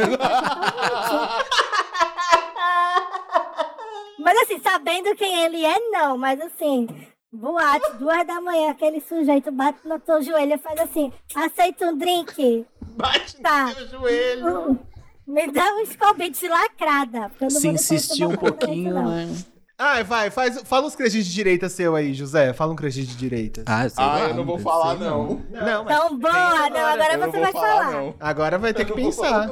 Mas, 4.18 4.36
Mas 4.36 4.38
assim, 4.42 4.58
sabendo 4.60 5.14
quem 5.14 5.44
ele 5.44 5.64
é, 5.64 5.78
não, 5.90 6.16
mas 6.18 6.40
assim, 6.40 6.88
boate, 7.32 7.92
duas 7.98 8.26
da 8.26 8.40
manhã, 8.40 8.70
aquele 8.70 9.00
sujeito 9.00 9.52
bate 9.52 9.78
no 9.86 10.00
teu 10.00 10.20
joelho 10.22 10.54
e 10.54 10.58
faz 10.58 10.80
assim, 10.80 11.12
aceita 11.34 11.86
um 11.86 11.96
drink? 11.96 12.66
Bate 12.80 13.36
Tá. 13.40 13.66
no 13.66 13.74
seu 13.74 13.88
joelho. 13.88 14.70
Hum, 14.70 14.78
Me 15.26 15.50
dá 15.50 15.72
um 15.74 15.80
escobite 15.80 16.46
lacrada. 16.48 17.30
eu 17.40 17.50
Se 17.50 17.68
insistir 17.68 18.26
um 18.26 18.36
pouquinho, 18.36 18.94
né? 18.94 19.28
Ai, 19.76 20.04
vai, 20.04 20.30
faz, 20.30 20.62
fala 20.64 20.86
uns 20.86 20.94
crushes 20.94 21.26
de 21.26 21.32
direita 21.34 21.68
seu 21.68 21.96
aí, 21.96 22.14
José. 22.14 22.52
Fala 22.52 22.72
um 22.72 22.76
crush 22.76 22.94
de 22.94 23.16
direita. 23.16 23.64
Ah, 23.66 23.88
sei 23.88 24.04
Ah, 24.04 24.06
lá, 24.06 24.20
eu 24.28 24.34
não 24.34 24.44
vou 24.44 24.58
falar, 24.58 24.94
não. 24.94 25.42
Não, 25.50 25.84
mas 25.84 25.96
Então, 25.96 26.16
boa, 26.18 26.70
não, 26.70 26.86
agora 26.86 27.14
Eu 27.14 27.20
você 27.32 27.40
vai 27.40 27.52
falar. 27.52 27.90
não. 27.92 28.14
Agora 28.20 28.58
vai 28.58 28.72
ter 28.72 28.84
que 28.84 28.92
pensar. 28.92 29.48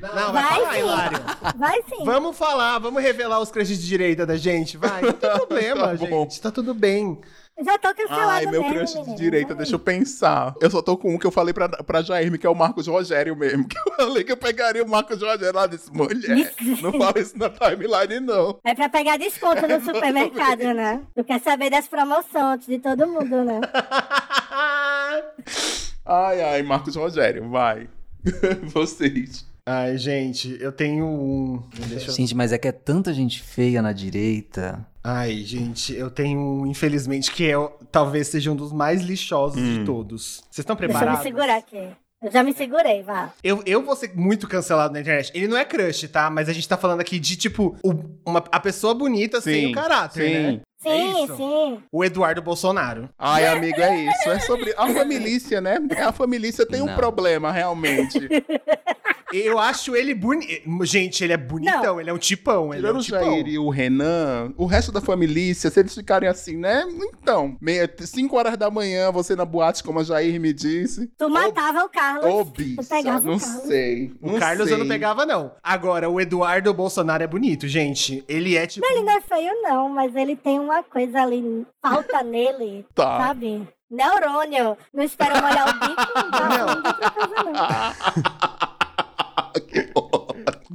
Não, 0.00 0.32
vai, 0.32 0.32
Vai 0.32 0.54
falar, 0.60 0.72
sim. 0.74 0.78
Hilário. 0.80 1.18
Vai 1.56 1.82
sim. 1.88 2.04
Vamos 2.04 2.36
falar, 2.36 2.78
vamos 2.80 3.00
revelar 3.00 3.38
os 3.40 3.50
crushes 3.52 3.78
de 3.80 3.86
direita 3.86 4.26
da 4.26 4.36
gente, 4.36 4.76
vai. 4.76 5.00
Não 5.02 5.12
tem 5.12 5.30
problema, 5.38 5.86
Tá 5.88 5.96
gente. 5.96 6.40
Tá 6.40 6.50
tudo 6.50 6.74
bem. 6.74 7.20
Já 7.62 7.78
tô 7.78 7.94
cancelada 7.94 8.32
Ai, 8.32 8.46
meu 8.46 8.62
mesmo, 8.62 8.78
crush 8.78 9.04
de 9.04 9.14
direita, 9.14 9.54
deixa 9.54 9.76
eu 9.76 9.78
pensar. 9.78 10.54
Eu 10.60 10.68
só 10.70 10.82
tô 10.82 10.96
com 10.96 11.14
um 11.14 11.18
que 11.18 11.26
eu 11.26 11.30
falei 11.30 11.54
pra, 11.54 11.68
pra 11.68 12.02
Jairme, 12.02 12.36
que 12.36 12.46
é 12.46 12.50
o 12.50 12.54
Marcos 12.54 12.86
Rogério 12.88 13.36
mesmo. 13.36 13.64
Que 13.68 13.78
eu 13.78 13.94
falei 13.96 14.24
que 14.24 14.32
eu 14.32 14.36
pegaria 14.36 14.82
o 14.82 14.88
Marcos 14.88 15.20
Rogério 15.22 15.54
lá 15.54 15.66
desse 15.66 15.92
mulher. 15.92 16.52
não 16.82 16.92
fala 16.92 17.18
isso 17.18 17.38
na 17.38 17.48
timeline, 17.50 18.20
não. 18.20 18.58
É 18.64 18.74
pra 18.74 18.88
pegar 18.88 19.16
desconto 19.16 19.66
no 19.68 19.80
supermercado, 19.84 20.74
né? 20.74 21.02
Tu 21.14 21.22
quer 21.24 21.40
saber 21.40 21.70
das 21.70 21.86
promoções 21.86 22.66
de 22.66 22.78
todo 22.78 23.06
mundo, 23.06 23.44
né? 23.44 23.60
Ai, 26.06 26.42
ai, 26.42 26.62
Marcos 26.62 26.96
Rogério, 26.96 27.48
vai. 27.48 27.88
Vocês. 28.64 29.46
Ai, 29.66 29.96
gente, 29.96 30.58
eu 30.60 30.70
tenho 30.70 31.06
um. 31.06 31.62
Deixa 31.88 32.10
eu... 32.10 32.14
Gente, 32.14 32.34
mas 32.34 32.52
é 32.52 32.58
que 32.58 32.68
é 32.68 32.72
tanta 32.72 33.14
gente 33.14 33.42
feia 33.42 33.80
na 33.80 33.92
direita. 33.92 34.86
Ai, 35.02 35.36
gente, 35.38 35.94
eu 35.94 36.10
tenho 36.10 36.38
um, 36.38 36.66
infelizmente, 36.66 37.30
que 37.30 37.50
é, 37.50 37.54
talvez 37.90 38.28
seja 38.28 38.50
um 38.52 38.56
dos 38.56 38.72
mais 38.72 39.00
lixosos 39.00 39.60
Hum. 39.60 39.78
de 39.78 39.84
todos. 39.86 40.42
Vocês 40.50 40.58
estão 40.58 40.76
Deixa 40.76 40.92
eu 40.92 40.94
me 40.94 40.98
preparados? 40.98 41.22
segurar 41.22 41.56
aqui. 41.56 41.88
Eu 42.22 42.30
já 42.30 42.42
me 42.42 42.52
segurei, 42.54 43.02
vá. 43.02 43.32
Eu, 43.42 43.62
eu 43.66 43.82
vou 43.84 43.96
ser 43.96 44.14
muito 44.14 44.46
cancelado 44.48 44.92
na 44.94 45.00
internet. 45.00 45.30
Ele 45.34 45.46
não 45.48 45.56
é 45.56 45.64
crush, 45.64 46.08
tá? 46.08 46.28
Mas 46.30 46.48
a 46.48 46.52
gente 46.52 46.68
tá 46.68 46.76
falando 46.76 47.00
aqui 47.00 47.18
de, 47.18 47.36
tipo, 47.36 47.76
o- 47.82 47.94
uma, 48.26 48.42
a 48.50 48.60
pessoa 48.60 48.94
bonita 48.94 49.40
sem 49.42 49.66
Sim, 49.66 49.72
o 49.72 49.74
caráter, 49.74 50.22
sim. 50.26 50.32
né? 50.32 50.60
É 50.86 50.90
Sim, 50.90 51.24
isso? 51.24 51.36
sim. 51.36 51.78
O 51.90 52.04
Eduardo 52.04 52.42
Bolsonaro. 52.42 53.08
Ai, 53.18 53.46
amigo, 53.46 53.80
é 53.80 54.04
isso. 54.04 54.30
É 54.30 54.40
sobre 54.40 54.74
a 54.76 54.86
família, 54.92 55.60
né? 55.62 55.78
A 56.06 56.12
família 56.12 56.50
tem 56.66 56.82
um 56.82 56.86
Não. 56.86 56.94
problema, 56.96 57.50
realmente. 57.50 58.18
Eu 59.36 59.58
acho 59.58 59.96
ele 59.96 60.14
bonito. 60.14 60.62
Gente, 60.84 61.24
ele 61.24 61.32
é 61.32 61.36
bonitão, 61.36 62.00
ele 62.00 62.08
é 62.10 62.12
um 62.12 62.18
tipão. 62.18 62.72
Ele 62.72 62.78
é 62.78 62.80
Tirando 62.80 62.96
um 62.96 63.00
o 63.00 63.02
tipão. 63.02 63.24
Jair 63.24 63.48
e 63.48 63.58
o 63.58 63.68
Renan, 63.68 64.52
o 64.56 64.66
resto 64.66 64.92
da 64.92 65.00
família, 65.00 65.54
se 65.54 65.68
eles 65.78 65.94
ficarem 65.94 66.28
assim, 66.28 66.56
né? 66.56 66.84
Então, 67.20 67.56
5 67.98 68.36
horas 68.36 68.56
da 68.56 68.70
manhã, 68.70 69.10
você 69.10 69.34
na 69.34 69.44
boate, 69.44 69.82
como 69.82 69.98
a 70.00 70.04
Jair 70.04 70.40
me 70.40 70.52
disse. 70.52 71.10
Tu 71.18 71.28
matava 71.28 71.84
o 71.84 71.88
Carlos. 71.88 72.24
Ô, 72.26 72.44
pegava 72.88 73.20
não 73.26 73.36
o 73.36 73.40
Carlos. 73.40 73.62
sei. 73.66 74.12
O 74.20 74.38
Carlos 74.38 74.70
eu 74.70 74.78
não 74.78 74.86
pegava, 74.88 75.26
não. 75.26 75.52
Agora, 75.62 76.08
o 76.08 76.20
Eduardo 76.20 76.72
Bolsonaro 76.72 77.22
é 77.22 77.26
bonito, 77.26 77.66
gente. 77.66 78.24
Ele 78.28 78.56
é 78.56 78.66
tipo. 78.66 78.86
Ele 78.86 79.02
não 79.02 79.12
é 79.16 79.20
feio, 79.20 79.52
não, 79.62 79.88
mas 79.88 80.14
ele 80.14 80.36
tem 80.36 80.58
uma 80.60 80.82
coisa 80.82 81.22
ali, 81.22 81.66
falta 81.82 82.22
nele, 82.22 82.84
Tá. 82.94 83.18
sabe? 83.18 83.66
Neurônio. 83.90 84.76
Não 84.92 85.02
espera 85.04 85.40
molhar 85.40 85.68
o 85.68 85.72
bico, 85.74 86.12
não 86.16 86.30
dá 86.30 86.48
Não. 86.48 86.66
não 86.66 86.82
fazer, 86.82 87.44
não. 87.44 88.63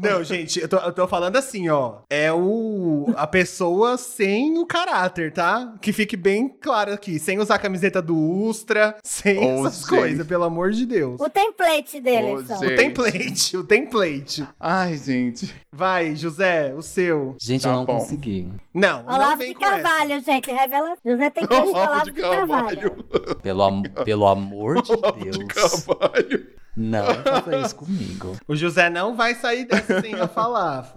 Não, 0.01 0.23
gente, 0.23 0.59
eu 0.59 0.67
tô, 0.69 0.77
eu 0.77 0.91
tô 0.93 1.07
falando 1.07 1.35
assim, 1.35 1.69
ó. 1.69 1.97
É 2.09 2.31
o. 2.31 3.05
A 3.15 3.27
pessoa 3.27 3.97
sem 3.97 4.57
o 4.57 4.65
caráter, 4.65 5.31
tá? 5.33 5.73
Que 5.81 5.91
fique 5.91 6.15
bem 6.15 6.47
claro 6.47 6.93
aqui. 6.93 7.19
Sem 7.19 7.39
usar 7.39 7.55
a 7.55 7.59
camiseta 7.59 8.01
do 8.01 8.15
Ustra, 8.17 8.95
sem 9.03 9.37
Ô, 9.39 9.67
essas 9.67 9.87
coisas, 9.87 10.25
pelo 10.25 10.43
amor 10.43 10.71
de 10.71 10.85
Deus. 10.85 11.19
O 11.19 11.29
template 11.29 11.99
dele, 11.99 12.45
só. 12.45 12.55
gente. 12.57 12.73
O 12.73 12.75
template, 12.75 13.57
o 13.57 13.63
template. 13.63 14.47
Ai, 14.59 14.95
gente. 14.97 15.53
Vai, 15.71 16.15
José, 16.15 16.73
o 16.75 16.81
seu. 16.81 17.35
Gente, 17.39 17.63
Tá 17.63 17.69
eu 17.69 17.73
não 17.73 17.85
bom. 17.85 17.99
consegui. 17.99 18.47
Não, 18.73 19.03
não 19.03 19.15
Olavo 19.15 19.37
vem 19.37 19.49
de 19.49 19.55
com 19.55 19.65
essa. 19.65 19.81
Carvalho, 19.81 20.21
gente, 20.23 20.51
revela. 20.51 20.95
José 21.05 21.29
tem 21.29 21.45
que 21.47 21.53
Olavo 21.53 21.69
Olavo 21.71 22.05
de 22.05 22.11
de 22.13 22.21
Carvalho. 22.21 22.77
Carvalho. 22.81 23.05
Pelo, 23.41 23.63
am- 23.63 23.83
pelo 24.05 24.27
amor 24.27 24.81
de 24.81 24.91
Olavo 24.91 25.23
Deus. 25.23 25.37
de 25.37 25.45
Carvalho. 25.45 26.47
Não 26.77 27.03
faça 27.23 27.57
isso 27.57 27.75
comigo. 27.75 28.37
O 28.47 28.55
José 28.55 28.89
não 28.89 29.15
vai 29.15 29.35
sair 29.35 29.65
dessa 29.65 29.99
sem 30.01 30.13
eu 30.13 30.27
falar. 30.27 30.93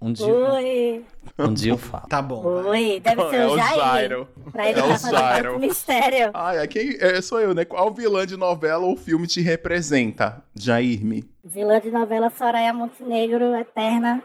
Um 0.00 0.12
dia, 0.12 0.26
Oi, 0.26 1.04
um 1.38 1.52
dia 1.52 1.72
eu 1.72 1.78
falo. 1.78 2.06
Tá 2.08 2.22
bom. 2.22 2.42
oi, 2.44 3.00
deve 3.00 3.28
ser 3.30 3.36
É 3.36 3.46
o 3.46 3.56
Jair. 3.56 3.76
Jairo. 3.76 4.28
Pra 4.52 4.68
ele 4.70 4.80
É 4.80 4.84
o 4.84 4.96
Jairo. 4.96 5.58
mistério. 5.58 6.30
Ai, 6.32 6.58
é 6.58 6.66
quem, 6.66 6.96
é, 7.00 7.20
sou 7.20 7.40
eu, 7.40 7.52
né? 7.54 7.64
Qual 7.64 7.92
vilã 7.92 8.26
de 8.26 8.36
novela 8.36 8.84
ou 8.86 8.96
filme 8.96 9.26
te 9.26 9.40
representa? 9.40 10.42
Jairme. 10.54 11.28
Vilã 11.44 11.80
de 11.80 11.90
novela 11.90 12.30
Soraya 12.30 12.72
Montenegro, 12.72 13.54
eterna. 13.56 14.22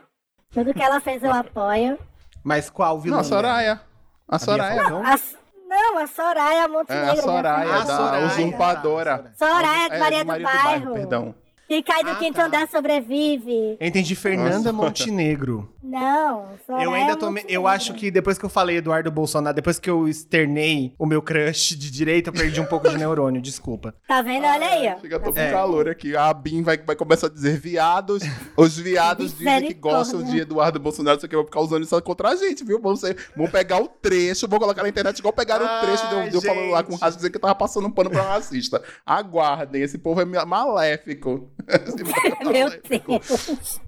Tudo 0.51 0.73
que 0.73 0.81
ela 0.81 0.99
fez 0.99 1.23
eu 1.23 1.31
apoio. 1.33 1.97
Mas 2.43 2.69
qual 2.69 2.99
vilão? 2.99 3.17
Não, 3.17 3.21
a 3.21 3.27
Soraya. 3.27 3.81
A 4.27 4.39
Soraya. 4.39 4.81
Falcão? 4.83 5.03
A- 5.05 5.40
não, 5.71 5.97
a 5.99 6.07
Soraya 6.07 6.63
É 6.63 6.67
Montenegro. 6.67 7.09
a 7.09 7.13
minha 7.13 7.21
Soraya, 7.21 7.71
da 7.71 7.85
Soraya. 7.85 8.25
usurpadora. 8.27 9.33
Soraya 9.37 9.89
de 9.89 9.95
É, 9.95 9.99
Maria 9.99 10.25
do 10.25 10.43
Bairro. 10.43 10.93
Perdão. 10.93 11.35
Que 11.71 11.81
cai 11.81 12.03
do 12.03 12.09
Ah, 12.09 12.15
quinto 12.15 12.33
tá. 12.35 12.47
andar 12.47 12.67
sobrevive. 12.67 13.77
Eu 13.79 13.87
entendi 13.87 14.13
Fernanda 14.13 14.73
Nossa. 14.73 14.73
Montenegro. 14.73 15.73
Não, 15.81 16.49
Soraya 16.65 16.83
Eu 16.85 16.93
ainda 16.93 17.15
tô. 17.15 17.31
me- 17.31 17.45
Eu 17.47 17.65
acho 17.65 17.93
que 17.93 18.11
depois 18.11 18.37
que 18.37 18.43
eu 18.43 18.49
falei 18.49 18.77
Eduardo 18.77 19.09
Bolsonaro, 19.09 19.55
depois 19.55 19.79
que 19.79 19.89
eu 19.89 20.05
externei 20.07 20.93
o 20.99 21.05
meu 21.05 21.21
crush 21.21 21.75
de 21.77 21.89
direita, 21.89 22.29
eu 22.29 22.33
perdi 22.33 22.59
um 22.59 22.65
pouco 22.65 22.89
de 22.89 22.97
neurônio, 22.97 23.41
desculpa. 23.41 23.95
Tá 24.07 24.21
vendo? 24.21 24.45
Olha 24.45 24.67
aí, 24.67 24.93
ó. 24.95 24.99
Chega, 24.99 25.17
tô 25.19 25.31
com 25.33 25.39
É. 25.39 25.49
calor 25.49 25.87
aqui. 25.89 26.13
A 26.15 26.33
Bim 26.33 26.61
vai, 26.61 26.77
vai 26.77 26.95
começar 26.95 27.27
a 27.27 27.29
dizer 27.29 27.57
viados. 27.57 28.21
Os 28.57 28.77
viados 28.77 29.37
dizem 29.37 29.67
que 29.67 29.73
gostam 29.73 30.21
de 30.23 30.39
Eduardo 30.41 30.77
Bolsonaro. 30.77 31.17
Isso 31.17 31.25
aqui 31.25 31.35
vai 31.37 31.45
ficar 31.45 31.61
usando 31.61 31.83
isso 31.83 32.01
contra 32.01 32.29
a 32.31 32.35
gente, 32.35 32.65
viu? 32.65 32.81
Vamos, 32.81 32.99
ser- 32.99 33.15
vamos 33.35 33.49
pegar 33.51 33.81
o 33.81 33.87
trecho, 33.87 34.45
vou 34.45 34.59
colocar 34.59 34.83
na 34.83 34.89
internet 34.89 35.17
igual 35.19 35.33
pegaram 35.33 35.65
o 35.65 35.69
Ai, 35.69 35.85
trecho 35.85 36.07
de 36.09 36.15
eu, 36.15 36.29
de 36.29 36.35
eu 36.35 36.41
falando 36.41 36.69
lá 36.69 36.83
com 36.83 36.93
o 36.93 36.97
racista 36.97 37.15
dizendo 37.17 37.31
que 37.31 37.37
eu 37.37 37.41
tava 37.41 37.55
passando 37.55 37.87
um 37.87 37.91
pano 37.91 38.09
pra 38.09 38.21
racista. 38.23 38.81
Aguardem, 39.05 39.81
esse 39.81 39.97
povo 39.97 40.19
é 40.21 40.25
ma- 40.25 40.45
maléfico. 40.45 41.49
É 42.41 42.43
Meu 42.43 42.67
maléfico. 42.67 43.19
Deus. 43.19 43.81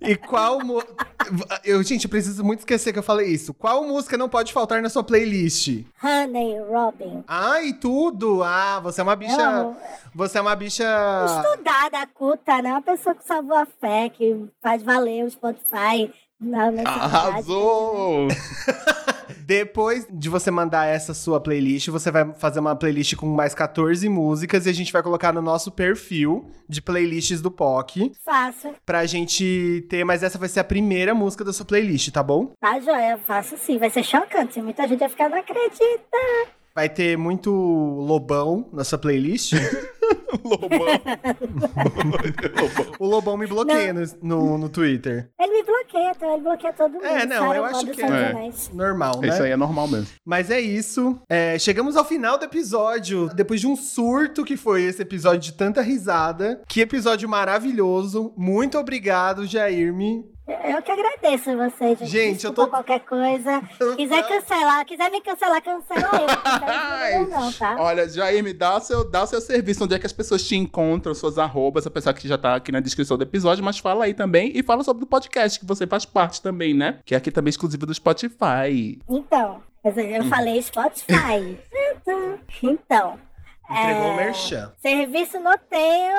E 0.00 0.14
qual. 0.14 0.60
mu- 0.64 0.82
Eu, 1.64 1.82
gente, 1.82 2.04
eu 2.04 2.10
preciso 2.10 2.44
muito 2.44 2.58
esquecer 2.60 2.92
que 2.92 2.98
eu 2.98 3.02
falei 3.02 3.28
isso. 3.28 3.54
Qual 3.54 3.82
música 3.84 4.16
não 4.18 4.28
pode 4.28 4.52
faltar 4.52 4.82
na 4.82 4.90
sua 4.90 5.02
playlist? 5.02 5.84
Honey, 6.02 6.60
Robin. 6.60 7.24
Ai, 7.26 7.72
tudo! 7.72 8.42
Ah, 8.42 8.78
você 8.80 9.00
é 9.00 9.04
uma 9.04 9.16
bicha. 9.16 9.36
Não. 9.36 9.76
Você 10.14 10.36
é 10.36 10.40
uma 10.42 10.54
bicha. 10.54 10.84
Estudada, 11.42 12.06
culta, 12.12 12.60
né? 12.60 12.72
Uma 12.72 12.82
pessoa 12.82 13.14
que 13.14 13.24
salvou 13.26 13.56
a 13.56 13.66
fé, 13.80 14.10
que 14.10 14.44
faz 14.62 14.82
valer 14.82 15.24
o 15.24 15.30
Spotify. 15.30 16.12
Na, 16.38 16.66
Arrasou! 16.84 18.28
Depois 19.46 20.08
de 20.10 20.28
você 20.28 20.50
mandar 20.50 20.86
essa 20.86 21.14
sua 21.14 21.40
playlist, 21.40 21.86
você 21.88 22.10
vai 22.10 22.34
fazer 22.34 22.58
uma 22.58 22.74
playlist 22.74 23.14
com 23.14 23.26
mais 23.26 23.54
14 23.54 24.08
músicas 24.08 24.66
e 24.66 24.70
a 24.70 24.72
gente 24.72 24.92
vai 24.92 25.04
colocar 25.04 25.32
no 25.32 25.40
nosso 25.40 25.70
perfil 25.70 26.50
de 26.68 26.82
playlists 26.82 27.40
do 27.40 27.48
POC 27.48 28.10
Faço. 28.24 28.74
pra 28.84 29.06
gente 29.06 29.86
ter, 29.88 30.02
mas 30.02 30.24
essa 30.24 30.36
vai 30.36 30.48
ser 30.48 30.58
a 30.58 30.64
primeira 30.64 31.14
música 31.14 31.44
da 31.44 31.52
sua 31.52 31.64
playlist, 31.64 32.10
tá 32.10 32.24
bom? 32.24 32.54
Tá, 32.60 32.80
joia? 32.80 33.18
Faço 33.18 33.56
sim. 33.56 33.78
Vai 33.78 33.88
ser 33.88 34.02
chocante. 34.02 34.60
Muita 34.60 34.88
gente 34.88 34.98
vai 34.98 35.08
ficar, 35.08 35.28
não 35.28 35.38
acredita. 35.38 36.16
Vai 36.76 36.90
ter 36.90 37.16
muito 37.16 37.50
lobão 37.50 38.68
na 38.70 38.84
sua 38.84 38.98
playlist. 38.98 39.54
Lobão. 40.44 40.68
Lobão. 42.54 42.92
o 42.98 43.06
lobão 43.06 43.36
me 43.38 43.46
bloqueia 43.46 43.94
no, 43.94 44.04
no, 44.22 44.58
no 44.58 44.68
Twitter. 44.68 45.30
Ele 45.40 45.52
me 45.54 45.62
bloqueia, 45.62 46.12
então 46.14 46.34
ele 46.34 46.42
bloqueia 46.42 46.72
todo 46.74 46.92
mundo. 46.92 47.04
É, 47.06 47.24
não, 47.24 47.54
eu 47.54 47.64
acho 47.64 47.86
que 47.86 48.02
é. 48.02 48.50
Normal, 48.74 49.20
né? 49.22 49.28
Isso 49.28 49.42
aí 49.42 49.52
é 49.52 49.56
normal 49.56 49.88
mesmo. 49.88 50.08
Mas 50.22 50.50
é 50.50 50.60
isso. 50.60 51.18
É, 51.30 51.58
chegamos 51.58 51.96
ao 51.96 52.04
final 52.04 52.36
do 52.36 52.44
episódio. 52.44 53.30
Depois 53.34 53.58
de 53.58 53.66
um 53.66 53.74
surto 53.74 54.44
que 54.44 54.58
foi 54.58 54.82
esse 54.82 55.00
episódio 55.00 55.40
de 55.40 55.54
tanta 55.54 55.80
risada. 55.80 56.60
Que 56.68 56.82
episódio 56.82 57.26
maravilhoso. 57.26 58.34
Muito 58.36 58.76
obrigado, 58.76 59.46
Jairme. 59.46 60.35
Eu 60.46 60.80
que 60.80 60.92
agradeço 60.92 61.56
vocês, 61.56 61.98
gente. 61.98 62.08
Gente, 62.10 62.44
eu 62.46 62.52
tô- 62.52 62.68
qualquer 62.68 63.00
coisa. 63.00 63.60
Quiser 63.96 64.28
cancelar, 64.28 64.84
quiser 64.86 65.10
me 65.10 65.20
cancelar, 65.20 65.60
cancela 65.60 66.10
eu. 67.12 67.20
Não 67.28 67.40
não, 67.46 67.52
tá? 67.52 67.76
Olha, 67.80 68.08
Jair, 68.08 68.44
me 68.44 68.52
dá 68.52 68.78
seu, 68.78 69.08
dá 69.10 69.26
seu 69.26 69.40
serviço, 69.40 69.82
onde 69.82 69.94
é 69.94 69.98
que 69.98 70.06
as 70.06 70.12
pessoas 70.12 70.46
te 70.46 70.54
encontram, 70.54 71.14
suas 71.14 71.36
arrobas, 71.36 71.84
apesar 71.86 72.12
que 72.14 72.28
já 72.28 72.38
tá 72.38 72.54
aqui 72.54 72.70
na 72.70 72.78
descrição 72.78 73.16
do 73.16 73.24
episódio, 73.24 73.64
mas 73.64 73.78
fala 73.78 74.04
aí 74.04 74.14
também 74.14 74.52
e 74.54 74.62
fala 74.62 74.84
sobre 74.84 75.02
o 75.02 75.06
podcast, 75.06 75.58
que 75.58 75.66
você 75.66 75.84
faz 75.86 76.04
parte 76.04 76.40
também, 76.40 76.72
né? 76.72 77.00
Que 77.04 77.14
é 77.14 77.18
aqui 77.18 77.32
também 77.32 77.50
exclusivo 77.50 77.84
do 77.84 77.92
Spotify. 77.94 79.00
Então, 79.08 79.60
eu 79.84 80.24
falei 80.28 80.62
Spotify. 80.62 81.58
então, 82.62 83.18
Entregou 83.68 84.10
o 84.12 84.16
merchan. 84.16 84.72
Serviço 84.78 85.40
não 85.40 85.56
tenho, 85.58 86.14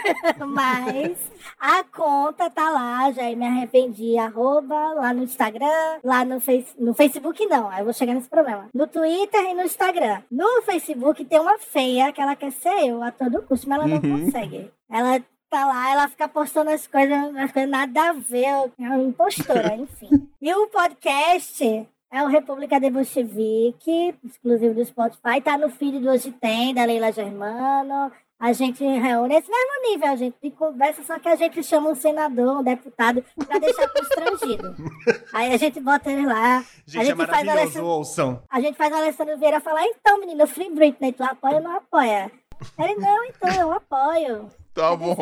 mas 0.48 1.18
a 1.58 1.84
conta 1.84 2.48
tá 2.50 2.70
lá, 2.70 3.10
já 3.12 3.22
me 3.34 3.46
arrependi, 3.46 4.18
arroba, 4.18 4.74
lá 4.94 5.12
no 5.12 5.22
Instagram, 5.22 5.98
lá 6.02 6.24
no, 6.24 6.40
face, 6.40 6.74
no 6.78 6.94
Facebook 6.94 7.44
não, 7.46 7.68
aí 7.70 7.80
eu 7.80 7.84
vou 7.84 7.92
chegar 7.94 8.14
nesse 8.14 8.28
problema. 8.28 8.68
No 8.74 8.86
Twitter 8.86 9.40
e 9.50 9.54
no 9.54 9.62
Instagram. 9.62 10.22
No 10.30 10.62
Facebook 10.62 11.24
tem 11.24 11.38
uma 11.40 11.58
feia 11.58 12.12
que 12.12 12.20
ela 12.20 12.34
quer 12.36 12.52
ser 12.52 12.86
eu 12.88 13.02
a 13.02 13.10
todo 13.10 13.42
custo, 13.42 13.68
mas 13.68 13.78
ela 13.78 13.88
não 13.88 13.96
Uhum. 13.96 14.24
consegue. 14.26 14.70
Ela 14.90 15.20
tá 15.50 15.64
lá, 15.66 15.92
ela 15.92 16.08
fica 16.08 16.28
postando 16.28 16.70
as 16.70 16.86
coisas, 16.86 17.34
as 17.36 17.52
coisas 17.52 17.70
nada 17.70 18.10
a 18.10 18.12
ver, 18.12 18.44
é 18.44 18.70
uma 18.78 18.98
impostora, 19.02 19.74
enfim. 19.76 20.28
E 20.40 20.52
o 20.54 20.66
podcast 20.68 21.86
é 22.12 22.22
o 22.22 22.28
República 22.28 22.78
de 22.80 22.90
Bolchevique, 22.90 24.14
exclusivo 24.24 24.74
do 24.74 24.84
Spotify, 24.84 25.40
tá 25.42 25.58
no 25.58 25.68
feed 25.68 25.98
do 25.98 26.10
Hoje 26.10 26.32
Tem, 26.32 26.72
da 26.74 26.84
Leila 26.84 27.12
Germano. 27.12 28.10
A 28.38 28.52
gente 28.52 28.84
reúne 28.84 29.34
esse 29.34 29.50
mesmo 29.50 29.90
nível, 29.90 30.08
a 30.08 30.16
gente 30.16 30.36
de 30.42 30.50
conversa, 30.50 31.02
só 31.02 31.18
que 31.18 31.26
a 31.28 31.36
gente 31.36 31.62
chama 31.62 31.88
um 31.90 31.94
senador, 31.94 32.58
um 32.58 32.62
deputado, 32.62 33.24
pra 33.46 33.58
deixar 33.58 33.88
constrangido. 33.88 34.74
Aí 35.32 35.54
a 35.54 35.56
gente 35.56 35.80
bota 35.80 36.10
ele 36.12 36.26
lá, 36.26 36.62
Gente, 36.86 36.98
a 36.98 37.02
é 37.02 37.04
gente 37.06 37.16
faz 37.16 37.28
o 37.28 37.30
maravilhoso, 37.30 37.58
Alessandro, 37.58 37.88
ouçam. 37.88 38.42
a 38.50 38.60
gente 38.60 38.76
faz 38.76 38.92
o 38.92 38.96
Alessandro 38.96 39.38
Vieira 39.38 39.58
falar, 39.60 39.86
então, 39.86 40.20
menino, 40.20 40.46
Free 40.46 40.70
Britney, 40.70 41.12
tu 41.12 41.22
apoia 41.22 41.56
ou 41.56 41.62
não 41.62 41.76
apoia? 41.76 42.30
Ele, 42.78 42.94
não, 42.96 43.24
então, 43.24 43.50
eu 43.58 43.72
apoio. 43.72 44.50
Tá 44.76 44.92
É 44.92 44.96
bom. 44.96 45.16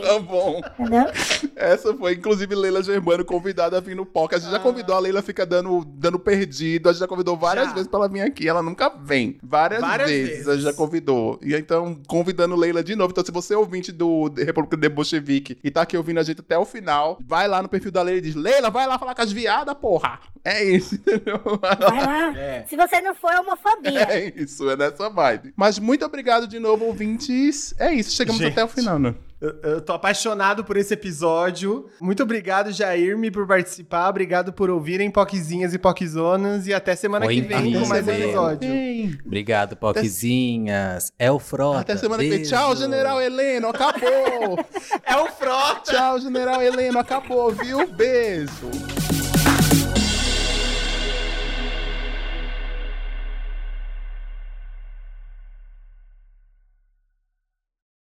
Tá 0.00 0.18
bom. 0.18 0.60
entendeu? 0.78 1.04
Essa 1.54 1.94
foi, 1.94 2.14
inclusive, 2.14 2.54
Leila 2.54 2.82
Germano 2.82 3.24
convidada 3.24 3.76
a 3.76 3.80
vir 3.80 3.94
no 3.94 4.06
POC. 4.06 4.34
A 4.34 4.38
gente 4.38 4.50
já 4.50 4.58
convidou, 4.58 4.96
a 4.96 4.98
Leila 4.98 5.20
fica 5.20 5.44
dando, 5.44 5.84
dando 5.84 6.18
perdido. 6.18 6.88
A 6.88 6.92
gente 6.92 7.00
já 7.00 7.06
convidou 7.06 7.36
várias 7.36 7.68
Já. 7.68 7.72
vezes 7.74 7.88
pra 7.88 7.98
ela 8.00 8.08
vir 8.08 8.22
aqui. 8.22 8.48
Ela 8.48 8.62
nunca 8.62 8.88
vem. 8.88 9.36
Várias, 9.42 9.80
Várias 9.82 10.10
vezes, 10.10 10.28
vezes. 10.30 10.48
a 10.48 10.54
gente 10.54 10.64
já 10.64 10.72
convidou. 10.72 11.38
E 11.42 11.54
então, 11.54 12.00
convidando 12.06 12.56
Leila 12.56 12.82
de 12.82 12.96
novo. 12.96 13.10
Então, 13.12 13.24
se 13.24 13.30
você 13.30 13.52
é 13.54 13.58
ouvinte 13.58 13.92
do 13.92 14.32
República 14.36 14.76
de 14.76 14.88
Bolchevique 14.88 15.58
e 15.62 15.70
tá 15.70 15.82
aqui 15.82 15.96
ouvindo 15.96 16.20
a 16.20 16.22
gente 16.22 16.40
até 16.40 16.56
o 16.56 16.64
final, 16.64 17.18
vai 17.26 17.46
lá 17.46 17.62
no 17.62 17.68
perfil 17.68 17.90
da 17.92 18.00
Leila 18.02 18.18
e 18.18 18.22
diz: 18.22 18.34
Leila, 18.34 18.70
vai 18.70 18.86
lá 18.86 18.98
falar 18.98 19.14
com 19.14 19.22
as 19.22 19.32
viadas, 19.32 19.74
porra. 19.74 20.18
É 20.44 20.64
isso, 20.64 20.94
entendeu? 21.04 21.40
Vai 21.60 21.76
lá. 21.78 22.38
É. 22.38 22.64
Se 22.68 22.76
você 22.76 23.00
não 23.00 23.14
for, 23.14 23.30
é 23.32 23.40
homofobia. 23.40 24.02
É 24.08 24.32
isso, 24.36 24.70
é 24.70 24.76
nessa 24.76 25.10
vibe. 25.10 25.52
Mas 25.56 25.78
muito 25.78 26.04
obrigado 26.04 26.46
de 26.46 26.58
novo, 26.58 26.84
ouvintes. 26.84 27.74
É 27.78 27.92
isso, 27.92 28.12
chegamos 28.12 28.40
Gente. 28.40 28.52
até 28.52 28.64
o 28.64 28.68
final, 28.68 28.85
Eu, 29.40 29.54
eu 29.62 29.80
tô 29.82 29.92
apaixonado 29.92 30.64
por 30.64 30.76
esse 30.78 30.94
episódio. 30.94 31.86
Muito 32.00 32.22
obrigado, 32.22 32.72
Jairme, 32.72 33.30
por 33.30 33.46
participar. 33.46 34.08
Obrigado 34.08 34.52
por 34.52 34.70
ouvirem 34.70 35.10
Poquezinhas 35.10 35.74
e 35.74 35.78
Poquezonas. 35.78 36.66
E 36.66 36.72
até 36.72 36.96
semana 36.96 37.26
Foi 37.26 37.34
que 37.34 37.40
vem 37.42 37.74
com 37.74 37.86
mais 37.86 38.06
um 38.06 38.10
episódio. 38.10 38.70
Bem. 38.70 39.18
Obrigado, 39.26 39.76
Poquezinhas. 39.76 41.12
É 41.18 41.30
o 41.30 41.38
Frota. 41.38 41.80
Até 41.80 41.96
semana 41.96 42.22
que 42.22 42.30
vem. 42.30 42.38
Beijo. 42.38 42.50
Tchau, 42.50 42.76
General 42.76 43.20
Heleno. 43.20 43.68
Acabou. 43.68 44.58
É 45.08 45.16
o 45.16 45.26
Frota! 45.28 45.92
Tchau, 45.92 46.20
General 46.20 46.60
Heleno. 46.60 46.98
Acabou, 46.98 47.50
viu? 47.52 47.86
Beijo. 47.86 49.25